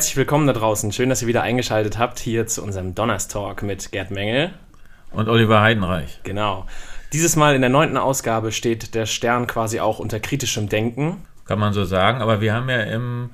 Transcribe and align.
Herzlich 0.00 0.16
willkommen 0.16 0.46
da 0.46 0.54
draußen. 0.54 0.92
Schön, 0.92 1.10
dass 1.10 1.20
ihr 1.20 1.28
wieder 1.28 1.42
eingeschaltet 1.42 1.98
habt 1.98 2.18
hier 2.18 2.46
zu 2.46 2.62
unserem 2.62 2.94
Donnerstalk 2.94 3.62
mit 3.62 3.92
Gerd 3.92 4.10
Mengel. 4.10 4.50
Und 5.10 5.28
Oliver 5.28 5.60
Heidenreich. 5.60 6.20
Genau. 6.22 6.64
Dieses 7.12 7.36
Mal 7.36 7.54
in 7.54 7.60
der 7.60 7.68
neunten 7.68 7.98
Ausgabe 7.98 8.50
steht 8.50 8.94
der 8.94 9.04
Stern 9.04 9.46
quasi 9.46 9.78
auch 9.78 9.98
unter 9.98 10.18
kritischem 10.18 10.70
Denken. 10.70 11.18
Kann 11.44 11.58
man 11.58 11.74
so 11.74 11.84
sagen, 11.84 12.22
aber 12.22 12.40
wir 12.40 12.54
haben 12.54 12.70
ja 12.70 12.80
im 12.84 13.32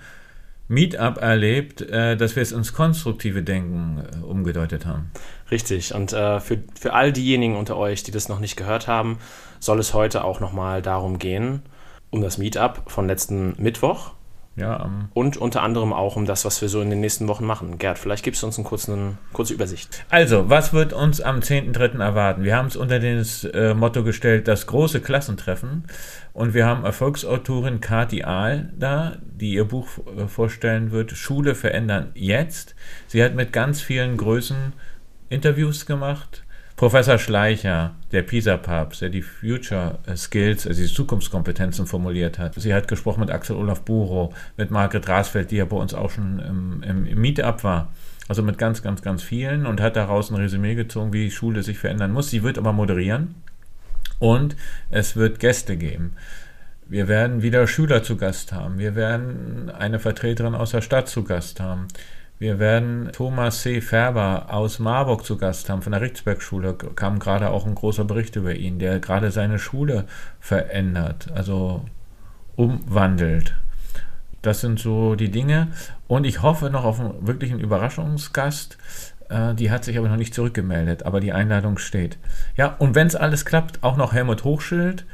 Meetup 0.66 1.18
erlebt, 1.18 1.82
äh, 1.82 2.16
dass 2.16 2.34
wir 2.34 2.42
es 2.42 2.50
ins 2.50 2.72
konstruktive 2.72 3.44
Denken 3.44 4.02
äh, 4.02 4.24
umgedeutet 4.24 4.86
haben. 4.86 5.12
Richtig. 5.52 5.94
Und 5.94 6.14
äh, 6.14 6.40
für, 6.40 6.64
für 6.76 6.94
all 6.94 7.12
diejenigen 7.12 7.54
unter 7.54 7.76
euch, 7.76 8.02
die 8.02 8.10
das 8.10 8.28
noch 8.28 8.40
nicht 8.40 8.56
gehört 8.56 8.88
haben, 8.88 9.18
soll 9.60 9.78
es 9.78 9.94
heute 9.94 10.24
auch 10.24 10.40
nochmal 10.40 10.82
darum 10.82 11.20
gehen, 11.20 11.62
um 12.10 12.22
das 12.22 12.38
Meetup 12.38 12.90
von 12.90 13.06
letzten 13.06 13.54
Mittwoch. 13.56 14.16
Ja, 14.56 14.82
um 14.82 15.10
und 15.12 15.36
unter 15.36 15.62
anderem 15.62 15.92
auch 15.92 16.16
um 16.16 16.24
das, 16.24 16.46
was 16.46 16.62
wir 16.62 16.70
so 16.70 16.80
in 16.80 16.88
den 16.88 17.00
nächsten 17.00 17.28
Wochen 17.28 17.44
machen. 17.44 17.76
Gerd, 17.76 17.98
vielleicht 17.98 18.24
gibst 18.24 18.42
du 18.42 18.46
uns 18.46 18.58
eine 18.58 18.66
kurze, 18.66 18.92
eine 18.92 19.18
kurze 19.34 19.52
Übersicht. 19.52 20.04
Also, 20.08 20.48
was 20.48 20.72
wird 20.72 20.94
uns 20.94 21.20
am 21.20 21.40
10.3. 21.40 22.00
erwarten? 22.00 22.42
Wir 22.42 22.56
haben 22.56 22.68
es 22.68 22.76
unter 22.76 22.98
das 22.98 23.44
äh, 23.44 23.74
Motto 23.74 24.02
gestellt, 24.02 24.48
das 24.48 24.66
große 24.66 25.00
Klassentreffen. 25.02 25.84
Und 26.32 26.54
wir 26.54 26.64
haben 26.64 26.84
Erfolgsautorin 26.84 27.80
Kati 27.80 28.24
Ahl 28.24 28.72
da, 28.78 29.16
die 29.22 29.52
ihr 29.52 29.64
Buch 29.66 29.88
äh, 30.16 30.26
vorstellen 30.26 30.90
wird, 30.90 31.12
Schule 31.12 31.54
verändern 31.54 32.10
jetzt. 32.14 32.74
Sie 33.08 33.22
hat 33.22 33.34
mit 33.34 33.52
ganz 33.52 33.82
vielen 33.82 34.16
Größen 34.16 34.72
Interviews 35.28 35.84
gemacht 35.84 36.45
Professor 36.76 37.16
Schleicher, 37.18 37.94
der 38.12 38.20
PISA-Papst, 38.20 39.00
der 39.00 39.08
die 39.08 39.22
Future 39.22 39.98
Skills, 40.14 40.66
also 40.66 40.82
die 40.82 40.92
Zukunftskompetenzen 40.92 41.86
formuliert 41.86 42.38
hat. 42.38 42.54
Sie 42.56 42.74
hat 42.74 42.86
gesprochen 42.86 43.20
mit 43.20 43.30
Axel 43.30 43.56
Olaf 43.56 43.80
Buro, 43.80 44.34
mit 44.58 44.70
Margret 44.70 45.08
Rasfeld, 45.08 45.50
die 45.50 45.56
ja 45.56 45.64
bei 45.64 45.76
uns 45.76 45.94
auch 45.94 46.10
schon 46.10 46.38
im, 46.38 46.82
im, 46.82 47.06
im 47.06 47.18
Meetup 47.18 47.64
war. 47.64 47.88
Also 48.28 48.42
mit 48.42 48.58
ganz, 48.58 48.82
ganz, 48.82 49.00
ganz 49.00 49.22
vielen 49.22 49.64
und 49.64 49.80
hat 49.80 49.96
daraus 49.96 50.30
ein 50.30 50.36
Resümee 50.36 50.74
gezogen, 50.74 51.14
wie 51.14 51.30
Schule 51.30 51.62
sich 51.62 51.78
verändern 51.78 52.12
muss. 52.12 52.28
Sie 52.28 52.42
wird 52.42 52.58
aber 52.58 52.74
moderieren 52.74 53.36
und 54.18 54.54
es 54.90 55.16
wird 55.16 55.38
Gäste 55.40 55.78
geben. 55.78 56.12
Wir 56.88 57.08
werden 57.08 57.42
wieder 57.42 57.66
Schüler 57.66 58.02
zu 58.02 58.16
Gast 58.16 58.52
haben. 58.52 58.78
Wir 58.78 58.94
werden 58.94 59.70
eine 59.70 59.98
Vertreterin 59.98 60.54
aus 60.54 60.72
der 60.72 60.82
Stadt 60.82 61.08
zu 61.08 61.24
Gast 61.24 61.58
haben. 61.58 61.88
Wir 62.38 62.58
werden 62.58 63.10
Thomas 63.12 63.62
C. 63.62 63.80
Färber 63.80 64.52
aus 64.52 64.78
Marburg 64.78 65.24
zu 65.24 65.38
Gast 65.38 65.70
haben, 65.70 65.80
von 65.80 65.92
der 65.92 66.02
Richtsbergschule. 66.02 66.74
Kam 66.74 67.18
gerade 67.18 67.48
auch 67.48 67.64
ein 67.64 67.74
großer 67.74 68.04
Bericht 68.04 68.36
über 68.36 68.54
ihn, 68.54 68.78
der 68.78 69.00
gerade 69.00 69.30
seine 69.30 69.58
Schule 69.58 70.04
verändert, 70.38 71.28
also 71.34 71.86
umwandelt. 72.54 73.54
Das 74.42 74.60
sind 74.60 74.78
so 74.78 75.14
die 75.14 75.30
Dinge. 75.30 75.68
Und 76.08 76.24
ich 76.24 76.42
hoffe 76.42 76.68
noch 76.68 76.84
auf 76.84 77.00
einen 77.00 77.26
wirklichen 77.26 77.58
Überraschungsgast. 77.58 78.76
Äh, 79.30 79.54
die 79.54 79.70
hat 79.70 79.84
sich 79.84 79.96
aber 79.96 80.08
noch 80.08 80.16
nicht 80.16 80.34
zurückgemeldet, 80.34 81.04
aber 81.04 81.20
die 81.20 81.32
Einladung 81.32 81.78
steht. 81.78 82.18
Ja, 82.54 82.76
und 82.78 82.94
wenn 82.94 83.06
es 83.06 83.16
alles 83.16 83.46
klappt, 83.46 83.82
auch 83.82 83.96
noch 83.96 84.12
Helmut 84.12 84.44
Hochschild 84.44 85.06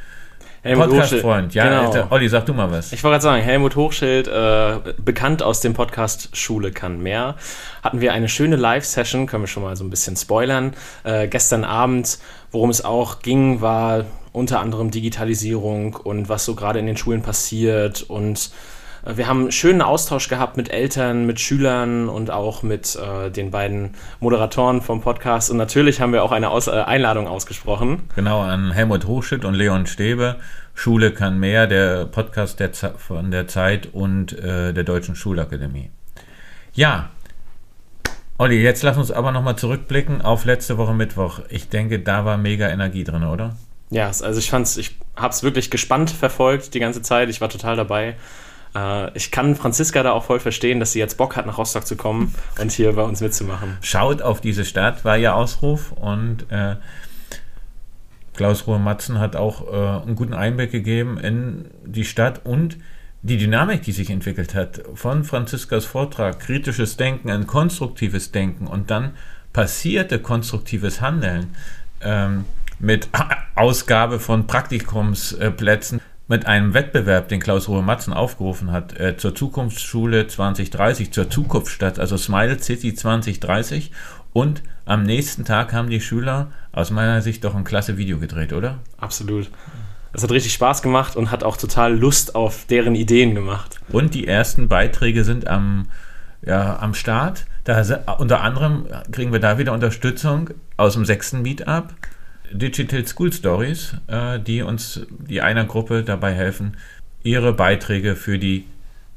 Podcast-Freund, 0.62 1.54
ja. 1.54 1.90
Genau. 1.90 2.06
Olli, 2.10 2.28
sag 2.28 2.46
du 2.46 2.54
mal 2.54 2.70
was. 2.70 2.92
Ich 2.92 3.02
wollte 3.02 3.14
gerade 3.14 3.22
sagen, 3.22 3.42
Helmut 3.42 3.74
Hochschild, 3.74 4.28
äh, 4.28 4.76
bekannt 5.04 5.42
aus 5.42 5.60
dem 5.60 5.74
Podcast 5.74 6.36
Schule 6.36 6.70
kann 6.70 7.02
mehr, 7.02 7.34
hatten 7.82 8.00
wir 8.00 8.12
eine 8.12 8.28
schöne 8.28 8.56
Live-Session, 8.56 9.26
können 9.26 9.42
wir 9.42 9.48
schon 9.48 9.64
mal 9.64 9.74
so 9.74 9.84
ein 9.84 9.90
bisschen 9.90 10.16
spoilern. 10.16 10.74
Äh, 11.02 11.26
gestern 11.26 11.64
Abend, 11.64 12.18
worum 12.52 12.70
es 12.70 12.84
auch 12.84 13.22
ging, 13.22 13.60
war 13.60 14.04
unter 14.32 14.60
anderem 14.60 14.90
Digitalisierung 14.90 15.96
und 15.96 16.28
was 16.28 16.44
so 16.44 16.54
gerade 16.54 16.78
in 16.78 16.86
den 16.86 16.96
Schulen 16.96 17.22
passiert 17.22 18.02
und 18.02 18.50
wir 19.04 19.26
haben 19.26 19.40
einen 19.40 19.52
schönen 19.52 19.82
Austausch 19.82 20.28
gehabt 20.28 20.56
mit 20.56 20.70
Eltern, 20.70 21.26
mit 21.26 21.40
Schülern 21.40 22.08
und 22.08 22.30
auch 22.30 22.62
mit 22.62 22.96
äh, 22.96 23.30
den 23.30 23.50
beiden 23.50 23.94
Moderatoren 24.20 24.80
vom 24.80 25.00
Podcast. 25.00 25.50
Und 25.50 25.56
natürlich 25.56 26.00
haben 26.00 26.12
wir 26.12 26.22
auch 26.22 26.32
eine 26.32 26.50
Aus 26.50 26.68
äh, 26.68 26.70
Einladung 26.70 27.26
ausgesprochen. 27.26 28.02
Genau, 28.14 28.40
an 28.40 28.72
Helmut 28.72 29.06
Hochschild 29.06 29.44
und 29.44 29.54
Leon 29.54 29.86
Stäbe. 29.86 30.36
Schule 30.74 31.12
kann 31.12 31.38
mehr, 31.38 31.66
der 31.66 32.06
Podcast 32.06 32.60
der 32.60 32.72
von 32.72 33.30
der 33.30 33.48
Zeit 33.48 33.88
und 33.92 34.38
äh, 34.38 34.72
der 34.72 34.84
Deutschen 34.84 35.16
Schulakademie. 35.16 35.90
Ja, 36.72 37.10
Olli, 38.38 38.60
jetzt 38.60 38.82
lass 38.82 38.96
uns 38.96 39.10
aber 39.10 39.30
nochmal 39.30 39.56
zurückblicken 39.56 40.22
auf 40.22 40.44
letzte 40.44 40.78
Woche 40.78 40.94
Mittwoch. 40.94 41.40
Ich 41.48 41.68
denke, 41.68 42.00
da 42.00 42.24
war 42.24 42.38
mega 42.38 42.68
Energie 42.68 43.04
drin, 43.04 43.24
oder? 43.24 43.56
Ja, 43.90 44.06
also 44.06 44.38
ich 44.38 44.50
fand's, 44.50 44.76
ich 44.78 44.96
hab's 45.14 45.42
wirklich 45.42 45.70
gespannt 45.70 46.10
verfolgt 46.10 46.74
die 46.74 46.80
ganze 46.80 47.02
Zeit. 47.02 47.28
Ich 47.28 47.40
war 47.40 47.50
total 47.50 47.76
dabei. 47.76 48.16
Äh, 48.74 49.16
ich 49.16 49.30
kann 49.30 49.54
Franziska 49.56 50.02
da 50.02 50.12
auch 50.12 50.24
voll 50.24 50.40
verstehen, 50.40 50.80
dass 50.80 50.92
sie 50.92 50.98
jetzt 50.98 51.16
Bock 51.16 51.36
hat, 51.36 51.46
nach 51.46 51.58
Rostock 51.58 51.86
zu 51.86 51.96
kommen 51.96 52.34
und 52.60 52.72
hier 52.72 52.92
bei 52.92 53.02
uns 53.02 53.20
mitzumachen. 53.20 53.78
Schaut 53.82 54.22
auf 54.22 54.40
diese 54.40 54.64
Stadt, 54.64 55.04
war 55.04 55.18
ihr 55.18 55.34
Ausruf 55.34 55.92
und 55.92 56.50
äh, 56.50 56.76
Klaus 58.34 58.66
Ruhr-Matzen 58.66 59.18
hat 59.18 59.36
auch 59.36 59.66
äh, 59.72 60.02
einen 60.02 60.16
guten 60.16 60.34
Einblick 60.34 60.72
gegeben 60.72 61.18
in 61.18 61.66
die 61.84 62.04
Stadt 62.04 62.40
und 62.44 62.78
die 63.22 63.36
Dynamik, 63.36 63.82
die 63.82 63.92
sich 63.92 64.10
entwickelt 64.10 64.54
hat, 64.54 64.82
von 64.94 65.22
Franziskas 65.22 65.84
Vortrag, 65.84 66.40
kritisches 66.40 66.96
Denken, 66.96 67.30
ein 67.30 67.46
konstruktives 67.46 68.32
Denken 68.32 68.66
und 68.66 68.90
dann 68.90 69.12
passierte 69.52 70.18
konstruktives 70.18 71.00
Handeln 71.00 71.54
ähm, 72.00 72.46
mit 72.80 73.08
Ausgabe 73.54 74.18
von 74.18 74.46
Praktikumsplätzen 74.48 76.00
mit 76.32 76.46
einem 76.46 76.72
Wettbewerb, 76.72 77.28
den 77.28 77.40
Klaus 77.40 77.68
Ruhe 77.68 77.82
Matzen 77.82 78.14
aufgerufen 78.14 78.72
hat, 78.72 78.98
äh, 78.98 79.18
zur 79.18 79.34
Zukunftsschule 79.34 80.26
2030, 80.26 81.12
zur 81.12 81.28
Zukunftsstadt, 81.28 81.98
also 81.98 82.16
Smile 82.16 82.58
City 82.58 82.94
2030. 82.94 83.92
Und 84.32 84.62
am 84.86 85.02
nächsten 85.02 85.44
Tag 85.44 85.74
haben 85.74 85.90
die 85.90 86.00
Schüler 86.00 86.50
aus 86.72 86.90
meiner 86.90 87.20
Sicht 87.20 87.44
doch 87.44 87.54
ein 87.54 87.64
klasse 87.64 87.98
Video 87.98 88.18
gedreht, 88.18 88.54
oder? 88.54 88.78
Absolut. 88.96 89.50
Es 90.14 90.22
hat 90.22 90.30
richtig 90.30 90.54
Spaß 90.54 90.80
gemacht 90.80 91.16
und 91.16 91.30
hat 91.30 91.44
auch 91.44 91.58
total 91.58 91.94
Lust 91.94 92.34
auf 92.34 92.64
deren 92.64 92.94
Ideen 92.94 93.34
gemacht. 93.34 93.78
Und 93.90 94.14
die 94.14 94.26
ersten 94.26 94.68
Beiträge 94.68 95.24
sind 95.24 95.46
am, 95.46 95.88
ja, 96.40 96.78
am 96.78 96.94
Start. 96.94 97.44
Da, 97.64 97.82
unter 98.18 98.40
anderem 98.40 98.86
kriegen 99.10 99.32
wir 99.32 99.40
da 99.40 99.58
wieder 99.58 99.74
Unterstützung 99.74 100.48
aus 100.78 100.94
dem 100.94 101.04
sechsten 101.04 101.42
Meetup. 101.42 101.92
Digital 102.52 103.06
School 103.06 103.32
Stories, 103.32 103.96
äh, 104.06 104.38
die 104.38 104.62
uns, 104.62 105.06
die 105.10 105.40
einer 105.40 105.64
Gruppe 105.64 106.02
dabei 106.02 106.32
helfen, 106.32 106.76
ihre 107.22 107.52
Beiträge 107.52 108.16
für 108.16 108.38
die 108.38 108.64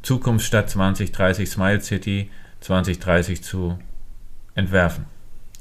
Zukunftsstadt 0.01 0.69
2030, 0.69 1.50
Smile 1.50 1.81
City 1.81 2.29
2030 2.62 3.44
zu 3.44 3.78
entwerfen. 4.53 5.06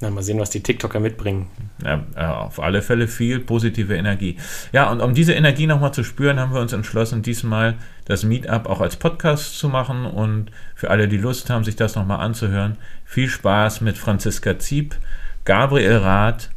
Na, 0.00 0.10
mal 0.10 0.22
sehen, 0.22 0.38
was 0.38 0.50
die 0.50 0.62
TikToker 0.62 1.00
mitbringen. 1.00 1.46
Ja, 1.82 2.38
auf 2.40 2.60
alle 2.60 2.82
Fälle 2.82 3.08
viel 3.08 3.38
positive 3.38 3.94
Energie. 3.94 4.36
Ja, 4.72 4.90
und 4.90 5.00
um 5.00 5.14
diese 5.14 5.32
Energie 5.32 5.66
nochmal 5.66 5.94
zu 5.94 6.02
spüren, 6.02 6.40
haben 6.40 6.52
wir 6.52 6.60
uns 6.60 6.72
entschlossen, 6.72 7.22
diesmal 7.22 7.76
das 8.04 8.24
Meetup 8.24 8.66
auch 8.66 8.80
als 8.80 8.96
Podcast 8.96 9.58
zu 9.58 9.68
machen. 9.68 10.04
Und 10.04 10.50
für 10.74 10.90
alle, 10.90 11.08
die 11.08 11.16
Lust 11.16 11.48
haben, 11.48 11.64
sich 11.64 11.76
das 11.76 11.94
nochmal 11.94 12.20
anzuhören, 12.20 12.76
viel 13.04 13.28
Spaß 13.28 13.80
mit 13.82 13.96
Franziska 13.96 14.58
Zieb, 14.58 14.96
Gabriel 15.44 15.98
Rath, 15.98 16.50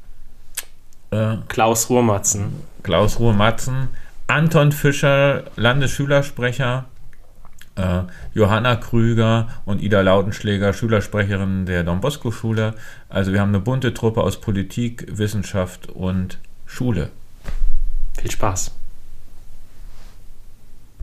äh, 1.11 1.37
Klaus 1.47 1.89
Ruhrmatzen. 1.89 2.53
Klaus 2.83 3.19
Ruhrmatzen, 3.19 3.89
Anton 4.27 4.71
Fischer, 4.71 5.43
Landesschülersprecher, 5.55 6.85
äh, 7.75 8.01
Johanna 8.33 8.75
Krüger 8.75 9.47
und 9.65 9.81
Ida 9.81 10.01
Lautenschläger, 10.01 10.73
Schülersprecherin 10.73 11.65
der 11.65 11.83
Don 11.83 12.01
Bosco 12.01 12.31
Schule. 12.31 12.73
Also 13.09 13.33
wir 13.33 13.41
haben 13.41 13.49
eine 13.49 13.59
bunte 13.59 13.93
Truppe 13.93 14.21
aus 14.21 14.41
Politik, 14.41 15.05
Wissenschaft 15.17 15.89
und 15.89 16.39
Schule. 16.65 17.09
Viel 18.19 18.31
Spaß. 18.31 18.71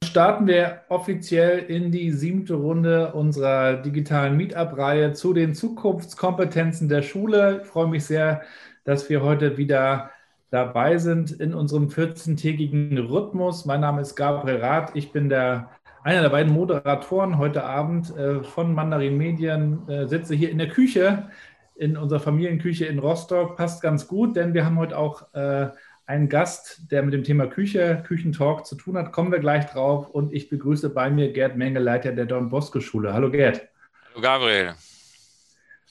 Starten 0.04 0.46
wir 0.46 0.82
offiziell 0.90 1.58
in 1.58 1.90
die 1.90 2.12
siebte 2.12 2.54
Runde 2.54 3.12
unserer 3.14 3.74
digitalen 3.74 4.36
Meetup-Reihe 4.36 5.12
zu 5.12 5.32
den 5.32 5.54
Zukunftskompetenzen 5.54 6.88
der 6.88 7.02
Schule. 7.02 7.60
Ich 7.62 7.68
freue 7.68 7.88
mich 7.88 8.04
sehr, 8.04 8.42
dass 8.84 9.08
wir 9.08 9.22
heute 9.22 9.56
wieder 9.56 10.10
dabei 10.50 10.98
sind 10.98 11.32
in 11.32 11.54
unserem 11.54 11.88
14-tägigen 11.88 12.96
Rhythmus. 12.98 13.64
Mein 13.64 13.80
Name 13.80 14.02
ist 14.02 14.14
Gabriel 14.14 14.58
Rath. 14.58 14.92
Ich 14.94 15.10
bin 15.10 15.28
der, 15.28 15.70
einer 16.04 16.22
der 16.22 16.28
beiden 16.28 16.52
Moderatoren 16.52 17.38
heute 17.38 17.64
Abend 17.64 18.16
äh, 18.16 18.42
von 18.42 18.74
Mandarin 18.74 19.16
Medien. 19.16 19.88
Äh, 19.88 20.06
sitze 20.06 20.34
hier 20.34 20.50
in 20.50 20.58
der 20.58 20.68
Küche, 20.68 21.30
in 21.74 21.96
unserer 21.96 22.20
Familienküche 22.20 22.84
in 22.84 23.00
Rostock. 23.00 23.56
Passt 23.56 23.82
ganz 23.82 24.06
gut, 24.06 24.36
denn 24.36 24.54
wir 24.54 24.64
haben 24.64 24.78
heute 24.78 24.96
auch 24.96 25.34
äh, 25.34 25.70
einen 26.06 26.28
Gast, 26.28 26.82
der 26.92 27.02
mit 27.02 27.14
dem 27.14 27.24
Thema 27.24 27.46
Küche, 27.46 28.04
Küchentalk 28.06 28.66
zu 28.66 28.76
tun 28.76 28.96
hat. 28.96 29.10
Kommen 29.10 29.32
wir 29.32 29.40
gleich 29.40 29.66
drauf. 29.66 30.08
Und 30.08 30.32
ich 30.32 30.50
begrüße 30.50 30.90
bei 30.90 31.10
mir 31.10 31.32
Gerd 31.32 31.56
Menge, 31.56 31.80
Leiter 31.80 32.12
der 32.12 32.26
Don 32.26 32.50
Bosco 32.50 32.80
Schule. 32.80 33.14
Hallo 33.14 33.30
Gerd. 33.30 33.66
Hallo 34.10 34.20
Gabriel. 34.20 34.74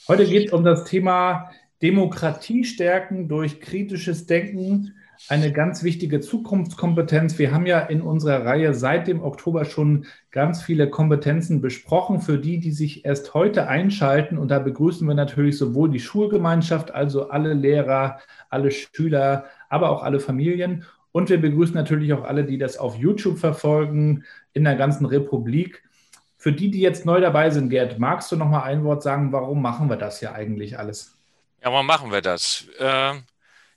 Heute 0.07 0.25
geht 0.25 0.47
es 0.47 0.53
um 0.53 0.63
das 0.63 0.83
Thema 0.85 1.49
Demokratie 1.83 2.63
stärken 2.63 3.27
durch 3.27 3.59
kritisches 3.59 4.25
Denken, 4.25 4.93
eine 5.27 5.51
ganz 5.51 5.83
wichtige 5.83 6.21
Zukunftskompetenz. 6.21 7.37
Wir 7.37 7.53
haben 7.53 7.65
ja 7.65 7.79
in 7.79 8.01
unserer 8.01 8.45
Reihe 8.45 8.73
seit 8.73 9.07
dem 9.07 9.21
Oktober 9.21 9.65
schon 9.65 10.05
ganz 10.31 10.61
viele 10.61 10.89
Kompetenzen 10.89 11.59
besprochen 11.59 12.21
für 12.21 12.39
die, 12.39 12.59
die 12.59 12.71
sich 12.71 13.03
erst 13.03 13.33
heute 13.33 13.67
einschalten. 13.67 14.37
Und 14.37 14.49
da 14.49 14.59
begrüßen 14.59 15.05
wir 15.05 15.13
natürlich 15.13 15.57
sowohl 15.57 15.89
die 15.91 15.99
Schulgemeinschaft, 15.99 16.91
also 16.91 17.29
alle 17.29 17.53
Lehrer, 17.53 18.19
alle 18.49 18.71
Schüler, 18.71 19.45
aber 19.67 19.89
auch 19.89 20.03
alle 20.03 20.21
Familien. 20.21 20.85
Und 21.11 21.29
wir 21.29 21.41
begrüßen 21.41 21.75
natürlich 21.75 22.13
auch 22.13 22.23
alle, 22.23 22.45
die 22.45 22.57
das 22.57 22.77
auf 22.77 22.95
YouTube 22.95 23.39
verfolgen, 23.39 24.23
in 24.53 24.63
der 24.63 24.75
ganzen 24.75 25.05
Republik. 25.05 25.83
Für 26.37 26.53
die, 26.53 26.71
die 26.71 26.81
jetzt 26.81 27.05
neu 27.05 27.19
dabei 27.19 27.49
sind, 27.49 27.69
Gerd, 27.69 27.99
magst 27.99 28.31
du 28.31 28.37
noch 28.37 28.49
mal 28.49 28.63
ein 28.63 28.85
Wort 28.85 29.03
sagen, 29.03 29.33
warum 29.33 29.61
machen 29.61 29.89
wir 29.89 29.97
das 29.97 30.21
ja 30.21 30.31
eigentlich 30.31 30.79
alles? 30.79 31.12
Ja, 31.63 31.71
warum 31.71 31.85
machen 31.85 32.11
wir 32.11 32.21
das? 32.21 32.67
Äh, 32.77 33.21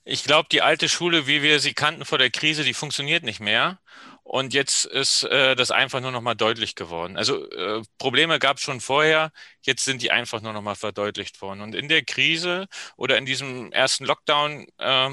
ich 0.04 0.24
glaube, 0.24 0.48
die 0.50 0.62
alte 0.62 0.88
Schule, 0.88 1.26
wie 1.28 1.42
wir 1.42 1.60
sie 1.60 1.74
kannten 1.74 2.04
vor 2.04 2.18
der 2.18 2.30
Krise, 2.30 2.64
die 2.64 2.74
funktioniert 2.74 3.22
nicht 3.24 3.40
mehr. 3.40 3.80
Und 4.24 4.54
jetzt 4.54 4.86
ist 4.86 5.22
äh, 5.24 5.54
das 5.54 5.70
einfach 5.70 6.00
nur 6.00 6.10
noch 6.10 6.20
mal 6.20 6.34
deutlich 6.34 6.74
geworden. 6.74 7.16
Also 7.16 7.48
äh, 7.50 7.82
Probleme 7.98 8.40
gab 8.40 8.56
es 8.56 8.64
schon 8.64 8.80
vorher, 8.80 9.30
jetzt 9.62 9.84
sind 9.84 10.02
die 10.02 10.10
einfach 10.10 10.40
nur 10.42 10.52
noch 10.52 10.62
mal 10.62 10.74
verdeutlicht 10.74 11.40
worden. 11.42 11.60
Und 11.60 11.74
in 11.76 11.88
der 11.88 12.04
Krise 12.04 12.66
oder 12.96 13.18
in 13.18 13.26
diesem 13.26 13.70
ersten 13.72 14.04
Lockdown 14.04 14.66
äh, 14.78 15.10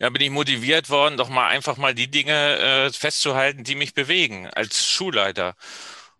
ja, 0.00 0.10
bin 0.10 0.22
ich 0.22 0.30
motiviert 0.30 0.90
worden, 0.90 1.16
doch 1.16 1.28
mal 1.28 1.48
einfach 1.48 1.76
mal 1.76 1.94
die 1.94 2.10
Dinge 2.10 2.58
äh, 2.58 2.92
festzuhalten, 2.92 3.64
die 3.64 3.74
mich 3.74 3.94
bewegen 3.94 4.48
als 4.48 4.86
Schulleiter. 4.86 5.56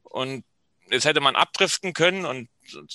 Und 0.02 0.44
jetzt 0.90 1.04
hätte 1.04 1.20
man 1.20 1.36
abdriften 1.36 1.92
können 1.92 2.24
und 2.24 2.48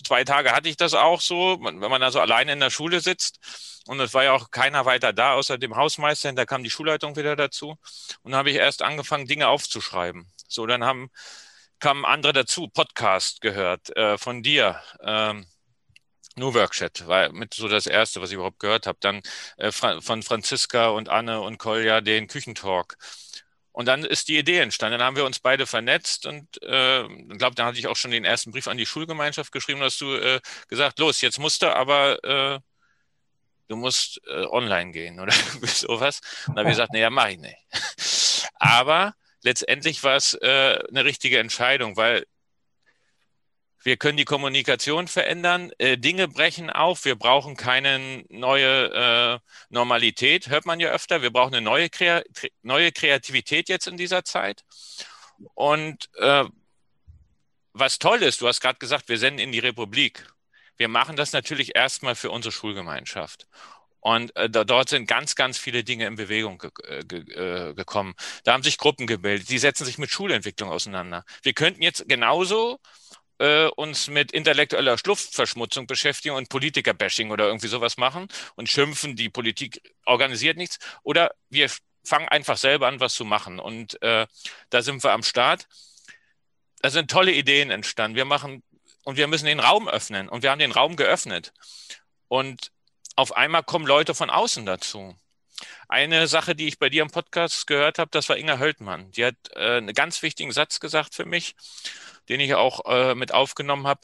zwei 0.06 0.24
Tage 0.24 0.52
hatte 0.52 0.70
ich 0.70 0.78
das 0.78 0.94
auch 0.94 1.22
so, 1.22 1.60
wenn 1.62 1.80
man 1.80 2.02
da 2.02 2.12
so 2.12 2.20
alleine 2.20 2.54
in 2.54 2.60
der 2.60 2.70
Schule 2.70 3.00
sitzt. 3.00 3.40
Und 3.86 4.00
es 4.00 4.14
war 4.14 4.24
ja 4.24 4.32
auch 4.34 4.52
keiner 4.52 4.86
weiter 4.86 5.12
da, 5.14 5.34
außer 5.34 5.58
dem 5.58 5.76
Hausmeister. 5.76 6.32
Da 6.34 6.46
kam 6.46 6.64
die 6.64 6.70
Schulleitung 6.70 7.16
wieder 7.16 7.36
dazu. 7.36 7.78
Und 8.22 8.32
dann 8.32 8.36
habe 8.36 8.50
ich 8.50 8.56
erst 8.56 8.82
angefangen, 8.82 9.28
Dinge 9.28 9.48
aufzuschreiben. 9.48 10.32
So, 10.48 10.66
dann 10.66 10.86
haben, 10.86 11.10
kamen 11.80 12.06
andere 12.06 12.34
dazu, 12.34 12.70
Podcast 12.70 13.42
gehört 13.42 13.96
äh, 13.98 14.18
von 14.18 14.42
dir. 14.42 14.80
Ähm, 15.02 15.46
nur 16.36 16.54
Workchat 16.56 17.08
war 17.08 17.32
mit 17.32 17.54
so 17.54 17.68
das 17.68 17.86
erste, 17.86 18.22
was 18.22 18.30
ich 18.30 18.36
überhaupt 18.36 18.60
gehört 18.60 18.88
habe. 18.88 18.98
Dann 19.02 19.22
äh, 19.58 19.72
von 19.72 20.24
Franziska 20.24 20.88
und 20.90 21.10
Anne 21.10 21.42
und 21.42 21.58
Kolja 21.58 22.02
den 22.02 22.28
Küchentalk. 22.28 22.98
Und 23.74 23.88
dann 23.88 24.06
ist 24.06 24.28
die 24.28 24.38
Idee 24.38 24.60
entstanden. 24.60 25.00
Dann 25.00 25.06
haben 25.06 25.16
wir 25.16 25.26
uns 25.26 25.40
beide 25.40 25.66
vernetzt 25.66 26.26
und 26.28 26.62
äh, 26.62 27.08
glaube, 27.38 27.56
da 27.56 27.66
hatte 27.66 27.80
ich 27.80 27.88
auch 27.88 27.96
schon 27.96 28.12
den 28.12 28.24
ersten 28.24 28.52
Brief 28.52 28.68
an 28.68 28.78
die 28.78 28.86
Schulgemeinschaft 28.86 29.52
geschrieben, 29.52 29.82
dass 29.82 29.98
du 29.98 30.14
äh, 30.14 30.40
gesagt, 30.68 31.00
los, 31.00 31.22
jetzt 31.22 31.40
musst 31.40 31.64
du 31.64 31.76
aber 31.76 32.24
äh, 32.24 32.60
du 33.68 33.76
musst 33.76 34.22
äh, 34.28 34.46
online 34.46 34.92
gehen 34.92 35.20
oder 35.20 35.34
sowas. 35.64 36.22
Und 36.48 36.56
dann 36.56 36.66
habe 36.66 36.70
ich 36.70 36.76
gesagt, 36.76 36.94
nee, 36.94 37.02
ja, 37.02 37.10
mache 37.10 37.32
ich 37.32 37.40
nicht. 37.40 38.50
aber 38.60 39.16
letztendlich 39.42 40.04
war 40.04 40.16
es 40.16 40.36
äh, 40.36 40.80
eine 40.90 41.04
richtige 41.04 41.40
Entscheidung, 41.40 41.98
weil 41.98 42.26
wir 43.84 43.98
können 43.98 44.18
die 44.18 44.26
Kommunikation 44.26 45.08
verändern, 45.08 45.72
äh, 45.78 45.98
Dinge 45.98 46.28
brechen 46.28 46.70
auf, 46.70 47.06
wir 47.06 47.16
brauchen 47.16 47.56
keine 47.56 48.24
neue 48.30 48.94
äh, 48.94 49.40
Normalität, 49.70 50.50
hört 50.50 50.66
man 50.66 50.80
ja 50.80 50.90
öfter, 50.90 51.22
wir 51.22 51.32
brauchen 51.32 51.54
eine 51.54 51.64
neue, 51.64 51.90
Krea 51.90 52.24
neue 52.62 52.92
Kreativität 52.92 53.70
jetzt 53.70 53.88
in 53.88 53.98
dieser 53.98 54.24
Zeit. 54.24 54.64
Und 55.54 56.10
äh, 56.18 56.46
was 57.74 58.00
toll 58.00 58.24
ist, 58.24 58.42
du 58.42 58.48
hast 58.48 58.62
gerade 58.62 58.80
gesagt, 58.80 59.10
wir 59.10 59.18
senden 59.18 59.40
in 59.40 59.52
die 59.52 59.60
Republik. 59.60 60.28
Wir 60.78 60.88
machen 60.88 61.16
das 61.16 61.34
natürlich 61.34 61.76
erstmal 61.76 62.16
für 62.16 62.32
unsere 62.32 62.52
Schulgemeinschaft. 62.52 63.48
Und 64.00 64.36
äh, 64.36 64.50
dort 64.50 64.90
sind 64.90 65.08
ganz, 65.08 65.34
ganz 65.34 65.58
viele 65.58 65.86
Dinge 65.86 66.06
in 66.08 66.16
Bewegung 66.16 66.58
ge 66.58 66.72
äh, 66.90 67.06
ge 67.06 67.20
äh, 67.20 67.74
gekommen. 67.74 68.16
Da 68.44 68.52
haben 68.52 68.62
sich 68.62 68.78
Gruppen 68.78 69.08
gebildet, 69.08 69.50
die 69.50 69.58
setzen 69.58 69.86
sich 69.86 69.98
mit 69.98 70.12
Schulentwicklung 70.12 70.70
auseinander. 70.70 71.24
Wir 71.42 71.54
könnten 71.54 71.82
jetzt 71.82 72.08
genauso 72.10 72.80
äh, 73.44 73.68
uns 73.76 74.08
mit 74.08 74.32
intellektueller 74.32 74.98
Schluftverschmutzung 74.98 75.86
beschäftigen 75.86 76.34
und 76.36 76.48
Politiker-Bashing 76.48 77.30
oder 77.30 77.48
irgendwie 77.48 77.68
sowas 77.68 77.98
machen 77.98 78.30
und 78.56 78.70
schimpfen, 78.70 79.18
die 79.18 79.30
Politik 79.30 79.82
organisiert 80.06 80.56
nichts. 80.56 80.80
Oder 81.04 81.36
wir 81.50 81.70
fangen 82.06 82.30
einfach 82.30 82.56
selber 82.56 82.88
an, 82.88 83.02
was 83.02 83.16
zu 83.16 83.26
machen. 83.26 83.60
Und 83.60 84.02
äh, 84.02 84.28
da 84.70 84.82
sind 84.82 85.04
wir 85.04 85.12
am 85.12 85.24
Start. 85.24 85.68
Da 86.82 86.90
sind 86.90 87.12
tolle 87.12 87.34
Ideen 87.34 87.70
entstanden. 87.70 88.16
Wir 88.16 88.24
machen 88.24 88.64
und 89.04 89.18
wir 89.18 89.28
müssen 89.28 89.46
den 89.46 89.60
Raum 89.60 89.90
öffnen. 89.90 90.30
Und 90.30 90.44
wir 90.44 90.52
haben 90.52 90.60
den 90.60 90.72
Raum 90.72 90.96
geöffnet. 90.96 91.52
Und 92.30 92.72
auf 93.18 93.36
einmal 93.36 93.64
kommen 93.64 93.86
Leute 93.86 94.16
von 94.16 94.30
außen 94.30 94.66
dazu. 94.66 95.18
Eine 95.90 96.28
Sache, 96.28 96.56
die 96.56 96.68
ich 96.68 96.80
bei 96.80 96.90
dir 96.90 97.02
im 97.02 97.12
Podcast 97.12 97.68
gehört 97.68 98.00
habe, 98.00 98.10
das 98.12 98.30
war 98.30 98.38
Inga 98.38 98.58
Höltmann. 98.58 99.12
Die 99.12 99.26
hat 99.26 99.36
äh, 99.54 99.78
einen 99.78 99.94
ganz 99.94 100.22
wichtigen 100.22 100.54
Satz 100.54 100.80
gesagt 100.80 101.14
für 101.14 101.26
mich 101.26 101.56
den 102.30 102.40
ich 102.40 102.56
auch 102.56 102.86
äh, 102.86 103.16
mit 103.16 103.34
aufgenommen 103.34 103.88
habe. 103.88 104.02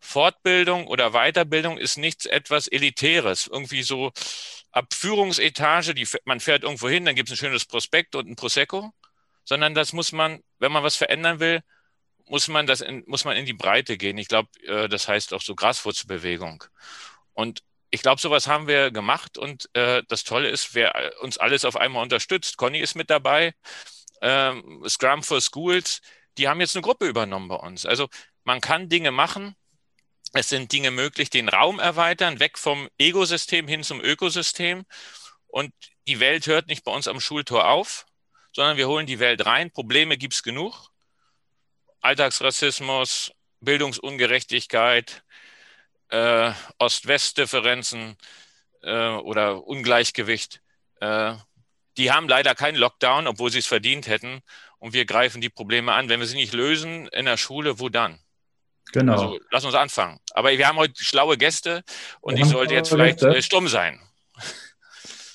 Fortbildung 0.00 0.86
oder 0.86 1.12
Weiterbildung 1.12 1.78
ist 1.78 1.96
nichts 1.96 2.26
etwas 2.26 2.68
Elitäres. 2.68 3.46
Irgendwie 3.46 3.82
so 3.82 4.12
ab 4.70 4.92
Führungsetage, 4.92 5.94
die, 5.94 6.06
man 6.24 6.40
fährt 6.40 6.62
irgendwo 6.62 6.88
hin, 6.88 7.04
dann 7.04 7.14
gibt 7.14 7.30
es 7.30 7.34
ein 7.34 7.38
schönes 7.38 7.64
Prospekt 7.64 8.14
und 8.14 8.28
ein 8.28 8.36
Prosecco, 8.36 8.92
sondern 9.44 9.74
das 9.74 9.92
muss 9.92 10.12
man, 10.12 10.42
wenn 10.58 10.72
man 10.72 10.82
was 10.82 10.96
verändern 10.96 11.40
will, 11.40 11.62
muss 12.26 12.48
man 12.48 12.66
das 12.66 12.80
in, 12.80 13.02
muss 13.06 13.24
man 13.24 13.36
in 13.36 13.46
die 13.46 13.52
Breite 13.52 13.96
gehen. 13.96 14.18
Ich 14.18 14.28
glaube, 14.28 14.48
äh, 14.66 14.88
das 14.88 15.08
heißt 15.08 15.32
auch 15.34 15.42
so 15.42 15.54
Graswurzelbewegung. 15.54 16.64
Und 17.32 17.62
ich 17.90 18.02
glaube, 18.02 18.20
sowas 18.20 18.46
haben 18.48 18.66
wir 18.66 18.90
gemacht 18.90 19.38
und 19.38 19.70
äh, 19.74 20.02
das 20.08 20.24
Tolle 20.24 20.48
ist, 20.48 20.74
wer 20.74 21.12
uns 21.20 21.38
alles 21.38 21.64
auf 21.64 21.76
einmal 21.76 22.02
unterstützt. 22.02 22.56
Conny 22.56 22.80
ist 22.80 22.94
mit 22.96 23.08
dabei, 23.08 23.54
ähm, 24.20 24.82
Scrum 24.88 25.22
for 25.22 25.40
Schools, 25.40 26.00
die 26.38 26.48
haben 26.48 26.60
jetzt 26.60 26.76
eine 26.76 26.82
Gruppe 26.82 27.06
übernommen 27.06 27.48
bei 27.48 27.56
uns. 27.56 27.86
Also 27.86 28.08
man 28.44 28.60
kann 28.60 28.88
Dinge 28.88 29.10
machen. 29.10 29.56
Es 30.32 30.48
sind 30.48 30.72
Dinge 30.72 30.90
möglich, 30.90 31.30
den 31.30 31.48
Raum 31.48 31.78
erweitern, 31.78 32.40
weg 32.40 32.58
vom 32.58 32.88
Ego-System 32.98 33.68
hin 33.68 33.84
zum 33.84 34.00
Ökosystem. 34.00 34.84
Und 35.46 35.72
die 36.08 36.18
Welt 36.18 36.46
hört 36.46 36.66
nicht 36.66 36.84
bei 36.84 36.92
uns 36.92 37.06
am 37.06 37.20
Schultor 37.20 37.68
auf, 37.68 38.06
sondern 38.52 38.76
wir 38.76 38.88
holen 38.88 39.06
die 39.06 39.20
Welt 39.20 39.46
rein. 39.46 39.70
Probleme 39.70 40.16
gibt 40.18 40.34
es 40.34 40.42
genug. 40.42 40.90
Alltagsrassismus, 42.00 43.32
Bildungsungerechtigkeit, 43.60 45.22
äh, 46.08 46.52
Ost-West-Differenzen 46.78 48.16
äh, 48.82 49.08
oder 49.08 49.64
Ungleichgewicht. 49.66 50.60
Äh, 51.00 51.34
die 51.96 52.10
haben 52.10 52.28
leider 52.28 52.54
keinen 52.54 52.76
Lockdown, 52.76 53.28
obwohl 53.28 53.50
sie 53.50 53.60
es 53.60 53.66
verdient 53.66 54.08
hätten 54.08 54.42
und 54.84 54.92
wir 54.92 55.06
greifen 55.06 55.40
die 55.40 55.48
Probleme 55.48 55.92
an. 55.92 56.10
Wenn 56.10 56.20
wir 56.20 56.26
sie 56.26 56.36
nicht 56.36 56.52
lösen 56.52 57.08
in 57.08 57.24
der 57.24 57.38
Schule, 57.38 57.80
wo 57.80 57.88
dann? 57.88 58.18
Genau. 58.92 59.14
Also 59.14 59.38
lass 59.50 59.64
uns 59.64 59.74
anfangen. 59.74 60.18
Aber 60.34 60.50
wir 60.50 60.68
haben 60.68 60.76
heute 60.76 61.02
schlaue 61.02 61.38
Gäste 61.38 61.82
und 62.20 62.36
wir 62.36 62.44
ich 62.44 62.50
sollte 62.50 62.74
jetzt 62.74 62.90
vielleicht 62.90 63.20
Gäste. 63.20 63.38
Äh, 63.38 63.40
stumm 63.40 63.66
sein. 63.66 63.98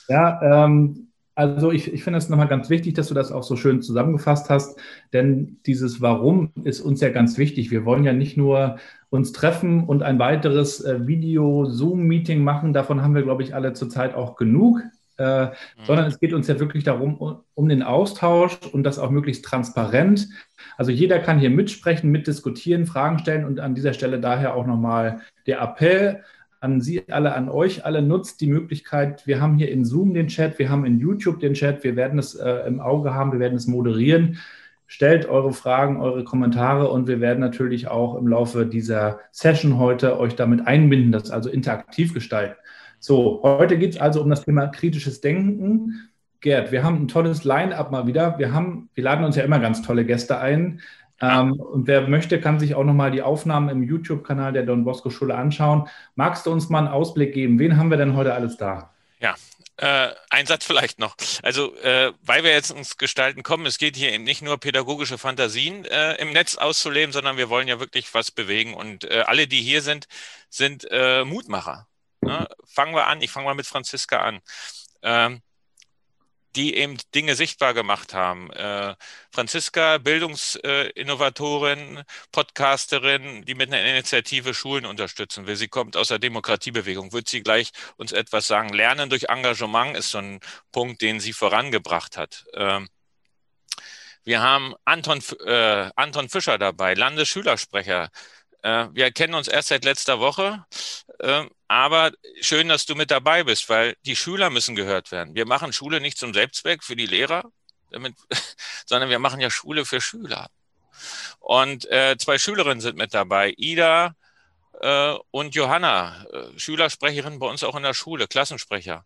Ja, 0.08 0.65
ähm, 0.65 1.08
also 1.34 1.72
ich, 1.72 1.91
ich 1.91 2.03
finde 2.03 2.20
es 2.20 2.29
nochmal 2.29 2.48
ganz 2.48 2.70
wichtig, 2.70 2.94
dass 2.94 3.08
du 3.08 3.15
das 3.15 3.32
auch 3.32 3.41
so 3.41 3.56
schön 3.56 3.82
zusammengefasst 3.82 4.51
hast, 4.51 4.79
denn 5.13 5.58
dieses 5.65 6.00
Warum 6.00 6.51
ist 6.63 6.82
uns 6.82 7.01
ja 7.01 7.10
ganz 7.10 7.39
wichtig. 7.39 7.72
Wir 7.72 7.86
wollen 7.86 8.03
ja 8.03 8.13
nicht 8.13 8.38
nur 8.38 8.77
uns 9.10 9.32
treffen 9.32 9.84
und 9.84 10.03
ein 10.03 10.20
weiteres 10.20 10.82
äh, 10.82 11.08
Video-Zoom-Meeting 11.08 12.44
machen. 12.44 12.72
Davon 12.72 13.01
haben 13.01 13.15
wir, 13.15 13.24
glaube 13.24 13.41
ich, 13.41 13.56
alle 13.56 13.74
zurzeit 13.74 14.13
auch 14.13 14.36
genug 14.36 14.84
äh, 15.19 15.45
mhm. 15.45 15.49
sondern 15.83 16.05
es 16.07 16.19
geht 16.19 16.33
uns 16.33 16.47
ja 16.47 16.59
wirklich 16.59 16.83
darum, 16.83 17.43
um, 17.53 17.69
den 17.69 17.83
Austausch 17.83 18.57
und 18.71 18.83
das 18.83 18.97
auch 18.97 19.11
möglichst 19.11 19.45
transparent. 19.45 20.29
Also 20.77 20.91
jeder 20.91 21.19
kann 21.19 21.39
hier 21.39 21.49
mitsprechen, 21.49 22.09
mitdiskutieren, 22.09 22.85
Fragen 22.85 23.19
stellen 23.19 23.45
und 23.45 23.59
an 23.59 23.75
dieser 23.75 23.93
Stelle 23.93 24.19
daher 24.19 24.55
auch 24.55 24.65
nochmal 24.65 25.21
der 25.45 25.61
Appell 25.61 26.23
an 26.61 26.81
Sie 26.81 27.03
alle, 27.09 27.33
an 27.33 27.49
euch 27.49 27.85
alle, 27.85 28.01
nutzt 28.01 28.41
die 28.41 28.47
Möglichkeit. 28.47 29.25
Wir 29.25 29.41
haben 29.41 29.57
hier 29.57 29.71
in 29.71 29.85
Zoom 29.85 30.13
den 30.13 30.27
Chat, 30.27 30.59
wir 30.59 30.69
haben 30.69 30.85
in 30.85 30.99
YouTube 30.99 31.39
den 31.39 31.53
Chat, 31.53 31.83
wir 31.83 31.95
werden 31.95 32.19
es 32.19 32.35
äh, 32.35 32.67
im 32.67 32.79
Auge 32.81 33.13
haben, 33.13 33.31
wir 33.31 33.39
werden 33.39 33.55
es 33.55 33.67
moderieren. 33.67 34.39
Stellt 34.85 35.27
eure 35.27 35.53
Fragen, 35.53 36.01
eure 36.01 36.23
Kommentare 36.23 36.89
und 36.89 37.07
wir 37.07 37.21
werden 37.21 37.39
natürlich 37.39 37.88
auch 37.88 38.15
im 38.15 38.27
Laufe 38.27 38.65
dieser 38.65 39.19
Session 39.31 39.77
heute 39.77 40.19
euch 40.19 40.35
damit 40.35 40.65
einbinden, 40.65 41.11
das 41.11 41.29
also 41.29 41.49
interaktiv 41.49 42.13
gestalten. 42.13 42.58
So, 43.00 43.41
heute 43.44 43.77
geht 43.77 43.94
es 43.94 44.00
also 44.00 44.22
um 44.22 44.29
das 44.29 44.44
Thema 44.44 44.68
kritisches 44.68 45.22
Denken. 45.22 46.10
Gerd, 46.41 46.72
wir 46.72 46.84
haben 46.84 47.01
ein 47.03 47.08
tolles 47.08 47.44
Line-up 47.44 47.91
mal 47.91 48.08
wieder. 48.08 48.38
Wir, 48.39 48.53
haben, 48.53 48.89
wir 48.94 49.03
laden 49.03 49.25
uns 49.25 49.36
ja 49.36 49.44
immer 49.44 49.60
ganz 49.60 49.82
tolle 49.82 50.06
Gäste 50.06 50.39
ein. 50.39 50.82
Ähm, 51.22 51.53
und 51.53 51.88
wer 51.88 52.08
möchte, 52.08 52.39
kann 52.39 52.60
sich 52.60 52.75
auch 52.75 52.84
nochmal 52.86 53.12
die 53.12 53.22
Aufnahmen 53.22 53.70
im 53.70 53.84
YouTube-Kanal 53.84 54.53
der 54.53 54.63
Don 54.63 54.86
Bosco 54.86 55.10
Schule 55.10 55.36
anschauen. 55.36 55.88
Magst 56.15 56.46
du 56.46 56.51
uns 56.51 56.70
mal 56.70 56.79
einen 56.79 56.88
Ausblick 56.88 57.34
geben? 57.34 57.60
Wen 57.60 57.77
haben 57.77 57.89
wir 57.89 57.98
denn 57.98 58.15
heute 58.15 58.34
alles 58.34 58.58
da? 58.58 58.94
Ja, 59.20 59.36
Äh, 59.77 60.10
ein 60.29 60.46
Satz 60.46 60.65
vielleicht 60.65 61.00
noch. 61.00 61.15
Also, 61.41 61.74
äh, 61.77 62.12
weil 62.22 62.44
wir 62.44 62.51
jetzt 62.51 62.72
ins 62.72 62.98
Gestalten 62.98 63.44
kommen, 63.44 63.65
es 63.65 63.77
geht 63.77 63.96
hier 63.96 64.12
eben 64.12 64.25
nicht 64.25 64.41
nur 64.41 64.58
pädagogische 64.60 65.18
Fantasien 65.18 65.86
äh, 65.86 66.15
im 66.22 66.34
Netz 66.34 66.58
auszuleben, 66.58 67.13
sondern 67.13 67.38
wir 67.38 67.50
wollen 67.50 67.68
ja 67.70 67.79
wirklich 67.79 68.13
was 68.13 68.32
bewegen. 68.32 68.74
Und 68.74 69.06
äh, 69.06 69.24
alle, 69.25 69.48
die 69.48 69.62
hier 69.62 69.82
sind, 69.82 70.08
sind 70.50 70.86
äh, 70.91 71.24
Mutmacher. 71.25 71.88
Ne? 72.21 72.47
Fangen 72.65 72.93
wir 72.95 73.07
an. 73.07 73.21
Ich 73.21 73.31
fange 73.31 73.45
mal 73.45 73.55
mit 73.55 73.67
Franziska 73.67 74.21
an. 74.21 74.39
Ähm, 75.01 75.41
die 76.55 76.75
eben 76.75 76.97
Dinge 77.13 77.35
sichtbar 77.35 77.73
gemacht 77.73 78.13
haben. 78.13 78.51
Äh, 78.51 78.95
Franziska, 79.31 79.97
Bildungsinnovatorin, 79.99 81.97
äh, 81.97 82.03
Podcasterin, 82.31 83.45
die 83.45 83.55
mit 83.55 83.71
einer 83.71 83.83
Initiative 83.85 84.53
Schulen 84.53 84.85
unterstützen 84.85 85.45
will. 85.47 85.55
Sie 85.55 85.67
kommt 85.67 85.95
aus 85.95 86.07
der 86.07 86.19
Demokratiebewegung. 86.19 87.13
Wird 87.13 87.29
sie 87.29 87.43
gleich 87.43 87.71
uns 87.97 88.11
etwas 88.11 88.47
sagen? 88.47 88.69
Lernen 88.73 89.09
durch 89.09 89.25
Engagement 89.29 89.95
ist 89.95 90.11
so 90.11 90.17
ein 90.17 90.39
Punkt, 90.71 91.01
den 91.01 91.19
sie 91.19 91.33
vorangebracht 91.33 92.17
hat. 92.17 92.45
Ähm, 92.53 92.89
wir 94.23 94.41
haben 94.41 94.75
Anton, 94.85 95.21
äh, 95.45 95.89
Anton 95.95 96.29
Fischer 96.29 96.57
dabei, 96.57 96.93
Landesschülersprecher. 96.93 98.09
Äh, 98.61 98.87
wir 98.91 99.11
kennen 99.11 99.33
uns 99.33 99.47
erst 99.47 99.69
seit 99.69 99.85
letzter 99.85 100.19
Woche. 100.19 100.65
Ähm, 101.21 101.49
aber 101.67 102.11
schön, 102.41 102.69
dass 102.69 102.85
du 102.85 102.95
mit 102.95 103.11
dabei 103.11 103.43
bist, 103.43 103.69
weil 103.69 103.95
die 104.05 104.15
Schüler 104.15 104.49
müssen 104.49 104.75
gehört 104.75 105.11
werden. 105.11 105.35
Wir 105.35 105.45
machen 105.45 105.73
Schule 105.73 106.01
nicht 106.01 106.17
zum 106.17 106.33
Selbstzweck 106.33 106.83
für 106.83 106.95
die 106.95 107.05
Lehrer, 107.05 107.43
damit, 107.91 108.15
sondern 108.85 109.09
wir 109.09 109.19
machen 109.19 109.39
ja 109.39 109.49
Schule 109.49 109.85
für 109.85 110.01
Schüler. 110.01 110.49
Und 111.39 111.89
äh, 111.89 112.17
zwei 112.17 112.37
Schülerinnen 112.37 112.81
sind 112.81 112.97
mit 112.97 113.13
dabei, 113.13 113.53
Ida 113.57 114.15
äh, 114.81 115.15
und 115.31 115.55
Johanna, 115.55 116.25
Schülersprecherin 116.57 117.39
bei 117.39 117.47
uns 117.47 117.63
auch 117.63 117.75
in 117.75 117.83
der 117.83 117.93
Schule, 117.93 118.27
Klassensprecher. 118.27 119.05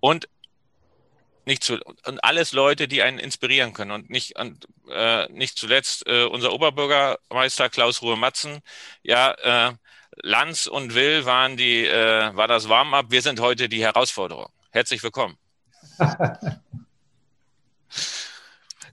Und 0.00 0.28
nicht 1.46 1.64
zu, 1.64 1.78
und 2.06 2.22
alles 2.24 2.52
Leute, 2.52 2.88
die 2.88 3.02
einen 3.02 3.18
inspirieren 3.18 3.72
können 3.72 3.90
und 3.90 4.10
nicht, 4.10 4.38
und, 4.38 4.66
äh, 4.90 5.30
nicht 5.32 5.58
zuletzt 5.58 6.06
äh, 6.06 6.24
unser 6.24 6.52
Oberbürgermeister 6.52 7.68
Klaus 7.68 8.02
Ruhe-Matzen, 8.02 8.60
ja, 9.02 9.32
äh, 9.70 9.74
Lanz 10.22 10.66
und 10.66 10.94
Will 10.94 11.24
waren 11.24 11.56
die, 11.56 11.84
äh, 11.86 12.34
war 12.36 12.46
das 12.46 12.68
Warm-up. 12.68 13.06
Wir 13.10 13.22
sind 13.22 13.40
heute 13.40 13.68
die 13.68 13.82
Herausforderung. 13.82 14.48
Herzlich 14.70 15.02
willkommen. 15.02 15.36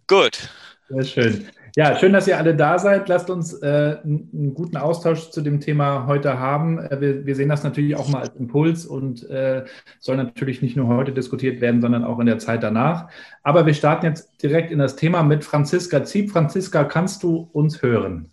Gut. 0.08 0.50
Sehr 0.90 1.06
schön. 1.06 1.52
Ja, 1.78 1.98
schön, 1.98 2.12
dass 2.12 2.28
ihr 2.28 2.38
alle 2.38 2.54
da 2.54 2.78
seid. 2.80 3.08
Lasst 3.08 3.30
uns 3.30 3.54
äh, 3.54 3.98
einen 4.04 4.54
guten 4.54 4.76
Austausch 4.76 5.30
zu 5.30 5.42
dem 5.42 5.62
Thema 5.62 6.06
heute 6.06 6.38
haben. 6.38 6.80
Äh, 6.80 7.00
wir, 7.00 7.26
wir, 7.26 7.36
sehen 7.36 7.48
das 7.48 7.64
natürlich 7.64 7.96
auch 7.96 8.10
mal 8.10 8.22
als 8.22 8.36
Impuls 8.36 8.86
und 8.86 9.30
äh, 9.30 9.64
soll 10.00 10.18
natürlich 10.18 10.62
nicht 10.62 10.76
nur 10.76 10.88
heute 10.88 11.14
diskutiert 11.14 11.62
werden, 11.62 11.82
sondern 11.82 12.04
auch 12.04 12.20
in 12.20 12.26
der 12.26 12.40
Zeit 12.40 12.64
danach. 12.64 13.08
Aber 13.44 13.66
wir 13.66 13.74
starten 13.74 14.06
jetzt 14.06 14.44
direkt 14.44 14.72
in 14.72 14.80
das 14.80 14.98
Thema 14.98 15.24
mit 15.24 15.46
Franziska 15.46 16.04
Zieb. 16.04 16.32
Franziska, 16.32 16.84
kannst 16.84 17.24
du 17.24 17.50
uns 17.54 17.82
hören? 17.82 18.32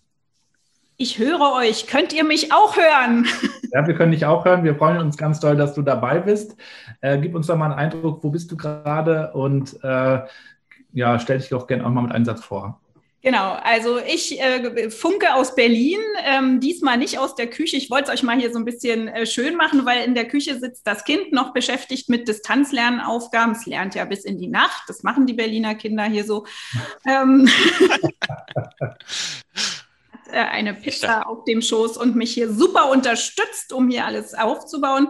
Ich 0.96 1.20
höre 1.20 1.52
euch. 1.56 1.86
Könnt 1.86 2.12
ihr 2.12 2.24
mich 2.24 2.52
auch 2.52 2.76
hören? 2.76 3.26
Ja, 3.70 3.86
wir 3.86 3.94
können 3.94 4.12
dich 4.12 4.24
auch 4.24 4.46
hören. 4.46 4.64
Wir 4.64 4.74
freuen 4.76 4.96
uns 4.96 5.18
ganz 5.18 5.40
doll, 5.40 5.54
dass 5.54 5.74
du 5.74 5.82
dabei 5.82 6.20
bist. 6.20 6.56
Äh, 7.02 7.18
gib 7.18 7.34
uns 7.34 7.48
doch 7.48 7.56
mal 7.58 7.66
einen 7.66 7.74
Eindruck, 7.74 8.24
wo 8.24 8.30
bist 8.30 8.50
du 8.50 8.56
gerade? 8.56 9.30
Und 9.34 9.78
äh, 9.84 10.20
ja, 10.94 11.18
stell 11.18 11.36
dich 11.36 11.50
doch 11.50 11.66
gerne 11.66 11.84
auch 11.84 11.90
mal 11.90 12.00
mit 12.00 12.12
einem 12.12 12.24
Satz 12.24 12.42
vor. 12.42 12.80
Genau, 13.20 13.54
also 13.64 13.98
ich 13.98 14.40
äh, 14.40 14.90
funke 14.90 15.34
aus 15.34 15.56
Berlin, 15.56 15.98
ähm, 16.24 16.60
diesmal 16.60 16.96
nicht 16.96 17.18
aus 17.18 17.34
der 17.34 17.48
Küche. 17.48 17.76
Ich 17.76 17.90
wollte 17.90 18.12
es 18.12 18.18
euch 18.18 18.22
mal 18.22 18.38
hier 18.38 18.52
so 18.52 18.60
ein 18.60 18.64
bisschen 18.64 19.08
äh, 19.08 19.26
schön 19.26 19.56
machen, 19.56 19.84
weil 19.84 20.04
in 20.04 20.14
der 20.14 20.28
Küche 20.28 20.56
sitzt 20.60 20.86
das 20.86 21.04
Kind 21.04 21.32
noch 21.32 21.52
beschäftigt 21.52 22.08
mit 22.08 22.28
Distanzlernaufgaben. 22.28 23.56
Es 23.56 23.66
lernt 23.66 23.96
ja 23.96 24.04
bis 24.04 24.24
in 24.24 24.38
die 24.38 24.46
Nacht. 24.46 24.84
Das 24.86 25.02
machen 25.02 25.26
die 25.26 25.32
Berliner 25.32 25.74
Kinder 25.74 26.04
hier 26.04 26.24
so. 26.24 26.46
ähm, 27.08 27.48
äh, 30.30 30.38
eine 30.38 30.74
Pizza 30.74 31.26
auf 31.26 31.44
dem 31.44 31.60
Schoß 31.60 31.96
und 31.96 32.14
mich 32.14 32.34
hier 32.34 32.52
super 32.52 32.88
unterstützt, 32.88 33.72
um 33.72 33.88
hier 33.88 34.04
alles 34.04 34.34
aufzubauen. 34.34 35.08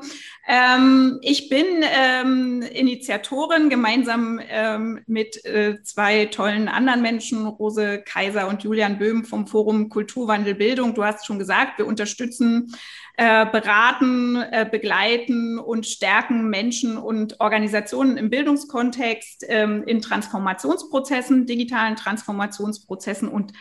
Ähm, 0.50 1.18
ich 1.20 1.50
bin 1.50 1.66
ähm, 1.82 2.62
Initiatorin 2.62 3.68
gemeinsam 3.68 4.40
ähm, 4.48 5.00
mit 5.06 5.44
äh, 5.44 5.82
zwei 5.82 6.24
tollen 6.24 6.68
anderen 6.68 7.02
Menschen, 7.02 7.46
Rose 7.46 8.02
Kaiser 8.02 8.48
und 8.48 8.62
Julian 8.62 8.98
Böhm 8.98 9.26
vom 9.26 9.46
Forum 9.46 9.90
Kulturwandel 9.90 10.54
Bildung. 10.54 10.94
Du 10.94 11.04
hast 11.04 11.26
schon 11.26 11.38
gesagt, 11.38 11.76
wir 11.76 11.86
unterstützen 11.86 12.74
äh, 13.18 13.44
beraten, 13.44 14.36
äh, 14.36 14.66
begleiten 14.70 15.58
und 15.58 15.84
stärken 15.84 16.48
Menschen 16.48 16.96
und 16.96 17.40
Organisationen 17.40 18.16
im 18.16 18.30
Bildungskontext 18.30 19.44
ähm, 19.48 19.84
in 19.86 20.00
Transformationsprozessen, 20.00 21.44
digitalen 21.44 21.96
Transformationsprozessen 21.96 23.28
und 23.28 23.52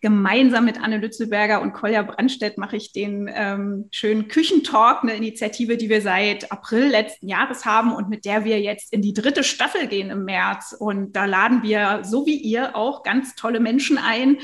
gemeinsam 0.00 0.64
mit 0.64 0.80
Anne 0.80 0.98
Lützelberger 0.98 1.60
und 1.60 1.72
Kolja 1.72 2.02
Brandstedt 2.02 2.56
mache 2.58 2.76
ich 2.76 2.92
den 2.92 3.28
ähm, 3.32 3.88
schönen 3.90 4.28
Küchentalk, 4.28 5.02
eine 5.02 5.14
Initiative, 5.14 5.76
die 5.76 5.88
wir 5.88 6.02
seit 6.02 6.52
April 6.52 6.88
letzten 6.88 7.28
Jahres 7.28 7.64
haben 7.64 7.94
und 7.94 8.08
mit 8.08 8.24
der 8.24 8.44
wir 8.44 8.60
jetzt 8.60 8.92
in 8.92 9.02
die 9.02 9.12
dritte 9.12 9.42
Staffel 9.42 9.88
gehen 9.88 10.10
im 10.10 10.24
März. 10.24 10.74
Und 10.78 11.14
da 11.14 11.24
laden 11.24 11.62
wir, 11.62 12.00
so 12.04 12.26
wie 12.26 12.36
ihr, 12.36 12.76
auch 12.76 13.02
ganz 13.02 13.34
tolle 13.34 13.60
Menschen 13.60 13.98
ein, 13.98 14.38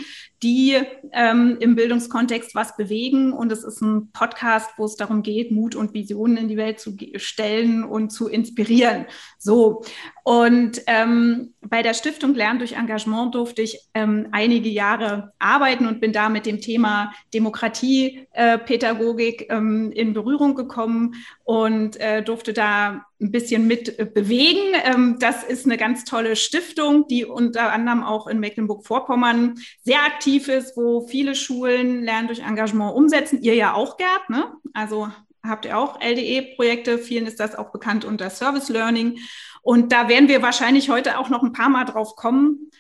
die 0.45 0.79
ähm, 1.13 1.57
im 1.59 1.75
Bildungskontext 1.75 2.55
was 2.55 2.77
bewegen. 2.77 3.33
Und 3.33 3.51
es 3.51 3.65
ist 3.65 3.81
ein 3.81 4.13
Podcast, 4.13 4.71
wo 4.77 4.85
es 4.85 4.97
darum 4.97 5.23
geht, 5.23 5.51
Mut 5.51 5.75
und 5.75 5.95
Visionen 5.95 6.37
in 6.37 6.49
die 6.49 6.59
Welt 6.59 6.79
zu 6.79 6.95
stellen 7.17 7.83
und 7.83 8.11
zu 8.11 8.29
inspirieren. 8.29 9.07
So. 9.39 9.83
Und 10.23 10.83
ähm, 10.87 11.55
bei 11.63 11.83
der 11.83 11.95
Stiftung 11.95 12.35
Lernen 12.35 12.59
durch 12.59 12.75
Engagement 12.75 13.35
durfte 13.35 13.63
ich 13.63 13.81
ähm, 13.95 14.29
einige 14.33 14.69
Jahre 14.69 15.33
arbeiten 15.39 15.87
und 15.87 16.01
bin 16.01 16.13
da 16.13 16.29
mit 16.29 16.45
dem 16.45 16.61
Thema 16.61 17.15
Demokratiepädagogik 17.33 19.51
äh, 19.51 19.57
in 19.57 20.13
Berührung 20.13 20.55
gekommen 20.55 21.15
und 21.45 22.01
äh, 22.01 22.23
durfte 22.23 22.55
da 22.55 23.05
ein 23.21 23.31
bisschen 23.31 23.67
mit 23.67 23.99
äh, 23.99 24.07
bewegen. 24.07 24.75
Ähm, 24.83 25.19
das 25.21 25.45
ist 25.45 25.67
eine 25.67 25.77
ganz 25.77 26.05
tolle 26.05 26.37
Stiftung, 26.37 27.07
die 27.07 27.27
unter 27.27 27.71
anderem 27.71 28.03
auch 28.03 28.27
in 28.27 28.41
Mecklenburg-Vorpommern 28.41 29.55
sehr 29.83 30.03
aktiv 30.05 30.49
ist, 30.49 30.77
wo 30.77 31.07
viele 31.07 31.35
Schulen 31.35 32.03
Lernen 32.03 32.29
durch 32.29 32.41
Engagement 32.41 32.95
umsetzen. 32.95 33.43
Ihr 33.43 33.55
ja 33.55 33.75
auch, 33.75 33.99
Gerd, 33.99 34.31
ne? 34.31 34.53
Also 34.73 35.11
habt 35.43 35.67
ihr 35.67 35.79
auch 35.79 36.01
LDE-Projekte. 36.01 36.99
Vielen 36.99 37.27
ist 37.27 37.39
das 37.39 37.55
auch 37.55 37.71
bekannt 37.71 38.07
unter 38.07 38.31
Service 38.31 38.71
Learning. 38.71 39.19
Und 39.63 39.93
da 39.93 40.09
werden 40.09 40.29
wir 40.29 40.41
wahrscheinlich 40.41 40.89
heute 40.89 41.19
auch 41.19 41.29
noch 41.29 41.43
ein 41.43 41.53
paar 41.53 41.69
Mal 41.69 41.85
drauf 41.85 42.17
kommen. 42.17 42.71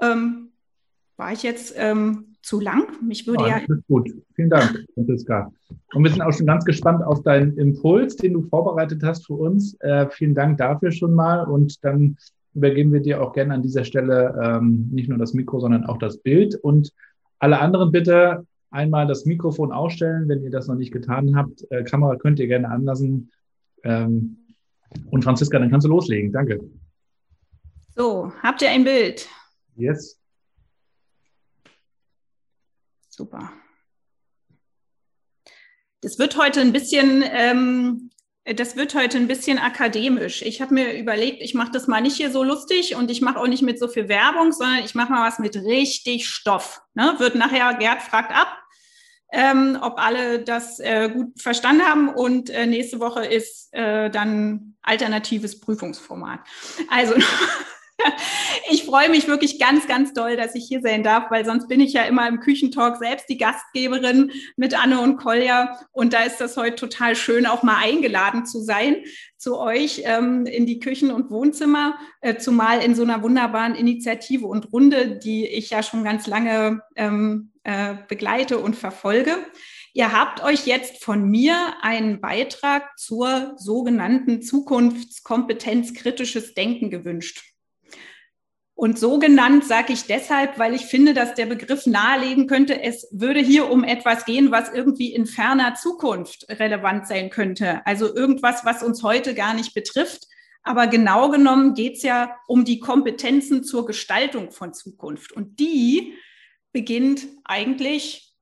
Ähm, 0.00 0.52
war 1.16 1.32
ich 1.32 1.42
jetzt 1.42 1.74
ähm, 1.76 2.31
zu 2.42 2.60
lang. 2.60 2.86
Mich 3.02 3.26
würde 3.26 3.44
ja. 3.44 3.58
ja 3.58 3.76
gut. 3.88 4.10
Vielen 4.34 4.50
Dank, 4.50 4.84
Franziska. 4.94 5.52
Und 5.94 6.02
wir 6.02 6.10
sind 6.10 6.22
auch 6.22 6.32
schon 6.32 6.46
ganz 6.46 6.64
gespannt 6.64 7.02
auf 7.02 7.22
deinen 7.22 7.56
Impuls, 7.56 8.16
den 8.16 8.34
du 8.34 8.42
vorbereitet 8.42 9.02
hast 9.02 9.26
für 9.26 9.34
uns. 9.34 9.74
Äh, 9.80 10.08
vielen 10.10 10.34
Dank 10.34 10.58
dafür 10.58 10.90
schon 10.90 11.14
mal. 11.14 11.44
Und 11.44 11.84
dann 11.84 12.16
übergeben 12.54 12.92
wir 12.92 13.00
dir 13.00 13.22
auch 13.22 13.32
gerne 13.32 13.54
an 13.54 13.62
dieser 13.62 13.84
Stelle 13.84 14.38
ähm, 14.42 14.88
nicht 14.92 15.08
nur 15.08 15.18
das 15.18 15.34
Mikro, 15.34 15.60
sondern 15.60 15.86
auch 15.86 15.98
das 15.98 16.18
Bild. 16.18 16.54
Und 16.56 16.92
alle 17.38 17.60
anderen 17.60 17.92
bitte 17.92 18.44
einmal 18.70 19.06
das 19.06 19.24
Mikrofon 19.24 19.72
ausstellen, 19.72 20.28
wenn 20.28 20.42
ihr 20.42 20.50
das 20.50 20.66
noch 20.66 20.74
nicht 20.74 20.92
getan 20.92 21.36
habt. 21.36 21.64
Äh, 21.70 21.84
Kamera 21.84 22.16
könnt 22.16 22.40
ihr 22.40 22.48
gerne 22.48 22.68
anlassen. 22.68 23.30
Ähm, 23.84 24.38
und 25.10 25.24
Franziska, 25.24 25.58
dann 25.58 25.70
kannst 25.70 25.86
du 25.86 25.90
loslegen. 25.90 26.32
Danke. 26.32 26.60
So, 27.94 28.32
habt 28.42 28.62
ihr 28.62 28.70
ein 28.70 28.84
Bild? 28.84 29.28
Yes. 29.76 30.21
Super. 33.14 33.52
Das 36.00 36.18
wird 36.18 36.36
heute 36.38 36.62
ein 36.62 36.72
bisschen, 36.72 37.22
ähm, 37.24 38.10
das 38.44 38.74
wird 38.74 38.94
heute 38.94 39.18
ein 39.18 39.28
bisschen 39.28 39.58
akademisch. 39.58 40.40
Ich 40.42 40.62
habe 40.62 40.74
mir 40.74 40.98
überlegt, 40.98 41.42
ich 41.42 41.54
mache 41.54 41.70
das 41.70 41.86
mal 41.86 42.00
nicht 42.00 42.16
hier 42.16 42.30
so 42.30 42.42
lustig 42.42 42.96
und 42.96 43.10
ich 43.10 43.20
mache 43.20 43.38
auch 43.38 43.46
nicht 43.46 43.62
mit 43.62 43.78
so 43.78 43.86
viel 43.86 44.08
Werbung, 44.08 44.50
sondern 44.50 44.82
ich 44.82 44.94
mache 44.94 45.12
mal 45.12 45.28
was 45.28 45.38
mit 45.38 45.54
richtig 45.56 46.26
Stoff. 46.26 46.80
Ne? 46.94 47.14
Wird 47.18 47.34
nachher, 47.34 47.74
Gerd 47.74 48.02
fragt 48.02 48.32
ab, 48.32 48.58
ähm, 49.30 49.78
ob 49.80 49.98
alle 49.98 50.42
das 50.42 50.80
äh, 50.80 51.10
gut 51.10 51.38
verstanden 51.38 51.82
haben. 51.82 52.08
Und 52.08 52.48
äh, 52.48 52.66
nächste 52.66 52.98
Woche 52.98 53.26
ist 53.26 53.72
äh, 53.72 54.08
dann 54.10 54.76
alternatives 54.80 55.60
Prüfungsformat. 55.60 56.40
Also 56.88 57.14
Ich 58.70 58.84
freue 58.84 59.10
mich 59.10 59.28
wirklich 59.28 59.58
ganz, 59.58 59.86
ganz 59.86 60.14
doll, 60.14 60.36
dass 60.36 60.54
ich 60.54 60.66
hier 60.66 60.80
sein 60.80 61.02
darf, 61.02 61.30
weil 61.30 61.44
sonst 61.44 61.68
bin 61.68 61.80
ich 61.80 61.92
ja 61.92 62.02
immer 62.04 62.26
im 62.28 62.40
Küchentalk 62.40 62.96
selbst 62.96 63.28
die 63.28 63.36
Gastgeberin 63.36 64.30
mit 64.56 64.80
Anne 64.80 65.00
und 65.00 65.16
Kolja. 65.16 65.78
Und 65.92 66.12
da 66.12 66.22
ist 66.22 66.40
das 66.40 66.56
heute 66.56 66.76
total 66.76 67.16
schön, 67.16 67.46
auch 67.46 67.62
mal 67.62 67.78
eingeladen 67.82 68.46
zu 68.46 68.62
sein 68.62 68.96
zu 69.36 69.58
euch 69.58 70.02
ähm, 70.04 70.46
in 70.46 70.66
die 70.66 70.78
Küchen 70.78 71.10
und 71.10 71.30
Wohnzimmer, 71.30 71.98
äh, 72.20 72.36
zumal 72.36 72.80
in 72.80 72.94
so 72.94 73.02
einer 73.02 73.22
wunderbaren 73.22 73.74
Initiative 73.74 74.46
und 74.46 74.72
Runde, 74.72 75.18
die 75.18 75.46
ich 75.46 75.70
ja 75.70 75.82
schon 75.82 76.04
ganz 76.04 76.28
lange 76.28 76.80
ähm, 76.94 77.50
äh, 77.64 77.96
begleite 78.08 78.58
und 78.58 78.76
verfolge. 78.76 79.36
Ihr 79.94 80.12
habt 80.12 80.42
euch 80.42 80.66
jetzt 80.66 81.04
von 81.04 81.28
mir 81.28 81.74
einen 81.82 82.20
Beitrag 82.20 82.98
zur 82.98 83.54
sogenannten 83.56 84.42
Zukunftskompetenz 84.42 85.92
kritisches 85.92 86.54
Denken 86.54 86.90
gewünscht. 86.90 87.51
Und 88.82 88.98
so 88.98 89.20
genannt 89.20 89.64
sage 89.64 89.92
ich 89.92 90.06
deshalb, 90.06 90.58
weil 90.58 90.74
ich 90.74 90.86
finde, 90.86 91.14
dass 91.14 91.34
der 91.34 91.46
Begriff 91.46 91.86
nahelegen 91.86 92.48
könnte, 92.48 92.82
es 92.82 93.06
würde 93.12 93.38
hier 93.38 93.70
um 93.70 93.84
etwas 93.84 94.24
gehen, 94.24 94.50
was 94.50 94.72
irgendwie 94.74 95.14
in 95.14 95.24
ferner 95.24 95.76
Zukunft 95.76 96.46
relevant 96.48 97.06
sein 97.06 97.30
könnte. 97.30 97.86
Also 97.86 98.12
irgendwas, 98.12 98.64
was 98.64 98.82
uns 98.82 99.04
heute 99.04 99.36
gar 99.36 99.54
nicht 99.54 99.72
betrifft. 99.72 100.26
Aber 100.64 100.88
genau 100.88 101.30
genommen 101.30 101.74
geht 101.74 101.98
es 101.98 102.02
ja 102.02 102.36
um 102.48 102.64
die 102.64 102.80
Kompetenzen 102.80 103.62
zur 103.62 103.86
Gestaltung 103.86 104.50
von 104.50 104.74
Zukunft. 104.74 105.30
Und 105.30 105.60
die 105.60 106.14
beginnt 106.72 107.28
eigentlich 107.44 108.34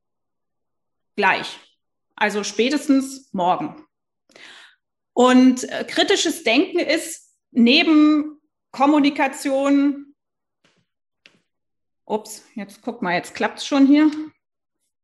gleich, 1.16 1.58
also 2.16 2.44
spätestens 2.44 3.28
morgen. 3.34 3.84
Und 5.12 5.64
äh, 5.64 5.84
kritisches 5.84 6.44
Denken 6.44 6.78
ist 6.78 7.28
neben 7.50 8.40
Kommunikation, 8.70 10.09
ups, 12.10 12.44
jetzt 12.54 12.82
guck 12.82 13.02
mal, 13.02 13.14
jetzt 13.14 13.34
klappt 13.34 13.58
es 13.58 13.66
schon 13.66 13.86
hier. 13.86 14.10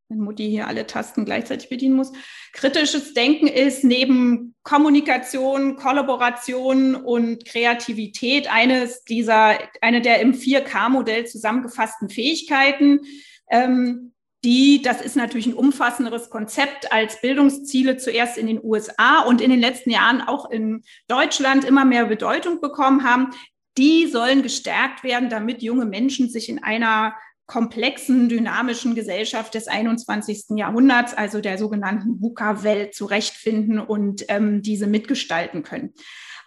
Wenn 0.09 0.19
Mutti 0.19 0.49
hier 0.49 0.67
alle 0.67 0.87
Tasten 0.87 1.25
gleichzeitig 1.25 1.67
bedienen 1.67 1.97
muss. 1.97 2.13
Kritisches 2.53 3.13
Denken 3.13 3.47
ist 3.47 3.83
neben 3.83 4.55
Kommunikation, 4.63 5.75
Kollaboration 5.75 6.95
und 6.95 7.43
Kreativität 7.45 8.49
eines 8.49 9.03
dieser, 9.03 9.57
eine 9.81 10.01
der 10.01 10.21
im 10.21 10.33
4K-Modell 10.33 11.25
zusammengefassten 11.25 12.09
Fähigkeiten, 12.09 13.01
ähm, 13.49 14.13
die, 14.43 14.81
das 14.81 15.01
ist 15.01 15.15
natürlich 15.15 15.47
ein 15.47 15.55
umfassenderes 15.55 16.29
Konzept, 16.29 16.91
als 16.91 17.19
Bildungsziele 17.21 17.97
zuerst 17.97 18.37
in 18.37 18.47
den 18.47 18.63
USA 18.63 19.21
und 19.23 19.41
in 19.41 19.49
den 19.49 19.59
letzten 19.59 19.89
Jahren 19.89 20.21
auch 20.21 20.49
in 20.49 20.83
Deutschland 21.07 21.65
immer 21.65 21.85
mehr 21.85 22.05
Bedeutung 22.05 22.61
bekommen 22.61 23.03
haben, 23.03 23.31
die 23.77 24.07
sollen 24.07 24.41
gestärkt 24.41 25.03
werden, 25.03 25.29
damit 25.29 25.61
junge 25.61 25.85
Menschen 25.85 26.29
sich 26.29 26.49
in 26.49 26.63
einer 26.63 27.15
komplexen, 27.45 28.27
dynamischen 28.27 28.93
Gesellschaft 28.93 29.53
des 29.53 29.67
21. 29.67 30.57
Jahrhunderts, 30.57 31.13
also 31.13 31.39
der 31.39 31.57
sogenannten 31.57 32.21
VUCA-Welt, 32.21 32.93
zurechtfinden 32.93 33.79
und 33.79 34.25
ähm, 34.27 34.61
diese 34.61 34.85
mitgestalten 34.85 35.63
können. 35.63 35.93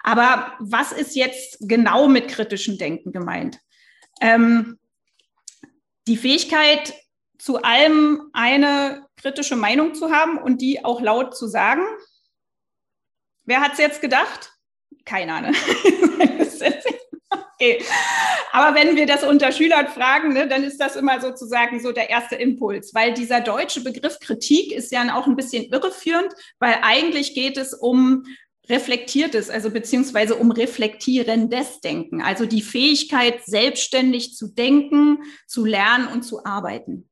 Aber 0.03 0.53
was 0.61 0.93
ist 0.93 1.17
jetzt 1.17 1.57
genau 1.61 2.07
mit 2.07 2.29
kritischem 2.29 2.77
Denken 2.77 3.13
gemeint? 3.13 3.61
Ähm, 4.21 4.79
die 6.07 6.17
Fähigkeit, 6.17 6.95
zu 7.39 7.63
allem 7.63 8.29
eine 8.35 9.07
kritische 9.17 9.57
Meinung 9.57 9.95
zu 9.95 10.11
haben 10.11 10.37
und 10.37 10.61
die 10.61 10.85
auch 10.85 11.01
laut 11.01 11.35
zu 11.35 11.47
sagen. 11.47 11.83
Wer 13.45 13.63
hat 13.63 13.73
es 13.73 13.79
jetzt 13.79 14.03
gedacht? 14.03 14.53
Keiner. 15.07 15.41
Ne? 15.41 15.53
Okay. 17.61 17.85
Aber 18.53 18.75
wenn 18.75 18.97
wir 18.97 19.05
das 19.05 19.23
unter 19.23 19.53
Schülern 19.53 19.87
fragen, 19.89 20.33
ne, 20.33 20.49
dann 20.49 20.65
ist 20.65 20.79
das 20.79 20.97
immer 20.97 21.21
sozusagen 21.21 21.79
so 21.79 21.93
der 21.93 22.09
erste 22.09 22.37
Impuls, 22.37 22.95
weil 22.95 23.13
dieser 23.13 23.43
deutsche 23.43 23.83
Begriff 23.83 24.19
Kritik 24.19 24.73
ist 24.73 24.91
ja 24.91 25.15
auch 25.15 25.27
ein 25.27 25.37
bisschen 25.37 25.65
irreführend, 25.65 26.33
weil 26.59 26.77
eigentlich 26.83 27.35
geht 27.35 27.59
es 27.59 27.75
um 27.75 28.25
reflektiertes, 28.69 29.51
also 29.51 29.71
beziehungsweise 29.71 30.37
um 30.37 30.53
reflektierendes 30.53 31.81
Denken, 31.81 32.23
also 32.23 32.47
die 32.47 32.63
Fähigkeit, 32.63 33.45
selbstständig 33.45 34.37
zu 34.37 34.49
denken, 34.49 35.19
zu 35.47 35.67
lernen 35.67 36.09
und 36.09 36.23
zu 36.23 36.45
arbeiten. 36.45 37.11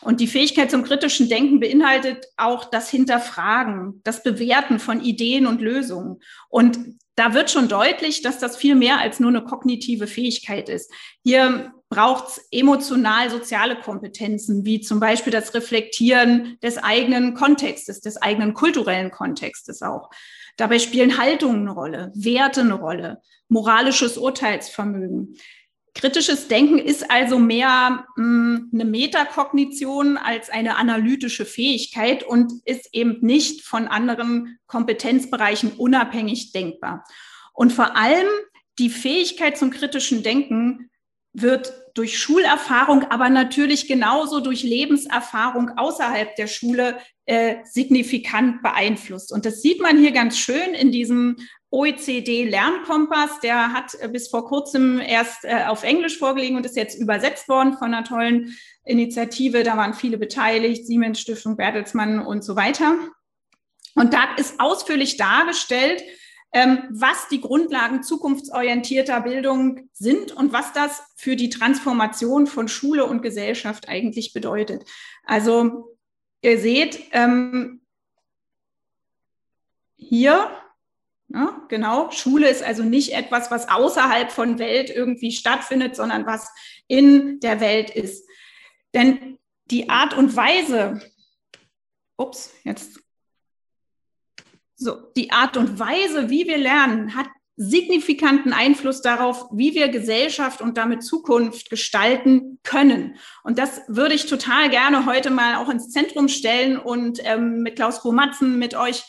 Und 0.00 0.20
die 0.20 0.26
Fähigkeit 0.26 0.70
zum 0.70 0.84
kritischen 0.84 1.28
Denken 1.28 1.60
beinhaltet 1.60 2.26
auch 2.36 2.66
das 2.66 2.90
Hinterfragen, 2.90 4.00
das 4.04 4.22
Bewerten 4.22 4.78
von 4.78 5.00
Ideen 5.00 5.46
und 5.46 5.60
Lösungen. 5.60 6.20
Und 6.48 6.78
da 7.18 7.34
wird 7.34 7.50
schon 7.50 7.68
deutlich, 7.68 8.22
dass 8.22 8.38
das 8.38 8.56
viel 8.56 8.76
mehr 8.76 9.00
als 9.00 9.18
nur 9.18 9.30
eine 9.30 9.42
kognitive 9.42 10.06
Fähigkeit 10.06 10.68
ist. 10.68 10.92
Hier 11.24 11.72
braucht 11.88 12.28
es 12.28 12.48
emotional-soziale 12.52 13.80
Kompetenzen, 13.80 14.64
wie 14.64 14.80
zum 14.80 15.00
Beispiel 15.00 15.32
das 15.32 15.52
Reflektieren 15.52 16.58
des 16.62 16.78
eigenen 16.78 17.34
Kontextes, 17.34 18.00
des 18.00 18.22
eigenen 18.22 18.54
kulturellen 18.54 19.10
Kontextes 19.10 19.82
auch. 19.82 20.10
Dabei 20.56 20.78
spielen 20.78 21.18
Haltungen 21.18 21.62
eine 21.62 21.72
Rolle, 21.72 22.12
Werte 22.14 22.60
eine 22.60 22.74
Rolle, 22.74 23.20
moralisches 23.48 24.16
Urteilsvermögen. 24.16 25.36
Kritisches 25.98 26.46
Denken 26.46 26.78
ist 26.78 27.10
also 27.10 27.40
mehr 27.40 28.06
mh, 28.16 28.22
hm, 28.22 28.70
eine 28.72 28.84
Metakognition 28.84 30.16
als 30.16 30.48
eine 30.48 30.76
analytische 30.76 31.44
Fähigkeit 31.44 32.22
und 32.22 32.52
ist 32.64 32.90
eben 32.92 33.18
nicht 33.20 33.62
von 33.62 33.88
anderen 33.88 34.58
Kompetenzbereichen 34.68 35.72
unabhängig 35.72 36.52
denkbar. 36.52 37.04
Und 37.52 37.72
vor 37.72 37.96
allem 37.96 38.28
die 38.78 38.90
Fähigkeit 38.90 39.58
zum 39.58 39.72
kritischen 39.72 40.22
Denken 40.22 40.88
wird 41.32 41.72
durch 41.94 42.16
Schulerfahrung, 42.16 43.02
aber 43.10 43.28
natürlich 43.28 43.88
genauso 43.88 44.38
durch 44.38 44.62
Lebenserfahrung 44.62 45.70
außerhalb 45.76 46.36
der 46.36 46.46
Schule 46.46 46.98
äh, 47.26 47.56
signifikant 47.64 48.62
beeinflusst. 48.62 49.32
Und 49.32 49.44
das 49.44 49.62
sieht 49.62 49.80
man 49.80 49.98
hier 49.98 50.12
ganz 50.12 50.38
schön 50.38 50.74
in 50.74 50.92
diesem 50.92 51.38
OECD-Lernkompass, 51.70 53.40
der 53.40 53.72
hat 53.72 53.94
äh, 54.00 54.08
bis 54.08 54.28
vor 54.28 54.46
kurzem 54.46 55.00
erst 55.00 55.44
äh, 55.44 55.64
auf 55.66 55.82
Englisch 55.82 56.18
vorgelegen 56.18 56.56
und 56.56 56.64
ist 56.64 56.76
jetzt 56.76 56.98
übersetzt 56.98 57.48
worden 57.48 57.74
von 57.74 57.92
einer 57.92 58.04
tollen 58.04 58.56
Initiative. 58.84 59.62
Da 59.62 59.76
waren 59.76 59.94
viele 59.94 60.18
beteiligt, 60.18 60.86
Siemens 60.86 61.20
Stiftung, 61.20 61.56
Bertelsmann 61.56 62.20
und 62.20 62.42
so 62.42 62.56
weiter. 62.56 62.94
Und 63.94 64.14
da 64.14 64.34
ist 64.36 64.60
ausführlich 64.60 65.16
dargestellt, 65.16 66.02
ähm, 66.52 66.84
was 66.90 67.28
die 67.28 67.42
Grundlagen 67.42 68.02
zukunftsorientierter 68.02 69.20
Bildung 69.20 69.90
sind 69.92 70.32
und 70.32 70.52
was 70.52 70.72
das 70.72 71.02
für 71.16 71.36
die 71.36 71.50
Transformation 71.50 72.46
von 72.46 72.68
Schule 72.68 73.04
und 73.04 73.20
Gesellschaft 73.20 73.88
eigentlich 73.88 74.32
bedeutet. 74.32 74.84
Also 75.24 75.98
ihr 76.40 76.58
seht 76.58 76.98
ähm, 77.12 77.82
hier, 79.96 80.50
ja, 81.28 81.62
genau, 81.68 82.10
Schule 82.10 82.48
ist 82.48 82.62
also 82.62 82.82
nicht 82.82 83.14
etwas, 83.14 83.50
was 83.50 83.68
außerhalb 83.68 84.32
von 84.32 84.58
Welt 84.58 84.90
irgendwie 84.90 85.32
stattfindet, 85.32 85.94
sondern 85.94 86.26
was 86.26 86.50
in 86.86 87.38
der 87.40 87.60
Welt 87.60 87.90
ist. 87.90 88.26
Denn 88.94 89.38
die 89.66 89.90
Art 89.90 90.14
und 90.14 90.34
Weise, 90.34 91.00
ups, 92.16 92.52
jetzt 92.64 93.00
so, 94.74 95.12
die 95.16 95.30
Art 95.30 95.56
und 95.56 95.78
Weise, 95.78 96.30
wie 96.30 96.46
wir 96.46 96.56
lernen, 96.56 97.14
hat 97.14 97.26
signifikanten 97.56 98.52
Einfluss 98.52 99.02
darauf, 99.02 99.48
wie 99.50 99.74
wir 99.74 99.88
Gesellschaft 99.88 100.60
und 100.60 100.78
damit 100.78 101.02
Zukunft 101.02 101.68
gestalten 101.68 102.60
können. 102.62 103.16
Und 103.42 103.58
das 103.58 103.82
würde 103.88 104.14
ich 104.14 104.26
total 104.26 104.70
gerne 104.70 105.06
heute 105.06 105.30
mal 105.30 105.56
auch 105.56 105.68
ins 105.68 105.90
Zentrum 105.90 106.28
stellen 106.28 106.78
und 106.78 107.18
ähm, 107.24 107.62
mit 107.62 107.74
Klaus 107.74 108.04
Romatzen, 108.04 108.60
mit 108.60 108.76
euch, 108.76 109.02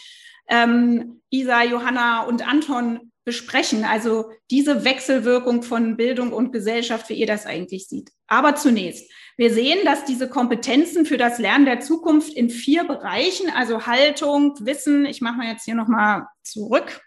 ähm, 0.49 1.21
Isa, 1.29 1.63
Johanna 1.63 2.23
und 2.23 2.47
Anton 2.47 3.11
besprechen. 3.23 3.83
Also 3.85 4.31
diese 4.49 4.83
Wechselwirkung 4.83 5.61
von 5.61 5.97
Bildung 5.97 6.33
und 6.33 6.51
Gesellschaft, 6.51 7.09
wie 7.09 7.13
ihr 7.13 7.27
das 7.27 7.45
eigentlich 7.45 7.87
seht. 7.87 8.09
Aber 8.27 8.55
zunächst, 8.55 9.11
wir 9.37 9.53
sehen, 9.53 9.79
dass 9.85 10.03
diese 10.05 10.27
Kompetenzen 10.27 11.05
für 11.05 11.17
das 11.17 11.37
Lernen 11.37 11.65
der 11.65 11.79
Zukunft 11.79 12.33
in 12.33 12.49
vier 12.49 12.85
Bereichen, 12.85 13.49
also 13.51 13.85
Haltung, 13.85 14.55
Wissen, 14.59 15.05
ich 15.05 15.21
mache 15.21 15.37
mal 15.37 15.51
jetzt 15.51 15.65
hier 15.65 15.75
nochmal 15.75 16.25
zurück. 16.43 17.01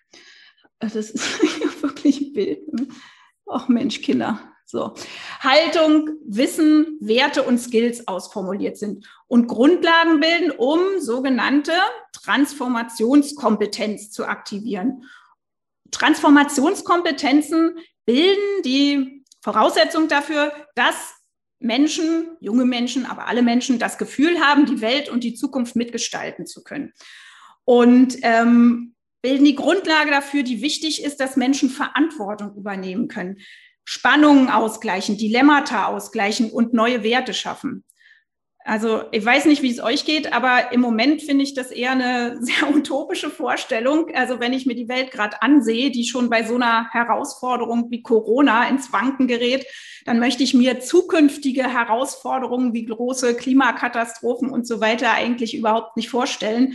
Das 0.79 0.95
ist 0.95 1.19
wirklich 1.83 2.21
ein 2.21 2.33
Bild. 2.33 2.61
Ach 3.51 3.69
Mensch, 3.69 4.01
Kinder. 4.01 4.41
So. 4.65 4.95
Haltung, 5.41 6.09
Wissen, 6.25 6.99
Werte 7.01 7.43
und 7.43 7.59
Skills 7.59 8.09
ausformuliert 8.09 8.79
sind 8.79 9.07
und 9.27 9.47
Grundlagen 9.47 10.21
bilden, 10.21 10.51
um 10.51 10.81
sogenannte 10.99 11.73
Transformationskompetenz 12.23 14.11
zu 14.11 14.27
aktivieren. 14.27 15.05
Transformationskompetenzen 15.91 17.79
bilden 18.05 18.63
die 18.65 19.25
Voraussetzung 19.41 20.09
dafür, 20.09 20.53
dass 20.75 21.15
Menschen, 21.59 22.37
junge 22.41 22.65
Menschen, 22.65 23.07
aber 23.07 23.29
alle 23.29 23.43
Menschen 23.43 23.79
das 23.79 23.99
Gefühl 23.99 24.41
haben, 24.41 24.67
die 24.67 24.81
Welt 24.81 25.09
und 25.09 25.23
die 25.23 25.35
Zukunft 25.35 25.77
mitgestalten 25.77 26.47
zu 26.47 26.65
können. 26.65 26.93
Und 27.65 28.17
ähm, 28.23 28.95
bilden 29.23 29.45
die 29.45 29.55
Grundlage 29.55 30.11
dafür, 30.11 30.43
die 30.43 30.63
wichtig 30.63 31.05
ist, 31.05 31.21
dass 31.21 31.37
Menschen 31.37 31.71
Verantwortung 31.71 32.57
übernehmen 32.57 33.07
können, 33.09 33.39
Spannungen 33.85 34.49
ausgleichen, 34.49 35.17
Dilemmata 35.17 35.87
ausgleichen 35.87 36.51
und 36.51 36.73
neue 36.75 37.03
Werte 37.03 37.35
schaffen. 37.35 37.85
Also 38.65 39.03
ich 39.11 39.25
weiß 39.25 39.47
nicht, 39.47 39.63
wie 39.63 39.71
es 39.71 39.83
euch 39.83 40.05
geht, 40.05 40.33
aber 40.33 40.73
im 40.73 40.81
Moment 40.81 41.23
finde 41.23 41.43
ich 41.43 41.55
das 41.55 41.71
eher 41.71 41.93
eine 41.93 42.37
sehr 42.41 42.75
utopische 42.75 43.31
Vorstellung. 43.31 44.07
Also 44.15 44.41
wenn 44.41 44.53
ich 44.53 44.67
mir 44.67 44.75
die 44.75 44.89
Welt 44.89 45.11
gerade 45.11 45.43
ansehe, 45.43 45.91
die 45.91 46.05
schon 46.05 46.31
bei 46.31 46.45
so 46.45 46.55
einer 46.55 46.89
Herausforderung 46.91 47.91
wie 47.91 48.03
Corona 48.03 48.69
ins 48.69 48.93
Wanken 48.93 49.27
gerät, 49.27 49.67
dann 50.05 50.19
möchte 50.19 50.43
ich 50.43 50.55
mir 50.55 50.81
zukünftige 50.81 51.65
Herausforderungen 51.65 52.73
wie 52.73 52.87
große 52.87 53.37
Klimakatastrophen 53.37 54.51
und 54.51 54.67
so 54.67 54.81
weiter 54.81 55.13
eigentlich 55.13 55.57
überhaupt 55.57 55.97
nicht 55.97 56.11
vorstellen. 56.11 56.75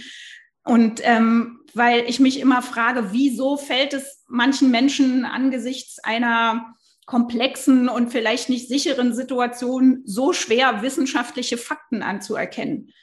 Und 0.63 1.01
ähm, 1.03 1.61
weil 1.73 2.03
ich 2.07 2.19
mich 2.19 2.39
immer 2.39 2.61
frage, 2.61 3.11
wieso 3.11 3.55
fällt 3.55 3.93
es 3.93 4.25
manchen 4.27 4.71
Menschen 4.71 5.23
angesichts 5.23 5.99
einer 6.03 6.75
komplexen 7.07 7.89
und 7.89 8.11
vielleicht 8.11 8.49
nicht 8.49 8.67
sicheren 8.67 9.15
Situationen 9.15 10.03
so 10.05 10.33
schwer, 10.33 10.83
wissenschaftliche 10.83 11.57
Fakten 11.57 12.03
anzuerkennen? 12.03 12.93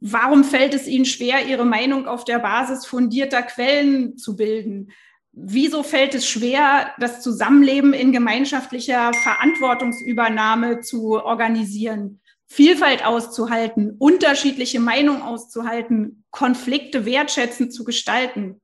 Warum 0.00 0.44
fällt 0.44 0.74
es 0.74 0.86
Ihnen 0.86 1.06
schwer, 1.06 1.46
Ihre 1.46 1.64
Meinung 1.64 2.06
auf 2.06 2.24
der 2.24 2.38
Basis 2.38 2.86
fundierter 2.86 3.42
Quellen 3.42 4.16
zu 4.16 4.36
bilden? 4.36 4.92
Wieso 5.32 5.82
fällt 5.82 6.14
es 6.14 6.28
schwer, 6.28 6.92
das 6.98 7.22
Zusammenleben 7.22 7.92
in 7.94 8.12
gemeinschaftlicher 8.12 9.12
Verantwortungsübernahme 9.12 10.80
zu 10.80 11.22
organisieren, 11.24 12.20
Vielfalt 12.50 13.04
auszuhalten, 13.04 13.96
unterschiedliche 13.98 14.80
Meinungen 14.80 15.22
auszuhalten, 15.22 16.24
Konflikte 16.30 17.04
wertschätzend 17.04 17.72
zu 17.72 17.84
gestalten? 17.84 18.60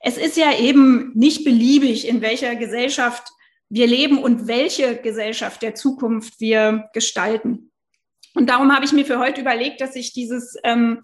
Es 0.00 0.16
ist 0.16 0.36
ja 0.36 0.56
eben 0.58 1.12
nicht 1.14 1.44
beliebig, 1.44 2.06
in 2.06 2.20
welcher 2.20 2.54
Gesellschaft 2.56 3.32
wir 3.70 3.86
leben 3.86 4.18
und 4.18 4.46
welche 4.46 4.96
Gesellschaft 4.96 5.62
der 5.62 5.74
Zukunft 5.74 6.40
wir 6.40 6.88
gestalten. 6.92 7.70
Und 8.34 8.48
darum 8.48 8.74
habe 8.74 8.84
ich 8.84 8.92
mir 8.92 9.04
für 9.04 9.18
heute 9.18 9.40
überlegt, 9.40 9.80
dass 9.80 9.96
ich 9.96 10.12
dieses 10.12 10.56
ähm, 10.64 11.02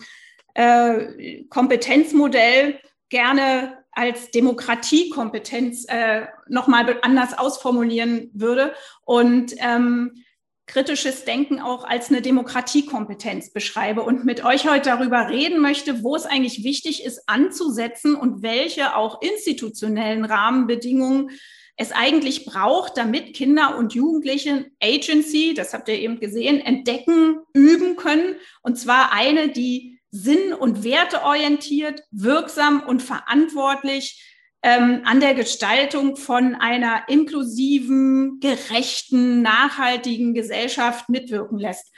äh, 0.54 1.44
Kompetenzmodell 1.44 2.78
gerne 3.08 3.78
als 3.92 4.30
Demokratiekompetenz 4.30 5.86
äh, 5.88 6.26
nochmal 6.48 6.98
anders 7.02 7.36
ausformulieren 7.36 8.30
würde 8.34 8.74
und 9.04 9.54
ähm, 9.58 10.24
kritisches 10.66 11.24
Denken 11.24 11.60
auch 11.60 11.84
als 11.84 12.08
eine 12.08 12.22
Demokratiekompetenz 12.22 13.52
beschreibe 13.52 14.02
und 14.02 14.24
mit 14.24 14.44
euch 14.44 14.68
heute 14.68 14.90
darüber 14.90 15.28
reden 15.28 15.60
möchte, 15.60 16.02
wo 16.02 16.16
es 16.16 16.24
eigentlich 16.24 16.64
wichtig 16.64 17.04
ist, 17.04 17.28
anzusetzen 17.28 18.14
und 18.14 18.42
welche 18.42 18.96
auch 18.96 19.20
institutionellen 19.20 20.24
Rahmenbedingungen 20.24 21.30
es 21.76 21.92
eigentlich 21.92 22.44
braucht, 22.44 22.96
damit 22.96 23.34
Kinder 23.34 23.76
und 23.76 23.94
Jugendliche 23.94 24.70
Agency, 24.80 25.54
das 25.54 25.74
habt 25.74 25.88
ihr 25.88 25.98
eben 25.98 26.20
gesehen, 26.20 26.60
entdecken, 26.60 27.38
üben 27.52 27.96
können. 27.96 28.36
Und 28.62 28.78
zwar 28.78 29.12
eine, 29.12 29.48
die 29.48 30.00
sinn- 30.10 30.54
und 30.54 30.84
werteorientiert, 30.84 32.04
wirksam 32.12 32.84
und 32.86 33.02
verantwortlich 33.02 34.22
ähm, 34.62 35.02
an 35.04 35.18
der 35.18 35.34
Gestaltung 35.34 36.16
von 36.16 36.54
einer 36.54 37.08
inklusiven, 37.08 38.38
gerechten, 38.38 39.42
nachhaltigen 39.42 40.32
Gesellschaft 40.32 41.08
mitwirken 41.08 41.58
lässt. 41.58 41.92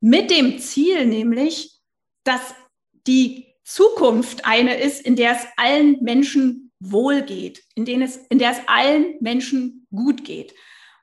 Mit 0.00 0.30
dem 0.30 0.58
Ziel 0.58 1.04
nämlich, 1.04 1.78
dass 2.24 2.54
die 3.06 3.46
Zukunft 3.62 4.46
eine 4.46 4.80
ist, 4.80 5.02
in 5.02 5.16
der 5.16 5.32
es 5.32 5.46
allen 5.56 6.02
Menschen 6.02 6.67
wohl 6.80 7.22
geht, 7.22 7.62
in, 7.74 7.84
denen 7.84 8.02
es, 8.02 8.16
in 8.28 8.38
der 8.38 8.52
es 8.52 8.60
allen 8.66 9.16
Menschen 9.20 9.86
gut 9.90 10.24
geht. 10.24 10.54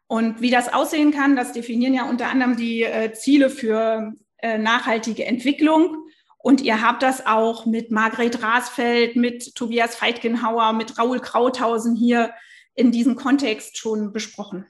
Und 0.08 0.42
wie 0.42 0.52
das 0.52 0.74
aussehen 0.74 1.12
kann, 1.12 1.36
das 1.36 1.54
definieren 1.54 1.94
ja 1.94 2.08
unter 2.08 2.28
anderem 2.28 2.56
die 2.56 2.84
äh, 2.84 3.14
Ziele 3.14 3.50
für 3.50 4.14
äh, 4.38 4.58
nachhaltige 4.58 5.26
Entwicklung. 5.26 5.98
Und 6.38 6.62
ihr 6.62 6.82
habt 6.82 7.02
das 7.02 7.26
auch 7.26 7.66
mit 7.66 7.90
Margret 7.90 8.44
Rasfeld, 8.44 9.16
mit 9.16 9.56
Tobias 9.56 9.96
Feitgenhauer, 9.96 10.74
mit 10.74 10.98
Raoul 11.00 11.20
Krauthausen 11.20 11.96
hier 11.96 12.34
in 12.76 12.92
diesem 12.92 13.16
Kontext 13.16 13.78
schon 13.78 14.14
besprochen. 14.14 14.68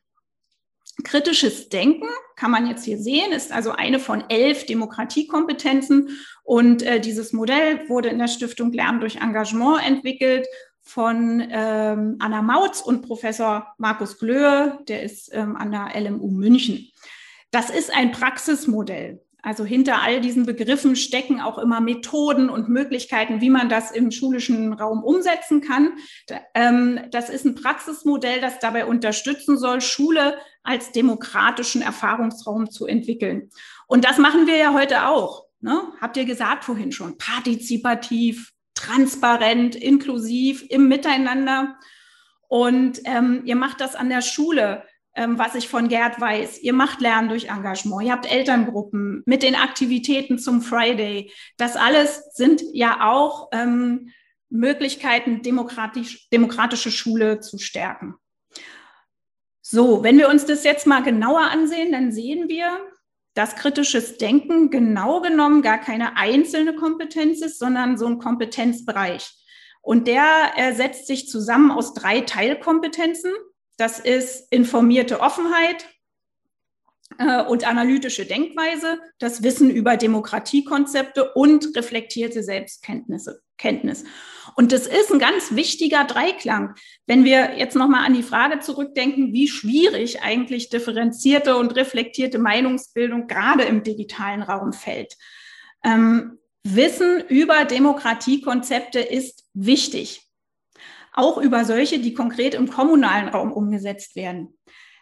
Kritisches 1.03 1.67
Denken 1.67 2.07
kann 2.37 2.51
man 2.51 2.67
jetzt 2.67 2.85
hier 2.85 2.97
sehen, 2.97 3.33
ist 3.33 3.51
also 3.51 3.71
eine 3.71 3.99
von 3.99 4.23
elf 4.29 4.65
Demokratiekompetenzen. 4.65 6.17
Und 6.43 6.83
äh, 6.83 7.01
dieses 7.01 7.33
Modell 7.33 7.89
wurde 7.89 8.07
in 8.07 8.19
der 8.19 8.29
Stiftung 8.29 8.71
Lernen 8.71 9.01
durch 9.01 9.17
Engagement 9.17 9.85
entwickelt 9.85 10.47
von 10.85 11.43
ähm, 11.49 12.15
Anna 12.19 12.41
Mautz 12.41 12.79
und 12.79 13.01
Professor 13.01 13.73
Markus 13.77 14.19
Glöhe, 14.19 14.79
der 14.87 15.03
ist 15.03 15.29
ähm, 15.33 15.55
an 15.55 15.71
der 15.71 15.99
LMU 15.99 16.29
München. 16.29 16.89
Das 17.51 17.69
ist 17.69 17.91
ein 17.93 18.11
Praxismodell. 18.11 19.21
Also 19.41 19.63
hinter 19.63 20.01
all 20.01 20.21
diesen 20.21 20.45
Begriffen 20.45 20.95
stecken 20.95 21.39
auch 21.39 21.59
immer 21.59 21.79
Methoden 21.79 22.49
und 22.49 22.67
Möglichkeiten, 22.67 23.41
wie 23.41 23.51
man 23.51 23.69
das 23.69 23.91
im 23.91 24.09
schulischen 24.09 24.73
Raum 24.73 25.03
umsetzen 25.03 25.61
kann. 25.61 25.93
Ähm, 26.55 26.99
das 27.11 27.29
ist 27.29 27.45
ein 27.45 27.53
Praxismodell, 27.53 28.41
das 28.41 28.59
dabei 28.59 28.85
unterstützen 28.85 29.57
soll, 29.57 29.81
Schule 29.81 30.37
als 30.63 30.91
demokratischen 30.91 31.83
Erfahrungsraum 31.83 32.71
zu 32.71 32.87
entwickeln. 32.87 33.51
Und 33.87 34.03
das 34.03 34.17
machen 34.17 34.47
wir 34.47 34.57
ja 34.57 34.73
heute 34.73 35.07
auch. 35.07 35.45
Ne? 35.61 35.79
Habt 36.01 36.17
ihr 36.17 36.25
gesagt 36.25 36.63
vorhin 36.63 36.91
schon, 36.91 37.17
partizipativ, 37.17 38.51
transparent, 38.75 39.75
inklusiv 39.75 40.65
im 40.69 40.87
Miteinander. 40.87 41.77
Und 42.47 43.01
ähm, 43.05 43.41
ihr 43.45 43.55
macht 43.55 43.81
das 43.81 43.95
an 43.95 44.09
der 44.09 44.21
Schule, 44.21 44.83
ähm, 45.15 45.39
was 45.39 45.55
ich 45.55 45.67
von 45.67 45.87
Gerd 45.87 46.21
weiß. 46.21 46.61
Ihr 46.61 46.73
macht 46.73 47.01
Lernen 47.01 47.29
durch 47.29 47.45
Engagement. 47.45 48.03
Ihr 48.03 48.11
habt 48.11 48.31
Elterngruppen 48.31 49.23
mit 49.25 49.41
den 49.41 49.55
Aktivitäten 49.55 50.37
zum 50.37 50.61
Friday. 50.61 51.31
Das 51.57 51.75
alles 51.75 52.23
sind 52.33 52.61
ja 52.73 53.09
auch 53.09 53.49
ähm, 53.51 54.11
Möglichkeiten, 54.49 55.41
demokratisch, 55.41 56.29
demokratische 56.29 56.91
Schule 56.91 57.39
zu 57.39 57.57
stärken. 57.57 58.15
So, 59.61 60.03
wenn 60.03 60.19
wir 60.19 60.29
uns 60.29 60.45
das 60.45 60.63
jetzt 60.63 60.85
mal 60.85 61.01
genauer 61.01 61.41
ansehen, 61.41 61.91
dann 61.91 62.11
sehen 62.11 62.47
wir, 62.49 62.79
dass 63.35 63.55
kritisches 63.55 64.17
Denken 64.17 64.71
genau 64.71 65.21
genommen 65.21 65.61
gar 65.61 65.77
keine 65.77 66.17
einzelne 66.17 66.73
Kompetenz 66.75 67.41
ist, 67.41 67.59
sondern 67.59 67.97
so 67.97 68.07
ein 68.07 68.17
Kompetenzbereich. 68.17 69.29
Und 69.81 70.07
der 70.07 70.53
äh, 70.55 70.73
setzt 70.73 71.05
sich 71.05 71.29
zusammen 71.29 71.69
aus 71.69 71.93
drei 71.93 72.21
Teilkompetenzen. 72.21 73.31
Das 73.77 73.99
ist 73.99 74.51
informierte 74.51 75.19
Offenheit 75.19 75.85
und 77.47 77.67
analytische 77.67 78.25
Denkweise, 78.25 78.99
das 79.19 79.43
Wissen 79.43 79.69
über 79.69 79.97
Demokratiekonzepte 79.97 81.33
und 81.33 81.75
reflektierte 81.75 82.43
Selbstkenntnisse. 82.43 83.41
Kenntnis. 83.57 84.03
Und 84.55 84.71
das 84.71 84.87
ist 84.87 85.11
ein 85.11 85.19
ganz 85.19 85.55
wichtiger 85.55 86.03
Dreiklang. 86.03 86.75
Wenn 87.07 87.23
wir 87.23 87.57
jetzt 87.57 87.75
nochmal 87.75 88.05
an 88.05 88.13
die 88.13 88.23
Frage 88.23 88.59
zurückdenken, 88.59 89.33
wie 89.33 89.47
schwierig 89.47 90.21
eigentlich 90.21 90.69
differenzierte 90.69 91.55
und 91.57 91.75
reflektierte 91.75 92.39
Meinungsbildung 92.39 93.27
gerade 93.27 93.63
im 93.63 93.83
digitalen 93.83 94.43
Raum 94.43 94.73
fällt. 94.73 95.15
Ähm, 95.83 96.39
Wissen 96.63 97.23
über 97.27 97.63
Demokratiekonzepte 97.63 98.99
ist 98.99 99.45
wichtig. 99.53 100.21
Auch 101.13 101.37
über 101.37 101.63
solche, 101.63 101.99
die 101.99 102.13
konkret 102.13 102.55
im 102.55 102.69
kommunalen 102.69 103.29
Raum 103.29 103.53
umgesetzt 103.53 104.15
werden. 104.15 104.57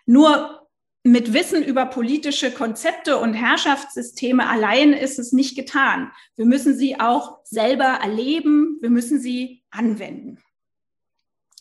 Nur 0.05 0.62
mit 1.03 1.33
Wissen 1.33 1.61
über 1.63 1.85
politische 1.85 2.51
Konzepte 2.51 3.17
und 3.17 3.33
Herrschaftssysteme 3.33 4.47
allein 4.47 4.93
ist 4.93 5.19
es 5.19 5.33
nicht 5.33 5.55
getan. 5.55 6.11
Wir 6.37 6.45
müssen 6.45 6.75
sie 6.77 6.99
auch 6.99 7.39
selber 7.43 7.99
erleben, 8.01 8.77
wir 8.81 8.89
müssen 8.89 9.19
sie 9.19 9.63
anwenden. 9.69 10.41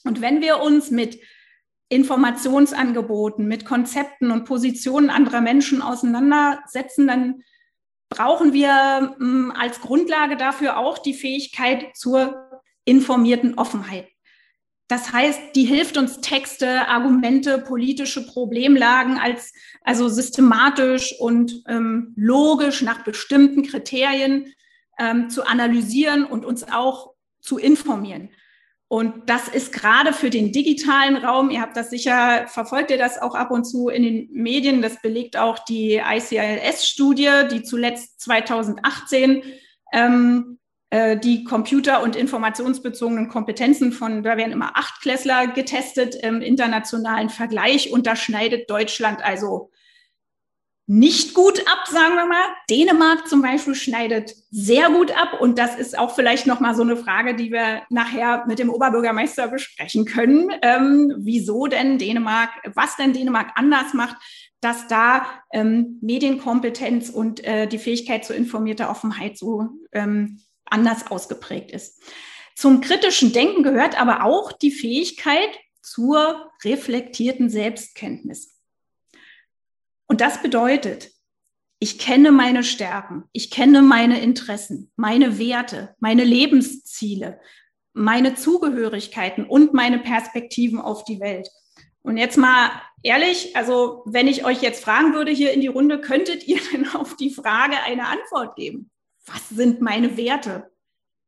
Und 0.05 0.21
wenn 0.21 0.41
wir 0.41 0.61
uns 0.61 0.91
mit 0.91 1.19
Informationsangeboten, 1.89 3.47
mit 3.47 3.65
Konzepten 3.65 4.31
und 4.31 4.45
Positionen 4.45 5.11
anderer 5.11 5.41
Menschen 5.41 5.83
auseinandersetzen, 5.83 7.07
dann 7.09 7.43
brauchen 8.09 8.53
wir 8.53 9.17
hm, 9.19 9.53
als 9.59 9.81
Grundlage 9.81 10.37
dafür 10.37 10.79
auch 10.79 10.99
die 10.99 11.15
Fähigkeit 11.15 11.97
zur 11.97 12.63
informierten 12.85 13.59
Offenheit. 13.59 14.12
Das 14.89 15.13
heißt, 15.13 15.41
die 15.55 15.65
hilft 15.65 15.97
uns 15.97 16.21
Texte, 16.21 16.89
Argumente, 16.89 17.59
politische 17.59 18.27
Problemlagen 18.27 19.19
als 19.19 19.53
also 19.83 20.09
systematisch 20.09 21.15
und 21.19 21.63
ähm, 21.67 22.13
logisch 22.17 22.83
nach 22.83 23.03
bestimmten 23.05 23.63
Kriterien 23.63 24.53
ähm, 24.99 25.31
zu 25.31 25.47
analysieren 25.47 26.25
und 26.25 26.45
uns 26.45 26.65
auch 26.65 27.15
zu 27.41 27.59
informieren. 27.59 28.31
Und 28.93 29.31
das 29.31 29.49
ist 29.49 29.73
gerade 29.73 30.13
für 30.13 30.29
den 30.29 30.53
digitalen 30.53 31.17
Raum, 31.17 31.49
ihr 31.49 31.63
habt 31.63 31.79
das 31.79 31.89
sicher, 31.89 32.47
verfolgt 32.47 32.91
ihr 32.91 32.99
das 32.99 33.19
auch 33.19 33.35
ab 33.35 33.51
und 33.51 33.65
zu 33.65 33.89
in 33.89 34.03
den 34.03 34.29
Medien, 34.33 34.83
das 34.83 35.01
belegt 35.01 35.39
auch 35.39 35.59
die 35.61 35.95
ICILS-Studie, 35.95 37.49
die 37.51 37.63
zuletzt 37.63 38.21
2018 38.21 39.43
ähm, 39.95 40.59
äh, 40.59 40.62
die 40.93 41.45
computer- 41.45 42.03
und 42.03 42.17
informationsbezogenen 42.17 43.29
Kompetenzen 43.29 43.93
von, 43.93 44.23
da 44.23 44.37
werden 44.37 44.53
immer 44.53 44.77
Achtklässler 44.77 45.47
getestet 45.47 46.15
im 46.15 46.43
internationalen 46.43 47.31
Vergleich 47.31 47.91
und 47.91 48.07
da 48.07 48.15
schneidet 48.15 48.69
Deutschland 48.69 49.25
also 49.25 49.71
nicht 50.87 51.33
gut 51.33 51.61
ab, 51.61 51.87
sagen 51.89 52.17
wir 52.17 52.27
mal. 52.27 52.45
Dänemark 52.69 53.27
zum 53.27 53.41
Beispiel 53.41 53.75
schneidet 53.75 54.35
sehr 54.51 54.91
gut 54.91 55.17
ab 55.17 55.41
und 55.41 55.59
das 55.59 55.77
ist 55.77 55.97
auch 55.97 56.15
vielleicht 56.15 56.47
noch 56.47 56.61
mal 56.61 56.75
so 56.75 56.83
eine 56.83 56.99
Frage, 56.99 57.35
die 57.35 57.51
wir 57.51 57.83
nachher 57.89 58.45
mit 58.47 58.59
dem 58.59 58.69
Oberbürgermeister 58.69 59.49
besprechen 59.49 60.05
können. 60.05 60.51
Ähm, 60.61 61.15
wieso 61.19 61.67
denn 61.67 61.99
Dänemark, 61.99 62.51
was 62.75 62.97
denn 62.97 63.15
Dänemark 63.15 63.53
anders 63.55 63.95
macht, 63.95 64.17
dass 64.61 64.87
da 64.89 65.25
ähm, 65.53 65.99
Medienkompetenz 66.03 67.09
und 67.09 67.43
äh, 67.45 67.67
die 67.67 67.79
Fähigkeit 67.79 68.25
zur 68.25 68.37
informierter 68.37 68.91
Offenheit 68.91 69.39
so 69.39 69.69
ähm, 69.93 70.41
anders 70.67 71.11
ausgeprägt 71.11 71.71
ist. 71.71 72.03
Zum 72.57 72.81
kritischen 72.81 73.33
Denken 73.33 73.63
gehört 73.63 74.01
aber 74.01 74.25
auch 74.25 74.53
die 74.53 74.71
Fähigkeit 74.71 75.59
zur 75.83 76.51
reflektierten 76.65 77.51
Selbstkenntnis. 77.51 78.51
Und 80.07 80.21
das 80.21 80.43
bedeutet, 80.43 81.11
ich 81.83 81.99
kenne 81.99 82.31
meine 82.31 82.63
Stärken, 82.63 83.25
ich 83.33 83.51
kenne 83.51 83.83
meine 83.83 84.21
Interessen, 84.21 84.93
meine 84.95 85.41
Werte, 85.41 85.97
meine 85.99 86.23
Lebensziele, 86.23 87.41
meine 87.93 88.37
Zugehörigkeiten 88.37 89.45
und 89.45 89.75
meine 89.75 89.99
Perspektiven 89.99 90.81
auf 90.81 91.05
die 91.05 91.19
Welt. 91.19 91.49
Und 92.03 92.19
jetzt 92.19 92.37
mal 92.37 92.71
ehrlich, 93.03 93.57
also 93.57 94.05
wenn 94.07 94.29
ich 94.29 94.45
euch 94.45 94.63
jetzt 94.63 94.85
fragen 94.85 95.13
würde 95.13 95.33
hier 95.33 95.53
in 95.53 95.61
die 95.61 95.67
Runde, 95.67 96.01
könntet 96.01 96.47
ihr 96.47 96.61
denn 96.73 96.89
auf 96.89 97.17
die 97.17 97.31
Frage 97.31 97.75
eine 97.85 98.07
Antwort 98.07 98.55
geben? 98.55 98.92
Was 99.27 99.49
sind 99.49 99.81
meine 99.81 100.17
Werte? 100.17 100.71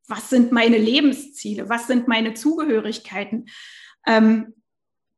Was 0.07 0.29
sind 0.29 0.51
meine 0.51 0.77
Lebensziele? 0.77 1.69
Was 1.69 1.87
sind 1.87 2.07
meine 2.07 2.33
Zugehörigkeiten? 2.33 3.49
Ähm, 4.05 4.53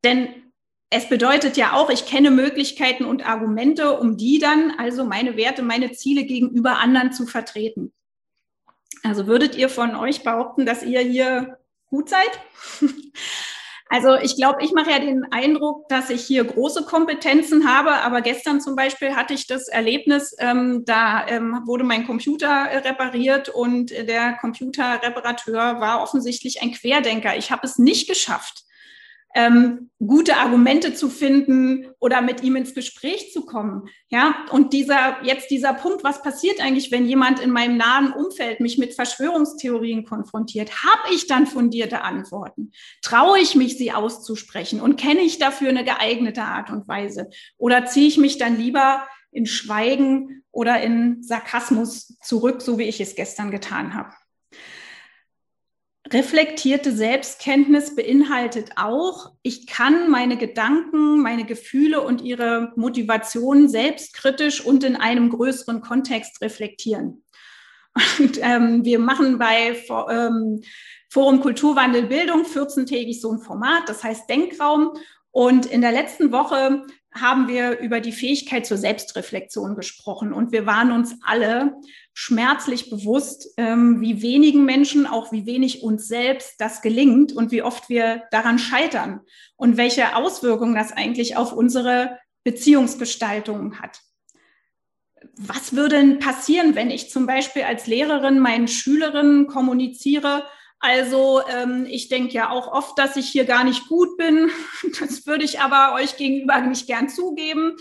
denn 0.03 0.47
es 0.89 1.09
bedeutet 1.09 1.57
ja 1.57 1.73
auch, 1.73 1.89
ich 1.89 2.05
kenne 2.05 2.31
Möglichkeiten 2.31 3.03
und 3.03 3.27
Argumente, 3.27 3.99
um 3.99 4.15
die 4.15 4.39
dann, 4.39 4.71
also 4.77 5.03
meine 5.03 5.35
Werte, 5.35 5.61
meine 5.61 5.91
Ziele 5.91 6.23
gegenüber 6.23 6.77
anderen 6.77 7.11
zu 7.11 7.27
vertreten. 7.27 7.93
Also 9.03 9.27
würdet 9.27 9.55
ihr 9.55 9.69
von 9.69 9.95
euch 9.95 10.23
behaupten, 10.23 10.65
dass 10.65 10.83
ihr 10.83 11.01
hier 11.01 11.59
gut 11.87 12.09
seid? 12.09 12.31
Also 13.89 14.15
ich 14.15 14.35
glaube, 14.35 14.63
ich 14.63 14.73
mache 14.73 14.91
ja 14.91 14.99
den 14.99 15.25
Eindruck, 15.31 15.87
dass 15.89 16.09
ich 16.09 16.23
hier 16.23 16.43
große 16.43 16.83
Kompetenzen 16.83 17.67
habe, 17.67 17.93
aber 17.93 18.21
gestern 18.21 18.59
zum 18.59 18.75
Beispiel 18.75 19.15
hatte 19.15 19.33
ich 19.33 19.47
das 19.47 19.67
Erlebnis, 19.67 20.35
ähm, 20.39 20.83
da 20.85 21.25
ähm, 21.27 21.61
wurde 21.65 21.83
mein 21.83 22.05
Computer 22.05 22.67
repariert 22.83 23.49
und 23.49 23.91
der 23.91 24.33
Computerreparateur 24.33 25.79
war 25.79 26.01
offensichtlich 26.01 26.61
ein 26.61 26.71
Querdenker. 26.71 27.37
Ich 27.37 27.51
habe 27.51 27.65
es 27.65 27.77
nicht 27.77 28.09
geschafft, 28.09 28.63
ähm, 29.35 29.89
gute 29.99 30.37
Argumente 30.37 30.93
zu 30.93 31.09
finden 31.09 31.87
oder 31.99 32.21
mit 32.21 32.43
ihm 32.43 32.55
ins 32.55 32.73
Gespräch 32.73 33.31
zu 33.31 33.45
kommen. 33.45 33.83
Ja, 34.09 34.45
und 34.51 34.73
dieser, 34.73 35.23
jetzt 35.23 35.49
dieser 35.49 35.73
Punkt, 35.73 36.03
was 36.03 36.21
passiert 36.21 36.61
eigentlich, 36.61 36.91
wenn 36.91 37.07
jemand 37.07 37.39
in 37.39 37.51
meinem 37.51 37.77
nahen 37.77 38.11
Umfeld 38.13 38.59
mich 38.59 38.77
mit 38.77 38.93
Verschwörungstheorien 38.93 40.05
konfrontiert? 40.05 40.83
Habe 40.83 41.13
ich 41.13 41.27
dann 41.27 41.47
fundierte 41.47 42.01
Antworten? 42.01 42.71
Traue 43.01 43.39
ich 43.39 43.55
mich, 43.55 43.77
sie 43.77 43.91
auszusprechen? 43.91 44.81
Und 44.81 44.97
kenne 44.97 45.21
ich 45.21 45.39
dafür 45.39 45.69
eine 45.69 45.83
geeignete 45.83 46.43
Art 46.43 46.69
und 46.69 46.87
Weise? 46.87 47.29
Oder 47.57 47.85
ziehe 47.85 48.07
ich 48.07 48.17
mich 48.17 48.37
dann 48.37 48.57
lieber 48.57 49.07
in 49.31 49.45
Schweigen 49.45 50.43
oder 50.51 50.81
in 50.81 51.21
Sarkasmus 51.21 52.17
zurück, 52.19 52.61
so 52.61 52.77
wie 52.77 52.83
ich 52.83 53.01
es 53.01 53.15
gestern 53.15 53.51
getan 53.51 53.93
habe? 53.93 54.11
Reflektierte 56.11 56.91
Selbstkenntnis 56.91 57.95
beinhaltet 57.95 58.71
auch, 58.77 59.33
ich 59.41 59.67
kann 59.67 60.09
meine 60.09 60.37
Gedanken, 60.37 61.21
meine 61.21 61.45
Gefühle 61.45 62.01
und 62.01 62.21
ihre 62.21 62.71
Motivation 62.75 63.67
selbstkritisch 63.67 64.63
und 64.63 64.83
in 64.83 64.95
einem 64.95 65.29
größeren 65.29 65.81
Kontext 65.81 66.41
reflektieren. 66.41 67.23
Und 68.19 68.39
ähm, 68.41 68.85
wir 68.85 68.99
machen 68.99 69.37
bei 69.37 69.75
ähm, 70.09 70.61
Forum 71.09 71.41
Kulturwandel 71.41 72.03
Bildung 72.03 72.43
14-tägig 72.43 73.19
so 73.19 73.31
ein 73.31 73.39
Format, 73.39 73.87
das 73.87 74.03
heißt 74.03 74.29
Denkraum. 74.29 74.93
Und 75.31 75.65
in 75.65 75.81
der 75.81 75.91
letzten 75.91 76.31
Woche 76.31 76.85
haben 77.21 77.47
wir 77.47 77.79
über 77.79 77.99
die 77.99 78.11
Fähigkeit 78.11 78.65
zur 78.65 78.77
Selbstreflexion 78.77 79.75
gesprochen. 79.75 80.33
Und 80.33 80.51
wir 80.51 80.65
waren 80.65 80.91
uns 80.91 81.15
alle 81.23 81.75
schmerzlich 82.13 82.89
bewusst, 82.89 83.53
ähm, 83.57 84.01
wie 84.01 84.21
wenigen 84.21 84.65
Menschen, 84.65 85.05
auch 85.05 85.31
wie 85.31 85.45
wenig 85.45 85.83
uns 85.83 86.07
selbst 86.07 86.55
das 86.59 86.81
gelingt 86.81 87.31
und 87.31 87.51
wie 87.51 87.61
oft 87.61 87.89
wir 87.89 88.23
daran 88.31 88.59
scheitern 88.59 89.21
und 89.55 89.77
welche 89.77 90.15
Auswirkungen 90.15 90.75
das 90.75 90.91
eigentlich 90.91 91.37
auf 91.37 91.53
unsere 91.53 92.17
Beziehungsgestaltung 92.43 93.79
hat. 93.79 94.01
Was 95.35 95.75
würde 95.75 95.97
denn 95.97 96.19
passieren, 96.19 96.75
wenn 96.75 96.89
ich 96.89 97.09
zum 97.09 97.27
Beispiel 97.27 97.63
als 97.63 97.87
Lehrerin 97.87 98.39
meinen 98.39 98.67
Schülerinnen 98.67 99.47
kommuniziere, 99.47 100.43
also 100.79 101.41
ähm, 101.47 101.87
ich 101.89 102.07
denke 102.07 102.33
ja 102.33 102.49
auch 102.49 102.71
oft, 102.71 102.97
dass 102.99 103.15
ich 103.15 103.27
hier 103.29 103.45
gar 103.45 103.63
nicht 103.63 103.87
gut 103.87 104.17
bin. 104.17 104.49
Das 104.99 105.25
würde 105.25 105.43
ich 105.43 105.59
aber 105.59 105.95
euch 105.95 106.17
gegenüber 106.17 106.59
nicht 106.61 106.87
gern 106.87 107.09
zugeben. 107.09 107.75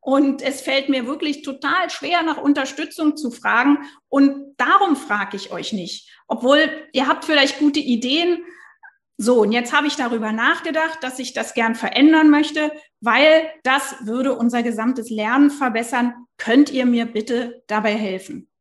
Und 0.00 0.42
es 0.42 0.60
fällt 0.60 0.88
mir 0.88 1.06
wirklich 1.06 1.42
total 1.42 1.88
schwer, 1.88 2.22
nach 2.22 2.38
Unterstützung 2.38 3.16
zu 3.16 3.30
fragen. 3.30 3.78
Und 4.08 4.54
darum 4.56 4.96
frage 4.96 5.36
ich 5.36 5.52
euch 5.52 5.72
nicht. 5.72 6.10
Obwohl 6.26 6.70
ihr 6.92 7.06
habt 7.06 7.24
vielleicht 7.24 7.58
gute 7.58 7.78
Ideen. 7.78 8.44
So, 9.16 9.40
und 9.42 9.52
jetzt 9.52 9.72
habe 9.72 9.86
ich 9.86 9.94
darüber 9.94 10.32
nachgedacht, 10.32 10.98
dass 11.02 11.20
ich 11.20 11.34
das 11.34 11.54
gern 11.54 11.76
verändern 11.76 12.30
möchte, 12.30 12.72
weil 13.00 13.48
das 13.62 13.94
würde 14.04 14.36
unser 14.36 14.64
gesamtes 14.64 15.08
Lernen 15.08 15.50
verbessern. 15.50 16.14
Könnt 16.36 16.70
ihr 16.70 16.84
mir 16.84 17.06
bitte 17.06 17.62
dabei 17.68 17.94
helfen? 17.94 18.51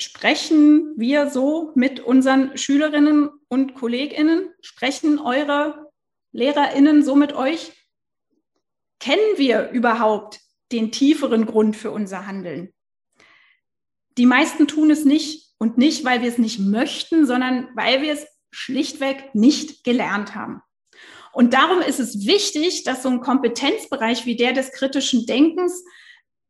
Sprechen 0.00 0.94
wir 0.96 1.28
so 1.30 1.72
mit 1.74 2.00
unseren 2.00 2.56
Schülerinnen 2.56 3.30
und 3.48 3.74
Kolleginnen? 3.74 4.50
Sprechen 4.60 5.18
eure 5.18 5.90
Lehrerinnen 6.32 7.02
so 7.02 7.16
mit 7.16 7.32
euch? 7.32 7.72
kennen 9.00 9.36
wir 9.36 9.70
überhaupt 9.70 10.40
den 10.72 10.92
tieferen 10.92 11.46
Grund 11.46 11.76
für 11.76 11.90
unser 11.90 12.26
Handeln? 12.26 12.72
Die 14.16 14.26
meisten 14.26 14.66
tun 14.66 14.90
es 14.90 15.04
nicht 15.04 15.54
und 15.58 15.78
nicht, 15.78 16.04
weil 16.04 16.22
wir 16.22 16.28
es 16.28 16.38
nicht 16.38 16.58
möchten, 16.58 17.26
sondern 17.26 17.68
weil 17.74 18.02
wir 18.02 18.12
es 18.12 18.26
schlichtweg 18.50 19.34
nicht 19.34 19.84
gelernt 19.84 20.34
haben. 20.34 20.60
Und 21.32 21.54
darum 21.54 21.80
ist 21.80 22.00
es 22.00 22.26
wichtig, 22.26 22.84
dass 22.84 23.02
so 23.02 23.10
ein 23.10 23.20
Kompetenzbereich 23.20 24.26
wie 24.26 24.36
der 24.36 24.52
des 24.52 24.72
kritischen 24.72 25.26
Denkens 25.26 25.84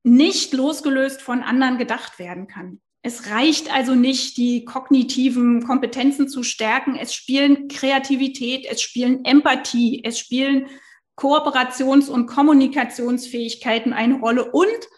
nicht 0.03 0.53
losgelöst 0.55 1.21
von 1.21 1.43
anderen 1.43 1.77
gedacht 1.77 2.19
werden 2.19 2.47
kann. 2.47 2.81
Es 3.03 3.31
reicht 3.31 3.73
also 3.73 3.95
nicht, 3.95 4.37
die 4.37 4.65
kognitiven 4.65 5.65
Kompetenzen 5.65 6.29
zu 6.29 6.43
stärken. 6.43 6.97
Es 6.97 7.15
spielen 7.15 7.69
Kreativität, 7.69 8.67
es 8.69 8.83
spielen 8.83 9.25
Empathie, 9.25 10.03
es 10.05 10.19
spielen 10.19 10.67
Kooperations- 11.17 12.09
und 12.09 12.27
Kommunikationsfähigkeiten 12.27 13.93
eine 13.93 14.21
Rolle 14.21 14.51
und 14.51 14.89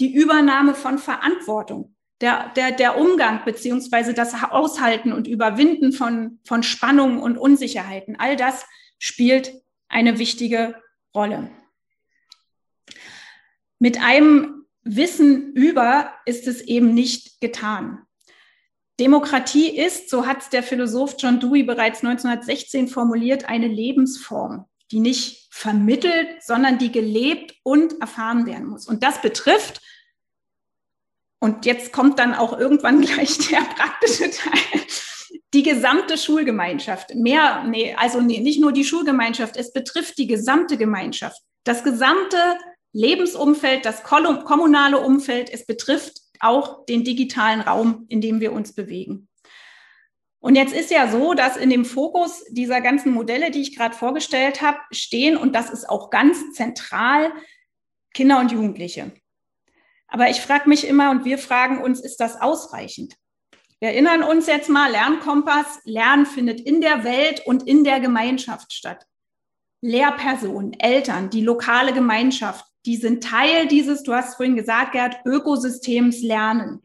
die 0.00 0.12
Übernahme 0.12 0.74
von 0.74 0.98
Verantwortung, 0.98 1.94
der, 2.20 2.48
der, 2.56 2.72
der 2.72 2.98
Umgang 2.98 3.44
beziehungsweise 3.44 4.14
das 4.14 4.34
Aushalten 4.42 5.12
und 5.12 5.28
Überwinden 5.28 5.92
von, 5.92 6.40
von 6.44 6.62
Spannungen 6.62 7.18
und 7.18 7.38
Unsicherheiten. 7.38 8.16
All 8.18 8.36
das 8.36 8.64
spielt 8.98 9.52
eine 9.88 10.18
wichtige 10.18 10.80
Rolle. 11.14 11.50
Mit 13.78 14.02
einem 14.02 14.61
Wissen 14.82 15.52
über 15.52 16.12
ist 16.26 16.46
es 16.46 16.60
eben 16.60 16.94
nicht 16.94 17.40
getan. 17.40 18.02
Demokratie 19.00 19.76
ist, 19.76 20.10
so 20.10 20.26
hat 20.26 20.42
es 20.42 20.48
der 20.50 20.62
Philosoph 20.62 21.16
John 21.18 21.40
Dewey 21.40 21.62
bereits 21.62 22.04
1916 22.04 22.88
formuliert, 22.88 23.48
eine 23.48 23.68
Lebensform 23.68 24.66
die 24.92 25.00
nicht 25.00 25.48
vermittelt, 25.50 26.42
sondern 26.42 26.78
die 26.78 26.92
gelebt 26.92 27.54
und 27.64 28.00
erfahren 28.00 28.46
werden 28.46 28.66
muss. 28.66 28.86
Und 28.86 29.02
das 29.02 29.20
betrifft, 29.20 29.80
und 31.40 31.66
jetzt 31.66 31.92
kommt 31.92 32.18
dann 32.18 32.34
auch 32.34 32.56
irgendwann 32.56 33.00
gleich 33.00 33.38
der 33.38 33.62
praktische 33.62 34.30
Teil, 34.30 34.80
die 35.54 35.62
gesamte 35.62 36.16
Schulgemeinschaft. 36.16 37.14
Mehr, 37.14 37.64
nee, 37.64 37.94
also 37.98 38.20
nee, 38.20 38.40
nicht 38.40 38.60
nur 38.60 38.72
die 38.72 38.84
Schulgemeinschaft, 38.84 39.56
es 39.56 39.72
betrifft 39.72 40.18
die 40.18 40.26
gesamte 40.26 40.76
Gemeinschaft. 40.76 41.40
Das 41.64 41.82
gesamte 41.82 42.36
Lebensumfeld, 42.92 43.84
das 43.84 44.02
kommunale 44.02 44.98
Umfeld, 45.00 45.50
es 45.50 45.66
betrifft 45.66 46.20
auch 46.40 46.84
den 46.86 47.04
digitalen 47.04 47.60
Raum, 47.60 48.06
in 48.08 48.20
dem 48.20 48.40
wir 48.40 48.52
uns 48.52 48.74
bewegen. 48.74 49.28
Und 50.40 50.56
jetzt 50.56 50.74
ist 50.74 50.90
ja 50.90 51.08
so, 51.08 51.34
dass 51.34 51.56
in 51.56 51.70
dem 51.70 51.84
Fokus 51.84 52.44
dieser 52.50 52.80
ganzen 52.80 53.12
Modelle, 53.12 53.52
die 53.52 53.62
ich 53.62 53.76
gerade 53.76 53.94
vorgestellt 53.94 54.60
habe, 54.60 54.78
stehen, 54.90 55.36
und 55.36 55.54
das 55.54 55.70
ist 55.70 55.88
auch 55.88 56.10
ganz 56.10 56.52
zentral, 56.52 57.32
Kinder 58.12 58.40
und 58.40 58.50
Jugendliche. 58.50 59.12
Aber 60.08 60.28
ich 60.28 60.40
frage 60.40 60.68
mich 60.68 60.86
immer 60.86 61.10
und 61.10 61.24
wir 61.24 61.38
fragen 61.38 61.80
uns, 61.80 62.00
ist 62.00 62.18
das 62.18 62.40
ausreichend? 62.40 63.14
Wir 63.78 63.90
erinnern 63.90 64.22
uns 64.22 64.46
jetzt 64.46 64.68
mal, 64.68 64.90
Lernkompass, 64.90 65.80
Lernen 65.84 66.26
findet 66.26 66.60
in 66.60 66.80
der 66.80 67.04
Welt 67.04 67.42
und 67.46 67.66
in 67.66 67.84
der 67.84 68.00
Gemeinschaft 68.00 68.72
statt. 68.72 69.06
Lehrpersonen, 69.80 70.78
Eltern, 70.78 71.30
die 71.30 71.42
lokale 71.42 71.92
Gemeinschaft, 71.92 72.66
die 72.84 72.96
sind 72.96 73.22
Teil 73.22 73.66
dieses, 73.68 74.02
du 74.02 74.12
hast 74.12 74.30
es 74.30 74.34
vorhin 74.34 74.56
gesagt, 74.56 74.92
Gerd, 74.92 75.16
Ökosystems 75.24 76.22
lernen. 76.22 76.82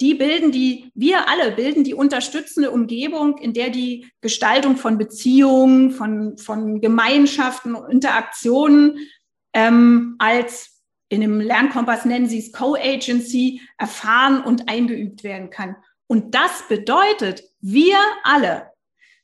Die 0.00 0.14
bilden 0.14 0.50
die, 0.50 0.90
wir 0.94 1.28
alle 1.28 1.52
bilden 1.52 1.84
die 1.84 1.94
unterstützende 1.94 2.70
Umgebung, 2.70 3.36
in 3.38 3.52
der 3.52 3.68
die 3.68 4.10
Gestaltung 4.22 4.76
von 4.76 4.96
Beziehungen, 4.96 5.90
von, 5.90 6.38
von 6.38 6.80
Gemeinschaften, 6.80 7.76
Interaktionen 7.90 8.98
ähm, 9.52 10.16
als 10.18 10.80
in 11.10 11.22
einem 11.22 11.40
Lernkompass 11.40 12.04
nennen 12.04 12.28
sie 12.28 12.38
es 12.38 12.52
Co-Agency 12.52 13.60
erfahren 13.78 14.42
und 14.44 14.68
eingeübt 14.68 15.24
werden 15.24 15.50
kann. 15.50 15.76
Und 16.06 16.34
das 16.34 16.66
bedeutet, 16.68 17.42
wir 17.60 17.98
alle, 18.22 18.70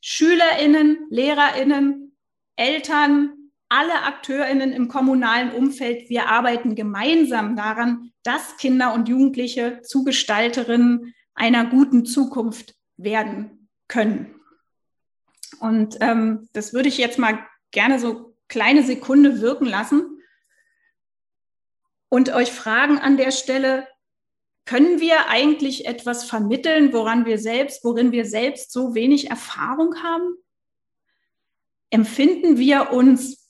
SchülerInnen, 0.01 1.07
LehrerInnen, 1.09 2.15
Eltern, 2.57 3.36
alle 3.69 4.03
AkteurInnen 4.03 4.71
im 4.71 4.87
kommunalen 4.87 5.51
Umfeld, 5.51 6.09
wir 6.09 6.27
arbeiten 6.27 6.75
gemeinsam 6.75 7.55
daran, 7.55 8.11
dass 8.23 8.57
Kinder 8.57 8.93
und 8.93 9.09
Jugendliche 9.09 9.81
zu 9.81 10.03
Gestalterinnen 10.03 11.13
einer 11.33 11.65
guten 11.65 12.05
Zukunft 12.05 12.75
werden 12.95 13.69
können. 13.87 14.35
Und 15.59 15.97
ähm, 16.01 16.47
das 16.53 16.73
würde 16.73 16.89
ich 16.89 16.97
jetzt 16.97 17.19
mal 17.19 17.39
gerne 17.71 17.99
so 17.99 18.35
kleine 18.47 18.83
Sekunde 18.83 19.41
wirken 19.41 19.65
lassen 19.65 20.21
und 22.09 22.33
euch 22.33 22.51
fragen 22.51 22.97
an 22.99 23.17
der 23.17 23.31
Stelle, 23.31 23.87
können 24.65 24.99
wir 24.99 25.29
eigentlich 25.29 25.85
etwas 25.85 26.25
vermitteln, 26.25 26.91
woran 26.91 27.25
wir 27.25 27.37
selbst, 27.37 27.83
worin 27.85 28.11
wir 28.11 28.25
selbst 28.25 28.71
so 28.71 28.95
wenig 28.95 29.29
Erfahrung 29.29 30.03
haben? 30.03 30.35
Empfinden 31.89 32.57
wir 32.57 32.91
uns 32.91 33.46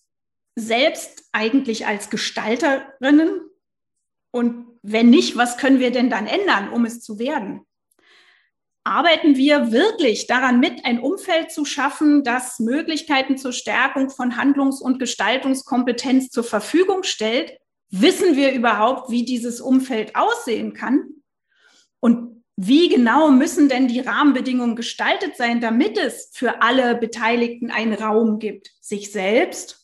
selbst 0.57 1.29
eigentlich 1.31 1.85
als 1.85 2.09
Gestalterinnen? 2.09 3.41
Und 4.31 4.65
wenn 4.81 5.09
nicht, 5.09 5.37
was 5.37 5.57
können 5.57 5.79
wir 5.79 5.91
denn 5.91 6.09
dann 6.09 6.27
ändern, 6.27 6.69
um 6.69 6.83
es 6.83 6.99
zu 7.01 7.19
werden? 7.19 7.61
Arbeiten 8.83 9.35
wir 9.35 9.71
wirklich 9.71 10.27
daran 10.27 10.59
mit, 10.59 10.85
ein 10.85 10.99
Umfeld 10.99 11.51
zu 11.51 11.65
schaffen, 11.65 12.23
das 12.23 12.59
Möglichkeiten 12.59 13.37
zur 13.37 13.51
Stärkung 13.51 14.09
von 14.09 14.37
Handlungs- 14.37 14.81
und 14.81 14.97
Gestaltungskompetenz 14.97 16.29
zur 16.29 16.43
Verfügung 16.43 17.03
stellt? 17.03 17.57
Wissen 17.89 18.35
wir 18.35 18.53
überhaupt, 18.53 19.11
wie 19.11 19.25
dieses 19.25 19.61
Umfeld 19.61 20.15
aussehen 20.15 20.73
kann? 20.73 21.03
Und 21.99 22.43
wie 22.55 22.89
genau 22.89 23.29
müssen 23.29 23.69
denn 23.69 23.87
die 23.87 23.99
Rahmenbedingungen 23.99 24.75
gestaltet 24.75 25.37
sein, 25.37 25.61
damit 25.61 25.97
es 25.97 26.31
für 26.33 26.61
alle 26.61 26.95
Beteiligten 26.95 27.69
einen 27.69 27.93
Raum 27.93 28.39
gibt, 28.39 28.71
sich 28.81 29.11
selbst 29.11 29.76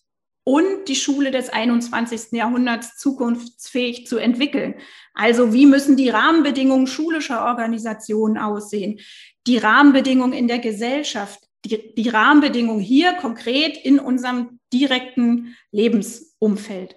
und 0.44 0.88
die 0.88 0.96
Schule 0.96 1.32
des 1.32 1.50
21. 1.50 2.32
Jahrhunderts 2.32 2.98
zukunftsfähig 2.98 4.08
zu 4.08 4.18
entwickeln. 4.18 4.76
Also 5.14 5.54
wie 5.54 5.66
müssen 5.66 5.96
die 5.96 6.10
Rahmenbedingungen 6.10 6.88
schulischer 6.88 7.46
Organisationen 7.46 8.38
aussehen? 8.38 9.00
Die 9.48 9.58
Rahmenbedingungen 9.58 10.34
in 10.34 10.48
der 10.48 10.60
Gesellschaft, 10.60 11.40
die, 11.66 11.94
die 11.96 12.10
Rahmenbedingungen 12.10 12.82
hier 12.82 13.14
konkret 13.14 13.78
in 13.78 14.00
unserem 14.00 14.60
direkten 14.74 15.56
Lebensumfeld. 15.72 16.96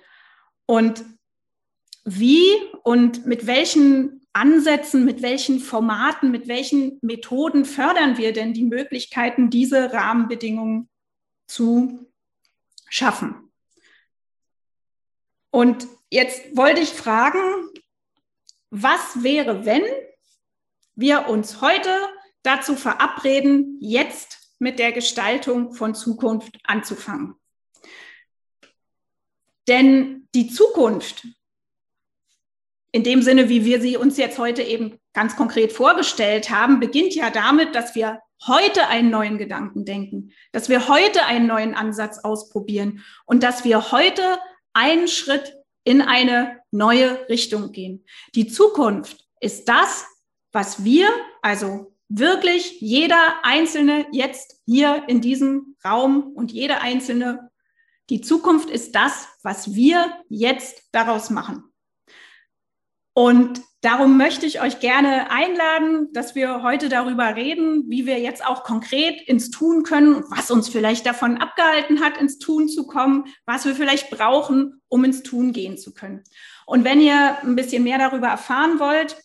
Und 0.66 1.04
wie 2.04 2.50
und 2.82 3.26
mit 3.26 3.46
welchen 3.46 4.26
Ansätzen, 4.32 5.04
mit 5.04 5.22
welchen 5.22 5.60
Formaten, 5.60 6.30
mit 6.30 6.46
welchen 6.48 6.98
Methoden 7.00 7.64
fördern 7.64 8.18
wir 8.18 8.32
denn 8.32 8.52
die 8.52 8.64
Möglichkeiten, 8.64 9.50
diese 9.50 9.92
Rahmenbedingungen 9.92 10.88
zu 11.46 12.06
schaffen. 12.88 13.52
Und 15.50 15.86
jetzt 16.10 16.56
wollte 16.56 16.80
ich 16.80 16.90
fragen, 16.90 17.40
was 18.70 19.22
wäre, 19.22 19.64
wenn 19.64 19.84
wir 20.94 21.28
uns 21.28 21.60
heute 21.60 21.90
dazu 22.42 22.76
verabreden, 22.76 23.78
jetzt 23.80 24.54
mit 24.58 24.78
der 24.78 24.92
Gestaltung 24.92 25.72
von 25.72 25.94
Zukunft 25.94 26.58
anzufangen? 26.64 27.34
Denn 29.68 30.28
die 30.34 30.48
Zukunft, 30.48 31.26
in 32.92 33.02
dem 33.02 33.22
Sinne, 33.22 33.48
wie 33.48 33.64
wir 33.64 33.80
sie 33.80 33.96
uns 33.96 34.16
jetzt 34.16 34.38
heute 34.38 34.62
eben 34.62 35.00
ganz 35.16 35.34
konkret 35.34 35.72
vorgestellt 35.72 36.50
haben, 36.50 36.78
beginnt 36.78 37.14
ja 37.14 37.30
damit, 37.30 37.74
dass 37.74 37.94
wir 37.94 38.20
heute 38.46 38.86
einen 38.88 39.08
neuen 39.08 39.38
Gedanken 39.38 39.86
denken, 39.86 40.32
dass 40.52 40.68
wir 40.68 40.88
heute 40.88 41.24
einen 41.24 41.46
neuen 41.46 41.74
Ansatz 41.74 42.18
ausprobieren 42.18 43.02
und 43.24 43.42
dass 43.42 43.64
wir 43.64 43.92
heute 43.92 44.38
einen 44.74 45.08
Schritt 45.08 45.54
in 45.84 46.02
eine 46.02 46.60
neue 46.70 47.26
Richtung 47.30 47.72
gehen. 47.72 48.04
Die 48.34 48.46
Zukunft 48.46 49.24
ist 49.40 49.70
das, 49.70 50.04
was 50.52 50.84
wir, 50.84 51.08
also 51.40 51.94
wirklich 52.10 52.82
jeder 52.82 53.42
Einzelne 53.42 54.06
jetzt 54.12 54.60
hier 54.66 55.04
in 55.08 55.22
diesem 55.22 55.76
Raum 55.82 56.34
und 56.34 56.52
jede 56.52 56.82
Einzelne, 56.82 57.50
die 58.10 58.20
Zukunft 58.20 58.68
ist 58.68 58.94
das, 58.94 59.28
was 59.42 59.74
wir 59.74 60.14
jetzt 60.28 60.90
daraus 60.92 61.30
machen. 61.30 61.64
Und 63.14 63.62
darum 63.86 64.16
möchte 64.16 64.46
ich 64.46 64.60
euch 64.60 64.80
gerne 64.80 65.30
einladen, 65.30 66.12
dass 66.12 66.34
wir 66.34 66.62
heute 66.62 66.88
darüber 66.88 67.36
reden, 67.36 67.84
wie 67.88 68.04
wir 68.04 68.18
jetzt 68.18 68.44
auch 68.44 68.64
konkret 68.64 69.22
ins 69.28 69.50
Tun 69.50 69.84
können 69.84 70.24
was 70.28 70.50
uns 70.50 70.68
vielleicht 70.68 71.06
davon 71.06 71.38
abgehalten 71.38 72.00
hat, 72.00 72.18
ins 72.18 72.38
Tun 72.38 72.68
zu 72.68 72.88
kommen, 72.88 73.26
was 73.44 73.64
wir 73.64 73.76
vielleicht 73.76 74.10
brauchen, 74.10 74.82
um 74.88 75.04
ins 75.04 75.22
Tun 75.22 75.52
gehen 75.52 75.78
zu 75.78 75.94
können. 75.94 76.24
Und 76.66 76.84
wenn 76.84 77.00
ihr 77.00 77.38
ein 77.42 77.54
bisschen 77.54 77.84
mehr 77.84 77.98
darüber 77.98 78.26
erfahren 78.26 78.80
wollt, 78.80 79.16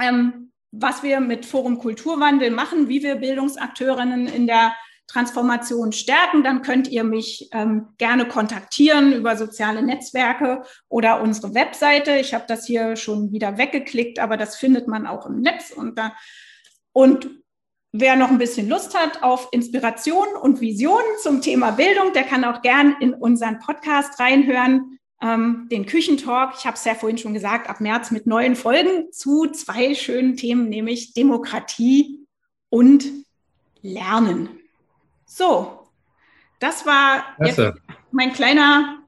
ähm, 0.00 0.52
was 0.70 1.02
wir 1.02 1.18
mit 1.18 1.44
Forum 1.44 1.78
Kulturwandel 1.78 2.52
machen, 2.52 2.88
wie 2.88 3.02
wir 3.02 3.16
Bildungsakteurinnen 3.16 4.28
in 4.28 4.46
der 4.46 4.76
Transformation 5.06 5.92
stärken, 5.92 6.42
dann 6.42 6.62
könnt 6.62 6.88
ihr 6.88 7.04
mich 7.04 7.48
ähm, 7.52 7.88
gerne 7.96 8.26
kontaktieren 8.26 9.12
über 9.12 9.36
soziale 9.36 9.82
Netzwerke 9.82 10.62
oder 10.88 11.22
unsere 11.22 11.54
Webseite. 11.54 12.16
Ich 12.16 12.34
habe 12.34 12.44
das 12.48 12.66
hier 12.66 12.96
schon 12.96 13.32
wieder 13.32 13.56
weggeklickt, 13.56 14.18
aber 14.18 14.36
das 14.36 14.56
findet 14.56 14.88
man 14.88 15.06
auch 15.06 15.26
im 15.26 15.40
Netz. 15.40 15.70
Und, 15.70 15.96
da, 15.96 16.12
und 16.92 17.30
wer 17.92 18.16
noch 18.16 18.30
ein 18.30 18.38
bisschen 18.38 18.68
Lust 18.68 18.98
hat 18.98 19.22
auf 19.22 19.48
Inspiration 19.52 20.26
und 20.40 20.60
Visionen 20.60 21.06
zum 21.22 21.40
Thema 21.40 21.70
Bildung, 21.70 22.12
der 22.12 22.24
kann 22.24 22.44
auch 22.44 22.60
gern 22.62 22.96
in 23.00 23.14
unseren 23.14 23.60
Podcast 23.60 24.18
reinhören, 24.18 24.98
ähm, 25.22 25.68
den 25.70 25.86
Küchentalk. 25.86 26.54
Ich 26.58 26.66
habe 26.66 26.76
es 26.76 26.84
ja 26.84 26.94
vorhin 26.94 27.18
schon 27.18 27.32
gesagt, 27.32 27.70
ab 27.70 27.80
März 27.80 28.10
mit 28.10 28.26
neuen 28.26 28.56
Folgen 28.56 29.12
zu 29.12 29.46
zwei 29.46 29.94
schönen 29.94 30.36
Themen, 30.36 30.68
nämlich 30.68 31.14
Demokratie 31.14 32.26
und 32.70 33.04
Lernen. 33.82 34.48
So, 35.26 35.86
das 36.60 36.86
war 36.86 37.24
jetzt 37.44 37.60
mein 38.12 38.32
kleiner, 38.32 39.00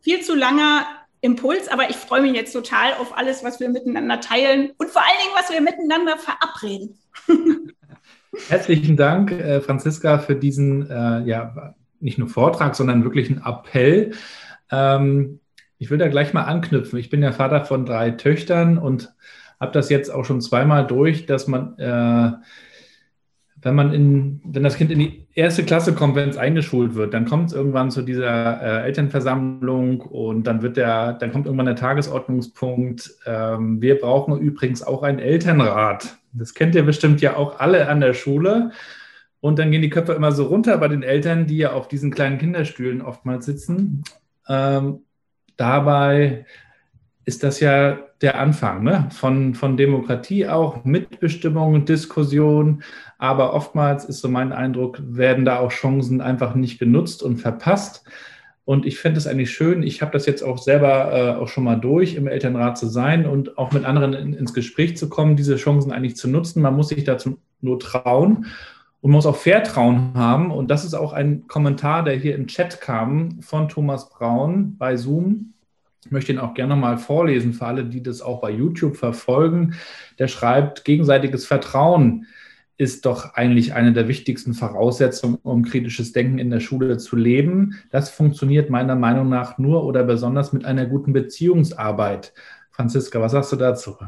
viel 0.00 0.20
zu 0.20 0.34
langer 0.34 0.84
Impuls, 1.20 1.68
aber 1.68 1.88
ich 1.88 1.96
freue 1.96 2.22
mich 2.22 2.34
jetzt 2.34 2.52
total 2.52 2.94
auf 2.94 3.16
alles, 3.16 3.44
was 3.44 3.60
wir 3.60 3.68
miteinander 3.68 4.20
teilen 4.20 4.72
und 4.76 4.90
vor 4.90 5.02
allen 5.02 5.18
Dingen, 5.22 5.34
was 5.36 5.50
wir 5.50 5.60
miteinander 5.60 6.16
verabreden. 6.18 6.98
Herzlichen 8.48 8.96
Dank, 8.96 9.30
äh, 9.32 9.60
Franziska, 9.60 10.18
für 10.18 10.34
diesen, 10.34 10.90
äh, 10.90 11.20
ja, 11.22 11.74
nicht 12.00 12.18
nur 12.18 12.28
Vortrag, 12.28 12.74
sondern 12.74 13.04
wirklich 13.04 13.30
einen 13.30 13.42
Appell. 13.44 14.12
Ähm, 14.70 15.40
ich 15.78 15.90
will 15.90 15.98
da 15.98 16.08
gleich 16.08 16.32
mal 16.32 16.44
anknüpfen. 16.44 16.98
Ich 16.98 17.10
bin 17.10 17.22
ja 17.22 17.32
Vater 17.32 17.64
von 17.64 17.86
drei 17.86 18.10
Töchtern 18.10 18.78
und 18.78 19.14
habe 19.58 19.72
das 19.72 19.90
jetzt 19.90 20.10
auch 20.10 20.24
schon 20.24 20.40
zweimal 20.40 20.86
durch, 20.86 21.26
dass 21.26 21.46
man 21.46 21.78
äh, 21.78 22.32
wenn 23.62 23.74
man 23.74 23.92
in, 23.92 24.40
wenn 24.44 24.62
das 24.62 24.76
Kind 24.76 24.90
in 24.90 24.98
die 24.98 25.26
erste 25.34 25.64
Klasse 25.64 25.94
kommt, 25.94 26.14
wenn 26.14 26.30
es 26.30 26.38
eingeschult 26.38 26.94
wird, 26.94 27.12
dann 27.12 27.26
kommt 27.26 27.48
es 27.48 27.52
irgendwann 27.52 27.90
zu 27.90 28.02
dieser 28.02 28.62
äh, 28.62 28.86
Elternversammlung 28.86 30.00
und 30.00 30.44
dann 30.44 30.62
wird 30.62 30.76
der, 30.76 31.12
dann 31.14 31.30
kommt 31.30 31.46
irgendwann 31.46 31.66
der 31.66 31.76
Tagesordnungspunkt. 31.76 33.10
Ähm, 33.26 33.82
wir 33.82 33.98
brauchen 33.98 34.38
übrigens 34.38 34.82
auch 34.82 35.02
einen 35.02 35.18
Elternrat. 35.18 36.16
Das 36.32 36.54
kennt 36.54 36.74
ihr 36.74 36.84
bestimmt 36.84 37.20
ja 37.20 37.36
auch 37.36 37.60
alle 37.60 37.88
an 37.88 38.00
der 38.00 38.14
Schule. 38.14 38.70
Und 39.40 39.58
dann 39.58 39.70
gehen 39.70 39.82
die 39.82 39.90
Köpfe 39.90 40.12
immer 40.12 40.32
so 40.32 40.44
runter 40.44 40.76
bei 40.78 40.88
den 40.88 41.02
Eltern, 41.02 41.46
die 41.46 41.58
ja 41.58 41.72
auf 41.72 41.88
diesen 41.88 42.10
kleinen 42.10 42.38
Kinderstühlen 42.38 43.02
oftmals 43.02 43.46
sitzen. 43.46 44.04
Ähm, 44.48 45.00
dabei 45.56 46.46
ist 47.24 47.42
das 47.42 47.60
ja 47.60 47.98
der 48.20 48.38
Anfang 48.38 48.82
ne? 48.82 49.08
von, 49.12 49.54
von 49.54 49.76
Demokratie 49.76 50.46
auch, 50.46 50.84
Mitbestimmung, 50.84 51.84
Diskussion. 51.84 52.82
Aber 53.20 53.52
oftmals 53.52 54.06
ist 54.06 54.20
so 54.20 54.30
mein 54.30 54.50
Eindruck, 54.50 54.98
werden 55.02 55.44
da 55.44 55.58
auch 55.58 55.70
Chancen 55.70 56.22
einfach 56.22 56.54
nicht 56.54 56.78
genutzt 56.78 57.22
und 57.22 57.36
verpasst. 57.36 58.02
Und 58.64 58.86
ich 58.86 58.98
fände 58.98 59.18
es 59.18 59.26
eigentlich 59.26 59.50
schön, 59.50 59.82
ich 59.82 60.00
habe 60.00 60.12
das 60.12 60.24
jetzt 60.24 60.42
auch 60.42 60.56
selber 60.56 61.12
äh, 61.12 61.38
auch 61.38 61.48
schon 61.48 61.64
mal 61.64 61.76
durch, 61.76 62.14
im 62.14 62.26
Elternrat 62.26 62.78
zu 62.78 62.86
sein 62.86 63.26
und 63.26 63.58
auch 63.58 63.72
mit 63.72 63.84
anderen 63.84 64.14
in, 64.14 64.32
ins 64.32 64.54
Gespräch 64.54 64.96
zu 64.96 65.10
kommen, 65.10 65.36
diese 65.36 65.56
Chancen 65.56 65.92
eigentlich 65.92 66.16
zu 66.16 66.28
nutzen. 66.28 66.62
Man 66.62 66.74
muss 66.74 66.88
sich 66.88 67.04
dazu 67.04 67.36
nur 67.60 67.78
trauen 67.78 68.46
und 69.02 69.10
muss 69.10 69.26
auch 69.26 69.36
Vertrauen 69.36 70.14
haben. 70.14 70.50
Und 70.50 70.70
das 70.70 70.86
ist 70.86 70.94
auch 70.94 71.12
ein 71.12 71.46
Kommentar, 71.46 72.04
der 72.04 72.16
hier 72.16 72.34
im 72.34 72.46
Chat 72.46 72.80
kam 72.80 73.42
von 73.42 73.68
Thomas 73.68 74.08
Braun 74.08 74.78
bei 74.78 74.96
Zoom 74.96 75.52
Ich 76.06 76.10
möchte 76.10 76.32
ihn 76.32 76.38
auch 76.38 76.54
gerne 76.54 76.74
nochmal 76.74 76.96
vorlesen 76.96 77.52
für 77.52 77.66
alle, 77.66 77.84
die 77.84 78.02
das 78.02 78.22
auch 78.22 78.40
bei 78.40 78.50
YouTube 78.50 78.96
verfolgen. 78.96 79.74
Der 80.18 80.28
schreibt, 80.28 80.86
gegenseitiges 80.86 81.44
Vertrauen 81.44 82.24
ist 82.80 83.04
doch 83.04 83.34
eigentlich 83.34 83.74
eine 83.74 83.92
der 83.92 84.08
wichtigsten 84.08 84.54
Voraussetzungen, 84.54 85.36
um 85.42 85.64
kritisches 85.64 86.12
Denken 86.12 86.38
in 86.38 86.50
der 86.50 86.60
Schule 86.60 86.96
zu 86.96 87.14
leben. 87.14 87.78
Das 87.90 88.08
funktioniert 88.08 88.70
meiner 88.70 88.96
Meinung 88.96 89.28
nach 89.28 89.58
nur 89.58 89.84
oder 89.84 90.02
besonders 90.02 90.54
mit 90.54 90.64
einer 90.64 90.86
guten 90.86 91.12
Beziehungsarbeit. 91.12 92.32
Franziska, 92.70 93.20
was 93.20 93.32
sagst 93.32 93.52
du 93.52 93.56
dazu? 93.56 93.98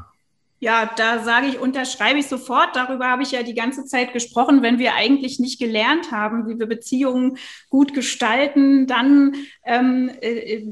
Ja, 0.59 0.91
da 0.97 1.23
sage 1.23 1.49
ich, 1.49 1.59
unterschreibe 1.59 2.20
ich 2.20 2.29
sofort. 2.29 2.75
Darüber 2.75 3.09
habe 3.09 3.25
ich 3.25 3.33
ja 3.33 3.43
die 3.43 3.55
ganze 3.55 3.85
Zeit 3.85 4.14
gesprochen. 4.14 4.62
Wenn 4.62 4.79
wir 4.79 4.95
eigentlich 4.95 5.39
nicht 5.39 5.59
gelernt 5.59 6.11
haben, 6.11 6.49
wie 6.49 6.59
wir 6.59 6.66
Beziehungen 6.66 7.37
gut 7.68 7.93
gestalten, 7.93 8.87
dann 8.87 9.35
ähm, 9.66 10.11
äh, 10.23 10.64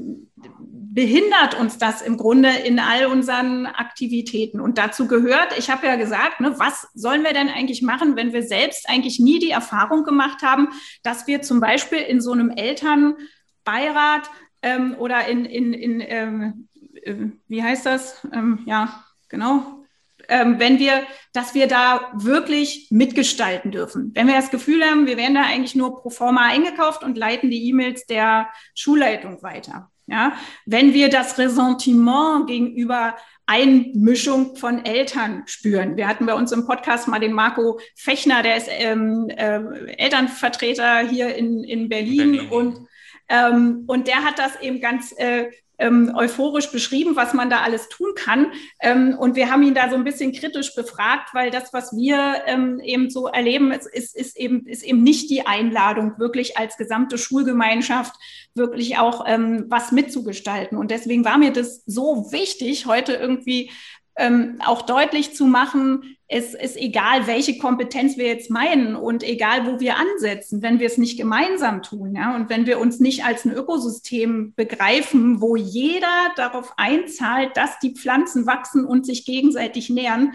behindert 0.93 1.57
uns 1.57 1.77
das 1.77 2.01
im 2.01 2.17
Grunde 2.17 2.49
in 2.49 2.77
all 2.77 3.05
unseren 3.05 3.65
Aktivitäten. 3.65 4.59
Und 4.59 4.77
dazu 4.77 5.07
gehört, 5.07 5.57
ich 5.57 5.69
habe 5.69 5.87
ja 5.87 5.95
gesagt, 5.95 6.41
ne, 6.41 6.59
was 6.59 6.89
sollen 6.93 7.23
wir 7.23 7.31
denn 7.31 7.47
eigentlich 7.47 7.81
machen, 7.81 8.17
wenn 8.17 8.33
wir 8.33 8.43
selbst 8.43 8.89
eigentlich 8.89 9.17
nie 9.17 9.39
die 9.39 9.51
Erfahrung 9.51 10.03
gemacht 10.03 10.41
haben, 10.41 10.67
dass 11.01 11.27
wir 11.27 11.41
zum 11.41 11.61
Beispiel 11.61 11.99
in 11.99 12.19
so 12.19 12.33
einem 12.33 12.49
Elternbeirat 12.49 14.29
ähm, 14.61 14.95
oder 14.99 15.27
in, 15.27 15.45
in, 15.45 15.73
in 15.73 16.01
ähm, 16.05 16.67
äh, 17.03 17.15
wie 17.47 17.63
heißt 17.63 17.85
das? 17.85 18.27
Ähm, 18.33 18.59
ja, 18.65 19.05
genau, 19.29 19.81
ähm, 20.27 20.59
wenn 20.59 20.77
wir, 20.77 21.03
dass 21.31 21.53
wir 21.53 21.67
da 21.67 22.11
wirklich 22.13 22.87
mitgestalten 22.89 23.71
dürfen. 23.71 24.11
Wenn 24.13 24.27
wir 24.27 24.35
das 24.35 24.51
Gefühl 24.51 24.83
haben, 24.83 25.05
wir 25.05 25.17
werden 25.17 25.35
da 25.35 25.43
eigentlich 25.43 25.75
nur 25.75 26.01
pro 26.01 26.09
forma 26.09 26.47
eingekauft 26.47 27.03
und 27.03 27.17
leiten 27.17 27.49
die 27.49 27.69
E-Mails 27.69 28.05
der 28.07 28.49
Schulleitung 28.75 29.41
weiter. 29.41 29.89
Ja, 30.11 30.33
wenn 30.65 30.93
wir 30.93 31.09
das 31.09 31.37
Ressentiment 31.37 32.47
gegenüber 32.47 33.15
Einmischung 33.45 34.57
von 34.57 34.83
Eltern 34.85 35.43
spüren. 35.45 35.95
Wir 35.95 36.07
hatten 36.07 36.25
bei 36.25 36.33
uns 36.33 36.51
im 36.51 36.65
Podcast 36.65 37.07
mal 37.07 37.19
den 37.19 37.33
Marco 37.33 37.79
Fechner, 37.95 38.43
der 38.43 38.57
ist 38.57 38.67
ähm, 38.69 39.29
äh, 39.29 39.59
Elternvertreter 39.97 40.99
hier 40.99 41.33
in, 41.35 41.63
in 41.63 41.87
Berlin, 41.87 42.33
Berlin. 42.33 42.49
und 42.49 42.87
ähm, 43.29 43.85
und 43.87 44.07
der 44.07 44.23
hat 44.25 44.37
das 44.37 44.61
eben 44.61 44.81
ganz 44.81 45.13
äh, 45.17 45.45
ähm, 45.81 46.13
euphorisch 46.15 46.71
beschrieben, 46.71 47.15
was 47.15 47.33
man 47.33 47.49
da 47.49 47.61
alles 47.61 47.89
tun 47.89 48.13
kann. 48.15 48.53
Ähm, 48.79 49.17
und 49.19 49.35
wir 49.35 49.51
haben 49.51 49.63
ihn 49.63 49.73
da 49.73 49.89
so 49.89 49.95
ein 49.95 50.03
bisschen 50.03 50.31
kritisch 50.31 50.75
befragt, 50.75 51.33
weil 51.33 51.49
das, 51.49 51.73
was 51.73 51.95
wir 51.95 52.43
ähm, 52.45 52.79
eben 52.79 53.09
so 53.09 53.27
erleben, 53.27 53.71
ist, 53.71 53.87
ist, 53.87 54.15
ist, 54.15 54.37
eben, 54.37 54.65
ist 54.67 54.83
eben 54.83 55.03
nicht 55.03 55.29
die 55.29 55.45
Einladung, 55.45 56.19
wirklich 56.19 56.57
als 56.57 56.77
gesamte 56.77 57.17
Schulgemeinschaft 57.17 58.15
wirklich 58.53 58.97
auch 58.97 59.25
ähm, 59.27 59.65
was 59.69 59.91
mitzugestalten. 59.91 60.77
Und 60.77 60.91
deswegen 60.91 61.25
war 61.25 61.37
mir 61.37 61.51
das 61.51 61.83
so 61.85 62.31
wichtig, 62.31 62.85
heute 62.85 63.13
irgendwie 63.13 63.71
ähm, 64.17 64.59
auch 64.65 64.83
deutlich 64.83 65.33
zu 65.35 65.45
machen, 65.45 66.17
es 66.33 66.53
ist 66.53 66.77
egal, 66.77 67.27
welche 67.27 67.57
Kompetenz 67.57 68.15
wir 68.15 68.25
jetzt 68.25 68.49
meinen 68.49 68.95
und 68.95 69.21
egal, 69.21 69.67
wo 69.67 69.81
wir 69.81 69.97
ansetzen, 69.97 70.61
wenn 70.61 70.79
wir 70.79 70.87
es 70.87 70.97
nicht 70.97 71.17
gemeinsam 71.17 71.81
tun, 71.83 72.15
ja, 72.15 72.33
und 72.33 72.49
wenn 72.49 72.65
wir 72.65 72.79
uns 72.79 73.01
nicht 73.01 73.25
als 73.25 73.43
ein 73.43 73.51
Ökosystem 73.51 74.53
begreifen, 74.55 75.41
wo 75.41 75.57
jeder 75.57 76.31
darauf 76.37 76.73
einzahlt, 76.77 77.57
dass 77.57 77.79
die 77.79 77.93
Pflanzen 77.93 78.45
wachsen 78.45 78.85
und 78.85 79.05
sich 79.05 79.25
gegenseitig 79.25 79.89
nähern, 79.89 80.31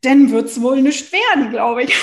dann 0.00 0.32
wird 0.32 0.46
es 0.46 0.60
wohl 0.60 0.82
nicht 0.82 1.12
werden, 1.12 1.50
glaube 1.50 1.84
ich. 1.84 1.96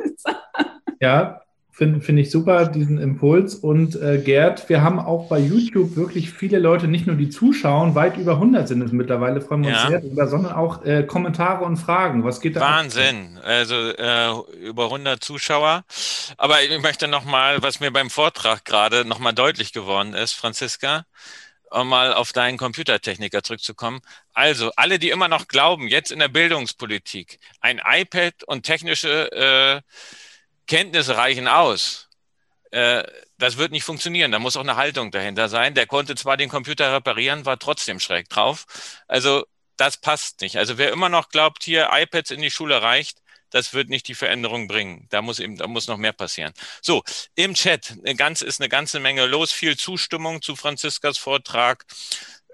ja, 1.00 1.40
Finde 1.76 2.00
find 2.00 2.18
ich 2.18 2.30
super, 2.30 2.64
diesen 2.68 2.96
Impuls. 2.96 3.54
Und 3.54 4.00
äh, 4.00 4.16
Gerd, 4.16 4.70
wir 4.70 4.80
haben 4.80 4.98
auch 4.98 5.28
bei 5.28 5.38
YouTube 5.38 5.94
wirklich 5.94 6.30
viele 6.30 6.58
Leute, 6.58 6.88
nicht 6.88 7.06
nur 7.06 7.16
die 7.16 7.28
zuschauen, 7.28 7.94
weit 7.94 8.16
über 8.16 8.32
100 8.32 8.66
sind 8.66 8.80
es 8.80 8.92
mittlerweile, 8.92 9.42
freuen 9.42 9.62
wir 9.62 9.72
uns 9.72 9.82
ja. 9.82 9.88
sehr 9.88 10.00
darüber, 10.00 10.26
sondern 10.26 10.54
auch 10.54 10.86
äh, 10.86 11.02
Kommentare 11.02 11.66
und 11.66 11.76
Fragen. 11.76 12.24
Was 12.24 12.40
geht 12.40 12.56
da? 12.56 12.60
Wahnsinn, 12.62 13.36
ab? 13.36 13.44
also 13.44 13.74
äh, 13.74 14.56
über 14.56 14.84
100 14.84 15.22
Zuschauer. 15.22 15.84
Aber 16.38 16.62
ich 16.62 16.80
möchte 16.80 17.08
nochmal, 17.08 17.60
was 17.60 17.78
mir 17.78 17.90
beim 17.90 18.08
Vortrag 18.08 18.64
gerade 18.64 19.04
nochmal 19.04 19.34
deutlich 19.34 19.74
geworden 19.74 20.14
ist, 20.14 20.32
Franziska, 20.32 21.04
um 21.70 21.90
mal 21.90 22.14
auf 22.14 22.32
deinen 22.32 22.56
Computertechniker 22.56 23.42
zurückzukommen. 23.42 24.00
Also, 24.32 24.70
alle, 24.76 24.98
die 24.98 25.10
immer 25.10 25.28
noch 25.28 25.46
glauben, 25.46 25.88
jetzt 25.88 26.10
in 26.10 26.20
der 26.20 26.28
Bildungspolitik, 26.28 27.38
ein 27.60 27.82
iPad 27.86 28.44
und 28.46 28.62
technische 28.62 29.30
äh, 29.30 29.82
Kenntnisse 30.66 31.16
reichen 31.16 31.48
aus. 31.48 32.08
Äh, 32.70 33.04
das 33.38 33.56
wird 33.56 33.72
nicht 33.72 33.84
funktionieren. 33.84 34.32
Da 34.32 34.38
muss 34.38 34.56
auch 34.56 34.62
eine 34.62 34.76
Haltung 34.76 35.10
dahinter 35.10 35.48
sein. 35.48 35.74
Der 35.74 35.86
konnte 35.86 36.14
zwar 36.14 36.36
den 36.36 36.48
Computer 36.48 36.92
reparieren, 36.92 37.44
war 37.44 37.58
trotzdem 37.58 38.00
schräg 38.00 38.28
drauf. 38.28 38.66
Also 39.08 39.44
das 39.76 39.98
passt 39.98 40.40
nicht. 40.40 40.56
Also 40.56 40.78
wer 40.78 40.92
immer 40.92 41.08
noch 41.08 41.28
glaubt, 41.28 41.62
hier 41.62 41.90
iPads 41.92 42.30
in 42.30 42.40
die 42.40 42.50
Schule 42.50 42.80
reicht, 42.82 43.22
das 43.50 43.72
wird 43.74 43.88
nicht 43.88 44.08
die 44.08 44.14
Veränderung 44.14 44.66
bringen. 44.66 45.06
Da 45.10 45.22
muss 45.22 45.38
eben, 45.38 45.56
da 45.56 45.66
muss 45.66 45.86
noch 45.86 45.98
mehr 45.98 46.12
passieren. 46.12 46.52
So, 46.82 47.02
im 47.34 47.54
Chat 47.54 47.96
ganz, 48.16 48.40
ist 48.40 48.60
eine 48.60 48.68
ganze 48.68 49.00
Menge 49.00 49.26
los, 49.26 49.52
viel 49.52 49.76
Zustimmung 49.76 50.42
zu 50.42 50.56
Franziskas 50.56 51.18
Vortrag. 51.18 51.84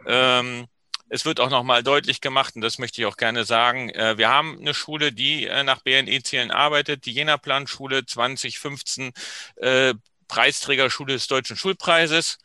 Ähm, 0.06 0.66
es 1.12 1.26
wird 1.26 1.40
auch 1.40 1.50
nochmal 1.50 1.82
deutlich 1.82 2.22
gemacht, 2.22 2.56
und 2.56 2.62
das 2.62 2.78
möchte 2.78 3.02
ich 3.02 3.06
auch 3.06 3.18
gerne 3.18 3.44
sagen, 3.44 3.90
äh, 3.90 4.16
wir 4.16 4.30
haben 4.30 4.58
eine 4.58 4.72
Schule, 4.72 5.12
die 5.12 5.46
äh, 5.46 5.62
nach 5.62 5.82
BNE-Zielen 5.82 6.50
arbeitet, 6.50 7.04
die 7.04 7.12
Jena 7.12 7.36
Planschule 7.36 8.06
2015, 8.06 9.12
äh, 9.56 9.92
Preisträgerschule 10.26 11.12
des 11.12 11.26
Deutschen 11.26 11.56
Schulpreises. 11.58 12.38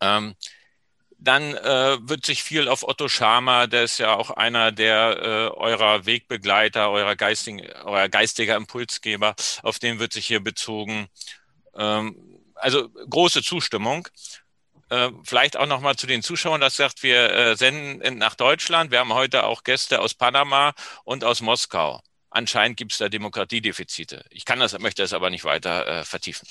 Ähm, 0.00 0.34
dann 1.18 1.54
äh, 1.54 1.98
wird 2.00 2.24
sich 2.24 2.42
viel 2.42 2.66
auf 2.66 2.82
Otto 2.82 3.08
Schama, 3.08 3.66
der 3.66 3.84
ist 3.84 3.98
ja 3.98 4.14
auch 4.14 4.30
einer 4.30 4.72
der 4.72 5.18
äh, 5.20 5.58
eurer 5.58 6.06
Wegbegleiter, 6.06 6.90
eurer 6.90 7.14
geistigen, 7.14 7.60
euer 7.84 8.08
geistiger 8.08 8.56
Impulsgeber, 8.56 9.34
auf 9.62 9.78
den 9.78 9.98
wird 9.98 10.14
sich 10.14 10.26
hier 10.26 10.40
bezogen. 10.40 11.08
Ähm, 11.76 12.16
also 12.54 12.88
große 12.88 13.42
Zustimmung. 13.42 14.08
Äh, 14.94 15.10
vielleicht 15.24 15.56
auch 15.56 15.66
nochmal 15.66 15.96
zu 15.96 16.06
den 16.06 16.22
Zuschauern, 16.22 16.60
das 16.60 16.76
sagt, 16.76 17.02
wir 17.02 17.30
äh, 17.32 17.56
senden 17.56 18.18
nach 18.18 18.36
Deutschland. 18.36 18.92
Wir 18.92 19.00
haben 19.00 19.12
heute 19.12 19.44
auch 19.44 19.64
Gäste 19.64 20.00
aus 20.00 20.14
Panama 20.14 20.72
und 21.02 21.24
aus 21.24 21.42
Moskau. 21.42 22.00
Anscheinend 22.30 22.76
gibt 22.76 22.92
es 22.92 22.98
da 22.98 23.08
Demokratiedefizite. 23.08 24.24
Ich 24.30 24.44
kann 24.44 24.60
das, 24.60 24.78
möchte 24.78 25.02
das 25.02 25.12
aber 25.12 25.30
nicht 25.30 25.44
weiter 25.44 25.86
äh, 25.86 26.04
vertiefen. 26.04 26.46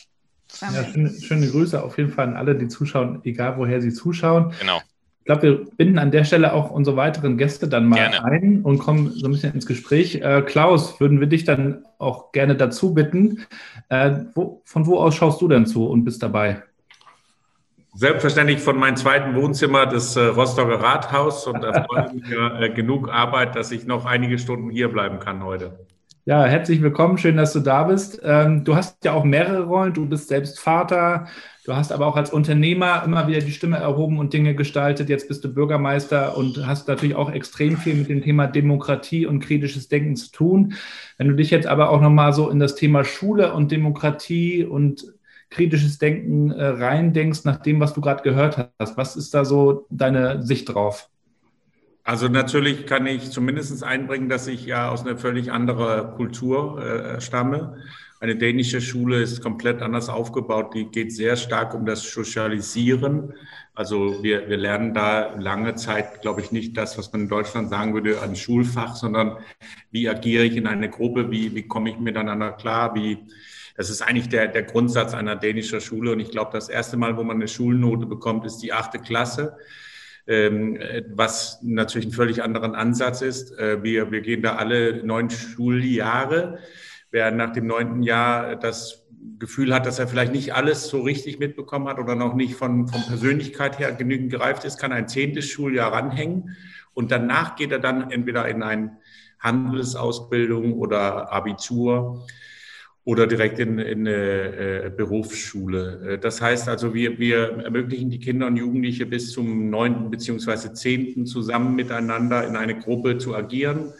Ja, 0.59 0.83
schöne, 0.83 1.13
schöne, 1.21 1.49
Grüße 1.49 1.81
auf 1.81 1.97
jeden 1.97 2.11
Fall 2.11 2.27
an 2.27 2.35
alle, 2.35 2.55
die 2.55 2.67
zuschauen, 2.67 3.21
egal 3.23 3.57
woher 3.57 3.81
sie 3.81 3.93
zuschauen. 3.93 4.53
Genau. 4.59 4.81
Ich 5.19 5.25
glaube, 5.25 5.41
wir 5.43 5.65
binden 5.77 5.97
an 5.97 6.11
der 6.11 6.25
Stelle 6.25 6.51
auch 6.51 6.69
unsere 6.69 6.97
weiteren 6.97 7.37
Gäste 7.37 7.69
dann 7.69 7.87
mal 7.87 7.95
gerne. 7.95 8.25
ein 8.25 8.61
und 8.61 8.79
kommen 8.79 9.11
so 9.11 9.25
ein 9.25 9.31
bisschen 9.31 9.53
ins 9.53 9.65
Gespräch. 9.65 10.15
Äh, 10.15 10.41
Klaus, 10.41 10.99
würden 10.99 11.21
wir 11.21 11.27
dich 11.27 11.45
dann 11.45 11.85
auch 11.97 12.33
gerne 12.33 12.57
dazu 12.57 12.93
bitten. 12.93 13.45
Äh, 13.87 14.15
wo, 14.35 14.61
von 14.65 14.85
wo 14.85 14.99
aus 14.99 15.15
schaust 15.15 15.41
du 15.41 15.47
denn 15.47 15.65
zu 15.65 15.85
und 15.85 16.03
bist 16.03 16.21
dabei? 16.21 16.61
Selbstverständlich 17.95 18.59
von 18.59 18.77
meinem 18.77 18.95
zweiten 18.95 19.35
Wohnzimmer, 19.35 19.85
das 19.85 20.15
äh, 20.15 20.21
Rostocker 20.21 20.81
Rathaus. 20.81 21.45
Und 21.45 21.61
da 21.63 21.83
freue 21.83 22.07
ich 22.07 22.13
mich 22.13 22.29
ja 22.29 22.59
äh, 22.59 22.69
genug 22.69 23.09
Arbeit, 23.09 23.55
dass 23.55 23.71
ich 23.71 23.85
noch 23.85 24.05
einige 24.05 24.39
Stunden 24.39 24.71
hier 24.71 24.89
bleiben 24.89 25.19
kann 25.19 25.43
heute. 25.43 25.77
Ja, 26.25 26.45
herzlich 26.45 26.81
willkommen. 26.81 27.17
Schön, 27.17 27.35
dass 27.37 27.53
du 27.53 27.59
da 27.59 27.83
bist. 27.83 28.21
Ähm, 28.23 28.63
du 28.63 28.75
hast 28.75 29.03
ja 29.03 29.11
auch 29.11 29.25
mehrere 29.25 29.65
Rollen. 29.65 29.93
Du 29.93 30.07
bist 30.07 30.29
selbst 30.29 30.59
Vater. 30.59 31.27
Du 31.65 31.75
hast 31.75 31.91
aber 31.91 32.07
auch 32.07 32.15
als 32.15 32.31
Unternehmer 32.31 33.03
immer 33.05 33.27
wieder 33.27 33.41
die 33.41 33.51
Stimme 33.51 33.77
erhoben 33.77 34.17
und 34.17 34.33
Dinge 34.33 34.55
gestaltet. 34.55 35.09
Jetzt 35.09 35.27
bist 35.27 35.43
du 35.43 35.53
Bürgermeister 35.53 36.35
und 36.35 36.65
hast 36.65 36.87
natürlich 36.87 37.15
auch 37.15 37.31
extrem 37.31 37.77
viel 37.77 37.95
mit 37.95 38.09
dem 38.09 38.21
Thema 38.21 38.47
Demokratie 38.47 39.25
und 39.25 39.41
kritisches 39.41 39.87
Denken 39.87 40.15
zu 40.15 40.31
tun. 40.31 40.73
Wenn 41.17 41.27
du 41.27 41.35
dich 41.35 41.51
jetzt 41.51 41.67
aber 41.67 41.89
auch 41.89 42.01
nochmal 42.01 42.33
so 42.33 42.49
in 42.49 42.59
das 42.59 42.75
Thema 42.75 43.03
Schule 43.03 43.53
und 43.53 43.71
Demokratie 43.71 44.63
und 44.63 45.12
kritisches 45.54 45.99
Denken 45.99 46.51
äh, 46.51 46.66
reindenkst, 46.66 47.45
nach 47.45 47.58
dem, 47.58 47.80
was 47.80 47.93
du 47.93 48.01
gerade 48.01 48.24
gehört 48.24 48.70
hast. 48.80 48.97
Was 48.97 49.16
ist 49.16 49.34
da 49.34 49.45
so 49.45 49.86
deine 49.89 50.43
Sicht 50.43 50.74
drauf? 50.74 51.10
Also 52.04 52.28
natürlich 52.28 52.86
kann 52.86 53.06
ich 53.06 53.32
zumindest 53.32 53.82
einbringen, 53.84 54.28
dass 54.28 54.47
ich 54.47 54.66
ja 54.66 54.89
aus 54.89 55.06
einer 55.06 55.18
völlig 55.18 55.51
anderen 55.51 56.16
Kultur 56.16 56.84
äh, 56.84 57.22
stamme. 57.22 57.78
Eine 58.20 58.36
dänische 58.36 58.82
Schule 58.82 59.22
ist 59.22 59.41
komplett 59.41 59.82
anders 59.82 60.10
aufgebaut. 60.10 60.74
Die 60.74 60.86
geht 60.86 61.14
sehr 61.14 61.36
stark 61.36 61.74
um 61.74 61.86
das 61.86 62.04
Sozialisieren. 62.04 63.34
Also 63.74 64.24
wir, 64.24 64.49
wir 64.49 64.58
lernen 64.58 64.93
da 64.93 65.36
lange 65.36 65.76
Zeit, 65.76 66.22
glaube 66.22 66.41
ich, 66.41 66.51
nicht 66.51 66.76
das, 66.78 66.97
was 66.97 67.12
man 67.12 67.22
in 67.22 67.30
Deutschland 67.30 67.70
sagen 67.70 67.93
würde, 67.93 68.22
ein 68.22 68.36
Schulfach, 68.36 68.95
sondern 68.95 69.38
wie 69.91 70.10
agiere 70.10 70.43
ich 70.43 70.58
in 70.58 70.68
einer 70.68 70.89
Gruppe, 70.89 71.32
wie, 71.32 71.56
wie 71.56 71.68
komme 71.68 71.89
ich 71.89 71.99
miteinander 71.99 72.51
klar, 72.51 72.95
wie, 72.95 73.20
das 73.76 73.89
ist 73.89 74.01
eigentlich 74.01 74.30
der, 74.30 74.47
der 74.47 74.63
Grundsatz 74.63 75.13
einer 75.13 75.36
dänischen 75.36 75.82
Schule. 75.82 76.11
Und 76.11 76.19
ich 76.19 76.32
glaube, 76.32 76.51
das 76.53 76.69
erste 76.69 76.97
Mal, 76.97 77.17
wo 77.17 77.24
man 77.24 77.38
eine 77.38 77.47
Schulnote 77.47 78.05
bekommt, 78.05 78.45
ist 78.45 78.59
die 78.59 78.74
achte 78.74 78.99
Klasse. 78.99 79.57
Ähm, 80.26 80.80
was 81.09 81.59
natürlich 81.63 82.05
einen 82.05 82.15
völlig 82.15 82.43
anderen 82.43 82.76
Ansatz 82.76 83.21
ist. 83.21 83.57
Äh, 83.59 83.84
wir, 83.84 84.11
wir 84.11 84.21
gehen 84.21 84.41
da 84.41 84.55
alle 84.55 85.05
neun 85.05 85.30
Schuljahre. 85.30 86.59
Wer 87.11 87.32
nach 87.32 87.51
dem 87.51 87.67
neunten 87.67 88.03
Jahr 88.03 88.55
das 88.55 89.03
Gefühl 89.39 89.74
hat, 89.74 89.86
dass 89.86 89.99
er 89.99 90.07
vielleicht 90.07 90.32
nicht 90.32 90.53
alles 90.53 90.88
so 90.88 91.01
richtig 91.01 91.39
mitbekommen 91.39 91.88
hat 91.88 91.99
oder 91.99 92.15
noch 92.15 92.36
nicht 92.36 92.55
von, 92.55 92.88
von 92.88 93.01
Persönlichkeit 93.03 93.80
her 93.80 93.91
genügend 93.91 94.32
gereift 94.32 94.63
ist, 94.63 94.78
kann 94.78 94.91
ein 94.91 95.07
zehntes 95.07 95.45
Schuljahr 95.49 95.91
ranhängen 95.91 96.55
und 96.93 97.11
danach 97.11 97.55
geht 97.55 97.71
er 97.71 97.80
dann 97.80 98.11
entweder 98.11 98.47
in 98.47 98.63
eine 98.63 98.97
Handelsausbildung 99.39 100.74
oder 100.74 101.32
Abitur 101.32 102.26
oder 103.06 103.28
direkt 103.28 103.60
in, 103.60 103.80
in 103.80 104.08
eine 104.08 104.86
äh, 104.86 104.91
Berufsschule. 104.95 106.14
Äh, 106.14 106.20
das 106.20 106.41
heißt 106.41 106.70
also, 106.70 106.93
wir, 106.93 107.20
wir 107.20 107.64
ermöglichen 107.64 108.10
die 108.10 108.20
Kinder 108.20 108.47
und 108.47 108.56
Jugendliche 108.56 109.06
bis 109.06 109.32
zum 109.32 109.70
neunten 109.70 110.10
beziehungsweise 110.10 110.74
zehnten 110.74 111.26
zusammen 111.26 111.76
miteinander 111.76 112.47
in 112.47 112.56
eine 112.56 112.80
Gruppe 112.80 113.18
zu 113.18 113.36
agieren 113.36 113.93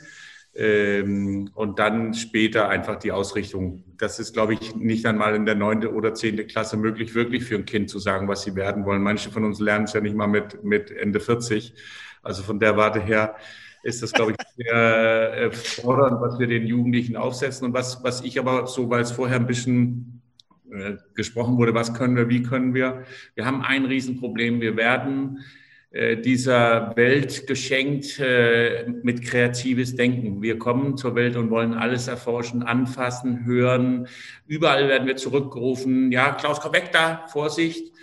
ähm, 0.56 1.49
und 1.54 1.80
dann 1.80 2.14
später 2.14 2.70
einfach 2.70 2.97
die 2.97 3.12
Ausrichtung. 3.12 3.84
Das 3.97 4.20
ist, 4.20 4.34
glaube 4.34 4.54
ich, 4.54 4.76
nicht 4.76 5.06
einmal 5.06 5.36
in 5.36 5.45
der 5.45 5.56
neunte 5.56 5.93
oder 5.93 6.14
zehnte 6.14 6.45
Klasse 6.45 6.78
möglich, 6.78 7.14
wirklich 7.14 7.43
für 7.43 7.56
ein 7.56 7.66
Kind 7.66 7.89
zu 7.89 7.99
sagen, 7.99 8.30
was 8.30 8.43
sie 8.43 8.56
werden 8.56 8.86
wollen. 8.86 9.01
Manche 9.01 9.32
von 9.32 9.43
uns 9.43 9.60
lernen 9.60 9.86
es 9.86 9.93
ja 9.93 9.99
nicht 9.99 10.16
mal 10.16 10.28
mit, 10.28 10.64
mit 10.64 10.91
Ende 10.91 11.20
40. 11.20 11.74
Also 12.22 12.41
von 12.41 12.60
der 12.60 12.78
Warte 12.78 13.01
her 13.01 13.36
ist 13.84 14.01
das, 14.01 14.13
glaube 14.13 14.31
ich, 14.31 14.38
sehr 14.55 15.34
äh, 15.34 15.51
fordernd, 15.51 16.21
was 16.21 16.39
wir 16.39 16.47
den 16.47 16.65
Jugendlichen 16.65 17.15
aufsetzen. 17.15 17.67
Und 17.67 17.73
was, 17.73 18.03
was 18.03 18.21
ich 18.21 18.39
aber 18.39 18.65
so, 18.65 18.89
weil 18.89 19.01
es 19.01 19.11
vorher 19.11 19.36
ein 19.36 19.47
bisschen 19.47 20.21
äh, 20.71 20.93
gesprochen 21.13 21.57
wurde, 21.57 21.73
was 21.73 21.93
können 21.93 22.15
wir, 22.15 22.29
wie 22.29 22.43
können 22.43 22.73
wir? 22.73 23.03
Wir 23.36 23.45
haben 23.45 23.61
ein 23.61 23.86
Riesenproblem. 23.86 24.61
Wir 24.61 24.77
werden 24.77 25.39
äh, 25.91 26.15
dieser 26.15 26.95
Welt 26.95 27.45
geschenkt 27.45 28.19
mit 29.03 29.21
kreatives 29.21 29.95
Denken. 29.95 30.41
Wir 30.41 30.57
kommen 30.57 30.97
zur 30.97 31.15
Welt 31.15 31.36
und 31.36 31.49
wollen 31.49 31.73
alles 31.73 32.07
erforschen, 32.07 32.63
anfassen, 32.63 33.45
hören. 33.45 34.07
Überall 34.47 34.88
werden 34.88 35.07
wir 35.07 35.17
zurückgerufen. 35.17 36.11
Ja, 36.11 36.31
Klaus, 36.31 36.61
komm 36.61 36.73
weg 36.73 36.89
da, 36.93 37.27
Vorsicht. 37.27 37.93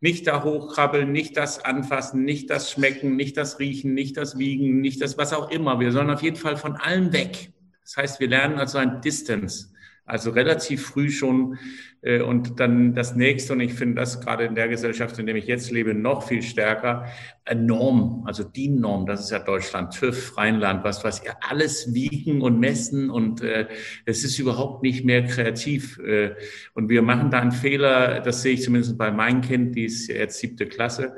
Nicht 0.00 0.26
da 0.26 0.44
hochkrabbeln, 0.44 1.10
nicht 1.10 1.36
das 1.36 1.64
anfassen, 1.64 2.24
nicht 2.24 2.50
das 2.50 2.70
schmecken, 2.70 3.16
nicht 3.16 3.36
das 3.36 3.58
riechen, 3.58 3.94
nicht 3.94 4.16
das 4.16 4.38
wiegen, 4.38 4.80
nicht 4.80 5.00
das 5.00 5.16
was 5.16 5.32
auch 5.32 5.50
immer. 5.50 5.80
Wir 5.80 5.90
sollen 5.92 6.10
auf 6.10 6.22
jeden 6.22 6.36
Fall 6.36 6.56
von 6.56 6.76
allem 6.76 7.12
weg. 7.12 7.52
Das 7.82 7.96
heißt, 7.96 8.20
wir 8.20 8.28
lernen 8.28 8.58
also 8.58 8.78
ein 8.78 9.00
Distance. 9.00 9.72
Also 10.06 10.30
relativ 10.30 10.86
früh 10.86 11.10
schon 11.10 11.58
äh, 12.00 12.20
und 12.20 12.60
dann 12.60 12.94
das 12.94 13.16
nächste, 13.16 13.54
und 13.54 13.60
ich 13.60 13.74
finde 13.74 13.96
das 13.96 14.20
gerade 14.20 14.44
in 14.44 14.54
der 14.54 14.68
Gesellschaft, 14.68 15.18
in 15.18 15.26
der 15.26 15.34
ich 15.34 15.46
jetzt 15.46 15.72
lebe, 15.72 15.94
noch 15.94 16.22
viel 16.28 16.42
stärker, 16.42 17.06
Norm, 17.54 18.22
also 18.26 18.44
die 18.44 18.68
Norm, 18.68 19.06
das 19.06 19.20
ist 19.20 19.30
ja 19.30 19.38
Deutschland, 19.38 19.94
TÜV, 19.94 20.36
Rheinland, 20.36 20.84
was 20.84 21.04
was 21.04 21.24
ihr 21.24 21.36
alles 21.48 21.92
wiegen 21.94 22.40
und 22.40 22.58
messen 22.58 23.10
und 23.10 23.40
äh, 23.40 23.66
es 24.04 24.24
ist 24.24 24.38
überhaupt 24.38 24.82
nicht 24.82 25.04
mehr 25.04 25.24
kreativ. 25.24 25.98
Äh, 25.98 26.34
und 26.74 26.88
wir 26.88 27.02
machen 27.02 27.30
da 27.30 27.40
einen 27.40 27.52
Fehler, 27.52 28.20
das 28.20 28.42
sehe 28.42 28.54
ich 28.54 28.62
zumindest 28.62 28.96
bei 28.98 29.10
meinem 29.10 29.40
Kind, 29.40 29.74
die 29.74 29.84
ist 29.84 30.08
jetzt 30.08 30.38
siebte 30.38 30.66
Klasse, 30.66 31.16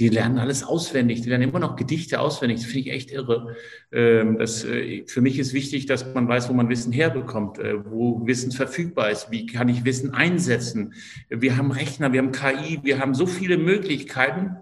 die 0.00 0.08
lernen 0.08 0.38
alles 0.38 0.64
auswendig, 0.64 1.20
die 1.20 1.28
lernen 1.28 1.50
immer 1.50 1.58
noch 1.58 1.76
Gedichte 1.76 2.20
auswendig, 2.20 2.60
das 2.60 2.66
finde 2.66 2.88
ich 2.88 2.94
echt 2.94 3.10
irre. 3.10 3.54
Ähm, 3.92 4.38
das, 4.38 4.64
äh, 4.64 5.04
für 5.06 5.20
mich 5.20 5.38
ist 5.38 5.52
wichtig, 5.52 5.84
dass 5.86 6.14
man 6.14 6.26
weiß, 6.26 6.48
wo 6.48 6.54
man 6.54 6.70
Wissen 6.70 6.90
herbekommt, 6.90 7.58
äh, 7.58 7.84
wo 7.84 8.26
Wissen 8.26 8.50
verfügbar 8.50 9.10
ist, 9.10 9.30
wie 9.30 9.44
kann 9.44 9.68
ich 9.68 9.84
Wissen 9.84 10.14
einsetzen. 10.14 10.94
Wir 11.28 11.58
haben 11.58 11.70
Rechner, 11.70 12.12
wir 12.14 12.20
haben 12.20 12.32
KI, 12.32 12.80
wir 12.82 12.98
haben 12.98 13.14
so 13.14 13.26
viele 13.26 13.58
Möglichkeiten, 13.58 14.56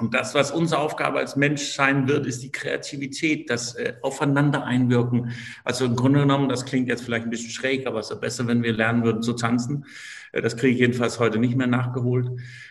und 0.00 0.14
das, 0.14 0.34
was 0.34 0.50
unsere 0.50 0.80
Aufgabe 0.80 1.18
als 1.18 1.36
Mensch 1.36 1.74
sein 1.74 2.08
wird, 2.08 2.26
ist 2.26 2.42
die 2.42 2.50
Kreativität, 2.50 3.50
das 3.50 3.74
äh, 3.74 3.92
Aufeinander 4.00 4.64
einwirken. 4.64 5.32
Also 5.62 5.84
im 5.84 5.94
Grunde 5.94 6.20
genommen, 6.20 6.48
das 6.48 6.64
klingt 6.64 6.88
jetzt 6.88 7.02
vielleicht 7.02 7.24
ein 7.24 7.30
bisschen 7.30 7.50
schräg, 7.50 7.86
aber 7.86 8.00
es 8.00 8.10
ist 8.10 8.20
besser, 8.20 8.46
wenn 8.46 8.62
wir 8.62 8.72
lernen 8.72 9.04
würden 9.04 9.22
zu 9.22 9.34
tanzen. 9.34 9.84
Äh, 10.32 10.42
das 10.42 10.56
kriege 10.56 10.72
ich 10.72 10.80
jedenfalls 10.80 11.18
heute 11.18 11.38
nicht 11.38 11.56
mehr 11.56 11.66
nachgeholt, 11.66 12.30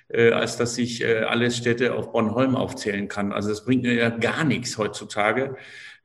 äh, 0.09 0.31
als 0.31 0.57
dass 0.57 0.77
ich 0.77 1.03
äh, 1.03 1.19
alle 1.19 1.51
Städte 1.51 1.93
auf 1.93 2.11
Bornholm 2.11 2.55
aufzählen 2.55 3.07
kann. 3.07 3.31
Also 3.31 3.49
das 3.49 3.65
bringt 3.65 3.83
mir 3.83 3.93
ja 3.93 4.09
gar 4.09 4.43
nichts 4.43 4.77
heutzutage. 4.77 5.55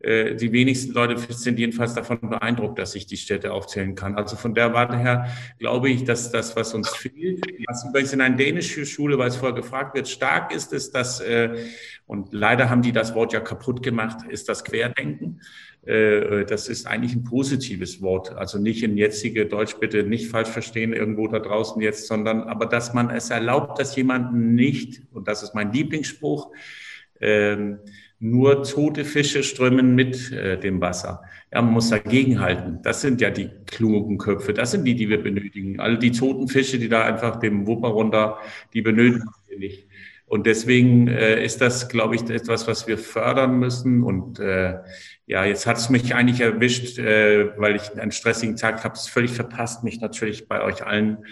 Die 0.07 0.53
wenigsten 0.53 0.93
Leute 0.93 1.17
sind 1.33 1.59
jedenfalls 1.59 1.95
davon 1.95 2.21
beeindruckt, 2.21 2.79
dass 2.79 2.95
ich 2.95 3.07
die 3.07 3.17
Städte 3.17 3.55
aufzählen 3.55 3.95
kann. 3.95 4.17
Also 4.17 4.37
von 4.37 4.53
der 4.53 4.75
Warte 4.75 4.99
her 4.99 5.29
glaube 5.59 5.89
ich, 5.89 6.05
dass 6.05 6.31
das, 6.31 6.55
was 6.57 6.75
uns 6.75 6.91
fehlt, 6.91 7.43
was 7.67 7.87
übrigens 7.89 8.13
in 8.13 8.21
einer 8.21 8.37
dänischen 8.37 8.85
Schule, 8.85 9.17
weil 9.17 9.29
es 9.29 9.37
vorher 9.37 9.57
gefragt 9.57 9.95
wird, 9.95 10.07
stark 10.07 10.55
ist, 10.55 10.75
ist 10.75 10.95
das, 10.95 11.23
und 12.05 12.35
leider 12.35 12.69
haben 12.69 12.83
die 12.83 12.93
das 12.93 13.15
Wort 13.15 13.33
ja 13.33 13.41
kaputt 13.41 13.83
gemacht, 13.83 14.29
ist 14.29 14.51
das 14.51 14.65
Querdenken. 14.65 15.41
Äh, 15.87 16.45
das 16.45 16.69
ist 16.69 16.87
eigentlich 16.87 17.15
ein 17.15 17.25
positives 17.25 18.01
Wort. 18.01 18.35
Also 18.35 18.59
nicht 18.59 18.83
in 18.83 18.97
jetzige 18.97 19.47
Deutsch 19.47 19.77
bitte 19.79 20.03
nicht 20.03 20.29
falsch 20.29 20.49
verstehen 20.49 20.93
irgendwo 20.93 21.29
da 21.29 21.39
draußen 21.39 21.81
jetzt, 21.83 22.07
sondern 22.07 22.43
aber 22.43 22.67
dass 22.67 22.95
man 22.95 23.11
es 23.11 23.31
erlaubt, 23.31 23.79
dass 23.79 23.97
jemanden 23.97 24.55
nicht, 24.55 25.03
und 25.13 25.29
das 25.29 25.43
ist 25.43 25.55
mein 25.55 25.73
Lieblingsspruch, 25.73 26.53
ähm, 27.21 27.79
nur 28.19 28.63
tote 28.63 29.05
Fische 29.05 29.43
strömen 29.43 29.95
mit 29.95 30.33
äh, 30.33 30.59
dem 30.59 30.81
Wasser. 30.81 31.23
Ja, 31.53 31.61
man 31.61 31.75
muss 31.75 31.91
dagegenhalten. 31.91 32.81
Das 32.83 33.03
sind 33.03 33.21
ja 33.21 33.31
die 33.31 33.51
klugen 33.67 34.19
Köpfe. 34.19 34.55
Das 34.55 34.71
sind 34.71 34.85
die, 34.85 34.95
die 34.95 35.09
wir 35.09 35.23
benötigen. 35.23 35.79
All 35.79 35.99
die 35.99 36.11
toten 36.11 36.49
Fische, 36.49 36.79
die 36.79 36.89
da 36.89 37.05
einfach 37.05 37.37
dem 37.37 37.67
Wupper 37.67 37.89
runter, 37.89 38.39
die 38.73 38.83
benötigen 38.83 39.29
wir 39.49 39.59
nicht. 39.59 39.87
Und 40.27 40.47
deswegen 40.47 41.07
äh, 41.09 41.45
ist 41.45 41.61
das, 41.61 41.89
glaube 41.89 42.17
ich, 42.17 42.23
etwas, 42.31 42.67
was 42.67 42.87
wir 42.87 42.97
fördern 42.99 43.59
müssen. 43.59 44.03
Und 44.03 44.41
äh, 44.41 44.79
ja, 45.27 45.45
jetzt 45.45 45.67
hat 45.67 45.79
es 45.79 45.89
mich 45.89 46.15
eigentlich 46.15 46.41
erwischt, 46.41 46.99
äh, 46.99 47.59
weil 47.59 47.77
ich 47.77 47.99
einen 47.99 48.13
stressigen 48.13 48.57
Tag 48.57 48.85
habe, 48.85 48.95
es 48.95 49.09
völlig 49.09 49.33
verpasst, 49.33 49.83
mich 49.83 50.01
natürlich 50.01 50.49
bei 50.49 50.63
euch 50.63 50.85
allen 50.85 51.25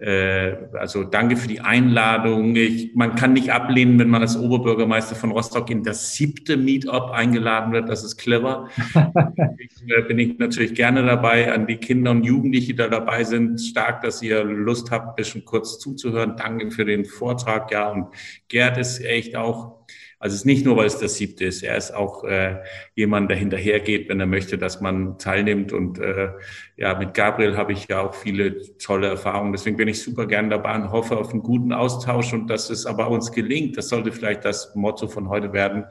äh, 0.00 0.56
also 0.72 1.04
danke 1.04 1.36
für 1.36 1.48
die 1.48 1.60
Einladung. 1.60 2.56
Ich, 2.56 2.94
man 2.94 3.16
kann 3.16 3.34
nicht 3.34 3.52
ablehnen, 3.52 3.98
wenn 3.98 4.08
man 4.08 4.22
als 4.22 4.36
Oberbürgermeister 4.36 5.14
von 5.14 5.30
Rostock 5.30 5.68
in 5.68 5.82
das 5.82 6.14
siebte 6.14 6.56
Meetup 6.56 7.10
eingeladen 7.10 7.72
wird. 7.72 7.88
Das 7.88 8.02
ist 8.02 8.16
clever. 8.16 8.68
ich, 9.58 9.94
äh, 9.94 10.02
bin 10.02 10.18
ich 10.18 10.38
natürlich 10.38 10.74
gerne 10.74 11.04
dabei. 11.04 11.52
An 11.52 11.66
die 11.66 11.76
Kinder 11.76 12.12
und 12.12 12.24
Jugendliche, 12.24 12.68
die 12.68 12.76
da 12.76 12.88
dabei 12.88 13.24
sind, 13.24 13.60
stark, 13.60 14.00
dass 14.00 14.22
ihr 14.22 14.42
Lust 14.42 14.90
habt, 14.90 15.08
ein 15.08 15.14
bisschen 15.16 15.44
kurz 15.44 15.78
zuzuhören. 15.78 16.34
Danke 16.36 16.70
für 16.70 16.86
den 16.86 17.04
Vortrag. 17.04 17.70
Ja, 17.70 17.90
und 17.90 18.06
Gerd 18.48 18.78
ist 18.78 19.04
echt 19.04 19.36
auch 19.36 19.80
also 20.20 20.34
es 20.34 20.40
ist 20.40 20.46
nicht 20.46 20.66
nur, 20.66 20.76
weil 20.76 20.86
es 20.86 20.98
das 20.98 21.16
siebte 21.16 21.46
ist, 21.46 21.62
er 21.62 21.78
ist 21.78 21.92
auch 21.92 22.24
äh, 22.24 22.56
jemand, 22.94 23.30
der 23.30 23.38
hinterhergeht, 23.38 24.10
wenn 24.10 24.20
er 24.20 24.26
möchte, 24.26 24.58
dass 24.58 24.82
man 24.82 25.16
teilnimmt. 25.16 25.72
Und 25.72 25.98
äh, 25.98 26.28
ja, 26.80 26.98
mit 26.98 27.12
Gabriel 27.12 27.58
habe 27.58 27.74
ich 27.74 27.88
ja 27.88 28.00
auch 28.00 28.14
viele 28.14 28.56
tolle 28.78 29.08
Erfahrungen. 29.08 29.52
Deswegen 29.52 29.76
bin 29.76 29.86
ich 29.86 30.00
super 30.00 30.26
gern 30.26 30.48
dabei 30.48 30.76
und 30.76 30.90
hoffe 30.90 31.18
auf 31.18 31.30
einen 31.30 31.42
guten 31.42 31.74
Austausch 31.74 32.32
und 32.32 32.48
dass 32.48 32.70
es 32.70 32.86
aber 32.86 33.10
uns 33.10 33.32
gelingt. 33.32 33.76
Das 33.76 33.90
sollte 33.90 34.10
vielleicht 34.12 34.46
das 34.46 34.74
Motto 34.74 35.06
von 35.06 35.28
heute 35.28 35.52
werden, 35.52 35.84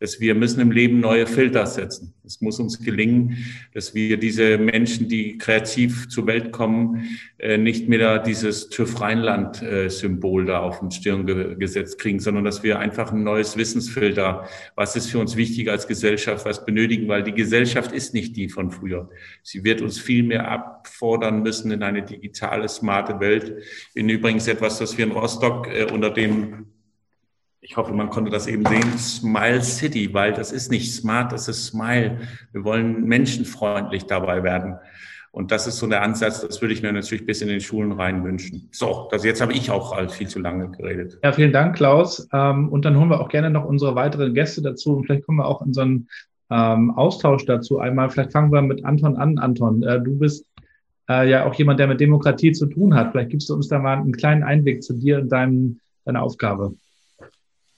dass 0.00 0.18
wir 0.18 0.34
müssen 0.34 0.60
im 0.60 0.72
Leben 0.72 0.98
neue 0.98 1.28
Filter 1.28 1.64
setzen. 1.64 2.12
Es 2.26 2.40
muss 2.40 2.58
uns 2.58 2.80
gelingen, 2.80 3.36
dass 3.72 3.94
wir 3.94 4.16
diese 4.16 4.58
Menschen, 4.58 5.08
die 5.08 5.38
kreativ 5.38 6.08
zur 6.08 6.26
Welt 6.26 6.50
kommen, 6.50 7.04
äh, 7.38 7.56
nicht 7.56 7.88
mehr 7.88 8.18
dieses 8.18 8.68
TÜV 8.68 9.00
Rheinland-Symbol 9.00 10.46
da 10.46 10.58
auf 10.58 10.80
den 10.80 10.90
Stirn 10.90 11.24
gesetzt 11.56 12.00
kriegen, 12.00 12.18
sondern 12.18 12.42
dass 12.42 12.64
wir 12.64 12.80
einfach 12.80 13.12
ein 13.12 13.22
neues 13.22 13.56
Wissensfilter, 13.56 14.48
was 14.74 14.96
ist 14.96 15.08
für 15.08 15.20
uns 15.20 15.36
wichtig 15.36 15.70
als 15.70 15.86
Gesellschaft, 15.86 16.44
was 16.46 16.64
benötigen, 16.64 17.06
weil 17.06 17.22
die 17.22 17.32
Gesellschaft 17.32 17.92
ist 17.92 18.12
nicht 18.12 18.36
die 18.36 18.48
von 18.48 18.72
früher. 18.72 19.08
Sie 19.44 19.62
wird 19.62 19.82
uns 19.82 20.00
viel 20.00 20.24
mehr 20.24 20.31
abfordern 20.40 21.42
müssen 21.42 21.70
in 21.70 21.82
eine 21.82 22.02
digitale, 22.02 22.68
smarte 22.68 23.20
Welt. 23.20 23.62
In 23.94 24.08
übrigens 24.08 24.48
etwas, 24.48 24.78
das 24.78 24.96
wir 24.96 25.04
in 25.04 25.12
Rostock 25.12 25.68
äh, 25.68 25.86
unter 25.92 26.10
dem 26.10 26.66
ich 27.64 27.76
hoffe, 27.76 27.92
man 27.92 28.10
konnte 28.10 28.30
das 28.30 28.48
eben 28.48 28.66
sehen, 28.66 28.98
Smile 28.98 29.62
City, 29.62 30.12
weil 30.12 30.32
das 30.32 30.50
ist 30.50 30.70
nicht 30.72 30.92
smart, 30.92 31.30
das 31.30 31.46
ist 31.46 31.66
Smile. 31.66 32.18
Wir 32.50 32.64
wollen 32.64 33.04
menschenfreundlich 33.04 34.06
dabei 34.06 34.42
werden. 34.42 34.78
Und 35.30 35.50
das 35.50 35.66
ist 35.66 35.78
so 35.78 35.86
der 35.86 36.02
Ansatz, 36.02 36.46
das 36.46 36.60
würde 36.60 36.74
ich 36.74 36.82
mir 36.82 36.92
natürlich 36.92 37.24
bis 37.24 37.40
in 37.40 37.48
den 37.48 37.60
Schulen 37.60 37.92
rein 37.92 38.24
wünschen. 38.24 38.68
So, 38.72 39.08
das 39.10 39.24
jetzt 39.24 39.40
habe 39.40 39.54
ich 39.54 39.70
auch 39.70 40.10
viel 40.10 40.28
zu 40.28 40.40
lange 40.40 40.70
geredet. 40.72 41.20
Ja, 41.22 41.32
vielen 41.32 41.52
Dank, 41.52 41.76
Klaus. 41.76 42.28
Ähm, 42.32 42.68
und 42.68 42.84
dann 42.84 42.98
holen 42.98 43.08
wir 43.08 43.20
auch 43.20 43.30
gerne 43.30 43.48
noch 43.48 43.64
unsere 43.64 43.94
weiteren 43.94 44.34
Gäste 44.34 44.60
dazu 44.60 44.96
und 44.96 45.04
vielleicht 45.04 45.24
kommen 45.24 45.38
wir 45.38 45.46
auch 45.46 45.62
in 45.62 45.72
so 45.72 45.80
einen 45.80 46.08
ähm, 46.52 46.90
Austausch 46.90 47.46
dazu 47.46 47.78
einmal. 47.78 48.10
Vielleicht 48.10 48.32
fangen 48.32 48.52
wir 48.52 48.60
mit 48.60 48.84
Anton 48.84 49.16
an. 49.16 49.38
Anton, 49.38 49.82
äh, 49.82 50.00
du 50.00 50.18
bist 50.18 50.44
äh, 51.08 51.28
ja 51.28 51.46
auch 51.46 51.54
jemand, 51.54 51.80
der 51.80 51.86
mit 51.86 52.00
Demokratie 52.00 52.52
zu 52.52 52.66
tun 52.66 52.94
hat. 52.94 53.12
Vielleicht 53.12 53.30
gibst 53.30 53.48
du 53.48 53.54
uns 53.54 53.68
da 53.68 53.78
mal 53.78 53.96
einen 53.96 54.12
kleinen 54.12 54.42
Einblick 54.42 54.82
zu 54.82 54.92
dir 54.92 55.20
und 55.20 55.30
deinem, 55.30 55.80
deiner 56.04 56.22
Aufgabe. 56.22 56.74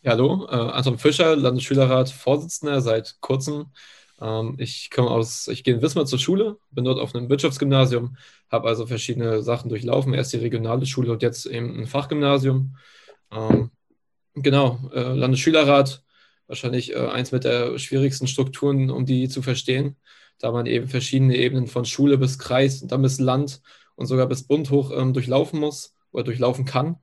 Ja, 0.03 0.13
hallo, 0.13 0.47
äh, 0.51 0.55
Anton 0.55 0.99
Fischer, 0.99 1.37
Landesschülerrat, 1.37 2.11
Vorsitzender 2.11 2.81
seit 2.81 3.17
kurzem. 3.21 3.67
Ähm, 4.21 4.57
ich 4.59 4.91
komme 4.91 5.11
aus, 5.11 5.49
ich 5.49 5.63
gehe 5.65 5.75
in 5.75 5.83
Wismar 5.83 6.07
zur 6.07 6.19
Schule, 6.19 6.57
bin 6.73 6.85
dort 6.85 6.99
auf 6.99 7.15
einem 7.15 7.29
Wirtschaftsgymnasium, 7.29 8.17
habe 8.51 8.69
also 8.69 8.87
verschiedene 8.87 9.43
Sachen 9.43 9.69
durchlaufen. 9.69 10.15
Erst 10.15 10.33
die 10.33 10.39
regionale 10.39 10.85
Schule 10.85 11.13
und 11.13 11.23
jetzt 11.23 11.47
eben 11.47 11.79
ein 11.79 11.87
Fachgymnasium. 11.87 12.77
Ähm, 13.33 13.71
genau, 14.35 14.81
äh, 14.93 15.15
Landesschülerrat, 15.15 16.04
wahrscheinlich 16.55 16.93
äh, 16.95 16.99
eins 16.99 17.33
mit 17.33 17.45
der 17.45 17.79
schwierigsten 17.79 18.29
Strukturen, 18.29 18.91
um 18.91 19.07
die 19.07 19.29
zu 19.29 19.43
verstehen, 19.43 19.97
da 20.39 20.53
man 20.53 20.67
eben 20.67 20.89
verschiedene 20.89 21.37
Ebenen 21.37 21.67
von 21.67 21.85
Schule 21.85 22.17
bis 22.17 22.39
Kreis 22.39 22.81
und 22.81 22.93
dann 22.93 23.03
bis 23.03 23.19
Land 23.19 23.61
und 23.97 24.07
sogar 24.07 24.27
bis 24.29 24.45
Bund 24.45 24.71
hoch 24.71 24.93
ähm, 24.95 25.13
durchlaufen 25.13 25.59
muss 25.59 25.95
oder 26.13 26.25
durchlaufen 26.25 26.65
kann. 26.65 26.97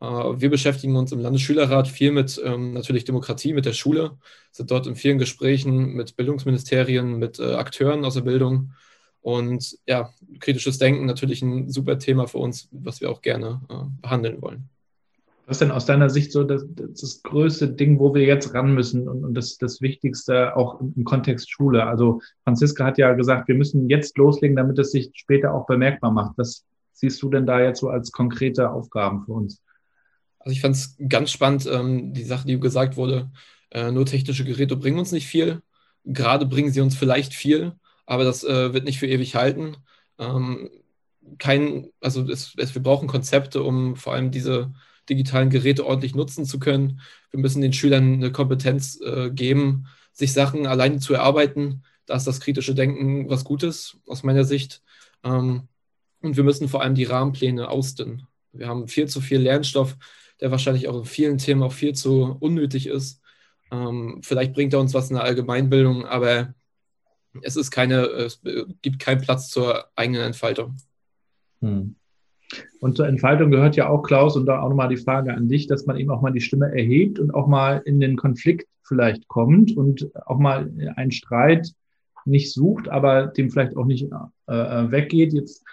Äh, 0.00 0.04
wir 0.06 0.50
beschäftigen 0.50 0.96
uns 0.96 1.10
im 1.10 1.20
Landesschülerrat 1.20 1.88
viel 1.88 2.12
mit 2.12 2.40
ähm, 2.44 2.74
natürlich 2.74 3.04
Demokratie, 3.04 3.54
mit 3.54 3.64
der 3.64 3.72
Schule, 3.72 4.18
sind 4.50 4.70
dort 4.70 4.86
in 4.86 4.94
vielen 4.96 5.18
Gesprächen 5.18 5.94
mit 5.94 6.16
Bildungsministerien, 6.16 7.18
mit 7.18 7.38
äh, 7.38 7.54
Akteuren 7.54 8.04
aus 8.04 8.14
der 8.14 8.22
Bildung. 8.22 8.72
Und 9.22 9.78
ja, 9.86 10.10
kritisches 10.40 10.78
Denken 10.78 11.06
natürlich 11.06 11.40
ein 11.40 11.70
super 11.70 11.98
Thema 11.98 12.26
für 12.26 12.38
uns, 12.38 12.68
was 12.72 13.00
wir 13.00 13.08
auch 13.08 13.22
gerne 13.22 13.60
behandeln 14.00 14.42
wollen. 14.42 14.68
Was 15.46 15.56
ist 15.56 15.60
denn 15.62 15.70
aus 15.72 15.86
deiner 15.86 16.08
Sicht 16.08 16.30
so 16.30 16.44
das, 16.44 16.64
das 16.68 17.22
größte 17.22 17.68
Ding, 17.68 17.98
wo 17.98 18.14
wir 18.14 18.22
jetzt 18.22 18.54
ran 18.54 18.74
müssen 18.74 19.08
und, 19.08 19.24
und 19.24 19.34
das, 19.34 19.58
das 19.58 19.80
Wichtigste 19.80 20.56
auch 20.56 20.80
im 20.80 21.04
Kontext 21.04 21.50
Schule? 21.50 21.84
Also 21.86 22.20
Franziska 22.44 22.84
hat 22.84 22.98
ja 22.98 23.12
gesagt, 23.14 23.48
wir 23.48 23.56
müssen 23.56 23.88
jetzt 23.88 24.16
loslegen, 24.16 24.56
damit 24.56 24.78
es 24.78 24.92
sich 24.92 25.10
später 25.14 25.52
auch 25.52 25.66
bemerkbar 25.66 26.12
macht. 26.12 26.38
Was 26.38 26.64
siehst 26.92 27.20
du 27.22 27.28
denn 27.28 27.46
da 27.46 27.60
jetzt 27.60 27.80
so 27.80 27.88
als 27.88 28.12
konkrete 28.12 28.70
Aufgaben 28.70 29.24
für 29.24 29.32
uns? 29.32 29.60
Also 30.38 30.52
ich 30.52 30.60
fand 30.60 30.76
es 30.76 30.96
ganz 31.08 31.30
spannend, 31.30 31.68
ähm, 31.70 32.12
die 32.14 32.24
Sache, 32.24 32.46
die 32.46 32.58
gesagt 32.58 32.96
wurde, 32.96 33.30
äh, 33.70 33.90
nur 33.90 34.06
technische 34.06 34.44
Geräte 34.44 34.76
bringen 34.76 34.98
uns 34.98 35.12
nicht 35.12 35.26
viel. 35.26 35.62
Gerade 36.04 36.46
bringen 36.46 36.72
sie 36.72 36.80
uns 36.80 36.96
vielleicht 36.96 37.34
viel, 37.34 37.72
aber 38.06 38.24
das 38.24 38.44
äh, 38.44 38.72
wird 38.72 38.84
nicht 38.84 38.98
für 38.98 39.06
ewig 39.06 39.34
halten. 39.34 39.76
Ähm, 40.18 40.70
kein, 41.38 41.88
also 42.00 42.28
es, 42.28 42.54
es, 42.56 42.74
wir 42.74 42.82
brauchen 42.82 43.08
Konzepte, 43.08 43.62
um 43.62 43.96
vor 43.96 44.14
allem 44.14 44.30
diese 44.30 44.72
digitalen 45.08 45.50
Geräte 45.50 45.86
ordentlich 45.86 46.14
nutzen 46.14 46.44
zu 46.44 46.58
können. 46.58 47.00
Wir 47.30 47.40
müssen 47.40 47.62
den 47.62 47.72
Schülern 47.72 48.14
eine 48.14 48.32
Kompetenz 48.32 49.00
äh, 49.00 49.30
geben, 49.30 49.86
sich 50.12 50.32
Sachen 50.32 50.66
alleine 50.66 50.98
zu 50.98 51.14
erarbeiten. 51.14 51.82
Da 52.06 52.16
ist 52.16 52.26
das 52.26 52.40
kritische 52.40 52.74
Denken 52.74 53.28
was 53.28 53.44
Gutes 53.44 53.98
aus 54.06 54.22
meiner 54.22 54.44
Sicht. 54.44 54.82
Ähm, 55.24 55.68
und 56.20 56.36
wir 56.36 56.44
müssen 56.44 56.68
vor 56.68 56.82
allem 56.82 56.94
die 56.94 57.04
Rahmenpläne 57.04 57.68
ausdünnen. 57.68 58.26
Wir 58.52 58.68
haben 58.68 58.88
viel 58.88 59.08
zu 59.08 59.20
viel 59.20 59.40
Lernstoff, 59.40 59.96
der 60.40 60.50
wahrscheinlich 60.50 60.88
auch 60.88 60.98
in 60.98 61.04
vielen 61.04 61.38
Themen 61.38 61.62
auch 61.62 61.72
viel 61.72 61.94
zu 61.94 62.36
unnötig 62.40 62.86
ist. 62.86 63.20
Ähm, 63.70 64.20
vielleicht 64.22 64.52
bringt 64.52 64.72
er 64.72 64.80
uns 64.80 64.94
was 64.94 65.10
in 65.10 65.16
der 65.16 65.24
Allgemeinbildung, 65.24 66.04
aber 66.04 66.54
es 67.40 67.56
ist 67.56 67.70
keine, 67.70 68.02
es 68.02 68.40
gibt 68.82 68.98
keinen 68.98 69.22
Platz 69.22 69.48
zur 69.48 69.88
eigenen 69.96 70.22
Entfaltung. 70.22 70.76
Hm. 71.60 71.96
Und 72.80 72.96
zur 72.96 73.06
Entfaltung 73.06 73.50
gehört 73.50 73.76
ja 73.76 73.88
auch, 73.88 74.02
Klaus, 74.02 74.36
und 74.36 74.46
da 74.46 74.60
auch 74.60 74.68
nochmal 74.68 74.88
die 74.88 74.96
Frage 74.96 75.34
an 75.34 75.48
dich, 75.48 75.66
dass 75.66 75.86
man 75.86 75.96
eben 75.96 76.10
auch 76.10 76.20
mal 76.20 76.32
die 76.32 76.40
Stimme 76.40 76.66
erhebt 76.66 77.18
und 77.18 77.34
auch 77.34 77.46
mal 77.46 77.82
in 77.84 78.00
den 78.00 78.16
Konflikt 78.16 78.68
vielleicht 78.82 79.28
kommt 79.28 79.76
und 79.76 80.10
auch 80.26 80.38
mal 80.38 80.70
einen 80.96 81.12
Streit 81.12 81.72
nicht 82.24 82.52
sucht, 82.52 82.88
aber 82.88 83.26
dem 83.26 83.50
vielleicht 83.50 83.76
auch 83.76 83.86
nicht 83.86 84.08
äh, 84.48 84.52
äh 84.52 84.90
weggeht. 84.90 85.32
Jetzt 85.32 85.64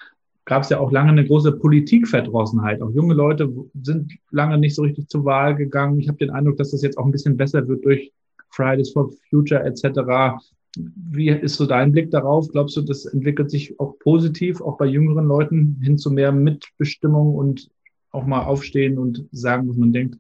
gab 0.46 0.64
es 0.64 0.70
ja 0.70 0.80
auch 0.80 0.92
lange 0.92 1.12
eine 1.12 1.26
große 1.26 1.52
Politikverdrossenheit. 1.54 2.82
Auch 2.82 2.92
junge 2.92 3.14
Leute 3.14 3.54
sind 3.84 4.14
lange 4.32 4.58
nicht 4.58 4.76
so 4.76 4.82
richtig 4.82 5.08
zur 5.08 5.26
Wahl 5.26 5.56
gegangen. 5.56 6.00
Ich 6.00 6.08
habe 6.08 6.18
den 6.18 6.32
Eindruck, 6.32 6.58
dass 6.58 6.72
das 6.72 6.82
jetzt 6.82 6.98
auch 6.98 7.06
ein 7.06 7.12
bisschen 7.12 7.38
besser 7.38 7.68
wird 7.68 7.86
durch 7.86 8.12
Fridays 8.50 8.92
for 8.92 9.12
Future 9.30 9.64
etc. 9.64 10.42
Wie 10.76 11.30
ist 11.30 11.56
so 11.56 11.66
dein 11.66 11.92
Blick 11.92 12.12
darauf? 12.12 12.48
Glaubst 12.50 12.78
du, 12.78 12.82
das 12.82 13.06
entwickelt 13.06 13.50
sich 13.50 13.80
auch 13.80 13.98
positiv, 14.00 14.62
auch 14.62 14.78
bei 14.78 14.86
jüngeren 14.86 15.26
Leuten 15.26 15.80
hin 15.82 15.98
zu 15.98 16.12
mehr 16.12 16.32
Mitbestimmung 16.32 17.34
und 17.36 17.70
auch 18.12 18.26
mal 18.26 18.44
aufstehen 18.44 18.98
und 18.98 19.26
sagen, 19.32 19.68
was 19.70 19.78
man 19.78 19.94
denkt? 19.94 20.18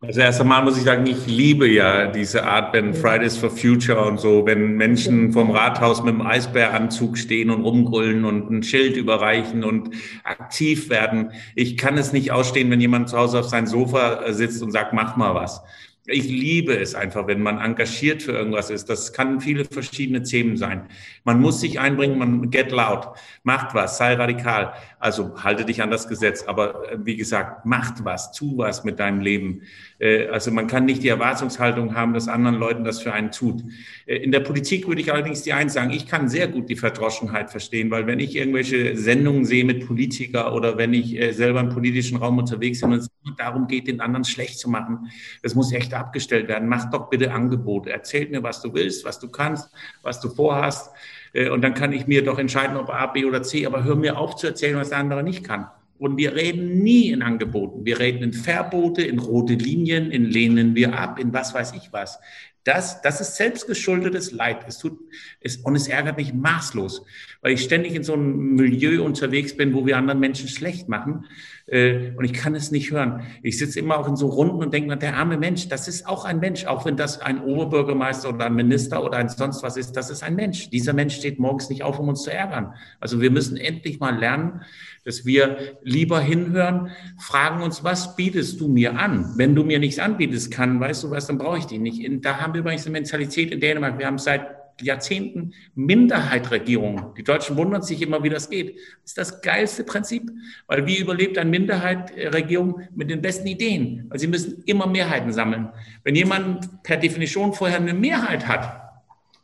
Also 0.00 0.20
erst 0.20 0.40
einmal 0.40 0.62
muss 0.62 0.78
ich 0.78 0.84
sagen, 0.84 1.06
ich 1.06 1.26
liebe 1.26 1.68
ja 1.68 2.06
diese 2.06 2.44
Art, 2.44 2.72
wenn 2.72 2.94
Fridays 2.94 3.36
for 3.36 3.50
Future 3.50 4.06
und 4.06 4.20
so, 4.20 4.46
wenn 4.46 4.76
Menschen 4.76 5.32
vom 5.32 5.50
Rathaus 5.50 6.04
mit 6.04 6.14
dem 6.14 6.22
Eisbäranzug 6.22 7.18
stehen 7.18 7.50
und 7.50 7.64
rumgrüllen 7.64 8.24
und 8.24 8.48
ein 8.48 8.62
Schild 8.62 8.96
überreichen 8.96 9.64
und 9.64 9.90
aktiv 10.22 10.88
werden. 10.88 11.32
Ich 11.56 11.76
kann 11.76 11.98
es 11.98 12.12
nicht 12.12 12.30
ausstehen, 12.30 12.70
wenn 12.70 12.80
jemand 12.80 13.08
zu 13.08 13.18
Hause 13.18 13.40
auf 13.40 13.48
sein 13.48 13.66
Sofa 13.66 14.32
sitzt 14.32 14.62
und 14.62 14.70
sagt, 14.70 14.92
mach 14.92 15.16
mal 15.16 15.34
was 15.34 15.62
ich 16.10 16.24
liebe 16.24 16.74
es 16.74 16.94
einfach, 16.94 17.26
wenn 17.26 17.42
man 17.42 17.58
engagiert 17.58 18.22
für 18.22 18.32
irgendwas 18.32 18.70
ist. 18.70 18.88
Das 18.88 19.12
kann 19.12 19.40
viele 19.40 19.66
verschiedene 19.66 20.22
Themen 20.22 20.56
sein. 20.56 20.88
Man 21.24 21.38
muss 21.38 21.60
sich 21.60 21.78
einbringen, 21.78 22.18
man 22.18 22.50
get 22.50 22.72
loud, 22.72 23.08
macht 23.42 23.74
was, 23.74 23.98
sei 23.98 24.14
radikal. 24.14 24.72
Also 24.98 25.42
halte 25.42 25.66
dich 25.66 25.82
an 25.82 25.90
das 25.90 26.08
Gesetz, 26.08 26.44
aber 26.44 26.90
äh, 26.90 26.98
wie 27.04 27.16
gesagt, 27.16 27.66
macht 27.66 28.04
was, 28.04 28.32
tu 28.32 28.56
was 28.56 28.84
mit 28.84 28.98
deinem 28.98 29.20
Leben. 29.20 29.62
Äh, 29.98 30.26
also 30.28 30.50
man 30.50 30.66
kann 30.66 30.84
nicht 30.84 31.02
die 31.02 31.08
Erwartungshaltung 31.08 31.94
haben, 31.94 32.14
dass 32.14 32.28
anderen 32.28 32.56
Leuten 32.56 32.84
das 32.84 33.00
für 33.00 33.12
einen 33.12 33.30
tut. 33.30 33.62
Äh, 34.06 34.16
in 34.16 34.32
der 34.32 34.40
Politik 34.40 34.86
würde 34.86 35.00
ich 35.00 35.12
allerdings 35.12 35.42
die 35.42 35.52
eins 35.52 35.74
sagen, 35.74 35.90
ich 35.90 36.06
kann 36.06 36.28
sehr 36.28 36.48
gut 36.48 36.68
die 36.68 36.76
Verdroschenheit 36.76 37.50
verstehen, 37.50 37.90
weil 37.90 38.06
wenn 38.06 38.20
ich 38.20 38.36
irgendwelche 38.36 38.96
Sendungen 38.96 39.44
sehe 39.44 39.64
mit 39.64 39.86
Politiker 39.86 40.54
oder 40.54 40.78
wenn 40.78 40.94
ich 40.94 41.18
selber 41.34 41.60
im 41.60 41.68
politischen 41.68 42.18
Raum 42.18 42.38
unterwegs 42.38 42.80
bin 42.80 42.92
und 42.92 42.98
es 42.98 43.08
darum 43.36 43.66
geht, 43.66 43.86
den 43.86 44.00
anderen 44.00 44.24
schlecht 44.24 44.58
zu 44.58 44.68
machen, 44.68 45.10
das 45.42 45.54
muss 45.54 45.72
echt 45.72 45.94
abgestellt 45.94 46.48
werden. 46.48 46.68
Mach 46.68 46.90
doch 46.90 47.10
bitte 47.10 47.32
Angebote. 47.32 47.90
Erzähl 47.90 48.28
mir, 48.28 48.42
was 48.42 48.62
du 48.62 48.74
willst, 48.74 49.04
was 49.04 49.18
du 49.18 49.28
kannst, 49.28 49.70
was 50.02 50.20
du 50.20 50.28
vorhast. 50.28 50.90
Äh, 51.32 51.48
und 51.50 51.62
dann 51.62 51.74
kann 51.74 51.92
ich 51.92 52.06
mir 52.06 52.24
doch 52.24 52.38
entscheiden, 52.38 52.76
ob 52.76 52.90
A, 52.90 53.06
B 53.06 53.24
oder 53.24 53.42
C. 53.42 53.66
Aber 53.66 53.84
hör 53.84 53.96
mir 53.96 54.18
auf 54.18 54.36
zu 54.36 54.46
erzählen, 54.46 54.76
was 54.76 54.90
der 54.90 54.98
andere 54.98 55.22
nicht 55.22 55.44
kann. 55.44 55.66
Und 55.98 56.16
wir 56.16 56.34
reden 56.34 56.82
nie 56.82 57.10
in 57.10 57.22
Angeboten. 57.22 57.84
Wir 57.84 57.98
reden 57.98 58.22
in 58.22 58.32
Verbote, 58.32 59.02
in 59.02 59.18
rote 59.18 59.54
Linien, 59.54 60.10
in 60.10 60.24
lehnen 60.24 60.74
wir 60.74 60.98
ab, 60.98 61.18
in 61.18 61.32
was 61.32 61.54
weiß 61.54 61.72
ich 61.74 61.92
was. 61.92 62.18
Das, 62.64 63.00
das 63.02 63.20
ist 63.20 63.36
selbstgeschuldetes 63.36 64.30
Leid. 64.32 64.58
Es 64.68 64.78
tut, 64.78 64.98
es, 65.40 65.56
und 65.56 65.74
es 65.74 65.88
ärgert 65.88 66.18
mich 66.18 66.34
maßlos, 66.34 67.02
weil 67.40 67.52
ich 67.52 67.62
ständig 67.62 67.94
in 67.94 68.04
so 68.04 68.12
einem 68.12 68.56
Milieu 68.56 69.02
unterwegs 69.02 69.56
bin, 69.56 69.72
wo 69.74 69.86
wir 69.86 69.96
anderen 69.96 70.20
Menschen 70.20 70.48
schlecht 70.48 70.88
machen. 70.88 71.24
Äh, 71.68 72.12
und 72.16 72.24
ich 72.24 72.32
kann 72.32 72.54
es 72.54 72.70
nicht 72.70 72.90
hören. 72.90 73.22
Ich 73.42 73.58
sitze 73.58 73.78
immer 73.78 73.98
auch 73.98 74.08
in 74.08 74.16
so 74.16 74.28
Runden 74.28 74.62
und 74.62 74.72
denke 74.72 74.88
mir, 74.88 74.96
der 74.96 75.16
arme 75.16 75.36
Mensch, 75.36 75.68
das 75.68 75.86
ist 75.86 76.06
auch 76.06 76.24
ein 76.24 76.40
Mensch, 76.40 76.64
auch 76.64 76.84
wenn 76.86 76.96
das 76.96 77.20
ein 77.20 77.42
Oberbürgermeister 77.42 78.30
oder 78.30 78.46
ein 78.46 78.54
Minister 78.54 79.04
oder 79.04 79.18
ein 79.18 79.28
sonst 79.28 79.62
was 79.62 79.76
ist, 79.76 79.92
das 79.92 80.08
ist 80.08 80.22
ein 80.22 80.34
Mensch. 80.34 80.70
Dieser 80.70 80.94
Mensch 80.94 81.16
steht 81.16 81.38
morgens 81.38 81.68
nicht 81.68 81.82
auf, 81.82 81.98
um 81.98 82.08
uns 82.08 82.22
zu 82.22 82.32
ärgern. 82.32 82.74
Also 83.00 83.20
wir 83.20 83.30
müssen 83.30 83.56
endlich 83.56 84.00
mal 84.00 84.16
lernen, 84.18 84.62
dass 85.04 85.26
wir 85.26 85.76
lieber 85.82 86.20
hinhören, 86.20 86.90
fragen 87.18 87.62
uns, 87.62 87.84
was 87.84 88.16
bietest 88.16 88.60
du 88.60 88.68
mir 88.68 88.98
an? 88.98 89.34
Wenn 89.36 89.54
du 89.54 89.64
mir 89.64 89.78
nichts 89.78 89.98
anbietest 89.98 90.50
kann, 90.50 90.80
weißt 90.80 91.04
du 91.04 91.10
was, 91.10 91.26
dann 91.26 91.38
brauche 91.38 91.58
ich 91.58 91.66
dich 91.66 91.78
nicht. 91.78 92.02
Da 92.24 92.38
haben 92.38 92.54
wir 92.54 92.60
übrigens 92.60 92.86
eine 92.86 92.92
Mentalität 92.92 93.50
in 93.50 93.60
Dänemark. 93.60 93.98
Wir 93.98 94.06
haben 94.06 94.18
seit 94.18 94.57
Jahrzehnten 94.82 95.54
Minderheitregierung. 95.74 97.14
Die 97.16 97.24
Deutschen 97.24 97.56
wundern 97.56 97.82
sich 97.82 98.02
immer, 98.02 98.22
wie 98.22 98.28
das 98.28 98.50
geht. 98.50 98.76
Das 98.76 99.10
ist 99.10 99.18
das 99.18 99.42
geilste 99.42 99.84
Prinzip, 99.84 100.30
weil 100.66 100.86
wie 100.86 100.98
überlebt 100.98 101.38
eine 101.38 101.50
Minderheitregierung 101.50 102.82
mit 102.94 103.10
den 103.10 103.20
besten 103.20 103.46
Ideen? 103.46 104.06
Weil 104.08 104.18
sie 104.18 104.26
müssen 104.26 104.62
immer 104.66 104.86
Mehrheiten 104.86 105.32
sammeln. 105.32 105.68
Wenn 106.04 106.14
jemand 106.14 106.82
per 106.82 106.96
Definition 106.96 107.52
vorher 107.52 107.78
eine 107.78 107.94
Mehrheit 107.94 108.46
hat, 108.46 108.88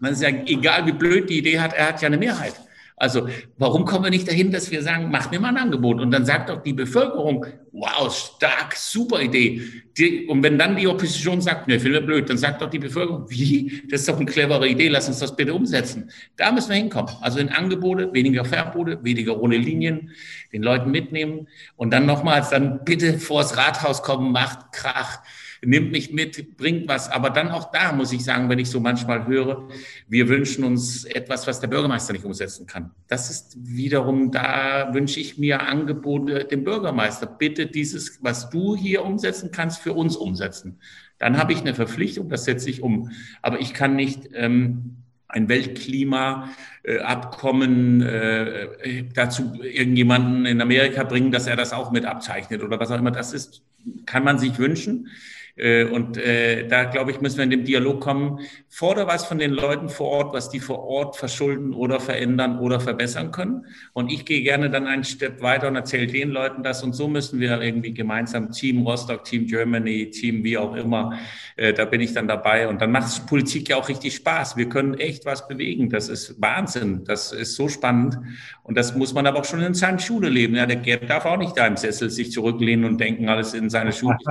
dann 0.01 0.13
ist 0.13 0.23
ja 0.23 0.29
egal, 0.29 0.87
wie 0.87 0.93
blöd 0.93 1.31
die 1.31 1.39
Idee 1.39 1.61
hat, 1.61 1.73
er 1.73 1.89
hat 1.89 2.03
ja 2.03 2.07
eine 2.07 2.19
Mehrheit. 2.19 2.55
Also 2.97 3.29
warum 3.59 3.85
kommen 3.85 4.05
wir 4.05 4.11
nicht 4.11 4.29
dahin, 4.29 4.53
dass 4.53 4.71
wir 4.71 4.81
sagen, 4.81 5.09
mach 5.11 5.31
mir 5.31 5.41
mal 5.41 5.49
ein 5.49 5.57
Angebot 5.57 6.01
und 6.01 6.13
dann 6.13 6.25
sagt 6.25 6.49
doch 6.49 6.63
die 6.63 6.73
Bevölkerung, 6.73 7.45
wow, 7.73 8.15
stark, 8.15 8.77
super 8.77 9.21
Idee. 9.21 9.63
Die, 9.99 10.27
und 10.27 10.45
wenn 10.45 10.59
dann 10.59 10.77
die 10.77 10.87
Opposition 10.87 11.41
sagt, 11.41 11.67
ne, 11.67 11.81
finden 11.81 11.95
wir 11.95 12.07
blöd, 12.07 12.31
dann 12.31 12.39
sagt 12.39 12.63
doch 12.63 12.71
die 12.71 12.79
Bevölkerung, 12.79 13.27
wie, 13.29 13.83
das 13.91 14.03
ist 14.03 14.09
doch 14.09 14.17
eine 14.17 14.27
clevere 14.27 14.69
Idee, 14.69 14.89
lass 14.89 15.09
uns 15.09 15.19
das 15.19 15.35
bitte 15.35 15.55
umsetzen. 15.55 16.11
Da 16.37 16.53
müssen 16.53 16.69
wir 16.69 16.77
hinkommen. 16.77 17.11
Also 17.21 17.41
in 17.41 17.49
Angebote, 17.49 18.13
weniger 18.13 18.45
Verbote, 18.45 19.03
weniger 19.03 19.41
ohne 19.41 19.57
Linien, 19.57 20.13
den 20.53 20.63
Leuten 20.63 20.93
mitnehmen 20.93 21.49
und 21.75 21.93
dann 21.93 22.07
nochmals, 22.07 22.51
dann 22.51 22.85
bitte 22.85 23.19
vors 23.19 23.57
Rathaus 23.57 24.03
kommen, 24.05 24.31
macht 24.31 24.73
Krach 24.73 25.19
nimmt 25.67 25.93
mich 25.93 26.13
mit, 26.13 26.57
bringt 26.57 26.89
was. 26.89 27.11
Aber 27.11 27.31
dann 27.31 27.51
auch 27.51 27.71
da 27.71 27.93
muss 27.93 28.13
ich 28.13 28.25
sagen, 28.25 28.49
wenn 28.49 28.59
ich 28.59 28.71
so 28.71 28.81
manchmal 28.81 29.27
höre, 29.27 29.69
wir 30.09 30.29
wünschen 30.29 30.65
uns 30.65 31.05
etwas, 31.05 31.47
was 31.47 31.61
der 31.61 31.69
Bürgermeister 31.69 32.13
nicht 32.13 32.25
umsetzen 32.25 32.67
kann. 32.67 32.91
Das 33.09 33.31
ist 33.31 33.57
wiederum, 33.59 34.31
da 34.31 34.93
wünsche 34.93 35.21
ich 35.21 35.39
mir 35.39 35.63
Angebote 35.63 36.45
dem 36.45 36.65
Bürgermeister. 36.65 37.27
Bitte 37.27 37.67
dieses, 37.67 38.23
was 38.23 38.51
du 38.51 38.77
hier 38.77 39.05
umsetzen 39.05 39.51
kannst, 39.53 39.81
für 39.81 39.93
uns 39.93 40.17
umsetzen. 40.17 40.79
Dann 41.19 41.39
habe 41.39 41.53
ich 41.53 41.61
eine 41.61 41.75
Verpflichtung, 41.75 42.29
das 42.29 42.45
setze 42.45 42.69
ich 42.69 42.83
um. 42.83 43.11
Aber 43.41 43.61
ich 43.61 43.73
kann 43.73 43.97
nicht 43.97 44.29
ähm, 44.35 44.97
ein 45.35 45.49
Weltklimaabkommen 45.49 48.03
äh, 48.03 49.05
dazu 49.15 49.55
irgendjemanden 49.63 50.45
in 50.47 50.61
Amerika 50.61 51.05
bringen, 51.05 51.31
dass 51.33 51.47
er 51.47 51.57
das 51.57 51.73
auch 51.73 51.91
mit 51.91 52.05
abzeichnet 52.05 52.63
oder 52.63 52.79
was 52.79 52.91
auch 52.91 52.99
immer. 52.99 53.11
Das 53.11 53.33
ist, 53.33 53.63
kann 54.07 54.25
man 54.25 54.39
sich 54.39 54.59
wünschen. 54.59 55.09
Äh, 55.57 55.85
und 55.85 56.17
äh, 56.17 56.67
da, 56.67 56.85
glaube 56.85 57.13
ich, 57.13 57.21
müssen 57.21 57.37
wir 57.37 57.45
in 57.45 57.51
dem 57.51 57.65
Dialog 57.65 58.01
kommen. 58.01 58.41
Fordere 58.69 59.07
was 59.07 59.25
von 59.25 59.39
den 59.39 59.53
Leuten 59.53 59.89
vor 59.89 60.09
Ort, 60.09 60.35
was 60.35 60.51
die 60.51 60.59
vor 60.59 60.85
Ort 60.85 61.17
verschulden 61.17 61.73
oder 61.75 62.01
verändern 62.01 62.59
oder 62.59 62.81
verbessern 62.81 63.31
können. 63.31 63.67
Und 63.93 64.11
ich 64.11 64.25
gehe 64.25 64.43
gerne 64.43 64.69
dann 64.71 64.87
einen 64.87 65.05
Schritt 65.05 65.43
weiter 65.43 65.69
und 65.69 65.77
erzähle 65.77 66.09
den 66.09 66.31
Leuten 66.31 66.63
das. 66.63 66.83
Und 66.83 66.95
so 66.95 67.07
müssen 67.07 67.39
wir 67.39 67.61
irgendwie 67.61 67.95
gemeinsam 67.95 68.51
Team 68.51 68.83
Rostock, 68.83 69.25
Team 69.25 69.47
Germany, 69.47 70.11
Team 70.11 70.43
wie 70.43 70.59
auch 70.59 70.75
immer, 70.75 71.19
äh, 71.57 71.73
da 71.73 71.85
bin 71.85 72.01
ich 72.01 72.13
dann 72.13 72.27
dabei. 72.27 72.67
Und 72.67 72.81
dann 72.81 72.91
macht 72.91 73.27
Politik 73.27 73.69
ja 73.69 73.77
auch 73.77 73.89
richtig 73.89 74.17
Spaß. 74.17 74.57
Wir 74.57 74.69
können 74.69 74.95
echt 74.95 75.25
was 75.25 75.47
bewegen. 75.47 75.89
Das 75.89 76.09
ist 76.09 76.41
Wahnsinn. 76.43 77.05
Das 77.05 77.33
ist 77.33 77.55
so 77.55 77.69
spannend. 77.69 78.19
Und 78.65 78.77
das 78.77 78.97
muss 78.97 79.15
man 79.15 79.27
aber 79.27 79.41
auch 79.41 79.45
schon 79.45 79.61
in 79.61 79.75
seiner 79.75 80.01
Schule 80.01 80.29
leben. 80.29 80.57
Ja, 80.57 80.67
der 80.67 80.77
Gerd 80.77 81.09
darf 81.09 81.27
auch 81.27 81.37
nicht 81.37 81.57
da 81.57 81.67
im 81.67 81.77
Sessel 81.77 82.11
sich 82.11 82.33
zurücklehnen 82.33 82.85
und 82.85 82.99
denken, 82.99 83.29
alles 83.29 83.55
in 83.55 83.71
seine 83.71 83.93
Schule. 83.93 84.19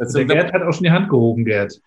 Also 0.00 0.18
der 0.18 0.26
Gerd 0.26 0.52
hat 0.52 0.62
auch 0.62 0.72
schon 0.72 0.84
die 0.84 0.90
Hand 0.90 1.10
gehoben, 1.10 1.44
Gerd. 1.44 1.80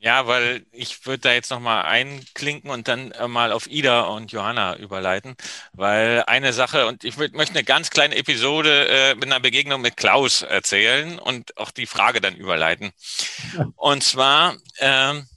Ja, 0.00 0.26
weil 0.26 0.66
ich 0.72 1.06
würde 1.06 1.20
da 1.20 1.32
jetzt 1.32 1.52
nochmal 1.52 1.84
einklinken 1.84 2.70
und 2.70 2.88
dann 2.88 3.12
äh, 3.12 3.28
mal 3.28 3.52
auf 3.52 3.68
Ida 3.68 4.00
und 4.00 4.32
Johanna 4.32 4.76
überleiten, 4.76 5.36
weil 5.72 6.24
eine 6.26 6.52
Sache, 6.52 6.88
und 6.88 7.04
ich 7.04 7.16
möchte 7.16 7.54
eine 7.54 7.62
ganz 7.62 7.90
kleine 7.90 8.16
Episode 8.16 8.88
äh, 8.88 9.14
mit 9.14 9.26
einer 9.26 9.38
Begegnung 9.38 9.80
mit 9.80 9.96
Klaus 9.96 10.42
erzählen 10.42 11.20
und 11.20 11.56
auch 11.56 11.70
die 11.70 11.86
Frage 11.86 12.20
dann 12.20 12.34
überleiten. 12.34 12.90
Und 13.76 14.02
zwar 14.02 14.56
ähm, 14.80 15.28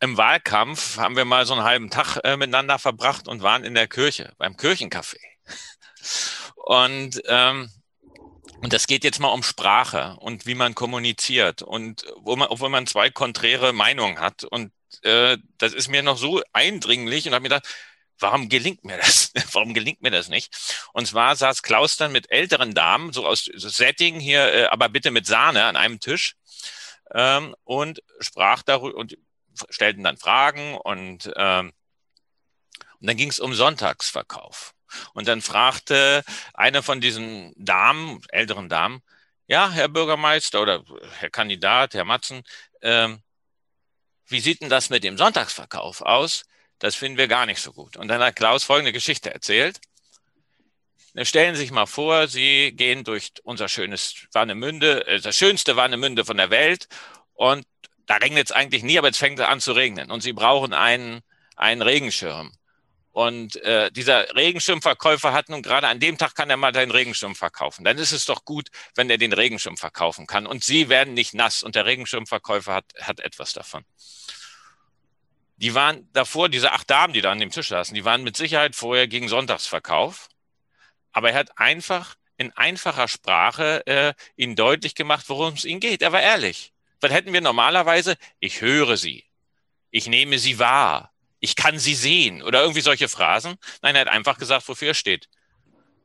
im 0.00 0.16
Wahlkampf 0.16 0.98
haben 0.98 1.16
wir 1.16 1.24
mal 1.24 1.44
so 1.44 1.54
einen 1.54 1.64
halben 1.64 1.90
Tag 1.90 2.18
äh, 2.22 2.36
miteinander 2.36 2.78
verbracht 2.78 3.26
und 3.26 3.42
waren 3.42 3.64
in 3.64 3.74
der 3.74 3.88
Kirche, 3.88 4.32
beim 4.38 4.54
Kirchencafé. 4.54 5.18
Und 6.54 7.20
ähm, 7.26 7.70
und 8.66 8.72
das 8.72 8.88
geht 8.88 9.04
jetzt 9.04 9.20
mal 9.20 9.28
um 9.28 9.44
Sprache 9.44 10.16
und 10.18 10.44
wie 10.44 10.56
man 10.56 10.74
kommuniziert 10.74 11.62
und 11.62 12.04
wo 12.16 12.34
man, 12.34 12.48
obwohl 12.48 12.68
man 12.68 12.88
zwei 12.88 13.10
konträre 13.10 13.72
Meinungen 13.72 14.18
hat. 14.18 14.42
Und 14.42 14.72
äh, 15.02 15.38
das 15.56 15.72
ist 15.72 15.86
mir 15.86 16.02
noch 16.02 16.18
so 16.18 16.42
eindringlich 16.52 17.28
und 17.28 17.34
habe 17.34 17.44
mir 17.44 17.50
gedacht, 17.50 17.68
warum 18.18 18.48
gelingt 18.48 18.84
mir 18.84 18.96
das? 18.96 19.30
warum 19.52 19.72
gelingt 19.72 20.02
mir 20.02 20.10
das 20.10 20.28
nicht? 20.28 20.52
Und 20.92 21.06
zwar 21.06 21.36
saß 21.36 21.62
Klaus 21.62 21.96
dann 21.96 22.10
mit 22.10 22.32
älteren 22.32 22.74
Damen, 22.74 23.12
so 23.12 23.24
aus 23.24 23.48
so 23.54 23.68
Setting 23.68 24.18
hier, 24.18 24.52
äh, 24.52 24.64
aber 24.64 24.88
bitte 24.88 25.12
mit 25.12 25.28
Sahne 25.28 25.66
an 25.66 25.76
einem 25.76 26.00
Tisch 26.00 26.34
ähm, 27.14 27.54
und 27.62 28.02
sprach 28.18 28.64
darüber 28.64 28.98
und 28.98 29.16
stellten 29.70 30.02
dann 30.02 30.16
Fragen 30.16 30.76
und, 30.76 31.30
ähm, 31.36 31.72
und 32.98 33.06
dann 33.06 33.16
ging 33.16 33.28
es 33.28 33.38
um 33.38 33.54
Sonntagsverkauf. 33.54 34.74
Und 35.14 35.28
dann 35.28 35.42
fragte 35.42 36.22
eine 36.54 36.82
von 36.82 37.00
diesen 37.00 37.52
Damen, 37.56 38.20
älteren 38.28 38.68
Damen, 38.68 39.02
ja, 39.46 39.70
Herr 39.70 39.88
Bürgermeister 39.88 40.60
oder 40.60 40.84
Herr 41.18 41.30
Kandidat, 41.30 41.94
Herr 41.94 42.04
Matzen, 42.04 42.42
ähm, 42.82 43.22
wie 44.26 44.40
sieht 44.40 44.60
denn 44.60 44.68
das 44.68 44.90
mit 44.90 45.04
dem 45.04 45.16
Sonntagsverkauf 45.16 46.02
aus? 46.02 46.44
Das 46.78 46.96
finden 46.96 47.18
wir 47.18 47.28
gar 47.28 47.46
nicht 47.46 47.60
so 47.60 47.72
gut. 47.72 47.96
Und 47.96 48.08
dann 48.08 48.22
hat 48.22 48.36
Klaus 48.36 48.64
folgende 48.64 48.92
Geschichte 48.92 49.32
erzählt. 49.32 49.80
Stellen 51.22 51.54
Sie 51.54 51.62
sich 51.62 51.70
mal 51.70 51.86
vor, 51.86 52.28
Sie 52.28 52.72
gehen 52.72 53.02
durch 53.04 53.32
unser 53.42 53.68
schönes 53.68 54.26
Warnemünde, 54.32 55.06
äh, 55.06 55.20
das 55.20 55.36
schönste 55.36 55.76
Warnemünde 55.76 56.24
von 56.24 56.36
der 56.36 56.50
Welt 56.50 56.88
und 57.34 57.66
da 58.06 58.16
regnet 58.16 58.46
es 58.46 58.52
eigentlich 58.52 58.82
nie, 58.82 58.98
aber 58.98 59.08
jetzt 59.08 59.18
fängt 59.18 59.38
es 59.38 59.46
an 59.46 59.60
zu 59.60 59.72
regnen 59.72 60.10
und 60.10 60.20
Sie 60.22 60.32
brauchen 60.32 60.74
einen, 60.74 61.22
einen 61.56 61.82
Regenschirm. 61.82 62.52
Und 63.16 63.56
äh, 63.62 63.90
dieser 63.92 64.36
Regenschirmverkäufer 64.36 65.32
hat 65.32 65.48
nun 65.48 65.62
gerade 65.62 65.88
an 65.88 66.00
dem 66.00 66.18
Tag 66.18 66.34
kann 66.34 66.50
er 66.50 66.58
mal 66.58 66.74
seinen 66.74 66.90
Regenschirm 66.90 67.34
verkaufen. 67.34 67.82
Dann 67.82 67.96
ist 67.96 68.12
es 68.12 68.26
doch 68.26 68.44
gut, 68.44 68.68
wenn 68.94 69.08
er 69.08 69.16
den 69.16 69.32
Regenschirm 69.32 69.78
verkaufen 69.78 70.26
kann. 70.26 70.46
Und 70.46 70.64
Sie 70.64 70.90
werden 70.90 71.14
nicht 71.14 71.32
nass 71.32 71.62
und 71.62 71.76
der 71.76 71.86
Regenschirmverkäufer 71.86 72.74
hat, 72.74 72.92
hat 73.00 73.20
etwas 73.20 73.54
davon. 73.54 73.86
Die 75.56 75.74
waren 75.74 76.06
davor, 76.12 76.50
diese 76.50 76.72
acht 76.72 76.90
Damen, 76.90 77.14
die 77.14 77.22
da 77.22 77.32
an 77.32 77.38
dem 77.38 77.48
Tisch 77.48 77.68
saßen, 77.68 77.94
die 77.94 78.04
waren 78.04 78.22
mit 78.22 78.36
Sicherheit 78.36 78.76
vorher 78.76 79.08
gegen 79.08 79.28
Sonntagsverkauf. 79.28 80.28
Aber 81.12 81.30
er 81.30 81.38
hat 81.38 81.58
einfach 81.58 82.16
in 82.36 82.52
einfacher 82.52 83.08
Sprache 83.08 83.86
äh, 83.86 84.12
ihnen 84.36 84.56
deutlich 84.56 84.94
gemacht, 84.94 85.24
worum 85.30 85.54
es 85.54 85.64
ihnen 85.64 85.80
geht. 85.80 86.02
Er 86.02 86.12
war 86.12 86.20
ehrlich. 86.20 86.74
Was 87.00 87.12
hätten 87.12 87.32
wir 87.32 87.40
normalerweise? 87.40 88.18
Ich 88.40 88.60
höre 88.60 88.98
sie. 88.98 89.24
Ich 89.90 90.06
nehme 90.06 90.38
sie 90.38 90.58
wahr 90.58 91.15
ich 91.40 91.56
kann 91.56 91.78
sie 91.78 91.94
sehen 91.94 92.42
oder 92.42 92.62
irgendwie 92.62 92.80
solche 92.80 93.08
Phrasen. 93.08 93.56
Nein, 93.82 93.94
er 93.94 94.02
hat 94.02 94.08
einfach 94.08 94.38
gesagt, 94.38 94.68
wofür 94.68 94.88
er 94.88 94.94
steht. 94.94 95.28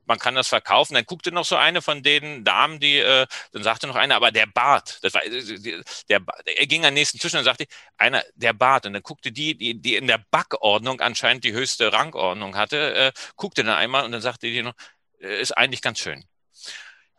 Man 0.06 0.20
kann 0.20 0.36
das 0.36 0.48
verkaufen. 0.48 0.96
Dann 0.96 1.06
guckte 1.06 1.32
noch 1.32 1.46
so 1.46 1.56
eine 1.56 1.82
von 1.82 2.04
den 2.04 2.44
Damen, 2.44 2.80
die, 2.80 2.98
äh, 2.98 3.28
dann 3.54 3.64
sagte 3.64 3.88
noch 3.88 3.96
einer, 3.96 4.16
aber 4.16 4.32
der 4.32 4.48
Bart, 4.48 5.00
das 5.04 5.14
war, 5.14 5.24
äh, 5.24 5.84
der, 6.10 6.22
er 6.46 6.68
ging 6.68 6.82
an 6.82 6.90
den 6.90 6.96
nächsten 6.96 7.20
Tisch 7.20 7.34
und 7.34 7.38
dann 7.38 7.46
sagte 7.46 7.66
einer, 7.98 8.24
der 8.36 8.54
Bart. 8.54 8.86
Und 8.86 8.94
dann 8.94 9.04
guckte 9.04 9.32
die, 9.32 9.58
die, 9.58 9.80
die 9.80 9.96
in 9.96 10.08
der 10.08 10.24
Backordnung 10.32 11.00
anscheinend 11.02 11.44
die 11.44 11.54
höchste 11.54 11.94
Rangordnung 11.94 12.58
hatte, 12.58 12.94
äh, 12.96 13.12
guckte 13.36 13.64
dann 13.64 13.76
einmal 13.76 14.04
und 14.06 14.12
dann 14.12 14.22
sagte 14.22 14.48
die 14.48 14.64
noch, 14.64 14.74
äh, 15.22 15.40
ist 15.40 15.58
eigentlich 15.58 15.82
ganz 15.82 16.00
schön 16.00 16.26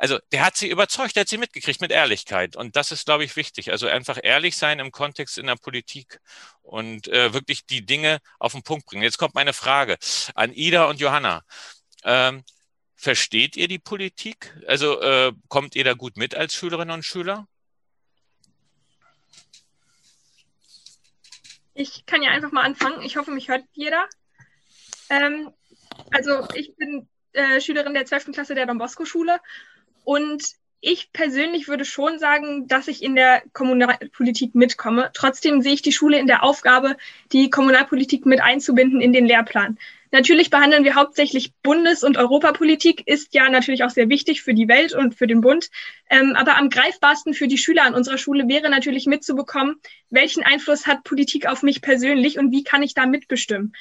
also 0.03 0.19
der 0.33 0.45
hat 0.45 0.57
sie 0.57 0.69
überzeugt, 0.69 1.15
der 1.15 1.21
hat 1.21 1.29
sie 1.29 1.39
mitgekriegt 1.39 1.81
mit 1.81 1.93
Ehrlichkeit. 1.93 2.57
Und 2.57 2.75
das 2.75 2.91
ist, 2.91 3.05
glaube 3.05 3.23
ich, 3.23 3.37
wichtig. 3.37 3.71
Also 3.71 3.87
einfach 3.87 4.19
ehrlich 4.21 4.57
sein 4.57 4.81
im 4.81 4.91
Kontext 4.91 5.39
in 5.39 5.47
der 5.47 5.55
Politik 5.55 6.19
und 6.61 7.07
äh, 7.07 7.33
wirklich 7.33 7.67
die 7.67 7.87
Dinge 7.87 8.19
auf 8.41 8.51
den 8.51 8.65
Punkt 8.65 8.87
bringen. 8.87 9.05
Jetzt 9.05 9.19
kommt 9.19 9.37
meine 9.37 9.53
Frage 9.53 9.97
an 10.35 10.53
Ida 10.53 10.87
und 10.87 10.99
Johanna. 10.99 11.45
Ähm, 12.03 12.43
versteht 12.97 13.57
ihr 13.57 13.69
die 13.69 13.79
Politik? 13.79 14.53
Also 14.67 15.01
äh, 15.01 15.33
kommt 15.47 15.77
ihr 15.77 15.85
da 15.85 15.93
gut 15.93 16.17
mit 16.17 16.35
als 16.35 16.53
Schülerinnen 16.53 16.95
und 16.95 17.05
Schüler? 17.05 17.47
Ich 21.75 22.07
kann 22.07 22.25
ja 22.25 22.33
einfach 22.33 22.51
mal 22.51 22.65
anfangen. 22.65 23.03
Ich 23.03 23.17
hoffe, 23.19 23.31
mich 23.31 23.47
hört 23.47 23.63
jeder. 23.73 24.09
Ähm, 25.11 25.53
also 26.11 26.49
ich 26.55 26.75
bin 26.75 27.09
äh, 27.35 27.61
Schülerin 27.61 27.95
der 27.95 28.05
12. 28.05 28.33
Klasse 28.33 28.57
der 28.57 28.67
Don 28.67 28.79
Bosco 28.79 29.05
Schule 29.05 29.39
und 30.05 30.43
ich 30.85 31.13
persönlich 31.13 31.69
würde 31.69 31.85
schon 31.85 32.19
sagen, 32.19 32.67
dass 32.67 32.89
ich 32.89 33.05
in 33.05 33.15
der 33.15 33.43
Kommunalpolitik 33.53 34.57
mitkomme. 34.57 35.11
Trotzdem 35.15 35.63
sehe 35.63 35.75
ich 35.75 35.83
die 35.83 35.93
Schule 35.93 36.19
in 36.19 36.27
der 36.27 36.43
Aufgabe, 36.43 36.97
die 37.33 37.51
Kommunalpolitik 37.51 38.27
mit 38.27 38.41
einzubinden 38.41 39.01
in 39.01 39.13
den 39.13 39.25
Lehrplan. 39.25 39.79
Natürlich 40.11 40.51
behandeln 40.51 40.85
wir 40.85 40.97
hauptsächlich 40.97 41.53
Bundes- 41.63 42.03
und 42.03 42.19
Europapolitik, 42.19 43.07
ist 43.07 43.33
ja 43.33 43.49
natürlich 43.49 43.85
auch 43.85 43.91
sehr 43.91 44.11
wichtig 44.11 44.43
für 44.43 44.53
die 44.53 44.69
Welt 44.69 44.93
und 44.93 45.15
für 45.15 45.27
den 45.27 45.41
Bund. 45.41 45.71
Ähm, 46.11 46.35
aber 46.37 46.59
am 46.59 46.69
greifbarsten 46.69 47.33
für 47.33 47.47
die 47.47 47.57
Schüler 47.57 47.85
an 47.85 47.95
unserer 47.95 48.19
Schule 48.19 48.47
wäre 48.49 48.69
natürlich 48.69 49.07
mitzubekommen, 49.07 49.77
welchen 50.11 50.43
Einfluss 50.43 50.87
hat 50.87 51.05
Politik 51.05 51.47
auf 51.47 51.63
mich 51.63 51.81
persönlich 51.81 52.39
und 52.39 52.51
wie 52.51 52.65
kann 52.65 52.83
ich 52.83 52.93
da 52.93 53.07
mitbestimmen. 53.07 53.73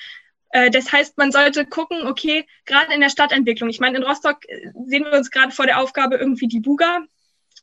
Äh, 0.52 0.70
das 0.70 0.92
heißt, 0.92 1.18
man 1.18 1.32
sollte 1.32 1.66
gucken, 1.66 2.06
okay, 2.06 2.46
gerade 2.66 2.94
in 2.94 3.02
der 3.02 3.10
Stadtentwicklung, 3.10 3.70
ich 3.70 3.80
meine, 3.80 3.98
in 3.98 4.04
Rostock 4.04 4.48
äh, 4.48 4.72
sehen 4.86 5.06
wir 5.06 5.14
uns 5.14 5.32
gerade 5.32 5.52
vor 5.52 5.66
der 5.66 5.80
Aufgabe, 5.80 6.18
irgendwie 6.18 6.48
die 6.48 6.60
Buga 6.60 7.06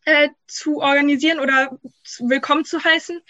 äh, 0.05 0.31
zu 0.47 0.79
organisieren 0.79 1.41
oder 1.41 1.79
zu, 2.03 2.29
willkommen 2.29 2.65
zu 2.65 2.83
heißen. 2.83 3.21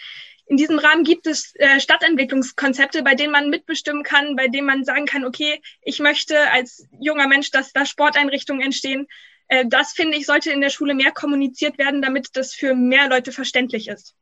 In 0.45 0.57
diesem 0.57 0.79
Rahmen 0.79 1.03
gibt 1.03 1.27
es 1.27 1.53
äh, 1.55 1.79
Stadtentwicklungskonzepte, 1.79 3.03
bei 3.03 3.13
denen 3.13 3.31
man 3.31 3.49
mitbestimmen 3.49 4.03
kann, 4.03 4.35
bei 4.35 4.47
denen 4.47 4.65
man 4.65 4.83
sagen 4.83 5.05
kann, 5.05 5.25
okay, 5.25 5.61
ich 5.83 5.99
möchte 5.99 6.49
als 6.51 6.87
junger 6.99 7.27
Mensch, 7.27 7.51
dass 7.51 7.71
da 7.71 7.85
Sporteinrichtungen 7.85 8.63
entstehen. 8.63 9.07
Äh, 9.49 9.65
das 9.67 9.91
finde 9.93 10.17
ich, 10.17 10.25
sollte 10.25 10.51
in 10.51 10.61
der 10.61 10.69
Schule 10.69 10.95
mehr 10.95 11.11
kommuniziert 11.11 11.77
werden, 11.77 12.01
damit 12.01 12.29
das 12.33 12.55
für 12.55 12.73
mehr 12.73 13.09
Leute 13.09 13.31
verständlich 13.31 13.89
ist. 13.89 14.15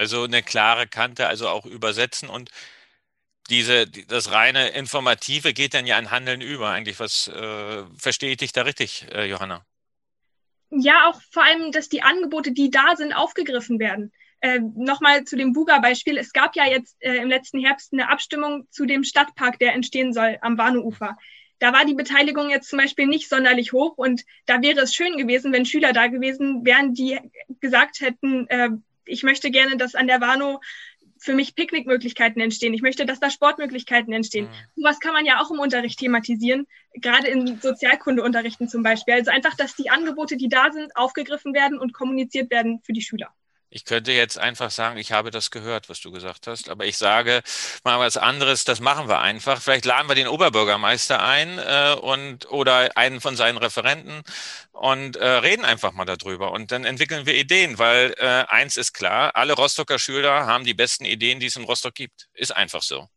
Also 0.00 0.22
eine 0.22 0.42
klare 0.42 0.86
Kante, 0.86 1.26
also 1.26 1.46
auch 1.46 1.66
übersetzen 1.66 2.30
und 2.30 2.50
diese, 3.50 3.86
das 3.86 4.32
reine 4.32 4.68
Informative 4.70 5.52
geht 5.52 5.74
dann 5.74 5.86
ja 5.86 5.98
an 5.98 6.10
Handeln 6.10 6.40
über. 6.40 6.70
Eigentlich, 6.70 6.98
was 6.98 7.28
äh, 7.28 7.84
verstehe 7.98 8.30
ich 8.30 8.38
dich 8.38 8.52
da 8.52 8.62
richtig, 8.62 9.08
äh, 9.12 9.26
Johanna? 9.26 9.62
Ja, 10.70 11.10
auch 11.10 11.20
vor 11.30 11.44
allem, 11.44 11.70
dass 11.70 11.90
die 11.90 12.00
Angebote, 12.00 12.52
die 12.52 12.70
da 12.70 12.96
sind, 12.96 13.12
aufgegriffen 13.12 13.78
werden. 13.78 14.10
Äh, 14.40 14.60
Nochmal 14.74 15.24
zu 15.24 15.36
dem 15.36 15.52
Buga-Beispiel. 15.52 16.16
Es 16.16 16.32
gab 16.32 16.56
ja 16.56 16.64
jetzt 16.64 16.96
äh, 17.00 17.16
im 17.16 17.28
letzten 17.28 17.60
Herbst 17.60 17.92
eine 17.92 18.08
Abstimmung 18.08 18.68
zu 18.70 18.86
dem 18.86 19.04
Stadtpark, 19.04 19.58
der 19.58 19.74
entstehen 19.74 20.14
soll 20.14 20.38
am 20.40 20.56
Warneufer. 20.56 21.18
Da 21.58 21.74
war 21.74 21.84
die 21.84 21.92
Beteiligung 21.92 22.48
jetzt 22.48 22.70
zum 22.70 22.78
Beispiel 22.78 23.06
nicht 23.06 23.28
sonderlich 23.28 23.74
hoch 23.74 23.98
und 23.98 24.24
da 24.46 24.62
wäre 24.62 24.80
es 24.80 24.94
schön 24.94 25.18
gewesen, 25.18 25.52
wenn 25.52 25.66
Schüler 25.66 25.92
da 25.92 26.06
gewesen 26.06 26.64
wären, 26.64 26.94
die 26.94 27.18
gesagt 27.60 28.00
hätten, 28.00 28.46
äh, 28.48 28.70
ich 29.04 29.22
möchte 29.22 29.50
gerne, 29.50 29.76
dass 29.76 29.94
an 29.94 30.06
der 30.06 30.20
Warnow 30.20 30.60
für 31.18 31.34
mich 31.34 31.54
Picknickmöglichkeiten 31.54 32.40
entstehen. 32.40 32.72
Ich 32.72 32.82
möchte, 32.82 33.04
dass 33.04 33.20
da 33.20 33.30
Sportmöglichkeiten 33.30 34.12
entstehen. 34.12 34.46
Mhm. 34.46 34.84
Was 34.84 35.00
kann 35.00 35.12
man 35.12 35.26
ja 35.26 35.40
auch 35.40 35.50
im 35.50 35.58
Unterricht 35.58 35.98
thematisieren, 35.98 36.66
gerade 36.94 37.28
in 37.28 37.60
Sozialkundeunterrichten 37.60 38.68
zum 38.68 38.82
Beispiel. 38.82 39.14
Also 39.14 39.30
einfach, 39.30 39.54
dass 39.54 39.76
die 39.76 39.90
Angebote, 39.90 40.36
die 40.36 40.48
da 40.48 40.72
sind, 40.72 40.96
aufgegriffen 40.96 41.52
werden 41.52 41.78
und 41.78 41.92
kommuniziert 41.92 42.50
werden 42.50 42.80
für 42.82 42.92
die 42.92 43.02
Schüler. 43.02 43.32
Ich 43.72 43.84
könnte 43.84 44.10
jetzt 44.10 44.36
einfach 44.36 44.72
sagen, 44.72 44.98
ich 44.98 45.12
habe 45.12 45.30
das 45.30 45.52
gehört, 45.52 45.88
was 45.88 46.00
du 46.00 46.10
gesagt 46.10 46.48
hast, 46.48 46.68
aber 46.68 46.86
ich 46.86 46.98
sage 46.98 47.40
mal 47.84 48.00
was 48.00 48.16
anderes, 48.16 48.64
das 48.64 48.80
machen 48.80 49.08
wir 49.08 49.20
einfach. 49.20 49.62
Vielleicht 49.62 49.84
laden 49.84 50.08
wir 50.08 50.16
den 50.16 50.26
Oberbürgermeister 50.26 51.22
ein 51.22 51.58
äh, 51.58 51.94
und 52.00 52.50
oder 52.50 52.96
einen 52.96 53.20
von 53.20 53.36
seinen 53.36 53.58
Referenten 53.58 54.22
und 54.72 55.16
äh, 55.16 55.24
reden 55.24 55.64
einfach 55.64 55.92
mal 55.92 56.04
darüber 56.04 56.50
und 56.50 56.72
dann 56.72 56.84
entwickeln 56.84 57.26
wir 57.26 57.36
Ideen, 57.36 57.78
weil 57.78 58.12
äh, 58.18 58.44
eins 58.48 58.76
ist 58.76 58.92
klar, 58.92 59.36
alle 59.36 59.52
Rostocker 59.52 60.00
Schüler 60.00 60.46
haben 60.46 60.64
die 60.64 60.74
besten 60.74 61.04
Ideen, 61.04 61.38
die 61.38 61.46
es 61.46 61.56
in 61.56 61.64
Rostock 61.64 61.94
gibt. 61.94 62.28
Ist 62.34 62.56
einfach 62.56 62.82
so. 62.82 63.08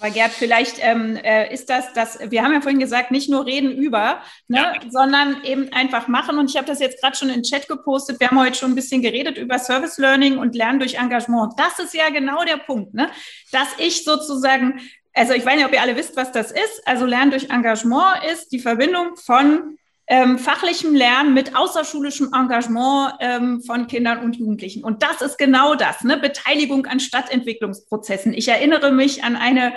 Aber 0.00 0.10
Gerd, 0.10 0.32
vielleicht 0.32 0.76
ähm, 0.80 1.16
äh, 1.16 1.52
ist 1.54 1.70
das, 1.70 1.92
das, 1.92 2.18
wir 2.28 2.42
haben 2.42 2.52
ja 2.52 2.60
vorhin 2.60 2.80
gesagt, 2.80 3.12
nicht 3.12 3.30
nur 3.30 3.46
reden 3.46 3.70
über, 3.72 4.20
ne, 4.48 4.58
ja. 4.58 4.74
sondern 4.90 5.44
eben 5.44 5.72
einfach 5.72 6.08
machen. 6.08 6.36
Und 6.36 6.50
ich 6.50 6.56
habe 6.56 6.66
das 6.66 6.80
jetzt 6.80 7.00
gerade 7.00 7.16
schon 7.16 7.28
in 7.28 7.36
den 7.36 7.42
Chat 7.44 7.68
gepostet. 7.68 8.18
Wir 8.18 8.28
haben 8.28 8.40
heute 8.40 8.58
schon 8.58 8.72
ein 8.72 8.74
bisschen 8.74 9.02
geredet 9.02 9.38
über 9.38 9.58
Service 9.58 9.98
Learning 9.98 10.38
und 10.38 10.56
Lernen 10.56 10.80
durch 10.80 10.94
Engagement. 10.94 11.52
Das 11.56 11.78
ist 11.78 11.94
ja 11.94 12.10
genau 12.10 12.44
der 12.44 12.56
Punkt, 12.56 12.92
ne? 12.92 13.08
dass 13.52 13.68
ich 13.78 14.04
sozusagen, 14.04 14.80
also 15.12 15.32
ich 15.32 15.46
weiß 15.46 15.56
nicht, 15.56 15.66
ob 15.66 15.72
ihr 15.72 15.80
alle 15.80 15.96
wisst, 15.96 16.16
was 16.16 16.32
das 16.32 16.50
ist. 16.50 16.82
Also 16.86 17.06
Lernen 17.06 17.30
durch 17.30 17.50
Engagement 17.50 18.24
ist 18.32 18.50
die 18.50 18.58
Verbindung 18.58 19.16
von 19.16 19.78
ähm, 20.06 20.38
fachlichem 20.38 20.94
Lernen 20.94 21.32
mit 21.32 21.56
außerschulischem 21.56 22.30
Engagement 22.34 23.14
ähm, 23.20 23.62
von 23.62 23.86
Kindern 23.86 24.18
und 24.18 24.36
Jugendlichen. 24.36 24.84
Und 24.84 25.02
das 25.02 25.22
ist 25.22 25.38
genau 25.38 25.74
das, 25.74 26.04
ne? 26.04 26.18
Beteiligung 26.18 26.86
an 26.86 27.00
Stadtentwicklungsprozessen. 27.00 28.34
Ich 28.34 28.48
erinnere 28.48 28.92
mich 28.92 29.24
an 29.24 29.36
eine 29.36 29.74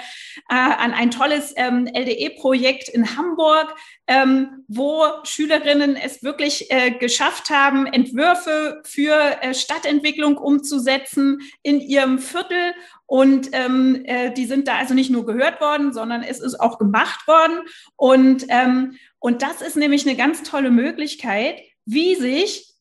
äh, 0.50 0.56
an 0.56 0.94
ein 0.94 1.12
tolles 1.12 1.54
ähm, 1.56 1.88
LDE-Projekt 1.88 2.90
in 2.90 3.18
Hamburg, 3.18 3.74
ähm, 4.08 4.66
wo 4.68 5.04
Schülerinnen 5.24 5.96
es 5.96 6.24
wirklich 6.24 6.72
äh, 6.72 6.92
geschafft 6.92 7.50
haben, 7.50 7.86
Entwürfe 7.86 8.82
für 8.84 9.16
äh, 9.42 9.54
Stadtentwicklung 9.54 10.38
umzusetzen 10.38 11.40
in 11.64 11.80
ihrem 11.80 12.20
Viertel 12.20 12.74
und 13.08 13.50
ähm, 13.54 14.02
äh, 14.04 14.32
die 14.34 14.46
sind 14.46 14.68
da 14.68 14.76
also 14.76 14.94
nicht 14.94 15.10
nur 15.10 15.26
gehört 15.26 15.60
worden, 15.62 15.94
sondern 15.94 16.22
es 16.24 16.40
ist 16.40 16.60
auch 16.60 16.78
gemacht 16.78 17.26
worden. 17.28 17.62
Und, 17.96 18.46
ähm, 18.50 18.98
und 19.20 19.42
das 19.42 19.62
ist 19.62 19.78
nämlich 19.78 20.06
eine 20.06 20.18
ganz 20.18 20.44
tolle 20.44 20.70
Möglichkeit, 20.70 21.62
wie 21.86 22.16
sich 22.16 22.76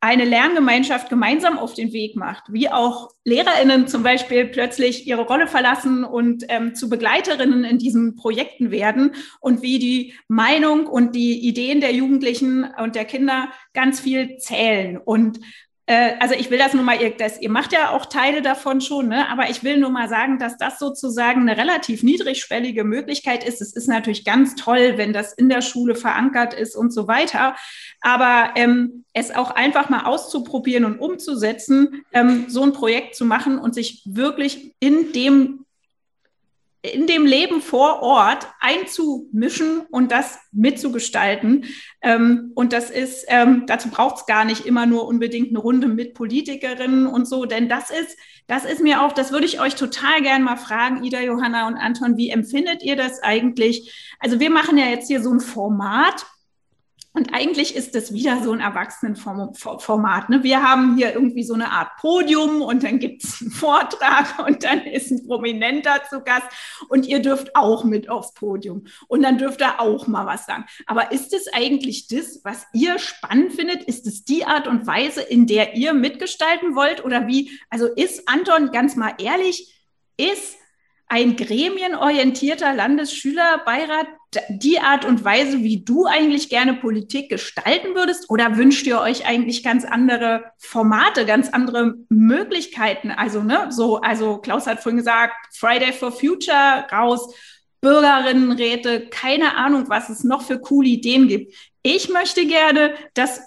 eine 0.00 0.24
Lerngemeinschaft 0.24 1.10
gemeinsam 1.10 1.58
auf 1.58 1.74
den 1.74 1.92
Weg 1.92 2.14
macht, 2.14 2.44
wie 2.52 2.70
auch 2.70 3.10
Lehrerinnen 3.24 3.88
zum 3.88 4.04
Beispiel 4.04 4.46
plötzlich 4.46 5.06
ihre 5.08 5.22
Rolle 5.22 5.48
verlassen 5.48 6.04
und 6.04 6.44
ähm, 6.48 6.74
zu 6.74 6.88
Begleiterinnen 6.88 7.64
in 7.64 7.78
diesen 7.78 8.14
Projekten 8.14 8.70
werden 8.70 9.14
und 9.40 9.60
wie 9.60 9.80
die 9.80 10.14
Meinung 10.28 10.86
und 10.86 11.16
die 11.16 11.40
Ideen 11.40 11.80
der 11.80 11.92
Jugendlichen 11.92 12.64
und 12.80 12.94
der 12.94 13.06
Kinder 13.06 13.48
ganz 13.74 13.98
viel 13.98 14.38
zählen. 14.38 14.98
Und 14.98 15.40
äh, 15.88 16.16
also 16.20 16.34
ich 16.34 16.50
will 16.50 16.58
das 16.58 16.74
nur 16.74 16.84
mal, 16.84 17.00
ihr, 17.00 17.16
das, 17.16 17.40
ihr 17.40 17.48
macht 17.48 17.72
ja 17.72 17.90
auch 17.90 18.04
Teile 18.04 18.42
davon 18.42 18.82
schon, 18.82 19.08
ne? 19.08 19.26
aber 19.30 19.48
ich 19.48 19.64
will 19.64 19.78
nur 19.78 19.88
mal 19.88 20.06
sagen, 20.06 20.38
dass 20.38 20.58
das 20.58 20.78
sozusagen 20.78 21.40
eine 21.40 21.56
relativ 21.56 22.02
niedrigschwellige 22.02 22.84
Möglichkeit 22.84 23.42
ist. 23.42 23.62
Es 23.62 23.72
ist 23.72 23.88
natürlich 23.88 24.26
ganz 24.26 24.54
toll, 24.54 24.98
wenn 24.98 25.14
das 25.14 25.32
in 25.32 25.48
der 25.48 25.62
Schule 25.62 25.94
verankert 25.94 26.52
ist 26.52 26.76
und 26.76 26.92
so 26.92 27.08
weiter, 27.08 27.56
aber 28.02 28.50
ähm, 28.56 29.06
es 29.14 29.34
auch 29.34 29.50
einfach 29.52 29.88
mal 29.88 30.04
auszuprobieren 30.04 30.84
und 30.84 30.98
umzusetzen, 30.98 32.04
ähm, 32.12 32.44
so 32.48 32.62
ein 32.62 32.74
Projekt 32.74 33.16
zu 33.16 33.24
machen 33.24 33.58
und 33.58 33.74
sich 33.74 34.02
wirklich 34.04 34.74
in 34.80 35.12
dem 35.12 35.64
in 36.82 37.06
dem 37.06 37.26
Leben 37.26 37.60
vor 37.60 38.02
Ort 38.02 38.46
einzumischen 38.60 39.80
und 39.90 40.12
das 40.12 40.38
mitzugestalten. 40.52 41.64
Ähm, 42.02 42.52
und 42.54 42.72
das 42.72 42.90
ist, 42.90 43.24
ähm, 43.28 43.64
dazu 43.66 43.90
braucht 43.90 44.16
es 44.18 44.26
gar 44.26 44.44
nicht 44.44 44.64
immer 44.64 44.86
nur 44.86 45.06
unbedingt 45.06 45.50
eine 45.50 45.58
Runde 45.58 45.88
mit 45.88 46.14
Politikerinnen 46.14 47.06
und 47.06 47.26
so, 47.26 47.46
denn 47.46 47.68
das 47.68 47.90
ist, 47.90 48.16
das 48.46 48.64
ist 48.64 48.80
mir 48.80 49.02
auch, 49.02 49.12
das 49.12 49.32
würde 49.32 49.46
ich 49.46 49.60
euch 49.60 49.74
total 49.74 50.22
gern 50.22 50.42
mal 50.42 50.56
fragen, 50.56 51.02
Ida, 51.02 51.20
Johanna 51.20 51.66
und 51.66 51.76
Anton, 51.76 52.16
wie 52.16 52.30
empfindet 52.30 52.82
ihr 52.82 52.96
das 52.96 53.22
eigentlich? 53.22 54.14
Also 54.20 54.38
wir 54.38 54.50
machen 54.50 54.78
ja 54.78 54.86
jetzt 54.86 55.08
hier 55.08 55.20
so 55.20 55.32
ein 55.32 55.40
Format 55.40 56.26
und 57.18 57.34
eigentlich 57.34 57.74
ist 57.74 57.96
es 57.96 58.12
wieder 58.12 58.44
so 58.44 58.52
ein 58.52 58.60
Erwachsenenformat. 58.60 60.28
Ne? 60.28 60.44
Wir 60.44 60.62
haben 60.62 60.96
hier 60.96 61.12
irgendwie 61.12 61.42
so 61.42 61.52
eine 61.52 61.72
Art 61.72 61.96
Podium 61.96 62.62
und 62.62 62.84
dann 62.84 63.00
gibt 63.00 63.24
es 63.24 63.42
einen 63.42 63.50
Vortrag 63.50 64.38
und 64.46 64.62
dann 64.62 64.82
ist 64.82 65.10
ein 65.10 65.26
Prominenter 65.26 66.00
zu 66.08 66.20
Gast 66.20 66.46
und 66.88 67.06
ihr 67.06 67.20
dürft 67.20 67.56
auch 67.56 67.82
mit 67.82 68.08
aufs 68.08 68.34
Podium 68.34 68.86
und 69.08 69.22
dann 69.22 69.36
dürft 69.36 69.60
ihr 69.60 69.80
auch 69.80 70.06
mal 70.06 70.26
was 70.26 70.46
sagen. 70.46 70.64
Aber 70.86 71.10
ist 71.10 71.34
es 71.34 71.52
eigentlich 71.52 72.06
das, 72.06 72.40
was 72.44 72.68
ihr 72.72 73.00
spannend 73.00 73.52
findet? 73.52 73.82
Ist 73.82 74.06
es 74.06 74.24
die 74.24 74.44
Art 74.44 74.68
und 74.68 74.86
Weise, 74.86 75.20
in 75.20 75.48
der 75.48 75.74
ihr 75.74 75.94
mitgestalten 75.94 76.76
wollt 76.76 77.04
oder 77.04 77.26
wie? 77.26 77.50
Also 77.68 77.86
ist 77.86 78.28
Anton 78.28 78.70
ganz 78.70 78.94
mal 78.94 79.14
ehrlich, 79.18 79.74
ist 80.16 80.56
ein 81.08 81.34
gremienorientierter 81.34 82.74
Landesschülerbeirat 82.74 84.06
die 84.50 84.78
Art 84.78 85.04
und 85.04 85.24
Weise, 85.24 85.58
wie 85.62 85.84
du 85.84 86.06
eigentlich 86.06 86.50
gerne 86.50 86.74
Politik 86.74 87.30
gestalten 87.30 87.94
würdest? 87.94 88.28
Oder 88.28 88.56
wünscht 88.56 88.86
ihr 88.86 89.00
euch 89.00 89.26
eigentlich 89.26 89.62
ganz 89.62 89.84
andere 89.84 90.44
Formate, 90.58 91.24
ganz 91.24 91.48
andere 91.48 91.94
Möglichkeiten? 92.08 93.10
Also, 93.10 93.42
ne, 93.42 93.68
so, 93.70 94.00
also 94.00 94.38
Klaus 94.38 94.66
hat 94.66 94.82
vorhin 94.82 94.98
gesagt, 94.98 95.34
Friday 95.54 95.92
for 95.92 96.12
Future 96.12 96.86
raus, 96.92 97.34
Bürgerinnenräte, 97.80 99.08
keine 99.08 99.56
Ahnung, 99.56 99.84
was 99.88 100.08
es 100.08 100.24
noch 100.24 100.42
für 100.42 100.58
coole 100.58 100.88
Ideen 100.88 101.28
gibt. 101.28 101.54
Ich 101.82 102.08
möchte 102.08 102.44
gerne, 102.46 102.94
dass 103.14 103.40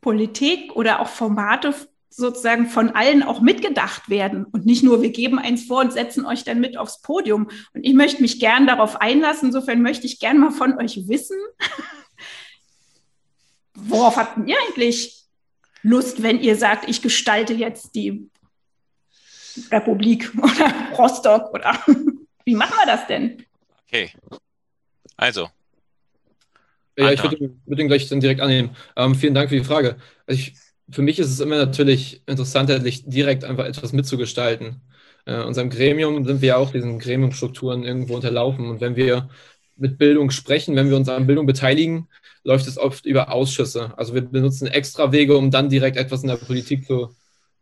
Politik 0.00 0.76
oder 0.76 1.00
auch 1.00 1.08
Formate 1.08 1.74
sozusagen 2.14 2.66
von 2.66 2.90
allen 2.90 3.22
auch 3.22 3.40
mitgedacht 3.40 4.10
werden 4.10 4.44
und 4.44 4.66
nicht 4.66 4.82
nur, 4.82 5.02
wir 5.02 5.10
geben 5.10 5.38
eins 5.38 5.64
vor 5.64 5.80
und 5.80 5.92
setzen 5.92 6.26
euch 6.26 6.44
dann 6.44 6.60
mit 6.60 6.76
aufs 6.76 7.00
Podium. 7.00 7.48
Und 7.72 7.84
ich 7.84 7.94
möchte 7.94 8.20
mich 8.20 8.38
gern 8.38 8.66
darauf 8.66 9.00
einlassen. 9.00 9.48
Insofern 9.48 9.82
möchte 9.82 10.06
ich 10.06 10.20
gern 10.20 10.38
mal 10.38 10.50
von 10.50 10.78
euch 10.78 11.08
wissen, 11.08 11.38
worauf 13.74 14.16
habt 14.16 14.46
ihr 14.46 14.56
eigentlich 14.68 15.24
Lust, 15.82 16.22
wenn 16.22 16.40
ihr 16.40 16.56
sagt, 16.56 16.88
ich 16.88 17.02
gestalte 17.02 17.54
jetzt 17.54 17.94
die 17.94 18.30
Republik 19.70 20.30
oder 20.36 20.72
Rostock 20.96 21.52
oder 21.52 21.78
wie 22.44 22.54
machen 22.54 22.74
wir 22.76 22.86
das 22.86 23.06
denn? 23.06 23.44
Okay. 23.86 24.12
Also. 25.16 25.48
Ja, 26.98 27.10
ich 27.10 27.22
würde, 27.22 27.38
würde 27.38 27.76
den 27.76 27.88
gleich 27.88 28.06
dann 28.08 28.20
direkt 28.20 28.42
annehmen. 28.42 28.76
Ähm, 28.96 29.14
vielen 29.14 29.32
Dank 29.32 29.48
für 29.48 29.56
die 29.56 29.64
Frage. 29.64 29.96
Also 30.26 30.38
ich 30.38 30.54
für 30.92 31.02
mich 31.02 31.18
ist 31.18 31.30
es 31.30 31.40
immer 31.40 31.56
natürlich 31.56 32.22
interessanter, 32.26 32.78
direkt 32.78 33.44
einfach 33.44 33.64
etwas 33.64 33.92
mitzugestalten. 33.92 34.82
Äh, 35.24 35.42
unserem 35.42 35.70
Gremium 35.70 36.24
sind 36.24 36.42
wir 36.42 36.48
ja 36.48 36.56
auch 36.56 36.70
diesen 36.70 36.98
Gremiumstrukturen 36.98 37.84
irgendwo 37.84 38.14
unterlaufen. 38.14 38.68
Und 38.68 38.80
wenn 38.80 38.96
wir 38.96 39.30
mit 39.76 39.98
Bildung 39.98 40.30
sprechen, 40.30 40.76
wenn 40.76 40.90
wir 40.90 40.96
uns 40.96 41.08
an 41.08 41.26
Bildung 41.26 41.46
beteiligen, 41.46 42.08
läuft 42.44 42.66
es 42.66 42.78
oft 42.78 43.06
über 43.06 43.32
Ausschüsse. 43.32 43.96
Also 43.96 44.14
wir 44.14 44.22
benutzen 44.22 44.66
extra 44.66 45.12
Wege, 45.12 45.36
um 45.36 45.50
dann 45.50 45.68
direkt 45.68 45.96
etwas 45.96 46.22
in 46.22 46.28
der 46.28 46.36
Politik 46.36 46.86
zu, 46.86 47.14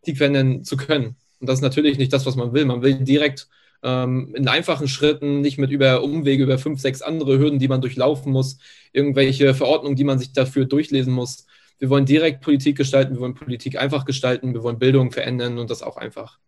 Politik 0.05 0.65
zu 0.65 0.77
können. 0.77 1.17
Und 1.39 1.49
das 1.49 1.59
ist 1.59 1.63
natürlich 1.63 1.99
nicht 1.99 2.13
das, 2.13 2.27
was 2.27 2.37
man 2.37 2.53
will. 2.53 2.65
Man 2.65 2.83
will 2.83 2.95
direkt 2.95 3.49
ähm, 3.83 4.35
in 4.35 4.49
einfachen 4.49 4.89
Schritten, 4.89 5.41
nicht 5.41 5.59
mit 5.59 5.71
über 5.71 6.03
Umwege, 6.03 6.43
über 6.43 6.59
fünf, 6.59 6.81
sechs 6.81 7.03
andere 7.03 7.39
Hürden, 7.39 7.59
die 7.59 7.69
man 7.69 7.81
durchlaufen 7.81 8.33
muss, 8.33 8.59
irgendwelche 8.93 9.55
Verordnungen, 9.55 9.97
die 9.97 10.05
man 10.05 10.19
sich 10.19 10.33
dafür 10.33 10.65
durchlesen 10.65 11.13
muss, 11.13 11.47
wir 11.81 11.91
wollen 11.91 12.05
direkt 12.05 12.43
Politik 12.43 12.77
gestalten, 12.77 13.15
wir 13.15 13.21
wollen 13.21 13.35
Politik 13.35 13.77
einfach 13.77 14.05
gestalten, 14.05 14.55
wir 14.55 14.63
wollen 14.63 14.79
Bildung 14.79 15.11
verändern 15.11 15.59
und 15.59 15.71
das 15.71 15.83
auch 15.83 15.97
einfach. 15.97 16.39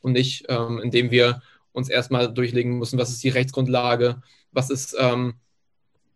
Und 0.00 0.12
nicht, 0.12 0.44
ähm, 0.48 0.80
indem 0.82 1.10
wir 1.10 1.40
uns 1.70 1.88
erstmal 1.88 2.32
durchlegen 2.32 2.78
müssen, 2.78 2.98
was 2.98 3.10
ist 3.10 3.22
die 3.22 3.30
Rechtsgrundlage, 3.30 4.20
was 4.50 4.70
ist 4.70 4.96
ähm, 4.98 5.34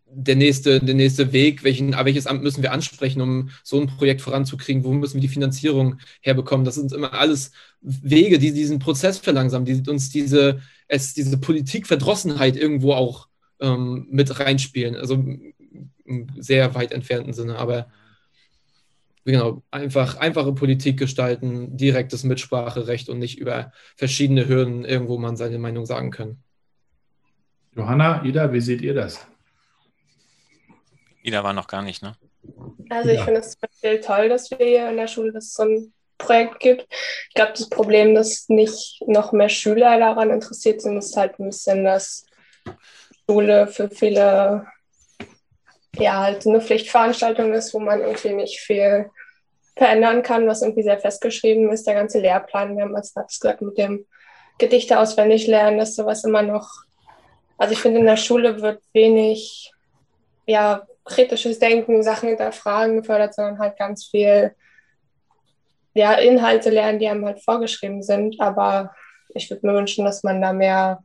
der, 0.09 0.35
nächste, 0.35 0.81
der 0.81 0.95
nächste 0.95 1.31
Weg, 1.31 1.63
welchen, 1.63 1.93
welches 1.93 2.27
Amt 2.27 2.43
müssen 2.43 2.61
wir 2.61 2.73
ansprechen, 2.73 3.21
um 3.21 3.49
so 3.63 3.79
ein 3.79 3.87
Projekt 3.87 4.21
voranzukriegen, 4.21 4.83
wo 4.83 4.93
müssen 4.93 5.15
wir 5.15 5.21
die 5.21 5.27
Finanzierung 5.27 5.99
herbekommen. 6.21 6.65
Das 6.65 6.75
sind 6.75 6.91
immer 6.91 7.13
alles 7.13 7.51
Wege, 7.81 8.37
die 8.37 8.51
diesen 8.51 8.79
Prozess 8.79 9.17
verlangsamen, 9.17 9.65
die 9.65 9.89
uns 9.89 10.09
diese, 10.09 10.61
es, 10.89 11.13
diese 11.13 11.37
Politikverdrossenheit 11.37 12.57
irgendwo 12.57 12.93
auch 12.93 13.29
ähm, 13.61 14.07
mit 14.09 14.39
reinspielen. 14.39 14.95
Also 14.95 15.15
im 16.05 16.27
sehr 16.37 16.75
weit 16.75 16.91
entfernten 16.91 17.33
Sinne. 17.33 17.57
Aber 17.57 17.87
genau, 19.27 19.61
einfach 19.71 20.15
einfache 20.17 20.53
Politik 20.53 20.97
gestalten, 20.97 21.75
direktes 21.75 22.23
Mitspracherecht 22.23 23.09
und 23.09 23.19
nicht 23.19 23.37
über 23.37 23.73
verschiedene 23.97 24.47
Hürden 24.47 24.85
irgendwo 24.85 25.17
man 25.17 25.35
seine 25.35 25.59
Meinung 25.59 25.85
sagen 25.85 26.11
können. 26.11 26.41
Johanna, 27.75 28.23
Ida, 28.23 28.53
wie 28.53 28.61
seht 28.61 28.81
ihr 28.81 28.93
das? 28.93 29.27
Ida 31.23 31.43
war 31.43 31.51
noch 31.51 31.67
gar 31.67 31.81
nicht, 31.81 32.01
ne? 32.01 32.13
Also 32.89 33.09
ich 33.09 33.17
ja. 33.17 33.25
finde 33.25 33.41
es 33.41 33.51
zum 33.51 33.59
Beispiel 33.69 33.99
toll, 33.99 34.29
dass 34.29 34.49
wir 34.49 34.65
hier 34.65 34.89
in 34.89 34.95
der 34.95 35.07
Schule 35.07 35.33
das 35.33 35.53
so 35.53 35.63
ein 35.63 35.93
Projekt 36.17 36.61
gibt. 36.61 36.87
Ich 37.27 37.33
glaube, 37.35 37.51
das 37.51 37.69
Problem, 37.69 38.15
dass 38.15 38.47
nicht 38.47 39.03
noch 39.07 39.33
mehr 39.33 39.49
Schüler 39.49 39.99
daran 39.99 40.29
interessiert 40.29 40.81
sind, 40.81 40.97
ist 40.97 41.17
halt 41.17 41.37
ein 41.37 41.49
bisschen, 41.49 41.83
dass 41.83 42.25
Schule 43.29 43.67
für 43.67 43.89
viele 43.89 44.65
ja 45.97 46.21
halt 46.21 46.47
eine 46.47 46.61
Pflichtveranstaltung 46.61 47.53
ist, 47.53 47.73
wo 47.73 47.79
man 47.79 47.99
irgendwie 47.99 48.33
nicht 48.33 48.59
viel 48.59 49.09
verändern 49.77 50.23
kann, 50.23 50.47
was 50.47 50.61
irgendwie 50.61 50.83
sehr 50.83 50.99
festgeschrieben 50.99 51.71
ist. 51.71 51.85
Der 51.87 51.93
ganze 51.93 52.19
Lehrplan, 52.19 52.75
wir 52.75 52.83
haben 52.83 52.95
als 52.95 53.13
gesagt, 53.13 53.61
mit 53.61 53.77
dem 53.77 54.05
Gedichte 54.57 54.99
auswendig 54.99 55.47
lernen, 55.47 55.77
dass 55.77 55.95
sowas 55.95 56.23
immer 56.23 56.41
noch, 56.41 56.69
also 57.57 57.73
ich 57.73 57.79
finde, 57.79 57.99
in 57.99 58.05
der 58.05 58.17
Schule 58.17 58.61
wird 58.61 58.81
wenig, 58.93 59.71
ja, 60.47 60.85
kritisches 61.05 61.59
Denken, 61.59 62.03
Sachen 62.03 62.29
hinterfragen 62.29 62.97
gefördert, 62.97 63.35
sondern 63.35 63.59
halt 63.59 63.77
ganz 63.77 64.05
viel, 64.05 64.55
ja, 65.93 66.13
Inhalte 66.13 66.69
lernen, 66.69 66.99
die 66.99 67.07
einem 67.07 67.25
halt 67.25 67.43
vorgeschrieben 67.43 68.01
sind. 68.01 68.39
Aber 68.41 68.93
ich 69.29 69.49
würde 69.49 69.65
mir 69.65 69.73
wünschen, 69.73 70.05
dass 70.05 70.23
man 70.23 70.41
da 70.41 70.53
mehr, 70.53 71.03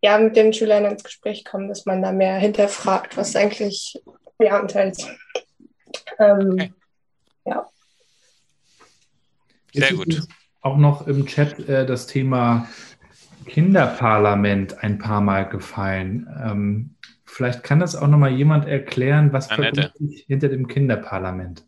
ja, 0.00 0.16
mit 0.18 0.36
den 0.36 0.52
Schülern 0.52 0.84
ins 0.84 1.04
Gespräch 1.04 1.44
kommt, 1.44 1.70
dass 1.70 1.86
man 1.86 2.02
da 2.02 2.12
mehr 2.12 2.36
hinterfragt, 2.36 3.16
was 3.16 3.36
eigentlich, 3.36 4.00
ja, 4.38 4.58
enthält. 4.58 5.06
Ähm, 6.18 6.52
okay. 6.52 6.72
Ja. 7.44 7.68
Sehr 9.72 9.94
gut. 9.94 10.26
Auch 10.60 10.76
noch 10.76 11.06
im 11.06 11.26
Chat 11.26 11.58
äh, 11.68 11.86
das 11.86 12.06
Thema 12.06 12.68
Kinderparlament 13.46 14.82
ein 14.82 14.98
paar 14.98 15.20
Mal 15.20 15.48
gefallen. 15.48 16.28
Ähm, 16.42 16.94
vielleicht 17.24 17.62
kann 17.62 17.80
das 17.80 17.96
auch 17.96 18.08
noch 18.08 18.18
mal 18.18 18.30
jemand 18.30 18.66
erklären, 18.66 19.32
was 19.32 19.46
verbirgt 19.46 19.96
sich 19.98 20.24
hinter 20.26 20.48
dem 20.48 20.68
Kinderparlament. 20.68 21.66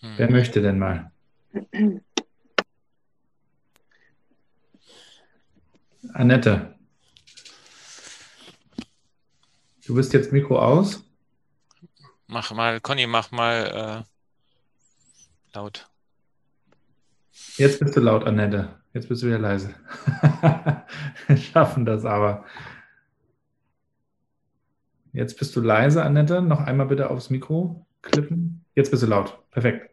Hm. 0.00 0.12
Wer 0.16 0.30
möchte 0.30 0.62
denn 0.62 0.78
mal? 0.78 1.10
Annette. 6.12 6.74
Du 9.86 9.94
bist 9.94 10.12
jetzt 10.12 10.32
Mikro 10.32 10.58
aus. 10.58 11.04
Mach 12.26 12.52
mal, 12.52 12.80
Conny, 12.80 13.06
mach 13.06 13.30
mal 13.30 14.04
äh, 14.04 14.15
laut. 15.56 15.88
Jetzt 17.56 17.80
bist 17.80 17.96
du 17.96 18.00
laut, 18.00 18.24
Annette. 18.24 18.68
Jetzt 18.92 19.08
bist 19.08 19.22
du 19.22 19.26
wieder 19.26 19.38
leise. 19.38 19.74
Wir 21.26 21.36
schaffen 21.36 21.84
das 21.84 22.04
aber. 22.04 22.44
Jetzt 25.12 25.38
bist 25.38 25.56
du 25.56 25.60
leise, 25.60 26.02
Annette. 26.02 26.40
Noch 26.42 26.60
einmal 26.60 26.86
bitte 26.86 27.10
aufs 27.10 27.30
Mikro 27.30 27.86
klippen. 28.02 28.64
Jetzt 28.74 28.90
bist 28.90 29.02
du 29.02 29.06
laut. 29.06 29.38
Perfekt. 29.50 29.90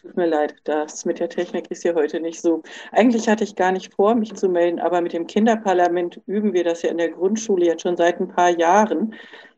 Tut 0.00 0.16
mir 0.16 0.26
leid, 0.26 0.54
das 0.64 1.04
mit 1.04 1.18
der 1.18 1.28
Technik 1.28 1.68
ist 1.72 1.82
hier 1.82 1.96
heute 1.96 2.20
nicht 2.20 2.40
so. 2.40 2.62
Eigentlich 2.92 3.28
hatte 3.28 3.42
ich 3.42 3.56
gar 3.56 3.72
nicht 3.72 3.92
vor, 3.92 4.14
mich 4.14 4.34
zu 4.34 4.48
melden, 4.48 4.78
aber 4.78 5.00
mit 5.00 5.12
dem 5.12 5.26
Kinderparlament 5.26 6.20
üben 6.26 6.52
wir 6.52 6.62
das 6.62 6.82
ja 6.82 6.90
in 6.90 6.98
der 6.98 7.10
Grundschule 7.10 7.66
jetzt 7.66 7.82
schon 7.82 7.96
seit 7.96 8.20
ein 8.20 8.28
paar 8.28 8.50
Jahren, 8.50 9.14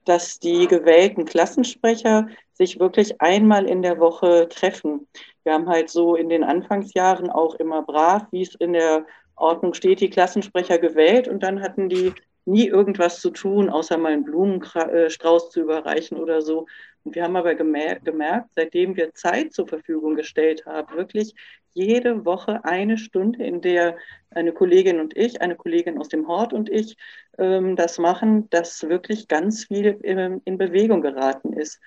dass 0.07 0.39
die 0.39 0.67
gewählten 0.67 1.27
Klassensprecher 1.27 2.29
sich 2.59 2.79
wirklich 2.79 3.21
einmal 3.21 3.67
in 3.67 3.83
der 3.83 3.99
Woche 3.99 4.49
treffen. 4.49 5.07
Wir 5.45 5.55
haben 5.55 5.69
halt 5.69 5.89
so 5.89 6.17
in 6.17 6.29
den 6.29 6.45
Anfangsjahren 6.45 7.31
auch 7.31 7.55
immer 7.55 7.83
brav, 7.83 8.27
wie 8.33 8.43
es 8.43 8.55
in 8.57 8.75
der 8.75 9.07
Ordnung 9.37 9.73
steht, 9.75 10.01
die 10.01 10.11
Klassensprecher 10.11 10.79
gewählt 10.79 11.29
und 11.29 11.43
dann 11.43 11.63
hatten 11.63 11.89
die 11.89 12.13
nie 12.45 12.67
irgendwas 12.67 13.21
zu 13.21 13.31
tun, 13.31 13.71
außer 13.71 13.97
mal 13.97 14.13
einen 14.13 14.25
Blumenstrauß 14.25 15.51
zu 15.51 15.61
überreichen 15.61 16.19
oder 16.19 16.43
so. 16.43 16.67
Und 17.05 17.15
wir 17.15 17.23
haben 17.23 17.37
aber 17.37 17.55
gemerkt, 17.55 18.51
seitdem 18.57 18.97
wir 18.97 19.15
Zeit 19.15 19.53
zur 19.53 19.69
Verfügung 19.69 20.17
gestellt 20.17 20.67
haben, 20.67 20.97
wirklich 20.97 21.35
jede 21.75 22.25
Woche 22.25 22.65
eine 22.65 22.99
Stunde, 22.99 23.45
in 23.45 23.61
der 23.61 23.97
eine 24.31 24.53
Kollegin 24.53 24.99
und 24.99 25.17
ich, 25.17 25.41
eine 25.41 25.55
Kollegin 25.55 25.99
aus 25.99 26.09
dem 26.09 26.27
Hort 26.27 26.53
und 26.53 26.69
ich 26.69 26.97
ähm, 27.39 27.77
das 27.77 27.99
machen, 27.99 28.51
dass 28.51 28.89
wirklich 28.89 29.29
ganz 29.29 29.67
viel 29.67 29.99
in, 30.03 30.41
in 30.45 30.59
Bewegung 30.59 31.03
geraten 31.03 31.53
ist. 31.53 31.81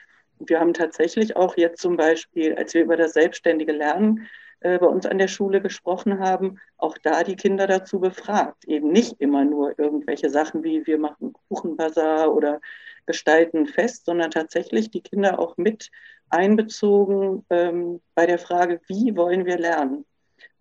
Wir 0.48 0.60
haben 0.60 0.74
tatsächlich 0.74 1.36
auch 1.36 1.58
jetzt 1.58 1.82
zum 1.82 1.98
Beispiel, 1.98 2.56
als 2.56 2.74
wir 2.74 2.84
über 2.84 2.98
das 2.98 3.14
selbstständige 3.14 3.72
Lernen 3.72 4.28
äh, 4.62 4.78
bei 4.78 4.88
uns 4.88 5.06
an 5.06 5.18
der 5.18 5.28
Schule 5.28 5.62
gesprochen 5.62 6.20
haben, 6.20 6.60
auch 6.78 6.98
da 6.98 7.24
die 7.24 7.36
Kinder 7.36 7.68
dazu 7.68 8.00
befragt. 8.00 8.66
Eben 8.66 8.92
nicht 8.92 9.20
immer 9.20 9.44
nur 9.44 9.78
irgendwelche 9.78 10.30
Sachen 10.30 10.64
wie 10.64 10.86
wir 10.86 10.98
machen 10.98 11.34
Kuchenbazar 11.50 12.34
oder 12.34 12.62
gestalten 13.06 13.66
fest, 13.66 14.06
sondern 14.06 14.32
tatsächlich 14.32 14.92
die 14.92 15.02
Kinder 15.02 15.40
auch 15.40 15.58
mit 15.58 15.90
einbezogen 16.30 17.46
ähm, 17.50 18.02
bei 18.16 18.26
der 18.26 18.40
Frage, 18.40 18.80
wie 18.88 19.16
wollen 19.16 19.46
wir 19.46 19.58
lernen. 19.58 20.06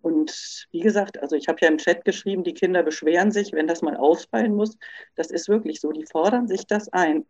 Und 0.01 0.67
wie 0.71 0.79
gesagt, 0.79 1.21
also 1.21 1.35
ich 1.35 1.47
habe 1.47 1.59
ja 1.61 1.67
im 1.67 1.77
Chat 1.77 2.03
geschrieben, 2.03 2.43
die 2.43 2.55
Kinder 2.55 2.81
beschweren 2.81 3.31
sich, 3.31 3.53
wenn 3.53 3.67
das 3.67 3.83
mal 3.83 3.95
ausfallen 3.95 4.55
muss. 4.55 4.77
Das 5.15 5.29
ist 5.29 5.47
wirklich 5.47 5.79
so, 5.79 5.91
die 5.91 6.05
fordern 6.05 6.47
sich 6.47 6.65
das 6.65 6.89
ein. 6.89 7.25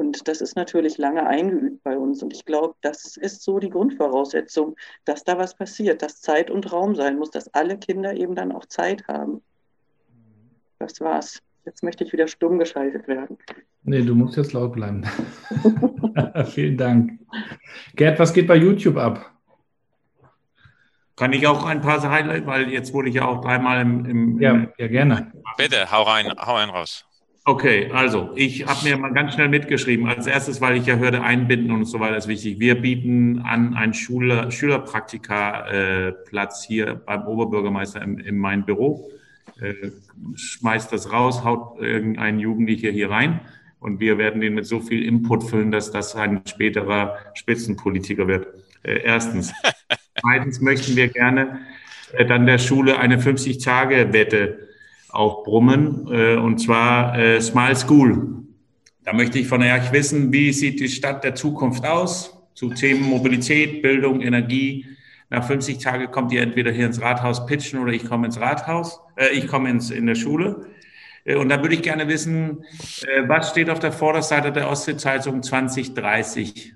Und 0.00 0.26
das 0.28 0.40
ist 0.40 0.56
natürlich 0.56 0.96
lange 0.96 1.26
eingeübt 1.26 1.82
bei 1.82 1.98
uns. 1.98 2.22
Und 2.22 2.32
ich 2.32 2.46
glaube, 2.46 2.74
das 2.80 3.18
ist 3.18 3.42
so 3.42 3.58
die 3.58 3.68
Grundvoraussetzung, 3.68 4.74
dass 5.04 5.24
da 5.24 5.36
was 5.36 5.54
passiert, 5.54 6.00
dass 6.00 6.22
Zeit 6.22 6.50
und 6.50 6.72
Raum 6.72 6.94
sein 6.94 7.18
muss, 7.18 7.30
dass 7.30 7.52
alle 7.52 7.76
Kinder 7.76 8.14
eben 8.14 8.34
dann 8.34 8.50
auch 8.50 8.64
Zeit 8.64 9.06
haben. 9.08 9.42
Das 10.78 11.02
war's. 11.02 11.42
Jetzt 11.66 11.82
möchte 11.82 12.04
ich 12.04 12.14
wieder 12.14 12.28
stumm 12.28 12.58
geschaltet 12.58 13.08
werden. 13.08 13.36
Nee, 13.82 14.00
du 14.00 14.14
musst 14.14 14.38
jetzt 14.38 14.54
laut 14.54 14.72
bleiben. 14.72 15.04
Vielen 16.46 16.78
Dank. 16.78 17.20
Gerd, 17.94 18.18
was 18.18 18.32
geht 18.32 18.46
bei 18.46 18.56
YouTube 18.56 18.96
ab? 18.96 19.30
Kann 21.14 21.34
ich 21.34 21.46
auch 21.46 21.66
ein 21.66 21.82
paar 21.82 22.00
Highlights, 22.08 22.46
weil 22.46 22.70
jetzt 22.70 22.94
wurde 22.94 23.10
ich 23.10 23.16
ja 23.16 23.26
auch 23.26 23.42
dreimal 23.42 23.82
im. 23.82 24.06
im 24.06 24.40
ja, 24.40 24.66
ja, 24.78 24.88
gerne. 24.88 25.30
Bitte, 25.58 25.92
hau 25.92 26.04
rein, 26.04 26.32
hau 26.38 26.54
einen 26.54 26.70
raus. 26.70 27.04
Okay, 27.46 27.90
also 27.92 28.32
ich 28.36 28.66
habe 28.66 28.84
mir 28.84 28.98
mal 28.98 29.14
ganz 29.14 29.32
schnell 29.34 29.48
mitgeschrieben. 29.48 30.06
Als 30.06 30.26
erstes, 30.26 30.60
weil 30.60 30.76
ich 30.76 30.84
ja 30.86 30.96
hörte, 30.96 31.22
einbinden 31.22 31.70
und 31.72 31.86
so 31.86 31.98
weiter 31.98 32.16
ist 32.16 32.28
wichtig. 32.28 32.60
Wir 32.60 32.78
bieten 32.80 33.40
an 33.40 33.74
einen 33.74 33.94
Schüler, 33.94 34.50
Schülerpraktika-Platz 34.50 36.66
hier 36.66 37.00
beim 37.06 37.26
Oberbürgermeister 37.26 38.02
in, 38.02 38.18
in 38.18 38.36
mein 38.36 38.66
Büro. 38.66 39.10
Äh, 39.60 39.92
schmeißt 40.34 40.92
das 40.92 41.10
raus, 41.12 41.42
haut 41.42 41.80
irgendein 41.80 42.38
Jugendlicher 42.38 42.90
hier 42.90 43.08
rein 43.10 43.40
und 43.80 43.98
wir 44.00 44.18
werden 44.18 44.42
den 44.42 44.54
mit 44.54 44.66
so 44.66 44.80
viel 44.80 45.02
Input 45.02 45.44
füllen, 45.44 45.72
dass 45.72 45.90
das 45.90 46.14
ein 46.14 46.42
späterer 46.46 47.16
Spitzenpolitiker 47.34 48.28
wird. 48.28 48.48
Äh, 48.82 49.00
erstens. 49.02 49.52
Zweitens 50.20 50.60
möchten 50.60 50.96
wir 50.96 51.08
gerne 51.08 51.60
äh, 52.12 52.26
dann 52.26 52.44
der 52.46 52.58
Schule 52.58 52.98
eine 52.98 53.18
50-Tage-Wette 53.18 54.69
aufbrummen, 55.12 56.08
äh, 56.10 56.36
und 56.36 56.58
zwar 56.58 57.18
äh, 57.18 57.40
Smile 57.40 57.76
School. 57.76 58.44
Da 59.04 59.12
möchte 59.12 59.38
ich 59.38 59.48
von 59.48 59.62
euch 59.62 59.92
wissen, 59.92 60.32
wie 60.32 60.52
sieht 60.52 60.80
die 60.80 60.88
Stadt 60.88 61.24
der 61.24 61.34
Zukunft 61.34 61.86
aus 61.86 62.36
zu 62.54 62.70
Themen 62.70 63.02
Mobilität, 63.02 63.82
Bildung, 63.82 64.20
Energie. 64.20 64.86
Nach 65.30 65.46
50 65.46 65.78
Tagen 65.78 66.10
kommt 66.10 66.32
ihr 66.32 66.42
entweder 66.42 66.72
hier 66.72 66.86
ins 66.86 67.00
Rathaus 67.00 67.46
pitchen 67.46 67.80
oder 67.80 67.92
ich 67.92 68.04
komme 68.04 68.26
ins 68.26 68.40
Rathaus, 68.40 69.00
äh, 69.16 69.30
ich 69.30 69.46
komme 69.46 69.70
ins, 69.70 69.90
in 69.90 70.06
der 70.06 70.14
Schule. 70.14 70.66
Äh, 71.24 71.36
und 71.36 71.48
da 71.48 71.62
würde 71.62 71.74
ich 71.74 71.82
gerne 71.82 72.08
wissen, 72.08 72.64
äh, 73.02 73.28
was 73.28 73.50
steht 73.50 73.70
auf 73.70 73.78
der 73.78 73.92
Vorderseite 73.92 74.52
der 74.52 74.68
Ostsee-Zeitung 74.68 75.42
2030, 75.42 76.74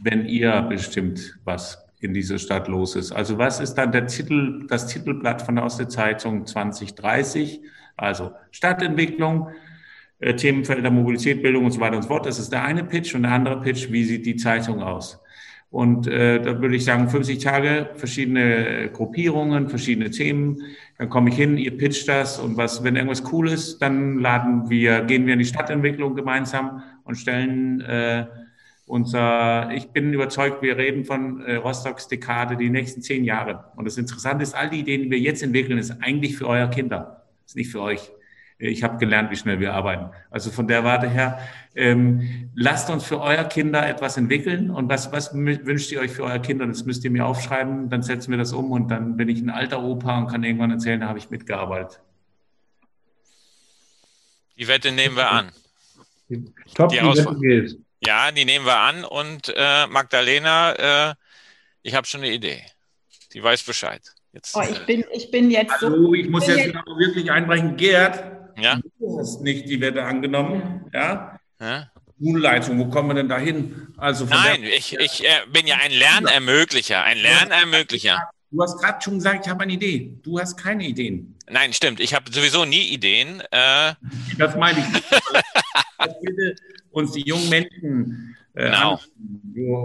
wenn 0.00 0.26
ihr 0.26 0.62
bestimmt, 0.62 1.38
was 1.44 1.81
in 2.02 2.12
dieser 2.12 2.38
Stadt 2.38 2.66
los 2.66 2.96
ist. 2.96 3.12
Also 3.12 3.38
was 3.38 3.60
ist 3.60 3.74
dann 3.74 3.92
der 3.92 4.08
Titel, 4.08 4.66
das 4.66 4.88
Titelblatt 4.88 5.40
von 5.40 5.54
der 5.54 5.64
Ostsee-Zeitung 5.64 6.46
2030? 6.46 7.62
Also 7.96 8.32
Stadtentwicklung, 8.50 9.48
äh, 10.18 10.34
Themenfelder 10.34 10.90
Mobilität, 10.90 11.42
Bildung 11.42 11.64
und 11.64 11.70
so 11.70 11.80
weiter 11.80 11.96
und 11.96 12.02
so 12.02 12.08
fort. 12.08 12.26
Das 12.26 12.40
ist 12.40 12.52
der 12.52 12.64
eine 12.64 12.82
Pitch 12.82 13.14
und 13.14 13.22
der 13.22 13.30
andere 13.30 13.60
Pitch, 13.60 13.92
wie 13.92 14.02
sieht 14.02 14.26
die 14.26 14.34
Zeitung 14.34 14.82
aus? 14.82 15.22
Und 15.70 16.08
äh, 16.08 16.42
da 16.42 16.60
würde 16.60 16.74
ich 16.74 16.84
sagen, 16.84 17.08
50 17.08 17.38
Tage, 17.38 17.90
verschiedene 17.94 18.90
Gruppierungen, 18.92 19.68
verschiedene 19.68 20.10
Themen. 20.10 20.58
Dann 20.98 21.08
komme 21.08 21.30
ich 21.30 21.36
hin, 21.36 21.56
ihr 21.56 21.78
pitcht 21.78 22.08
das 22.08 22.40
und 22.40 22.56
was, 22.56 22.82
wenn 22.82 22.96
irgendwas 22.96 23.22
cool 23.32 23.48
ist, 23.48 23.80
dann 23.80 24.18
laden 24.18 24.68
wir, 24.68 25.02
gehen 25.02 25.24
wir 25.24 25.34
in 25.34 25.38
die 25.38 25.46
Stadtentwicklung 25.46 26.16
gemeinsam 26.16 26.82
und 27.04 27.14
stellen 27.14 27.80
äh, 27.80 28.26
unser, 28.92 29.70
ich 29.70 29.88
bin 29.88 30.12
überzeugt, 30.12 30.60
wir 30.60 30.76
reden 30.76 31.06
von 31.06 31.40
äh, 31.46 31.54
Rostocks 31.54 32.08
Dekade 32.08 32.58
die 32.58 32.68
nächsten 32.68 33.00
zehn 33.00 33.24
Jahre. 33.24 33.72
Und 33.74 33.86
das 33.86 33.96
Interessante 33.96 34.42
ist, 34.42 34.54
all 34.54 34.68
die 34.68 34.80
Ideen, 34.80 35.04
die 35.04 35.10
wir 35.10 35.18
jetzt 35.18 35.42
entwickeln, 35.42 35.78
ist 35.78 35.92
eigentlich 36.02 36.36
für 36.36 36.46
euer 36.46 36.68
Kinder, 36.68 37.24
ist 37.46 37.56
nicht 37.56 37.72
für 37.72 37.80
euch. 37.80 38.12
Ich 38.58 38.82
habe 38.82 38.98
gelernt, 38.98 39.30
wie 39.30 39.36
schnell 39.36 39.60
wir 39.60 39.72
arbeiten. 39.72 40.10
Also 40.30 40.50
von 40.50 40.68
der 40.68 40.84
Warte 40.84 41.08
her, 41.08 41.38
ähm, 41.74 42.50
lasst 42.54 42.90
uns 42.90 43.04
für 43.04 43.18
euer 43.22 43.44
Kinder 43.44 43.88
etwas 43.88 44.18
entwickeln. 44.18 44.70
Und 44.70 44.90
was, 44.90 45.10
was 45.10 45.34
wünscht 45.34 45.90
ihr 45.90 46.00
euch 46.00 46.10
für 46.10 46.24
euer 46.24 46.38
Kinder? 46.38 46.66
Das 46.66 46.84
müsst 46.84 47.02
ihr 47.02 47.10
mir 47.10 47.24
aufschreiben. 47.24 47.88
Dann 47.88 48.02
setzen 48.02 48.30
wir 48.30 48.36
das 48.36 48.52
um 48.52 48.70
und 48.72 48.90
dann 48.90 49.16
bin 49.16 49.30
ich 49.30 49.40
ein 49.40 49.48
alter 49.48 49.82
Opa 49.82 50.18
und 50.18 50.26
kann 50.26 50.44
irgendwann 50.44 50.70
erzählen, 50.70 51.00
da 51.00 51.08
habe 51.08 51.18
ich 51.18 51.30
mitgearbeitet. 51.30 51.98
Die 54.58 54.68
Wette 54.68 54.92
nehmen 54.92 55.16
wir 55.16 55.30
an. 55.30 55.48
Top, 56.74 56.90
die, 56.90 56.98
die 56.98 57.04
Wette 57.04 57.36
gilt. 57.40 57.78
Ja, 58.04 58.32
die 58.32 58.44
nehmen 58.44 58.66
wir 58.66 58.78
an. 58.78 59.04
Und 59.04 59.52
äh, 59.54 59.86
Magdalena, 59.86 61.10
äh, 61.10 61.14
ich 61.82 61.94
habe 61.94 62.06
schon 62.06 62.22
eine 62.22 62.32
Idee. 62.32 62.62
Die 63.32 63.42
weiß 63.42 63.62
Bescheid. 63.62 64.02
Jetzt, 64.32 64.56
oh, 64.56 64.62
ich, 64.62 64.86
bin, 64.86 65.04
ich 65.12 65.30
bin 65.30 65.50
jetzt 65.50 65.78
so. 65.80 65.86
Also, 65.86 66.14
ich 66.14 66.28
muss 66.28 66.46
jetzt, 66.46 66.66
jetzt 66.66 66.74
wirklich 66.74 67.30
einbrechen. 67.30 67.76
Gerd, 67.76 68.24
ja? 68.58 68.80
du 68.98 69.18
hast 69.18 69.42
nicht 69.42 69.68
die 69.68 69.80
Wette 69.80 70.02
angenommen. 70.02 70.90
Ja? 70.92 71.38
ja? 71.60 71.90
Schulleitung, 72.18 72.78
wo 72.78 72.86
kommen 72.86 73.10
wir 73.10 73.14
denn 73.14 73.28
da 73.28 73.38
hin? 73.38 73.88
Also 73.96 74.24
Nein, 74.24 74.62
ich, 74.62 74.98
ich 74.98 75.24
äh, 75.24 75.28
bin 75.52 75.66
ja 75.66 75.76
ein 75.76 75.90
Lernermöglicher, 75.90 77.02
ein 77.02 77.18
Lernermöglicher. 77.18 78.30
Du 78.50 78.62
hast 78.62 78.80
gerade 78.80 79.02
schon 79.02 79.14
gesagt, 79.14 79.46
ich 79.46 79.50
habe 79.50 79.62
eine 79.62 79.72
Idee. 79.72 80.18
Du 80.22 80.38
hast 80.38 80.56
keine 80.56 80.84
Ideen. 80.84 81.36
Nein, 81.48 81.72
stimmt. 81.72 82.00
Ich 82.00 82.14
habe 82.14 82.30
sowieso 82.32 82.64
nie 82.64 82.88
Ideen. 82.88 83.40
Äh, 83.50 83.94
das 84.38 84.56
meine 84.56 84.78
ich. 84.78 85.02
bitte 86.20 86.54
uns 86.92 87.12
die 87.12 87.22
jungen 87.22 87.48
Menschen, 87.48 88.36
äh, 88.54 88.70
genau. 88.70 89.00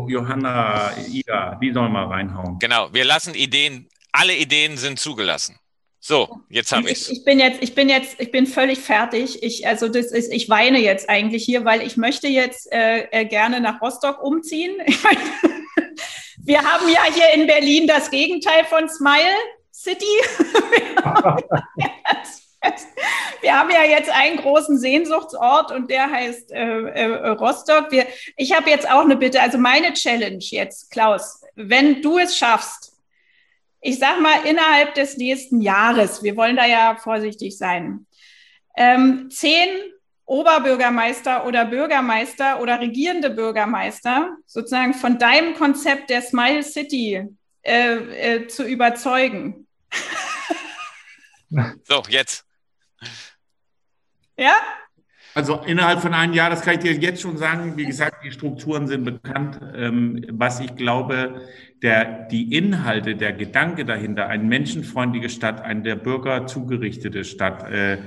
Johanna, 0.07 0.91
Ida, 1.07 1.55
die 1.61 1.71
sollen 1.71 1.91
mal 1.91 2.05
reinhauen. 2.05 2.59
Genau, 2.59 2.93
wir 2.93 3.05
lassen 3.05 3.33
Ideen, 3.33 3.87
alle 4.11 4.35
Ideen 4.35 4.77
sind 4.77 4.99
zugelassen. 4.99 5.57
So, 5.99 6.41
jetzt 6.49 6.71
habe 6.71 6.89
ich 6.89 7.11
Ich 7.11 7.25
bin 7.25 7.39
jetzt, 7.39 7.61
ich 7.61 7.75
bin 7.75 7.89
jetzt, 7.89 8.19
ich 8.19 8.31
bin 8.31 8.45
völlig 8.45 8.79
fertig. 8.79 9.43
Ich, 9.43 9.67
also 9.67 9.89
das 9.89 10.11
ist, 10.11 10.31
ich 10.31 10.47
weine 10.47 10.79
jetzt 10.79 11.09
eigentlich 11.09 11.43
hier, 11.43 11.65
weil 11.65 11.81
ich 11.81 11.97
möchte 11.97 12.27
jetzt 12.27 12.71
äh, 12.71 13.07
äh 13.11 13.25
gerne 13.25 13.59
nach 13.59 13.81
Rostock 13.81 14.21
umziehen. 14.23 14.77
wir 16.37 16.61
haben 16.61 16.87
ja 16.87 17.01
hier 17.13 17.33
in 17.33 17.47
Berlin 17.47 17.87
das 17.87 18.09
Gegenteil 18.09 18.63
von 18.65 18.87
Smile 18.87 19.35
City. 19.73 20.05
wir 23.41 23.57
haben 23.57 23.69
ja 23.69 23.83
jetzt 23.83 24.09
einen 24.09 24.37
großen 24.37 24.77
Sehnsuchtsort 24.77 25.71
und 25.71 25.89
der 25.89 26.09
heißt 26.09 26.51
äh, 26.51 26.81
äh, 26.81 27.27
Rostock. 27.29 27.91
Wir, 27.91 28.07
ich 28.35 28.55
habe 28.55 28.69
jetzt 28.69 28.89
auch 28.89 29.01
eine 29.01 29.15
Bitte, 29.15 29.41
also 29.41 29.57
meine 29.57 29.93
Challenge 29.93 30.39
jetzt, 30.39 30.91
Klaus, 30.91 31.41
wenn 31.55 32.01
du 32.01 32.17
es 32.17 32.37
schaffst, 32.37 32.93
ich 33.81 33.99
sag 33.99 34.19
mal, 34.19 34.45
innerhalb 34.45 34.95
des 34.95 35.17
nächsten 35.17 35.61
Jahres, 35.61 36.23
wir 36.23 36.35
wollen 36.35 36.55
da 36.55 36.65
ja 36.65 36.95
vorsichtig 36.95 37.57
sein, 37.57 38.07
ähm, 38.75 39.29
zehn 39.29 39.69
Oberbürgermeister 40.25 41.45
oder 41.45 41.65
Bürgermeister 41.65 42.59
oder 42.61 42.81
regierende 42.81 43.29
Bürgermeister 43.29 44.35
sozusagen 44.45 44.93
von 44.93 45.17
deinem 45.17 45.55
Konzept 45.55 46.09
der 46.09 46.21
Smile 46.21 46.63
City 46.63 47.23
äh, 47.61 47.95
äh, 47.95 48.47
zu 48.47 48.63
überzeugen. 48.63 49.67
So, 51.83 52.03
jetzt. 52.09 52.46
Ja? 54.37 54.53
Also 55.33 55.61
innerhalb 55.67 56.01
von 56.01 56.15
einem 56.15 56.33
Jahr, 56.33 56.49
das 56.49 56.61
kann 56.61 56.75
ich 56.75 56.79
dir 56.79 56.93
jetzt 56.93 57.21
schon 57.21 57.37
sagen. 57.37 57.77
Wie 57.77 57.85
gesagt, 57.85 58.23
die 58.23 58.31
Strukturen 58.31 58.87
sind 58.87 59.03
bekannt. 59.03 59.59
Ähm, 59.75 60.25
was 60.31 60.59
ich 60.59 60.75
glaube, 60.75 61.41
der, 61.83 62.27
die 62.27 62.55
Inhalte, 62.55 63.15
der 63.15 63.33
Gedanke 63.33 63.85
dahinter, 63.85 64.27
eine 64.27 64.43
menschenfreundliche 64.43 65.29
Stadt, 65.29 65.61
eine 65.61 65.83
der 65.83 65.95
Bürger 65.95 66.47
zugerichtete 66.47 67.23
Stadt, 67.23 67.69
äh, 67.69 67.97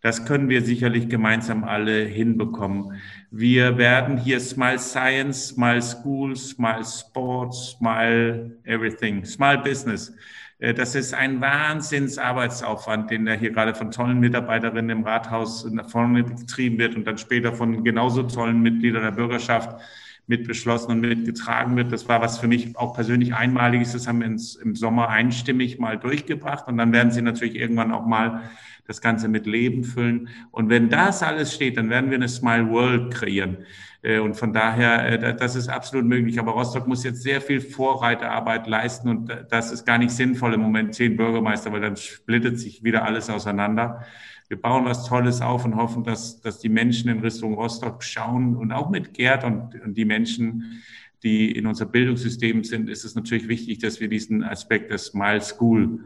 das 0.00 0.24
können 0.24 0.48
wir 0.48 0.62
sicherlich 0.62 1.08
gemeinsam 1.08 1.64
alle 1.64 2.04
hinbekommen. 2.04 2.94
Wir 3.30 3.76
werden 3.76 4.16
hier 4.16 4.40
Smile 4.40 4.78
Science, 4.78 5.48
Smile 5.48 5.82
School, 5.82 6.36
Smile 6.36 6.84
Sports, 6.84 7.76
Smile 7.78 8.56
Everything, 8.64 9.24
Smile 9.26 9.58
Business 9.58 10.14
das 10.58 10.96
ist 10.96 11.14
ein 11.14 11.40
Wahnsinnsarbeitsaufwand, 11.40 13.10
den 13.10 13.26
da 13.26 13.32
hier 13.32 13.52
gerade 13.52 13.74
von 13.74 13.92
tollen 13.92 14.18
Mitarbeiterinnen 14.18 14.90
im 14.90 15.04
Rathaus 15.04 15.64
nach 15.70 15.88
vorne 15.88 16.24
getrieben 16.24 16.78
wird 16.78 16.96
und 16.96 17.06
dann 17.06 17.16
später 17.16 17.52
von 17.52 17.84
genauso 17.84 18.24
tollen 18.24 18.60
Mitgliedern 18.60 19.02
der 19.02 19.12
Bürgerschaft 19.12 19.80
mit 20.26 20.46
beschlossen 20.46 20.90
und 20.90 21.00
mitgetragen 21.00 21.76
wird. 21.76 21.92
Das 21.92 22.08
war 22.08 22.20
was 22.20 22.38
für 22.38 22.48
mich 22.48 22.76
auch 22.76 22.92
persönlich 22.92 23.34
einmaliges. 23.34 23.92
Das 23.92 24.06
haben 24.06 24.20
wir 24.20 24.26
ins, 24.26 24.56
im 24.56 24.74
Sommer 24.74 25.08
einstimmig 25.08 25.78
mal 25.78 25.96
durchgebracht 25.96 26.66
und 26.66 26.76
dann 26.76 26.92
werden 26.92 27.12
sie 27.12 27.22
natürlich 27.22 27.54
irgendwann 27.54 27.92
auch 27.92 28.06
mal 28.06 28.42
das 28.86 29.00
Ganze 29.00 29.28
mit 29.28 29.46
Leben 29.46 29.84
füllen. 29.84 30.28
Und 30.50 30.70
wenn 30.70 30.88
das 30.90 31.22
alles 31.22 31.54
steht, 31.54 31.76
dann 31.76 31.88
werden 31.88 32.10
wir 32.10 32.16
eine 32.16 32.28
Smile 32.28 32.68
World 32.68 33.14
kreieren. 33.14 33.58
Äh, 34.02 34.18
und 34.18 34.34
von 34.34 34.52
daher, 34.52 35.06
äh, 35.06 35.36
das 35.36 35.56
ist 35.56 35.68
absolut 35.68 36.06
möglich. 36.06 36.38
Aber 36.38 36.52
Rostock 36.52 36.86
muss 36.86 37.04
jetzt 37.04 37.22
sehr 37.22 37.40
viel 37.40 37.60
Vorreiterarbeit 37.60 38.66
leisten 38.66 39.08
und 39.08 39.30
das 39.50 39.72
ist 39.72 39.84
gar 39.84 39.98
nicht 39.98 40.10
sinnvoll 40.10 40.54
im 40.54 40.60
Moment, 40.60 40.94
zehn 40.94 41.16
Bürgermeister, 41.16 41.72
weil 41.72 41.80
dann 41.80 41.96
splittet 41.96 42.58
sich 42.58 42.82
wieder 42.82 43.04
alles 43.04 43.30
auseinander. 43.30 44.04
Wir 44.48 44.60
bauen 44.60 44.86
was 44.86 45.06
Tolles 45.06 45.42
auf 45.42 45.64
und 45.64 45.76
hoffen, 45.76 46.04
dass, 46.04 46.40
dass 46.40 46.58
die 46.58 46.70
Menschen 46.70 47.10
in 47.10 47.20
Richtung 47.20 47.54
Rostock 47.54 48.02
schauen 48.02 48.56
und 48.56 48.72
auch 48.72 48.88
mit 48.88 49.12
Gerd 49.12 49.44
und, 49.44 49.78
und 49.84 49.94
die 49.94 50.06
Menschen, 50.06 50.82
die 51.22 51.50
in 51.52 51.66
unser 51.66 51.84
Bildungssystem 51.84 52.64
sind, 52.64 52.88
ist 52.88 53.04
es 53.04 53.14
natürlich 53.14 53.48
wichtig, 53.48 53.80
dass 53.80 54.00
wir 54.00 54.08
diesen 54.08 54.42
Aspekt 54.42 54.90
des 54.90 55.06
Smile 55.06 55.42
School 55.42 56.00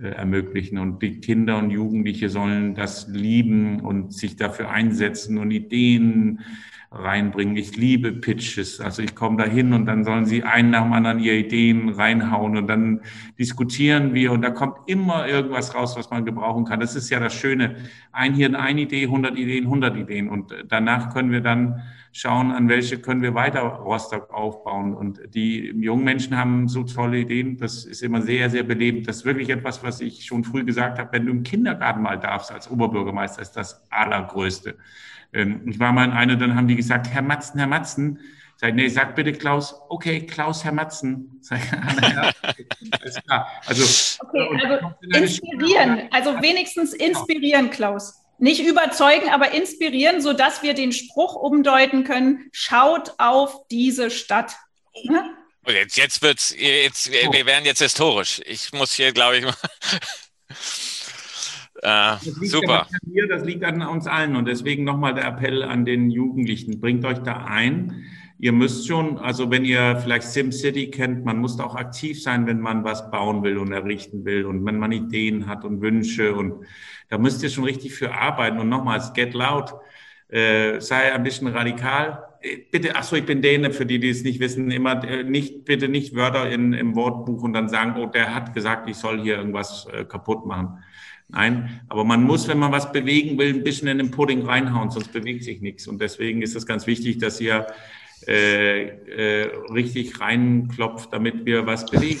äh, 0.00 0.06
ermöglichen. 0.06 0.78
Und 0.78 1.02
die 1.02 1.20
Kinder 1.20 1.58
und 1.58 1.70
Jugendliche 1.70 2.30
sollen 2.30 2.74
das 2.74 3.08
lieben 3.08 3.80
und 3.80 4.14
sich 4.14 4.36
dafür 4.36 4.70
einsetzen 4.70 5.36
und 5.36 5.50
Ideen 5.50 6.40
reinbringen. 6.92 7.56
Ich 7.56 7.76
liebe 7.76 8.12
Pitches. 8.12 8.80
Also 8.80 9.02
ich 9.02 9.14
komme 9.14 9.42
da 9.42 9.48
hin 9.48 9.72
und 9.72 9.86
dann 9.86 10.04
sollen 10.04 10.26
sie 10.26 10.42
einen 10.42 10.70
nach 10.70 10.82
dem 10.82 10.92
anderen 10.92 11.18
ihre 11.18 11.36
Ideen 11.36 11.88
reinhauen 11.88 12.56
und 12.56 12.66
dann 12.66 13.00
diskutieren 13.38 14.14
wir 14.14 14.32
und 14.32 14.42
da 14.42 14.50
kommt 14.50 14.76
immer 14.86 15.26
irgendwas 15.26 15.74
raus, 15.74 15.96
was 15.96 16.10
man 16.10 16.24
gebrauchen 16.24 16.64
kann. 16.64 16.80
Das 16.80 16.94
ist 16.94 17.10
ja 17.10 17.18
das 17.18 17.34
Schöne. 17.34 17.76
Ein 18.12 18.34
Hirn, 18.34 18.54
eine 18.54 18.82
Idee, 18.82 19.04
100 19.04 19.36
Ideen, 19.38 19.64
100 19.64 19.96
Ideen 19.96 20.28
und 20.28 20.54
danach 20.68 21.12
können 21.12 21.30
wir 21.30 21.40
dann 21.40 21.82
schauen, 22.12 22.52
an 22.52 22.68
welche 22.68 22.98
können 22.98 23.22
wir 23.22 23.34
weiter 23.34 23.60
Rostock 23.60 24.30
aufbauen. 24.30 24.94
Und 24.94 25.20
die 25.34 25.72
jungen 25.80 26.04
Menschen 26.04 26.36
haben 26.36 26.68
so 26.68 26.84
tolle 26.84 27.20
Ideen. 27.20 27.56
Das 27.56 27.84
ist 27.84 28.02
immer 28.02 28.20
sehr, 28.20 28.50
sehr 28.50 28.62
belebend. 28.62 29.08
Das 29.08 29.18
ist 29.18 29.24
wirklich 29.24 29.48
etwas, 29.48 29.82
was 29.82 30.00
ich 30.00 30.26
schon 30.26 30.44
früh 30.44 30.62
gesagt 30.64 30.98
habe. 30.98 31.10
Wenn 31.12 31.26
du 31.26 31.32
im 31.32 31.42
Kindergarten 31.42 32.02
mal 32.02 32.18
darfst 32.18 32.52
als 32.52 32.70
Oberbürgermeister, 32.70 33.40
ist 33.40 33.52
das 33.52 33.82
Allergrößte. 33.90 34.76
Ähm, 35.32 35.62
ich 35.68 35.78
war 35.78 35.92
mal 35.92 36.04
in 36.04 36.12
einer, 36.12 36.36
dann 36.36 36.54
haben 36.54 36.68
die 36.68 36.76
gesagt, 36.76 37.08
Herr 37.08 37.22
Matzen, 37.22 37.58
Herr 37.58 37.68
Matzen. 37.68 38.20
Sag 38.56 38.70
ich, 38.70 38.74
nee, 38.74 38.88
sag 38.88 39.16
bitte 39.16 39.32
Klaus, 39.32 39.74
okay, 39.88 40.26
Klaus, 40.26 40.64
Herr 40.64 40.72
Matzen. 40.72 41.38
Sag 41.40 41.60
ich, 41.64 42.00
naja, 42.00 42.32
alles 43.00 43.22
klar. 43.24 43.62
Also, 43.66 44.18
okay, 44.20 44.48
also 44.62 44.94
inspirieren, 45.18 46.08
also 46.10 46.40
wenigstens 46.42 46.92
inspirieren, 46.92 47.70
Klaus. 47.70 48.18
Nicht 48.38 48.64
überzeugen, 48.64 49.30
aber 49.30 49.52
inspirieren, 49.52 50.20
sodass 50.20 50.62
wir 50.62 50.74
den 50.74 50.92
Spruch 50.92 51.34
umdeuten 51.34 52.04
können, 52.04 52.48
schaut 52.52 53.14
auf 53.18 53.68
diese 53.70 54.10
Stadt. 54.10 54.56
Ne? 55.04 55.36
Jetzt, 55.66 55.96
jetzt 55.96 56.22
wird's, 56.22 56.54
jetzt, 56.58 57.10
wir 57.10 57.46
werden 57.46 57.64
jetzt 57.64 57.80
historisch. 57.80 58.42
Ich 58.46 58.72
muss 58.72 58.92
hier, 58.92 59.12
glaube 59.12 59.38
ich, 59.38 59.44
mal 59.44 59.54
äh, 61.82 62.16
super. 62.46 62.86
Mir, 63.04 63.28
das 63.28 63.44
liegt 63.44 63.64
an 63.64 63.82
uns 63.82 64.06
allen 64.06 64.36
und 64.36 64.46
deswegen 64.46 64.84
nochmal 64.84 65.14
der 65.14 65.26
Appell 65.26 65.62
an 65.62 65.84
den 65.84 66.10
Jugendlichen. 66.10 66.80
Bringt 66.80 67.04
euch 67.04 67.18
da 67.18 67.44
ein. 67.44 68.04
Ihr 68.38 68.52
müsst 68.52 68.88
schon, 68.88 69.18
also 69.18 69.50
wenn 69.50 69.64
ihr 69.64 69.96
vielleicht 70.02 70.24
SimCity 70.24 70.90
kennt, 70.90 71.24
man 71.24 71.38
muss 71.38 71.56
da 71.56 71.64
auch 71.64 71.76
aktiv 71.76 72.20
sein, 72.20 72.46
wenn 72.46 72.60
man 72.60 72.82
was 72.82 73.10
bauen 73.10 73.44
will 73.44 73.58
und 73.58 73.72
errichten 73.72 74.24
will 74.24 74.46
und 74.46 74.64
wenn 74.64 74.78
man 74.78 74.90
Ideen 74.90 75.46
hat 75.46 75.64
und 75.64 75.80
Wünsche 75.80 76.34
und 76.34 76.64
da 77.08 77.18
müsst 77.18 77.42
ihr 77.42 77.50
schon 77.50 77.64
richtig 77.64 77.94
für 77.94 78.14
arbeiten. 78.14 78.58
Und 78.58 78.68
nochmals, 78.68 79.12
get 79.12 79.34
loud, 79.34 79.74
äh, 80.28 80.80
sei 80.80 81.12
ein 81.12 81.22
bisschen 81.22 81.48
radikal. 81.48 82.24
Äh, 82.40 82.58
bitte, 82.70 82.96
ach 82.96 83.04
so, 83.04 83.16
ich 83.16 83.26
bin 83.26 83.42
Däne, 83.42 83.70
für 83.70 83.84
die, 83.84 84.00
die 84.00 84.08
es 84.08 84.22
nicht 84.22 84.40
wissen, 84.40 84.70
immer 84.70 85.04
äh, 85.04 85.22
nicht, 85.22 85.64
bitte 85.64 85.88
nicht 85.88 86.14
Wörter 86.14 86.50
in, 86.50 86.72
im 86.72 86.96
Wortbuch 86.96 87.42
und 87.42 87.52
dann 87.52 87.68
sagen, 87.68 88.00
oh, 88.00 88.06
der 88.06 88.34
hat 88.34 88.54
gesagt, 88.54 88.88
ich 88.88 88.96
soll 88.96 89.20
hier 89.20 89.36
irgendwas 89.36 89.86
äh, 89.92 90.04
kaputt 90.04 90.46
machen. 90.46 90.82
Nein, 91.32 91.80
aber 91.88 92.04
man 92.04 92.22
muss, 92.24 92.46
wenn 92.46 92.58
man 92.58 92.72
was 92.72 92.92
bewegen 92.92 93.38
will, 93.38 93.54
ein 93.54 93.64
bisschen 93.64 93.88
in 93.88 93.98
den 93.98 94.10
Pudding 94.10 94.42
reinhauen, 94.44 94.90
sonst 94.90 95.12
bewegt 95.12 95.44
sich 95.44 95.62
nichts. 95.62 95.86
Und 95.86 96.00
deswegen 96.00 96.42
ist 96.42 96.54
es 96.54 96.66
ganz 96.66 96.86
wichtig, 96.86 97.18
dass 97.18 97.40
ihr 97.40 97.66
äh, 98.28 98.82
äh, 98.82 99.50
richtig 99.72 100.20
reinklopft, 100.20 101.12
damit 101.12 101.46
wir 101.46 101.66
was 101.66 101.86
bewegen. 101.86 102.20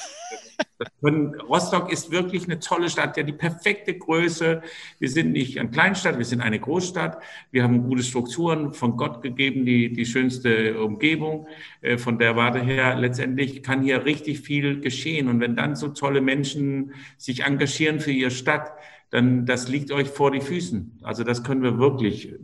Können, 1.00 1.34
Rostock 1.40 1.92
ist 1.92 2.10
wirklich 2.10 2.44
eine 2.44 2.58
tolle 2.58 2.88
Stadt, 2.88 3.16
ja 3.16 3.22
die 3.22 3.32
perfekte 3.32 3.94
Größe. 3.94 4.62
Wir 4.98 5.08
sind 5.08 5.32
nicht 5.32 5.58
eine 5.58 5.70
Kleinstadt, 5.70 6.18
wir 6.18 6.24
sind 6.24 6.40
eine 6.40 6.58
Großstadt. 6.58 7.22
Wir 7.50 7.62
haben 7.62 7.84
gute 7.84 8.02
Strukturen, 8.02 8.72
von 8.72 8.96
Gott 8.96 9.22
gegeben, 9.22 9.64
die, 9.64 9.92
die 9.92 10.06
schönste 10.06 10.82
Umgebung. 10.82 11.46
Äh, 11.82 11.98
von 11.98 12.18
der 12.18 12.34
Warte 12.34 12.60
her 12.60 12.96
letztendlich 12.96 13.62
kann 13.62 13.82
hier 13.82 14.04
richtig 14.04 14.40
viel 14.40 14.80
geschehen. 14.80 15.28
Und 15.28 15.40
wenn 15.40 15.54
dann 15.54 15.76
so 15.76 15.88
tolle 15.88 16.20
Menschen 16.20 16.94
sich 17.16 17.44
engagieren 17.44 18.00
für 18.00 18.12
ihre 18.12 18.30
Stadt, 18.30 18.72
dann 19.12 19.44
das 19.44 19.68
liegt 19.68 19.92
euch 19.92 20.08
vor 20.08 20.30
die 20.30 20.40
Füßen. 20.40 21.00
Also 21.02 21.22
das 21.22 21.44
können 21.44 21.62
wir 21.62 21.78
wirklich, 21.78 22.34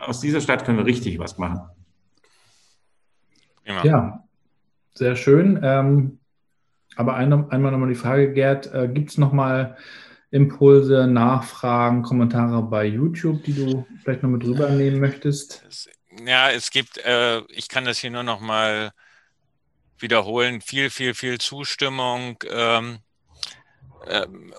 aus 0.00 0.20
dieser 0.20 0.40
Stadt 0.40 0.64
können 0.64 0.76
wir 0.76 0.84
richtig 0.84 1.20
was 1.20 1.38
machen. 1.38 1.60
Ja, 3.64 3.84
ja 3.84 4.24
sehr 4.92 5.14
schön. 5.14 5.60
Ähm, 5.62 6.18
aber 6.96 7.14
eine, 7.14 7.46
einmal 7.50 7.70
nochmal 7.70 7.88
die 7.88 7.94
Frage, 7.94 8.32
Gerd, 8.32 8.72
äh, 8.74 8.88
gibt 8.88 9.10
es 9.10 9.18
nochmal 9.18 9.76
Impulse, 10.32 11.06
Nachfragen, 11.06 12.02
Kommentare 12.02 12.60
bei 12.60 12.86
YouTube, 12.86 13.44
die 13.44 13.54
du 13.54 13.86
vielleicht 14.02 14.24
noch 14.24 14.30
mit 14.30 14.42
rübernehmen 14.42 14.98
möchtest? 14.98 15.64
Ja, 16.26 16.50
es 16.50 16.70
gibt, 16.70 16.98
äh, 17.04 17.42
ich 17.50 17.68
kann 17.68 17.84
das 17.84 17.98
hier 17.98 18.10
nur 18.10 18.24
nochmal 18.24 18.90
wiederholen, 20.00 20.60
viel, 20.60 20.90
viel, 20.90 21.14
viel 21.14 21.38
Zustimmung. 21.38 22.38
Ähm, 22.50 22.98
ähm, 24.08 24.52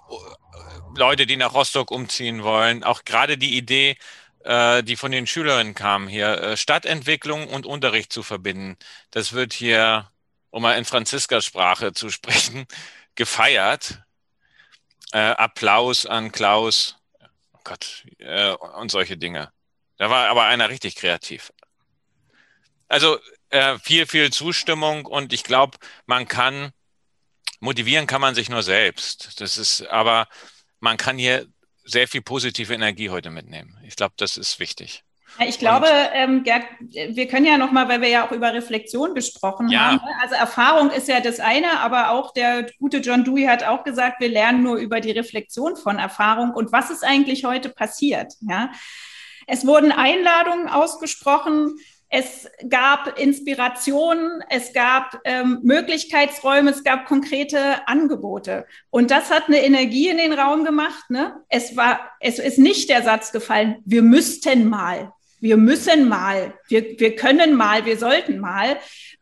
Leute, 0.96 1.26
die 1.26 1.38
nach 1.38 1.54
Rostock 1.54 1.92
umziehen 1.92 2.44
wollen. 2.44 2.84
Auch 2.84 3.06
gerade 3.06 3.38
die 3.38 3.58
Idee, 3.58 3.98
äh, 4.44 4.84
die 4.84 4.96
von 4.96 5.12
den 5.12 5.28
Schülerinnen 5.28 5.76
kamen 5.76 6.08
hier, 6.08 6.42
äh, 6.42 6.58
Stadtentwicklung 6.58 7.48
und 7.50 7.66
Unterricht 7.66 8.12
zu 8.14 8.24
verbinden. 8.24 8.78
Das 9.12 9.34
wird 9.34 9.54
hier, 9.54 10.10
um 10.50 10.64
mal 10.64 10.78
in 10.78 10.86
Franziskas 10.86 11.46
Sprache 11.46 11.94
zu 11.94 12.10
sprechen, 12.12 12.66
gefeiert. 13.16 14.02
Äh, 15.12 15.20
Applaus 15.20 16.06
an 16.06 16.32
Klaus. 16.32 16.98
Oh 17.54 17.60
Gott, 17.64 18.06
äh, 18.20 18.52
und 18.52 18.92
solche 18.92 19.18
Dinge. 19.18 19.52
Da 19.98 20.10
war 20.10 20.28
aber 20.30 20.46
einer 20.46 20.70
richtig 20.70 20.96
kreativ. 20.96 21.52
Also 22.88 23.20
äh, 23.50 23.78
viel, 23.80 24.06
viel 24.06 24.32
Zustimmung 24.32 25.06
und 25.06 25.34
ich 25.34 25.44
glaube, 25.44 25.78
man 26.06 26.28
kann 26.28 26.72
motivieren 27.60 28.08
kann 28.08 28.22
man 28.22 28.36
sich 28.36 28.50
nur 28.50 28.64
selbst. 28.64 29.40
Das 29.42 29.58
ist, 29.58 29.88
aber 29.88 30.28
man 30.80 30.98
kann 30.98 31.18
hier 31.18 31.48
sehr 31.84 32.08
viel 32.08 32.22
positive 32.22 32.74
Energie 32.74 33.10
heute 33.10 33.30
mitnehmen. 33.30 33.78
Ich 33.84 33.96
glaube, 33.96 34.14
das 34.18 34.38
ist 34.38 34.60
wichtig. 34.60 35.04
Ich 35.46 35.60
glaube, 35.60 35.88
ähm, 36.14 36.44
Gerd, 36.44 36.64
wir 36.80 37.28
können 37.28 37.46
ja 37.46 37.58
nochmal, 37.58 37.88
weil 37.90 38.02
wir 38.02 38.10
ja 38.10 38.26
auch 38.26 38.32
über 38.32 38.54
Reflexion 38.54 39.14
gesprochen 39.14 39.70
ja. 39.70 39.92
haben. 39.92 39.96
Ne? 39.98 40.12
Also 40.22 40.36
Erfahrung 40.36 40.90
ist 40.90 41.08
ja 41.08 41.20
das 41.20 41.40
eine, 41.40 41.80
aber 41.80 42.12
auch 42.12 42.34
der 42.34 42.68
gute 42.80 42.98
John 42.98 43.24
Dewey 43.24 43.44
hat 43.44 43.64
auch 43.64 43.84
gesagt, 43.84 44.20
wir 44.20 44.30
lernen 44.30 44.64
nur 44.64 44.78
über 44.78 45.00
die 45.00 45.12
Reflexion 45.12 45.76
von 45.76 46.00
Erfahrung 46.00 46.52
und 46.52 46.72
was 46.72 46.90
ist 46.90 47.04
eigentlich 47.04 47.44
heute 47.46 47.70
passiert. 47.70 48.34
Ja? 48.42 48.72
Es 49.46 49.66
wurden 49.66 49.92
Einladungen 49.92 50.70
ausgesprochen, 50.70 51.78
es 52.10 52.50
gab 52.70 53.20
Inspirationen, 53.20 54.42
es 54.50 54.72
gab 54.72 55.20
ähm, 55.26 55.60
Möglichkeitsräume, 55.64 56.72
es 56.72 56.84
gab 56.84 57.06
konkrete 57.06 57.88
Angebote. 57.88 58.66
Und 58.90 59.12
das 59.12 59.30
hat 59.30 59.48
eine 59.48 59.64
Energie 59.64 60.08
in 60.08 60.18
den 60.18 60.34
Raum 60.34 60.64
gemacht. 60.64 61.10
Ne? 61.10 61.36
Es 61.50 61.76
war, 61.76 62.00
es 62.20 62.40
ist 62.40 62.60
nicht 62.60 62.90
der 62.90 63.04
Satz 63.04 63.32
gefallen, 63.32 63.78
wir 63.86 64.04
müssten 64.04 64.70
mal, 64.70 65.12
wir 65.40 65.58
müssen 65.58 66.08
mal, 66.08 66.54
wir, 66.70 66.98
wir 66.98 67.16
können 67.16 67.56
mal, 67.56 67.86
wir 67.86 67.98
sollten 67.98 68.40
mal, 68.40 68.78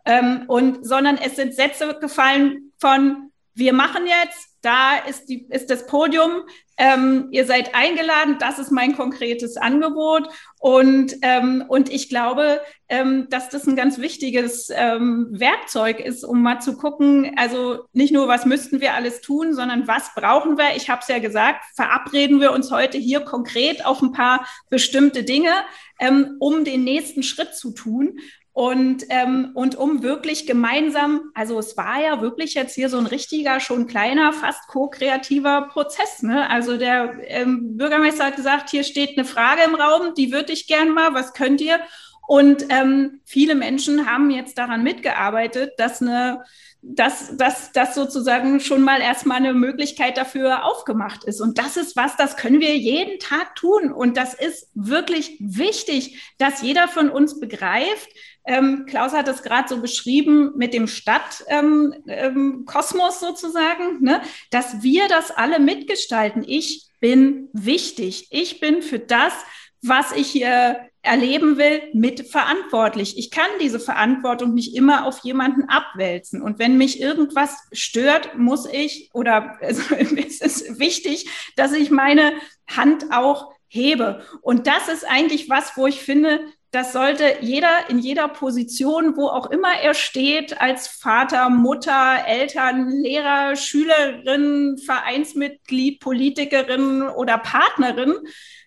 ähm, 0.05 0.43
und, 0.47 0.85
sondern 0.85 1.17
es 1.17 1.35
sind 1.35 1.55
Sätze 1.55 1.97
gefallen 1.99 2.71
von, 2.79 3.31
wir 3.55 3.73
machen 3.73 4.03
jetzt, 4.05 4.54
da 4.65 4.97
ist, 4.97 5.29
die, 5.29 5.45
ist 5.49 5.69
das 5.69 5.85
Podium, 5.85 6.43
ähm, 6.77 7.29
ihr 7.31 7.45
seid 7.45 7.73
eingeladen, 7.73 8.37
das 8.39 8.59
ist 8.59 8.71
mein 8.71 8.95
konkretes 8.95 9.55
Angebot. 9.55 10.27
Und, 10.59 11.15
ähm, 11.21 11.63
und 11.67 11.89
ich 11.89 12.09
glaube, 12.09 12.59
ähm, 12.89 13.27
dass 13.29 13.49
das 13.49 13.65
ein 13.65 13.75
ganz 13.75 13.99
wichtiges 13.99 14.69
ähm, 14.75 15.27
Werkzeug 15.31 15.99
ist, 15.99 16.25
um 16.25 16.41
mal 16.41 16.59
zu 16.59 16.75
gucken, 16.75 17.33
also 17.37 17.85
nicht 17.93 18.13
nur, 18.13 18.27
was 18.27 18.45
müssten 18.45 18.81
wir 18.81 18.93
alles 18.93 19.21
tun, 19.21 19.53
sondern 19.53 19.87
was 19.87 20.13
brauchen 20.15 20.57
wir. 20.57 20.75
Ich 20.75 20.89
habe 20.89 21.01
es 21.01 21.07
ja 21.07 21.19
gesagt, 21.19 21.63
verabreden 21.75 22.41
wir 22.41 22.51
uns 22.51 22.71
heute 22.71 22.97
hier 22.97 23.21
konkret 23.21 23.85
auf 23.85 24.01
ein 24.01 24.11
paar 24.11 24.45
bestimmte 24.69 25.23
Dinge, 25.23 25.53
ähm, 25.99 26.35
um 26.39 26.65
den 26.65 26.83
nächsten 26.83 27.23
Schritt 27.23 27.55
zu 27.55 27.71
tun. 27.71 28.19
Und, 28.57 29.03
ähm, 29.09 29.51
und 29.53 29.75
um 29.75 30.01
wirklich 30.01 30.47
gemeinsam, 30.47 31.29
also 31.33 31.59
es 31.59 31.75
war 31.75 32.01
ja 32.01 32.21
wirklich 32.21 32.53
jetzt 32.53 32.73
hier 32.73 32.87
so 32.87 32.97
ein 32.97 33.05
richtiger, 33.05 33.59
schon 33.59 33.85
kleiner, 33.85 34.31
fast 34.31 34.69
ko-kreativer 34.69 35.67
Prozess. 35.73 36.23
Ne? 36.23 36.49
Also 36.49 36.77
der 36.77 37.15
ähm, 37.25 37.75
Bürgermeister 37.75 38.27
hat 38.27 38.37
gesagt, 38.37 38.69
hier 38.69 38.85
steht 38.85 39.17
eine 39.17 39.25
Frage 39.25 39.63
im 39.63 39.75
Raum, 39.75 40.13
die 40.15 40.31
würde 40.31 40.53
ich 40.53 40.67
gern 40.67 40.91
mal, 40.91 41.13
was 41.13 41.33
könnt 41.33 41.59
ihr? 41.59 41.81
Und 42.27 42.67
ähm, 42.69 43.19
viele 43.25 43.55
Menschen 43.55 44.09
haben 44.09 44.29
jetzt 44.29 44.57
daran 44.57 44.83
mitgearbeitet, 44.83 45.73
dass 45.77 46.01
eine 46.01 46.45
dass, 46.87 47.35
dass, 47.35 47.71
dass 47.71 47.95
sozusagen 47.95 48.59
schon 48.59 48.83
mal 48.83 49.01
erstmal 49.01 49.37
eine 49.37 49.53
Möglichkeit 49.53 50.17
dafür 50.17 50.65
aufgemacht 50.65 51.23
ist. 51.23 51.41
Und 51.41 51.57
das 51.57 51.77
ist 51.77 51.95
was, 51.95 52.15
das 52.15 52.37
können 52.37 52.59
wir 52.59 52.77
jeden 52.77 53.19
Tag 53.19 53.55
tun. 53.55 53.91
Und 53.91 54.17
das 54.17 54.35
ist 54.35 54.69
wirklich 54.75 55.35
wichtig, 55.39 56.35
dass 56.37 56.61
jeder 56.61 56.87
von 56.87 57.09
uns 57.09 57.39
begreift, 57.39 58.09
ähm, 58.45 58.85
Klaus 58.87 59.13
hat 59.13 59.27
es 59.27 59.43
gerade 59.43 59.67
so 59.67 59.81
beschrieben 59.81 60.51
mit 60.55 60.73
dem 60.73 60.87
Stadtkosmos 60.87 61.45
ähm, 61.47 61.95
ähm, 62.07 63.11
sozusagen, 63.19 64.01
ne? 64.01 64.21
dass 64.51 64.83
wir 64.83 65.07
das 65.07 65.31
alle 65.31 65.59
mitgestalten. 65.59 66.43
Ich 66.47 66.87
bin 66.99 67.49
wichtig. 67.53 68.27
Ich 68.29 68.59
bin 68.59 68.81
für 68.81 68.99
das, 68.99 69.33
was 69.81 70.11
ich 70.11 70.27
hier 70.27 70.77
erleben 71.01 71.57
will, 71.57 71.83
mitverantwortlich. 71.93 73.17
Ich 73.17 73.29
kann 73.29 73.49
diese 73.61 73.79
Verantwortung 73.79 74.53
nicht 74.53 74.75
immer 74.75 75.05
auf 75.05 75.19
jemanden 75.19 75.69
abwälzen. 75.69 76.41
Und 76.41 76.59
wenn 76.59 76.77
mich 76.77 76.99
irgendwas 76.99 77.55
stört, 77.71 78.37
muss 78.37 78.65
ich 78.65 79.09
oder 79.13 79.57
also, 79.61 79.95
es 79.95 80.41
ist 80.41 80.79
wichtig, 80.79 81.29
dass 81.55 81.73
ich 81.73 81.91
meine 81.91 82.33
Hand 82.67 83.05
auch 83.11 83.53
hebe. 83.67 84.23
Und 84.41 84.67
das 84.67 84.87
ist 84.87 85.05
eigentlich 85.05 85.49
was, 85.49 85.77
wo 85.77 85.87
ich 85.87 86.01
finde, 86.01 86.39
das 86.75 86.91
sollte 86.91 87.37
jeder 87.39 87.89
in 87.89 87.99
jeder 87.99 88.27
Position, 88.27 89.15
wo 89.15 89.29
auch 89.29 89.49
immer 89.49 89.79
er 89.79 89.93
steht, 89.93 90.59
als 90.59 90.89
Vater, 90.89 91.49
Mutter, 91.49 92.25
Eltern, 92.27 92.89
Lehrer, 93.01 93.55
Schülerin, 93.55 94.77
Vereinsmitglied, 94.77 96.01
Politikerin 96.01 97.03
oder 97.03 97.37
Partnerin 97.37 98.15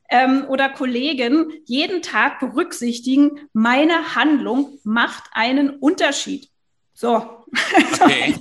ähm, 0.08 0.46
oder 0.48 0.70
Kollegin, 0.70 1.52
jeden 1.66 2.00
Tag 2.00 2.40
berücksichtigen, 2.40 3.46
meine 3.52 4.14
Handlung 4.14 4.78
macht 4.84 5.24
einen 5.32 5.68
Unterschied. 5.68 6.48
So. 6.94 7.44
Okay, 8.00 8.34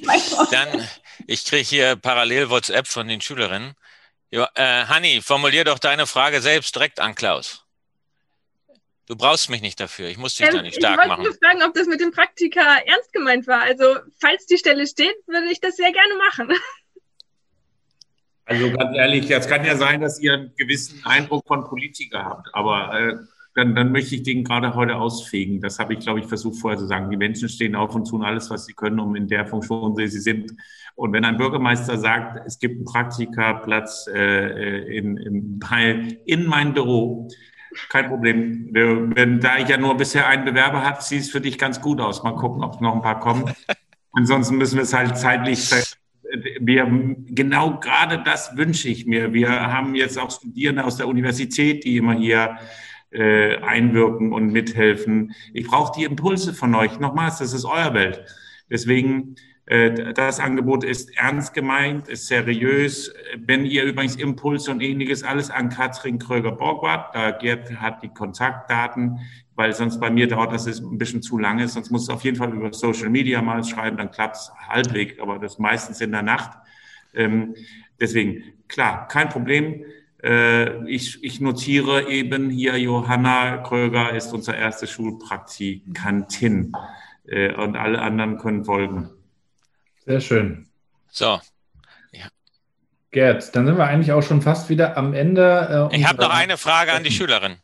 dann, 0.52 0.88
ich 1.26 1.44
kriege 1.44 1.64
hier 1.64 1.96
parallel 1.98 2.50
WhatsApp 2.50 2.88
von 2.88 3.08
den 3.08 3.20
Schülerinnen. 3.20 3.74
Ja, 4.30 4.48
äh, 4.56 4.86
Hanni, 4.86 5.22
formulier 5.22 5.64
doch 5.64 5.80
deine 5.80 6.08
Frage 6.08 6.42
selbst 6.42 6.76
direkt 6.76 7.00
an 7.00 7.16
Klaus. 7.16 7.67
Du 9.08 9.16
brauchst 9.16 9.50
mich 9.50 9.62
nicht 9.62 9.80
dafür. 9.80 10.10
Ich 10.10 10.18
muss 10.18 10.36
dich 10.36 10.48
ähm, 10.48 10.56
da 10.56 10.62
nicht 10.62 10.76
stark 10.76 10.98
machen. 10.98 11.12
Ich 11.12 11.18
wollte 11.18 11.40
nur 11.40 11.50
fragen, 11.50 11.64
ob 11.64 11.74
das 11.74 11.88
mit 11.88 12.02
dem 12.02 12.12
Praktika 12.12 12.62
ernst 12.86 13.14
gemeint 13.14 13.48
war. 13.48 13.62
Also, 13.62 13.86
falls 14.20 14.46
die 14.46 14.58
Stelle 14.58 14.86
steht, 14.86 15.16
würde 15.28 15.48
ich 15.50 15.62
das 15.62 15.78
sehr 15.78 15.92
gerne 15.92 16.14
machen. 16.30 16.50
Also 18.50 18.72
ganz 18.72 18.96
ehrlich, 18.96 19.30
es 19.30 19.46
kann 19.46 19.66
ja 19.66 19.76
sein, 19.76 20.00
dass 20.00 20.22
ihr 20.22 20.32
einen 20.32 20.54
gewissen 20.56 21.06
Eindruck 21.06 21.46
von 21.46 21.66
Politiker 21.66 22.24
habt, 22.24 22.48
aber 22.54 22.98
äh, 22.98 23.16
dann, 23.56 23.76
dann 23.76 23.92
möchte 23.92 24.16
ich 24.16 24.24
den 24.24 24.46
gerade 24.46 24.74
heute 24.74 24.96
ausfegen. 24.96 25.60
Das 25.60 25.80
habe 25.80 25.94
ich, 25.94 26.00
glaube 26.00 26.22
ich, 26.22 26.28
versucht 26.28 26.62
vorher 26.62 26.80
zu 26.80 26.86
sagen. 26.86 27.10
Die 27.10 27.18
Menschen 27.18 27.50
stehen 27.50 27.76
auf 27.76 27.94
und 27.94 28.08
tun 28.08 28.24
alles, 28.24 28.50
was 28.50 28.66
sie 28.66 28.72
können, 28.72 29.02
um 29.02 29.18
in 29.18 29.28
der 29.28 29.48
Funktion, 29.48 29.98
die 29.98 30.08
sie 30.08 30.22
sind. 30.22 30.54
Und 30.96 31.12
wenn 31.12 31.26
ein 31.26 31.36
Bürgermeister 31.36 31.98
sagt, 31.98 32.42
es 32.48 32.58
gibt 32.58 32.76
einen 32.76 32.86
Praktikaplatz 32.86 34.08
äh, 34.08 34.98
in, 34.98 35.18
in, 35.18 35.60
in 36.26 36.46
mein 36.46 36.74
Büro, 36.74 37.28
kein 37.90 38.08
Problem. 38.08 38.70
Wenn, 38.72 39.40
da 39.40 39.58
ich 39.58 39.68
ja 39.70 39.78
nur 39.78 39.96
bisher 39.98 40.28
einen 40.28 40.46
Bewerber 40.46 40.84
habe, 40.84 41.02
sieht 41.02 41.22
es 41.22 41.30
für 41.30 41.42
dich 41.42 41.58
ganz 41.58 41.82
gut 41.82 42.02
aus. 42.02 42.24
Mal 42.24 42.36
gucken, 42.36 42.64
ob 42.64 42.82
noch 42.82 42.96
ein 42.96 43.02
paar 43.02 43.20
kommen. 43.20 43.54
Ansonsten 44.14 44.58
müssen 44.58 44.76
wir 44.76 44.84
es 44.84 44.94
halt 44.94 45.18
zeitlich. 45.18 45.70
Wir, 46.60 46.86
genau 47.28 47.80
gerade 47.80 48.22
das 48.24 48.58
wünsche 48.58 48.90
ich 48.90 49.06
mir. 49.06 49.34
Wir 49.34 49.50
haben 49.50 49.96
jetzt 49.96 50.18
auch 50.18 50.32
Studierende 50.32 50.84
aus 50.84 50.98
der 50.98 51.08
Universität, 51.08 51.84
die 51.84 51.98
immer 51.98 52.14
hier 52.14 52.58
äh, 53.12 53.58
einwirken 53.58 54.34
und 54.34 54.52
mithelfen. 54.52 55.34
Ich 55.54 55.68
brauche 55.68 55.98
die 55.98 56.04
Impulse 56.06 56.54
von 56.54 56.76
euch. 56.76 57.00
Nochmals, 57.00 57.38
das 57.38 57.54
ist 57.54 57.66
euer 57.66 57.94
Welt. 57.94 58.26
Deswegen 58.70 59.36
das 59.68 60.40
Angebot 60.40 60.86
ist 60.86 61.18
ernst 61.18 61.54
gemeint, 61.54 62.08
ist 62.08 62.28
seriös. 62.28 63.14
Wenn 63.38 63.66
ihr 63.66 63.84
übrigens 63.84 64.16
Impulse 64.16 64.72
und 64.72 64.82
ähnliches 64.82 65.24
alles 65.24 65.50
an 65.50 65.68
Katrin 65.68 66.20
Kröger-Borgwart, 66.20 67.14
da 67.14 67.32
Gerd 67.32 67.76
hat 67.76 68.02
die 68.02 68.08
Kontaktdaten, 68.08 69.20
weil 69.56 69.74
sonst 69.74 70.00
bei 70.00 70.10
mir 70.10 70.28
dauert 70.30 70.54
das 70.54 70.68
ein 70.68 70.98
bisschen 70.98 71.22
zu 71.22 71.38
lange, 71.38 71.68
sonst 71.68 71.92
muss 71.92 72.04
es 72.04 72.10
auf 72.10 72.24
jeden 72.24 72.38
Fall 72.38 72.54
über 72.54 72.72
Social 72.72 73.10
Media 73.10 73.42
mal 73.42 73.62
schreiben, 73.64 73.98
dann 73.98 74.10
klappt 74.10 74.38
es 74.38 74.52
halbwegs, 74.70 75.20
aber 75.20 75.38
das 75.38 75.60
meistens 75.60 76.00
in 76.00 76.14
der 76.14 76.22
Nacht. 76.22 76.58
Ähm, 77.14 77.56
deswegen, 78.00 78.44
klar, 78.70 79.08
kein 79.10 79.28
Problem. 79.28 79.84
Äh, 80.24 80.88
ich, 80.88 81.22
ich 81.24 81.42
notiere 81.42 82.10
eben 82.10 82.50
hier, 82.50 82.78
Johanna 82.78 83.58
Kröger 83.58 84.14
ist 84.14 84.32
unsere 84.32 84.56
erste 84.56 84.88
Schulpraktikantin 84.88 86.72
äh, 87.26 87.54
und 87.54 87.76
alle 87.76 88.02
anderen 88.02 88.38
können 88.38 88.64
folgen. 88.64 89.10
Sehr 90.08 90.22
schön. 90.22 90.70
So. 91.12 91.42
Ja. 92.14 92.28
Gerd, 93.12 93.54
dann 93.54 93.66
sind 93.66 93.78
wir 93.78 93.84
eigentlich 93.84 94.14
auch 94.14 94.22
schon 94.22 94.42
fast 94.42 94.70
wieder 94.70 94.96
am 94.96 95.14
Ende. 95.14 95.90
Äh, 95.92 95.98
ich 95.98 96.08
habe 96.08 96.22
noch 96.22 96.30
eine 96.30 96.58
Frage 96.58 96.94
an 96.94 97.04
die 97.04 97.12
Schülerin. 97.12 97.58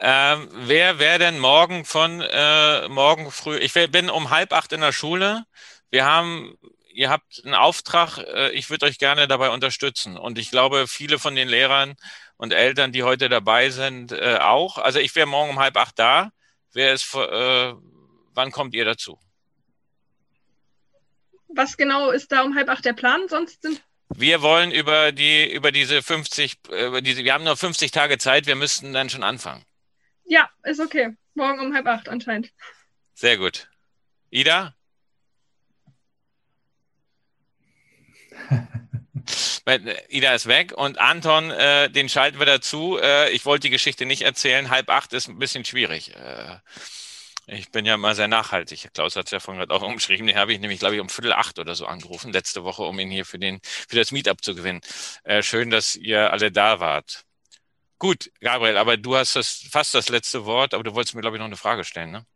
Ähm, 0.00 0.48
wer 0.52 0.98
wäre 0.98 1.20
denn 1.20 1.38
morgen 1.38 1.84
von 1.84 2.20
äh, 2.20 2.88
morgen 2.88 3.30
früh? 3.30 3.58
Ich 3.58 3.74
bin 3.74 4.10
um 4.10 4.30
halb 4.30 4.52
acht 4.52 4.72
in 4.72 4.80
der 4.80 4.90
Schule. 4.90 5.44
Wir 5.88 6.04
haben, 6.04 6.58
ihr 6.92 7.10
habt 7.10 7.42
einen 7.44 7.54
Auftrag. 7.54 8.18
Äh, 8.18 8.50
ich 8.50 8.68
würde 8.68 8.86
euch 8.86 8.98
gerne 8.98 9.28
dabei 9.28 9.50
unterstützen. 9.50 10.16
Und 10.16 10.38
ich 10.38 10.50
glaube, 10.50 10.88
viele 10.88 11.20
von 11.20 11.36
den 11.36 11.46
Lehrern 11.46 11.94
und 12.36 12.52
Eltern, 12.52 12.90
die 12.90 13.04
heute 13.04 13.28
dabei 13.28 13.70
sind, 13.70 14.10
äh, 14.10 14.38
auch. 14.42 14.78
Also 14.78 14.98
ich 14.98 15.14
wäre 15.14 15.28
morgen 15.28 15.50
um 15.50 15.60
halb 15.60 15.76
acht 15.76 15.96
da. 15.96 16.30
Wer 16.72 16.92
ist, 16.92 17.14
äh, 17.14 17.72
wann 18.34 18.50
kommt 18.50 18.74
ihr 18.74 18.84
dazu? 18.84 19.16
Was 21.56 21.76
genau 21.76 22.10
ist 22.10 22.32
da 22.32 22.42
um 22.42 22.54
halb 22.54 22.68
acht 22.68 22.84
der 22.84 22.92
Plan? 22.92 23.28
Sonst 23.28 23.62
sind 23.62 23.82
Wir 24.14 24.42
wollen 24.42 24.70
über 24.70 25.12
die, 25.12 25.52
über 25.52 25.72
diese 25.72 26.02
50, 26.02 26.58
über 26.68 27.00
diese, 27.00 27.24
wir 27.24 27.32
haben 27.32 27.44
nur 27.44 27.56
50 27.56 27.90
Tage 27.90 28.18
Zeit, 28.18 28.46
wir 28.46 28.56
müssten 28.56 28.92
dann 28.92 29.10
schon 29.10 29.22
anfangen. 29.22 29.64
Ja, 30.24 30.48
ist 30.64 30.80
okay. 30.80 31.16
Morgen 31.34 31.60
um 31.60 31.74
halb 31.74 31.86
acht 31.86 32.08
anscheinend. 32.08 32.50
Sehr 33.14 33.36
gut. 33.36 33.68
Ida? 34.30 34.74
Ida 40.08 40.34
ist 40.34 40.46
weg 40.46 40.72
und 40.72 40.98
Anton, 40.98 41.50
äh, 41.50 41.90
den 41.90 42.08
schalten 42.08 42.38
wir 42.38 42.46
dazu. 42.46 42.98
Äh, 43.00 43.30
ich 43.30 43.44
wollte 43.44 43.62
die 43.62 43.70
Geschichte 43.70 44.06
nicht 44.06 44.22
erzählen. 44.22 44.70
Halb 44.70 44.90
acht 44.90 45.12
ist 45.12 45.28
ein 45.28 45.38
bisschen 45.38 45.64
schwierig. 45.64 46.14
Äh, 46.14 46.58
ich 47.46 47.70
bin 47.70 47.86
ja 47.86 47.94
immer 47.94 48.14
sehr 48.14 48.28
nachhaltig. 48.28 48.90
Klaus 48.92 49.14
hat 49.16 49.26
es 49.26 49.30
ja 49.30 49.40
vorhin 49.40 49.60
gerade 49.60 49.72
auch 49.74 49.82
umschrieben. 49.82 50.26
Den 50.26 50.36
habe 50.36 50.52
ich 50.52 50.60
nämlich, 50.60 50.80
glaube 50.80 50.96
ich, 50.96 51.00
um 51.00 51.08
Viertel 51.08 51.32
acht 51.32 51.58
oder 51.58 51.74
so 51.76 51.86
angerufen, 51.86 52.32
letzte 52.32 52.64
Woche, 52.64 52.82
um 52.82 52.98
ihn 52.98 53.10
hier 53.10 53.24
für, 53.24 53.38
den, 53.38 53.60
für 53.62 53.96
das 53.96 54.10
Meetup 54.12 54.42
zu 54.42 54.54
gewinnen. 54.54 54.80
Äh, 55.24 55.42
schön, 55.42 55.70
dass 55.70 55.94
ihr 55.94 56.32
alle 56.32 56.50
da 56.50 56.80
wart. 56.80 57.24
Gut, 57.98 58.30
Gabriel, 58.40 58.76
aber 58.76 58.96
du 58.96 59.16
hast 59.16 59.36
das, 59.36 59.64
fast 59.70 59.94
das 59.94 60.08
letzte 60.08 60.44
Wort, 60.44 60.74
aber 60.74 60.84
du 60.84 60.94
wolltest 60.94 61.14
mir, 61.14 61.22
glaube 61.22 61.36
ich, 61.36 61.40
noch 61.40 61.46
eine 61.46 61.56
Frage 61.56 61.84
stellen, 61.84 62.10
ne? 62.10 62.26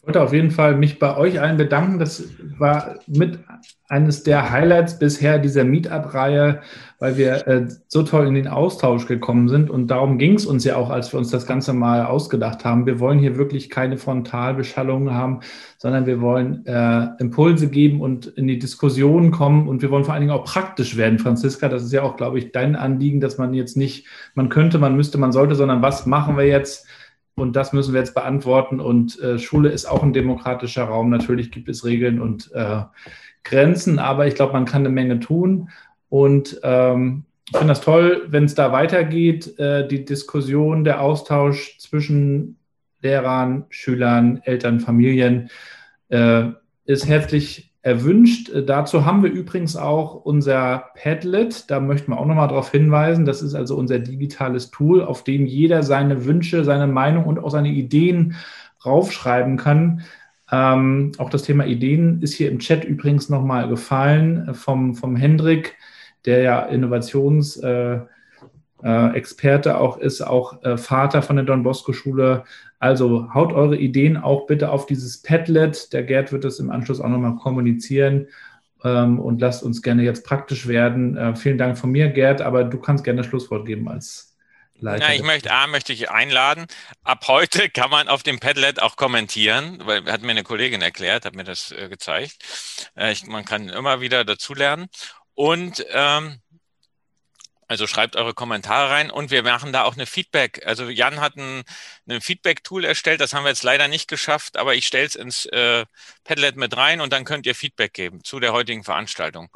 Ich 0.00 0.06
wollte 0.06 0.22
auf 0.22 0.32
jeden 0.32 0.50
Fall 0.50 0.76
mich 0.76 0.98
bei 0.98 1.14
euch 1.18 1.42
allen 1.42 1.58
bedanken. 1.58 1.98
Das 1.98 2.24
war 2.58 2.94
mit 3.06 3.38
eines 3.86 4.22
der 4.22 4.50
Highlights 4.50 4.98
bisher 4.98 5.38
dieser 5.38 5.64
Meetup-Reihe, 5.64 6.60
weil 7.00 7.18
wir 7.18 7.46
äh, 7.46 7.68
so 7.86 8.02
toll 8.02 8.26
in 8.26 8.34
den 8.34 8.48
Austausch 8.48 9.06
gekommen 9.06 9.50
sind. 9.50 9.68
Und 9.68 9.88
darum 9.88 10.16
ging 10.16 10.36
es 10.36 10.46
uns 10.46 10.64
ja 10.64 10.76
auch, 10.76 10.88
als 10.88 11.12
wir 11.12 11.18
uns 11.18 11.30
das 11.30 11.46
Ganze 11.46 11.74
mal 11.74 12.06
ausgedacht 12.06 12.64
haben. 12.64 12.86
Wir 12.86 12.98
wollen 12.98 13.18
hier 13.18 13.36
wirklich 13.36 13.68
keine 13.68 13.98
Frontalbeschallungen 13.98 15.12
haben, 15.12 15.40
sondern 15.76 16.06
wir 16.06 16.22
wollen 16.22 16.64
äh, 16.64 17.08
Impulse 17.18 17.68
geben 17.68 18.00
und 18.00 18.26
in 18.26 18.46
die 18.46 18.58
Diskussion 18.58 19.32
kommen. 19.32 19.68
Und 19.68 19.82
wir 19.82 19.90
wollen 19.90 20.04
vor 20.04 20.14
allen 20.14 20.22
Dingen 20.22 20.32
auch 20.32 20.44
praktisch 20.44 20.96
werden, 20.96 21.18
Franziska. 21.18 21.68
Das 21.68 21.82
ist 21.82 21.92
ja 21.92 22.02
auch, 22.02 22.16
glaube 22.16 22.38
ich, 22.38 22.52
dein 22.52 22.74
Anliegen, 22.74 23.20
dass 23.20 23.36
man 23.36 23.52
jetzt 23.52 23.76
nicht, 23.76 24.06
man 24.34 24.48
könnte, 24.48 24.78
man 24.78 24.96
müsste, 24.96 25.18
man 25.18 25.32
sollte, 25.32 25.56
sondern 25.56 25.82
was 25.82 26.06
machen 26.06 26.38
wir 26.38 26.46
jetzt? 26.46 26.86
Und 27.40 27.56
das 27.56 27.72
müssen 27.72 27.92
wir 27.94 28.00
jetzt 28.00 28.14
beantworten. 28.14 28.80
Und 28.80 29.18
äh, 29.20 29.38
Schule 29.38 29.70
ist 29.70 29.86
auch 29.86 30.02
ein 30.02 30.12
demokratischer 30.12 30.84
Raum. 30.84 31.10
Natürlich 31.10 31.50
gibt 31.50 31.68
es 31.68 31.84
Regeln 31.84 32.20
und 32.20 32.52
äh, 32.52 32.82
Grenzen, 33.42 33.98
aber 33.98 34.26
ich 34.26 34.34
glaube, 34.34 34.52
man 34.52 34.66
kann 34.66 34.82
eine 34.82 34.90
Menge 34.90 35.20
tun. 35.20 35.70
Und 36.08 36.60
ähm, 36.62 37.24
ich 37.50 37.56
finde 37.56 37.72
das 37.72 37.80
toll, 37.80 38.26
wenn 38.28 38.44
es 38.44 38.54
da 38.54 38.72
weitergeht, 38.72 39.58
äh, 39.58 39.88
die 39.88 40.04
Diskussion, 40.04 40.84
der 40.84 41.00
Austausch 41.00 41.78
zwischen 41.78 42.58
Lehrern, 43.02 43.64
Schülern, 43.70 44.40
Eltern, 44.44 44.80
Familien 44.80 45.50
äh, 46.10 46.44
ist 46.84 47.08
herzlich 47.08 47.69
erwünscht. 47.82 48.50
Äh, 48.50 48.64
dazu 48.64 49.04
haben 49.04 49.22
wir 49.22 49.30
übrigens 49.30 49.76
auch 49.76 50.14
unser 50.14 50.90
Padlet. 50.94 51.70
Da 51.70 51.80
möchten 51.80 52.12
wir 52.12 52.18
auch 52.18 52.26
nochmal 52.26 52.48
darauf 52.48 52.70
hinweisen. 52.70 53.24
Das 53.24 53.42
ist 53.42 53.54
also 53.54 53.76
unser 53.76 53.98
digitales 53.98 54.70
Tool, 54.70 55.02
auf 55.02 55.24
dem 55.24 55.46
jeder 55.46 55.82
seine 55.82 56.24
Wünsche, 56.24 56.64
seine 56.64 56.86
Meinung 56.86 57.24
und 57.24 57.38
auch 57.38 57.50
seine 57.50 57.70
Ideen 57.70 58.36
raufschreiben 58.84 59.56
kann. 59.56 60.02
Ähm, 60.52 61.12
auch 61.18 61.30
das 61.30 61.42
Thema 61.42 61.64
Ideen 61.64 62.22
ist 62.22 62.34
hier 62.34 62.50
im 62.50 62.58
Chat 62.58 62.84
übrigens 62.84 63.28
nochmal 63.28 63.68
gefallen 63.68 64.48
äh, 64.48 64.54
vom, 64.54 64.94
vom 64.94 65.16
Hendrik, 65.16 65.76
der 66.24 66.42
ja 66.42 66.66
Innovations- 66.66 67.62
äh, 67.62 68.00
äh, 68.82 69.72
auch 69.72 69.98
ist, 69.98 70.22
auch 70.22 70.62
äh, 70.62 70.76
Vater 70.76 71.22
von 71.22 71.36
der 71.36 71.44
Don 71.44 71.62
Bosco 71.62 71.92
Schule. 71.92 72.44
Also 72.80 73.32
haut 73.34 73.52
eure 73.52 73.76
Ideen 73.76 74.16
auch 74.16 74.46
bitte 74.46 74.70
auf 74.70 74.86
dieses 74.86 75.22
Padlet. 75.22 75.92
Der 75.92 76.02
Gerd 76.02 76.32
wird 76.32 76.44
das 76.44 76.58
im 76.58 76.70
Anschluss 76.70 77.00
auch 77.00 77.08
nochmal 77.08 77.36
kommunizieren. 77.36 78.26
Ähm, 78.82 79.20
und 79.20 79.40
lasst 79.40 79.62
uns 79.62 79.82
gerne 79.82 80.02
jetzt 80.02 80.24
praktisch 80.24 80.66
werden. 80.66 81.16
Äh, 81.16 81.36
vielen 81.36 81.58
Dank 81.58 81.78
von 81.78 81.90
mir, 81.90 82.08
Gerd, 82.08 82.40
aber 82.40 82.64
du 82.64 82.78
kannst 82.78 83.04
gerne 83.04 83.18
das 83.18 83.26
Schlusswort 83.26 83.66
geben 83.66 83.88
als 83.88 84.34
Leiter. 84.78 85.04
Na, 85.06 85.14
ich 85.14 85.22
möchte, 85.22 85.52
A, 85.52 85.66
möchte 85.66 85.92
ich 85.92 86.10
einladen. 86.10 86.66
Ab 87.04 87.26
heute 87.28 87.68
kann 87.68 87.90
man 87.90 88.08
auf 88.08 88.22
dem 88.22 88.40
Padlet 88.40 88.80
auch 88.80 88.96
kommentieren, 88.96 89.78
weil 89.84 90.10
hat 90.10 90.22
mir 90.22 90.30
eine 90.30 90.42
Kollegin 90.42 90.80
erklärt, 90.80 91.26
hat 91.26 91.34
mir 91.34 91.44
das 91.44 91.72
äh, 91.72 91.90
gezeigt. 91.90 92.38
Äh, 92.96 93.12
ich, 93.12 93.26
man 93.26 93.44
kann 93.44 93.68
immer 93.68 94.00
wieder 94.00 94.24
dazulernen. 94.24 94.86
Und 95.34 95.84
ähm, 95.92 96.40
also 97.70 97.86
schreibt 97.86 98.16
eure 98.16 98.34
Kommentare 98.34 98.90
rein 98.90 99.12
und 99.12 99.30
wir 99.30 99.44
machen 99.44 99.72
da 99.72 99.84
auch 99.84 99.94
eine 99.94 100.04
Feedback. 100.04 100.66
Also 100.66 100.88
Jan 100.88 101.20
hat 101.20 101.36
ein, 101.36 101.62
ein 102.08 102.20
Feedback-Tool 102.20 102.84
erstellt, 102.84 103.20
das 103.20 103.32
haben 103.32 103.44
wir 103.44 103.50
jetzt 103.50 103.62
leider 103.62 103.86
nicht 103.86 104.08
geschafft, 104.08 104.56
aber 104.56 104.74
ich 104.74 104.88
stelle 104.88 105.06
es 105.06 105.14
ins 105.14 105.46
äh, 105.46 105.84
Padlet 106.24 106.56
mit 106.56 106.76
rein 106.76 107.00
und 107.00 107.12
dann 107.12 107.24
könnt 107.24 107.46
ihr 107.46 107.54
Feedback 107.54 107.92
geben 107.92 108.24
zu 108.24 108.40
der 108.40 108.52
heutigen 108.52 108.82
Veranstaltung 108.82 109.50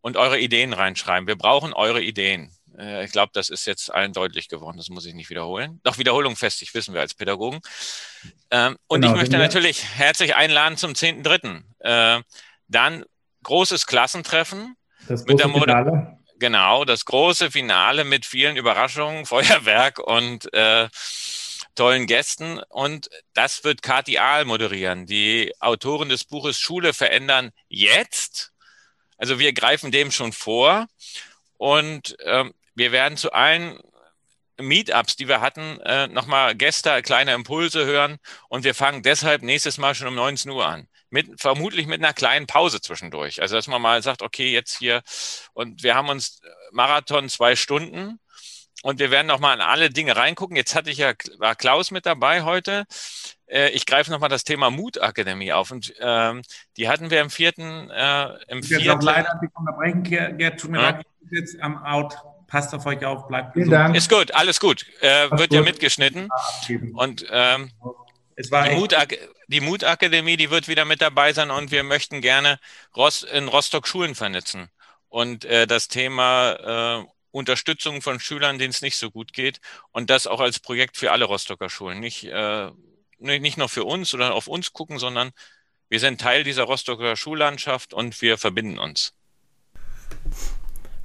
und 0.00 0.16
eure 0.16 0.40
Ideen 0.40 0.72
reinschreiben. 0.72 1.28
Wir 1.28 1.38
brauchen 1.38 1.72
eure 1.72 2.02
Ideen. 2.02 2.50
Äh, 2.76 3.04
ich 3.04 3.12
glaube, 3.12 3.30
das 3.32 3.50
ist 3.50 3.66
jetzt 3.66 3.94
allen 3.94 4.12
deutlich 4.12 4.48
geworden, 4.48 4.76
das 4.76 4.88
muss 4.88 5.06
ich 5.06 5.14
nicht 5.14 5.30
wiederholen. 5.30 5.78
Doch 5.84 5.96
Wiederholung 5.96 6.34
festig, 6.34 6.74
wissen 6.74 6.92
wir 6.92 7.02
als 7.02 7.14
Pädagogen. 7.14 7.60
Ähm, 8.50 8.76
und 8.88 9.02
genau, 9.02 9.14
ich 9.14 9.20
möchte 9.20 9.38
natürlich 9.38 9.84
herzlich 9.94 10.34
einladen 10.34 10.76
zum 10.76 10.94
10.3. 10.94 11.62
Äh, 12.18 12.20
dann 12.66 13.04
großes 13.44 13.86
Klassentreffen. 13.86 14.74
Das 15.06 15.24
mit 15.24 15.38
der 15.38 15.50
Finale. 15.50 16.18
Genau, 16.44 16.84
das 16.84 17.06
große 17.06 17.50
Finale 17.50 18.04
mit 18.04 18.26
vielen 18.26 18.58
Überraschungen, 18.58 19.24
Feuerwerk 19.34 19.98
und 19.98 20.52
äh, 20.52 20.90
tollen 21.74 22.06
Gästen. 22.06 22.58
Und 22.68 23.08
das 23.32 23.64
wird 23.64 23.80
Kati 23.80 24.18
Ahl 24.18 24.44
moderieren, 24.44 25.06
die 25.06 25.54
Autorin 25.58 26.10
des 26.10 26.24
Buches 26.24 26.58
Schule 26.58 26.92
verändern 26.92 27.50
jetzt. 27.68 28.52
Also 29.16 29.38
wir 29.38 29.54
greifen 29.54 29.90
dem 29.90 30.10
schon 30.10 30.34
vor. 30.34 30.86
Und 31.56 32.14
ähm, 32.26 32.52
wir 32.74 32.92
werden 32.92 33.16
zu 33.16 33.32
allen 33.32 33.80
Meetups, 34.60 35.16
die 35.16 35.28
wir 35.28 35.40
hatten, 35.40 35.80
äh, 35.80 36.08
nochmal 36.08 36.54
Gäste, 36.54 37.00
kleine 37.00 37.32
Impulse 37.32 37.86
hören. 37.86 38.18
Und 38.50 38.64
wir 38.64 38.74
fangen 38.74 39.02
deshalb 39.02 39.40
nächstes 39.40 39.78
Mal 39.78 39.94
schon 39.94 40.08
um 40.08 40.14
19 40.14 40.50
Uhr 40.50 40.66
an 40.66 40.88
mit, 41.14 41.40
vermutlich 41.40 41.86
mit 41.86 42.02
einer 42.02 42.12
kleinen 42.12 42.48
Pause 42.48 42.80
zwischendurch. 42.80 43.40
Also, 43.40 43.54
dass 43.54 43.68
man 43.68 43.80
mal 43.80 44.02
sagt, 44.02 44.20
okay, 44.20 44.52
jetzt 44.52 44.76
hier, 44.76 45.02
und 45.52 45.84
wir 45.84 45.94
haben 45.94 46.08
uns 46.08 46.40
äh, 46.42 46.48
Marathon 46.72 47.28
zwei 47.28 47.54
Stunden 47.54 48.18
und 48.82 48.98
wir 48.98 49.12
werden 49.12 49.28
nochmal 49.28 49.54
an 49.54 49.60
alle 49.60 49.90
Dinge 49.90 50.16
reingucken. 50.16 50.56
Jetzt 50.56 50.74
hatte 50.74 50.90
ich 50.90 50.98
ja, 50.98 51.12
war 51.38 51.54
Klaus 51.54 51.92
mit 51.92 52.04
dabei 52.04 52.42
heute. 52.42 52.84
Äh, 53.46 53.70
ich 53.70 53.86
greife 53.86 54.10
nochmal 54.10 54.28
das 54.28 54.42
Thema 54.42 54.70
Mutakademie 54.70 55.52
auf 55.52 55.70
und 55.70 55.94
ähm, 56.00 56.42
die 56.76 56.88
hatten 56.88 57.10
wir 57.10 57.20
im 57.20 57.30
vierten, 57.30 57.90
äh, 57.90 58.24
im 58.48 58.58
ich 58.58 58.66
vierten. 58.66 59.00
Leider 59.02 59.40
die 59.40 59.48
unterbrechen, 59.54 60.02
Gerd, 60.02 60.58
tut 60.58 60.72
mir 60.72 60.78
ja. 60.78 60.90
leid, 60.90 61.06
ich 61.22 61.28
bin 61.28 61.38
jetzt 61.38 61.60
am 61.62 61.82
Out. 61.84 62.16
Passt 62.48 62.74
auf 62.74 62.84
euch 62.86 63.04
auf, 63.04 63.26
bleibt 63.28 63.54
gesund. 63.54 63.72
Dank. 63.72 63.96
Ist 63.96 64.10
gut, 64.10 64.32
alles 64.32 64.60
gut. 64.60 64.84
Äh, 65.00 65.30
wird 65.30 65.50
gut. 65.50 65.52
ja 65.52 65.62
mitgeschnitten. 65.62 66.28
Und 66.94 67.24
ähm, 67.30 67.70
es 68.36 68.50
war 68.50 68.68
die, 68.68 68.76
Mut, 68.76 68.94
die 69.54 69.60
Mutakademie, 69.60 70.36
die 70.36 70.50
wird 70.50 70.66
wieder 70.66 70.84
mit 70.84 71.00
dabei 71.00 71.32
sein 71.32 71.52
und 71.52 71.70
wir 71.70 71.84
möchten 71.84 72.20
gerne 72.20 72.58
in 73.32 73.46
Rostock 73.46 73.86
Schulen 73.86 74.16
vernetzen. 74.16 74.68
Und 75.08 75.44
äh, 75.44 75.68
das 75.68 75.86
Thema 75.86 77.04
äh, 77.04 77.06
Unterstützung 77.30 78.02
von 78.02 78.18
Schülern, 78.18 78.58
denen 78.58 78.70
es 78.70 78.82
nicht 78.82 78.96
so 78.96 79.12
gut 79.12 79.32
geht. 79.32 79.60
Und 79.92 80.10
das 80.10 80.26
auch 80.26 80.40
als 80.40 80.58
Projekt 80.58 80.96
für 80.96 81.12
alle 81.12 81.24
Rostocker 81.24 81.70
Schulen. 81.70 82.00
Nicht, 82.00 82.24
äh, 82.24 82.70
nicht 83.18 83.56
nur 83.56 83.68
für 83.68 83.84
uns 83.84 84.12
oder 84.12 84.34
auf 84.34 84.48
uns 84.48 84.72
gucken, 84.72 84.98
sondern 84.98 85.30
wir 85.88 86.00
sind 86.00 86.20
Teil 86.20 86.42
dieser 86.42 86.64
Rostocker 86.64 87.14
Schullandschaft 87.14 87.94
und 87.94 88.20
wir 88.22 88.38
verbinden 88.38 88.80
uns. 88.80 89.14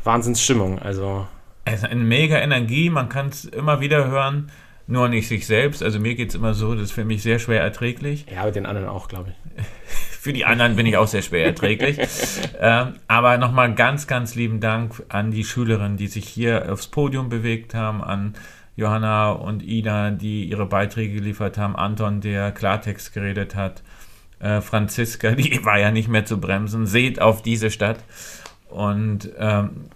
Wahnsinnsstimmung, 0.04 0.80
also. 0.80 1.28
Es 1.66 1.84
ist 1.84 1.86
eine 1.86 2.04
mega 2.04 2.40
Energie, 2.40 2.90
man 2.90 3.10
kann 3.10 3.30
es 3.30 3.46
immer 3.46 3.80
wieder 3.80 4.08
hören 4.08 4.52
nur 4.90 5.08
nicht 5.08 5.28
sich 5.28 5.46
selbst. 5.46 5.84
Also 5.84 6.00
mir 6.00 6.16
geht 6.16 6.30
es 6.30 6.36
immer 6.36 6.56
so, 6.56 6.74
das 6.74 6.86
ist 6.86 6.92
für 6.92 7.06
mich 7.06 7.22
sehr 7.22 7.38
schwer 7.38 7.62
erträglich. 7.62 8.26
Ja, 8.34 8.46
mit 8.46 8.56
den 8.56 8.66
anderen 8.66 8.90
auch, 8.90 9.08
glaube 9.08 9.30
ich. 9.30 9.66
für 10.20 10.34
die 10.34 10.46
anderen 10.46 10.76
bin 10.76 10.88
ich 10.88 10.98
auch 10.98 11.08
sehr 11.08 11.22
schwer 11.22 11.46
erträglich. 11.46 12.00
ähm, 12.60 12.96
aber 13.08 13.38
nochmal 13.38 13.76
ganz, 13.76 14.08
ganz 14.08 14.34
lieben 14.34 14.60
Dank 14.60 15.04
an 15.10 15.30
die 15.30 15.44
Schülerinnen, 15.44 15.96
die 15.96 16.08
sich 16.08 16.28
hier 16.28 16.74
aufs 16.74 16.88
Podium 16.88 17.30
bewegt 17.30 17.76
haben, 17.76 18.04
an 18.04 18.34
Johanna 18.76 19.32
und 19.32 19.62
Ida, 19.62 20.10
die 20.10 20.46
ihre 20.46 20.66
Beiträge 20.66 21.14
geliefert 21.14 21.60
haben, 21.60 21.76
Anton, 21.76 22.22
der 22.22 22.52
Klartext 22.52 23.14
geredet 23.14 23.54
hat, 23.54 23.84
äh, 24.40 24.60
Franziska, 24.60 25.32
die 25.36 25.64
war 25.64 25.78
ja 25.78 25.92
nicht 25.92 26.10
mehr 26.10 26.26
zu 26.26 26.40
bremsen, 26.40 26.88
seht 26.88 27.22
auf 27.22 27.44
diese 27.44 27.70
Stadt. 27.70 28.00
Und 28.70 29.30
ähm, 29.38 29.92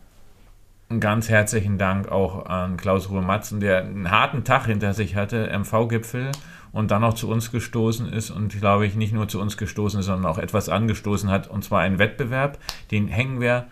einen 0.93 0.99
ganz 0.99 1.27
herzlichen 1.29 1.77
Dank 1.77 2.11
auch 2.11 2.45
an 2.45 2.77
Klaus 2.77 3.09
Ruhe 3.09 3.21
Matzen, 3.21 3.59
der 3.59 3.79
einen 3.79 4.11
harten 4.11 4.43
Tag 4.43 4.67
hinter 4.67 4.93
sich 4.93 5.15
hatte, 5.15 5.49
MV-Gipfel 5.51 6.31
und 6.71 6.91
dann 6.91 7.01
noch 7.01 7.15
zu 7.15 7.29
uns 7.29 7.51
gestoßen 7.51 8.11
ist 8.11 8.29
und 8.29 8.57
glaube 8.59 8.85
ich 8.85 8.95
nicht 8.95 9.11
nur 9.11 9.27
zu 9.27 9.41
uns 9.41 9.57
gestoßen 9.57 9.99
ist, 9.99 10.05
sondern 10.05 10.31
auch 10.31 10.37
etwas 10.37 10.69
angestoßen 10.69 11.29
hat 11.29 11.47
und 11.47 11.63
zwar 11.63 11.81
einen 11.81 11.99
Wettbewerb, 11.99 12.59
den 12.91 13.07
hängen 13.07 13.41
wir, 13.41 13.65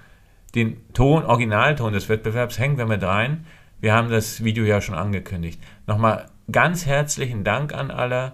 den 0.56 0.78
Ton, 0.94 1.24
Originalton 1.24 1.94
des 1.94 2.10
Wettbewerbs 2.10 2.60
hängen 2.60 2.78
wir 2.78 2.86
mit 2.86 3.04
rein. 3.04 3.46
Wir 3.80 3.94
haben 3.94 4.10
das 4.10 4.44
Video 4.44 4.66
ja 4.66 4.82
schon 4.82 4.96
angekündigt. 4.96 5.62
Nochmal 5.88 6.26
ganz 6.52 6.86
herzlichen 6.86 7.44
Dank 7.44 7.74
an 7.74 7.92
alle, 7.92 8.34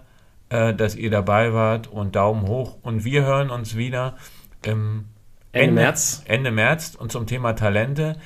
äh, 0.50 0.74
dass 0.74 0.96
ihr 0.96 1.12
dabei 1.12 1.54
wart 1.54 1.88
und 1.88 2.16
Daumen 2.16 2.48
hoch 2.48 2.78
und 2.82 3.04
wir 3.04 3.24
hören 3.24 3.50
uns 3.50 3.76
wieder 3.76 4.16
im 4.64 5.06
Ende 5.52 5.82
März. 5.82 6.24
Ende 6.26 6.52
März. 6.52 6.96
Und 6.96 7.12
zum 7.12 7.26
Thema 7.26 7.54
Talente. 7.54 8.18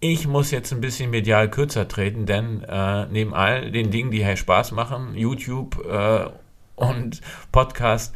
Ich 0.00 0.26
muss 0.26 0.50
jetzt 0.50 0.72
ein 0.72 0.82
bisschen 0.82 1.10
medial 1.10 1.48
kürzer 1.48 1.88
treten, 1.88 2.26
denn 2.26 2.62
äh, 2.64 3.06
neben 3.06 3.32
all 3.32 3.70
den 3.70 3.90
Dingen, 3.90 4.10
die 4.10 4.24
hier 4.24 4.36
Spaß 4.36 4.72
machen, 4.72 5.14
YouTube 5.14 5.82
äh, 5.86 6.26
und 6.74 7.22
Podcast, 7.50 8.14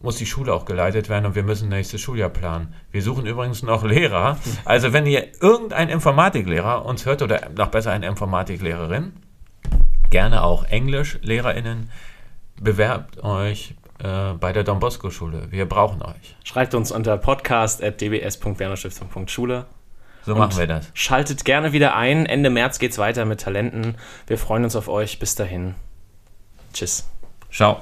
muss 0.00 0.16
die 0.16 0.26
Schule 0.26 0.52
auch 0.54 0.64
geleitet 0.64 1.08
werden 1.08 1.26
und 1.26 1.34
wir 1.34 1.42
müssen 1.42 1.68
nächstes 1.68 2.00
Schuljahr 2.00 2.30
planen. 2.30 2.74
Wir 2.92 3.02
suchen 3.02 3.26
übrigens 3.26 3.62
noch 3.62 3.84
Lehrer. 3.84 4.38
Also 4.64 4.92
wenn 4.92 5.06
ihr 5.06 5.26
irgendein 5.40 5.88
Informatiklehrer 5.88 6.86
uns 6.86 7.04
hört 7.06 7.22
oder 7.22 7.48
noch 7.56 7.68
besser 7.68 7.92
eine 7.92 8.06
Informatiklehrerin, 8.06 9.12
gerne 10.10 10.44
auch 10.44 10.64
Englischlehrerinnen, 10.64 11.90
bewerbt 12.60 13.22
euch 13.22 13.74
äh, 14.02 14.32
bei 14.34 14.52
der 14.52 14.64
Don 14.64 14.78
Bosco 14.78 15.08
Schule. 15.10 15.50
Wir 15.50 15.66
brauchen 15.66 16.02
euch. 16.02 16.36
Schreibt 16.44 16.74
uns 16.74 16.92
unter 16.92 17.16
podcast.dbs.wernerstiftung.schule. 17.18 19.66
So 20.26 20.34
machen 20.34 20.58
wir 20.58 20.66
das. 20.66 20.90
Schaltet 20.92 21.44
gerne 21.44 21.72
wieder 21.72 21.94
ein. 21.94 22.26
Ende 22.26 22.50
März 22.50 22.80
geht's 22.80 22.98
weiter 22.98 23.24
mit 23.24 23.42
Talenten. 23.42 23.94
Wir 24.26 24.38
freuen 24.38 24.64
uns 24.64 24.74
auf 24.74 24.88
euch. 24.88 25.20
Bis 25.20 25.36
dahin. 25.36 25.76
Tschüss. 26.72 27.08
Ciao. 27.52 27.80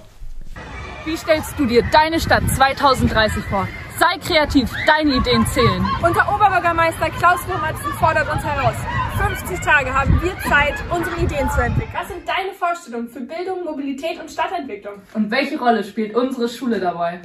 Wie 1.07 1.16
stellst 1.16 1.59
du 1.59 1.65
dir 1.65 1.83
deine 1.91 2.21
Stadt 2.21 2.43
2030 2.55 3.45
vor? 3.45 3.66
Sei 3.99 4.19
kreativ, 4.19 4.71
deine 4.87 5.16
Ideen 5.16 5.47
zählen. 5.47 5.87
Unser 6.03 6.29
Oberbürgermeister 6.35 7.09
Klaus 7.19 7.41
Wurmatzen 7.49 7.93
fordert 7.99 8.31
uns 8.31 8.45
heraus. 8.45 8.77
50 9.16 9.61
Tage 9.61 9.95
haben 9.95 10.21
wir 10.21 10.37
Zeit, 10.41 10.75
unsere 10.91 11.16
Ideen 11.16 11.49
zu 11.49 11.62
entwickeln. 11.62 11.95
Was 11.95 12.09
sind 12.09 12.29
deine 12.29 12.53
Vorstellungen 12.53 13.09
für 13.09 13.21
Bildung, 13.21 13.65
Mobilität 13.65 14.21
und 14.21 14.31
Stadtentwicklung? 14.31 14.95
Und 15.15 15.31
welche 15.31 15.59
Rolle 15.59 15.83
spielt 15.83 16.15
unsere 16.15 16.51
Schule 16.51 16.79
dabei? 16.79 17.23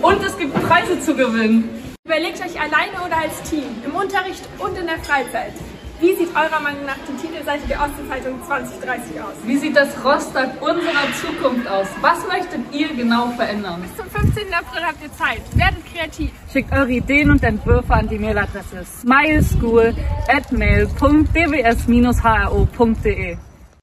Und 0.00 0.22
es 0.22 0.38
gibt 0.38 0.54
Preise 0.54 1.00
zu 1.00 1.16
gewinnen. 1.16 1.93
Überlegt 2.06 2.38
euch 2.38 2.60
alleine 2.60 3.00
oder 3.02 3.16
als 3.16 3.40
Team, 3.48 3.64
im 3.82 3.94
Unterricht 3.94 4.46
und 4.58 4.76
in 4.76 4.86
der 4.86 4.98
Freizeit. 4.98 5.54
Wie 6.00 6.14
sieht 6.14 6.36
eurer 6.36 6.60
Meinung 6.60 6.84
nach 6.84 6.98
die 7.08 7.16
Titelseite 7.26 7.66
der 7.66 7.80
Ostzeitung 7.80 8.44
2030 8.46 9.22
aus? 9.22 9.32
Wie 9.46 9.56
sieht 9.56 9.74
das 9.74 9.88
Rostock 10.04 10.50
unserer 10.60 11.10
Zukunft 11.18 11.66
aus? 11.66 11.86
Was 12.02 12.18
möchtet 12.28 12.60
ihr 12.74 12.94
genau 12.94 13.28
verändern? 13.28 13.80
Bis 13.80 13.96
zum 13.96 14.04
15. 14.10 14.52
April 14.52 14.84
habt 14.84 15.02
ihr 15.02 15.10
Zeit. 15.14 15.40
Werdet 15.56 15.86
kreativ. 15.86 16.30
Schickt 16.52 16.70
eure 16.72 16.90
Ideen 16.90 17.30
und 17.30 17.42
Entwürfe 17.42 17.94
an 17.94 18.06
die 18.06 18.18
Mailadresse 18.18 18.84
smileschool 18.84 19.94
at 20.28 20.52
mail.dbs-hro.de. 20.52 23.38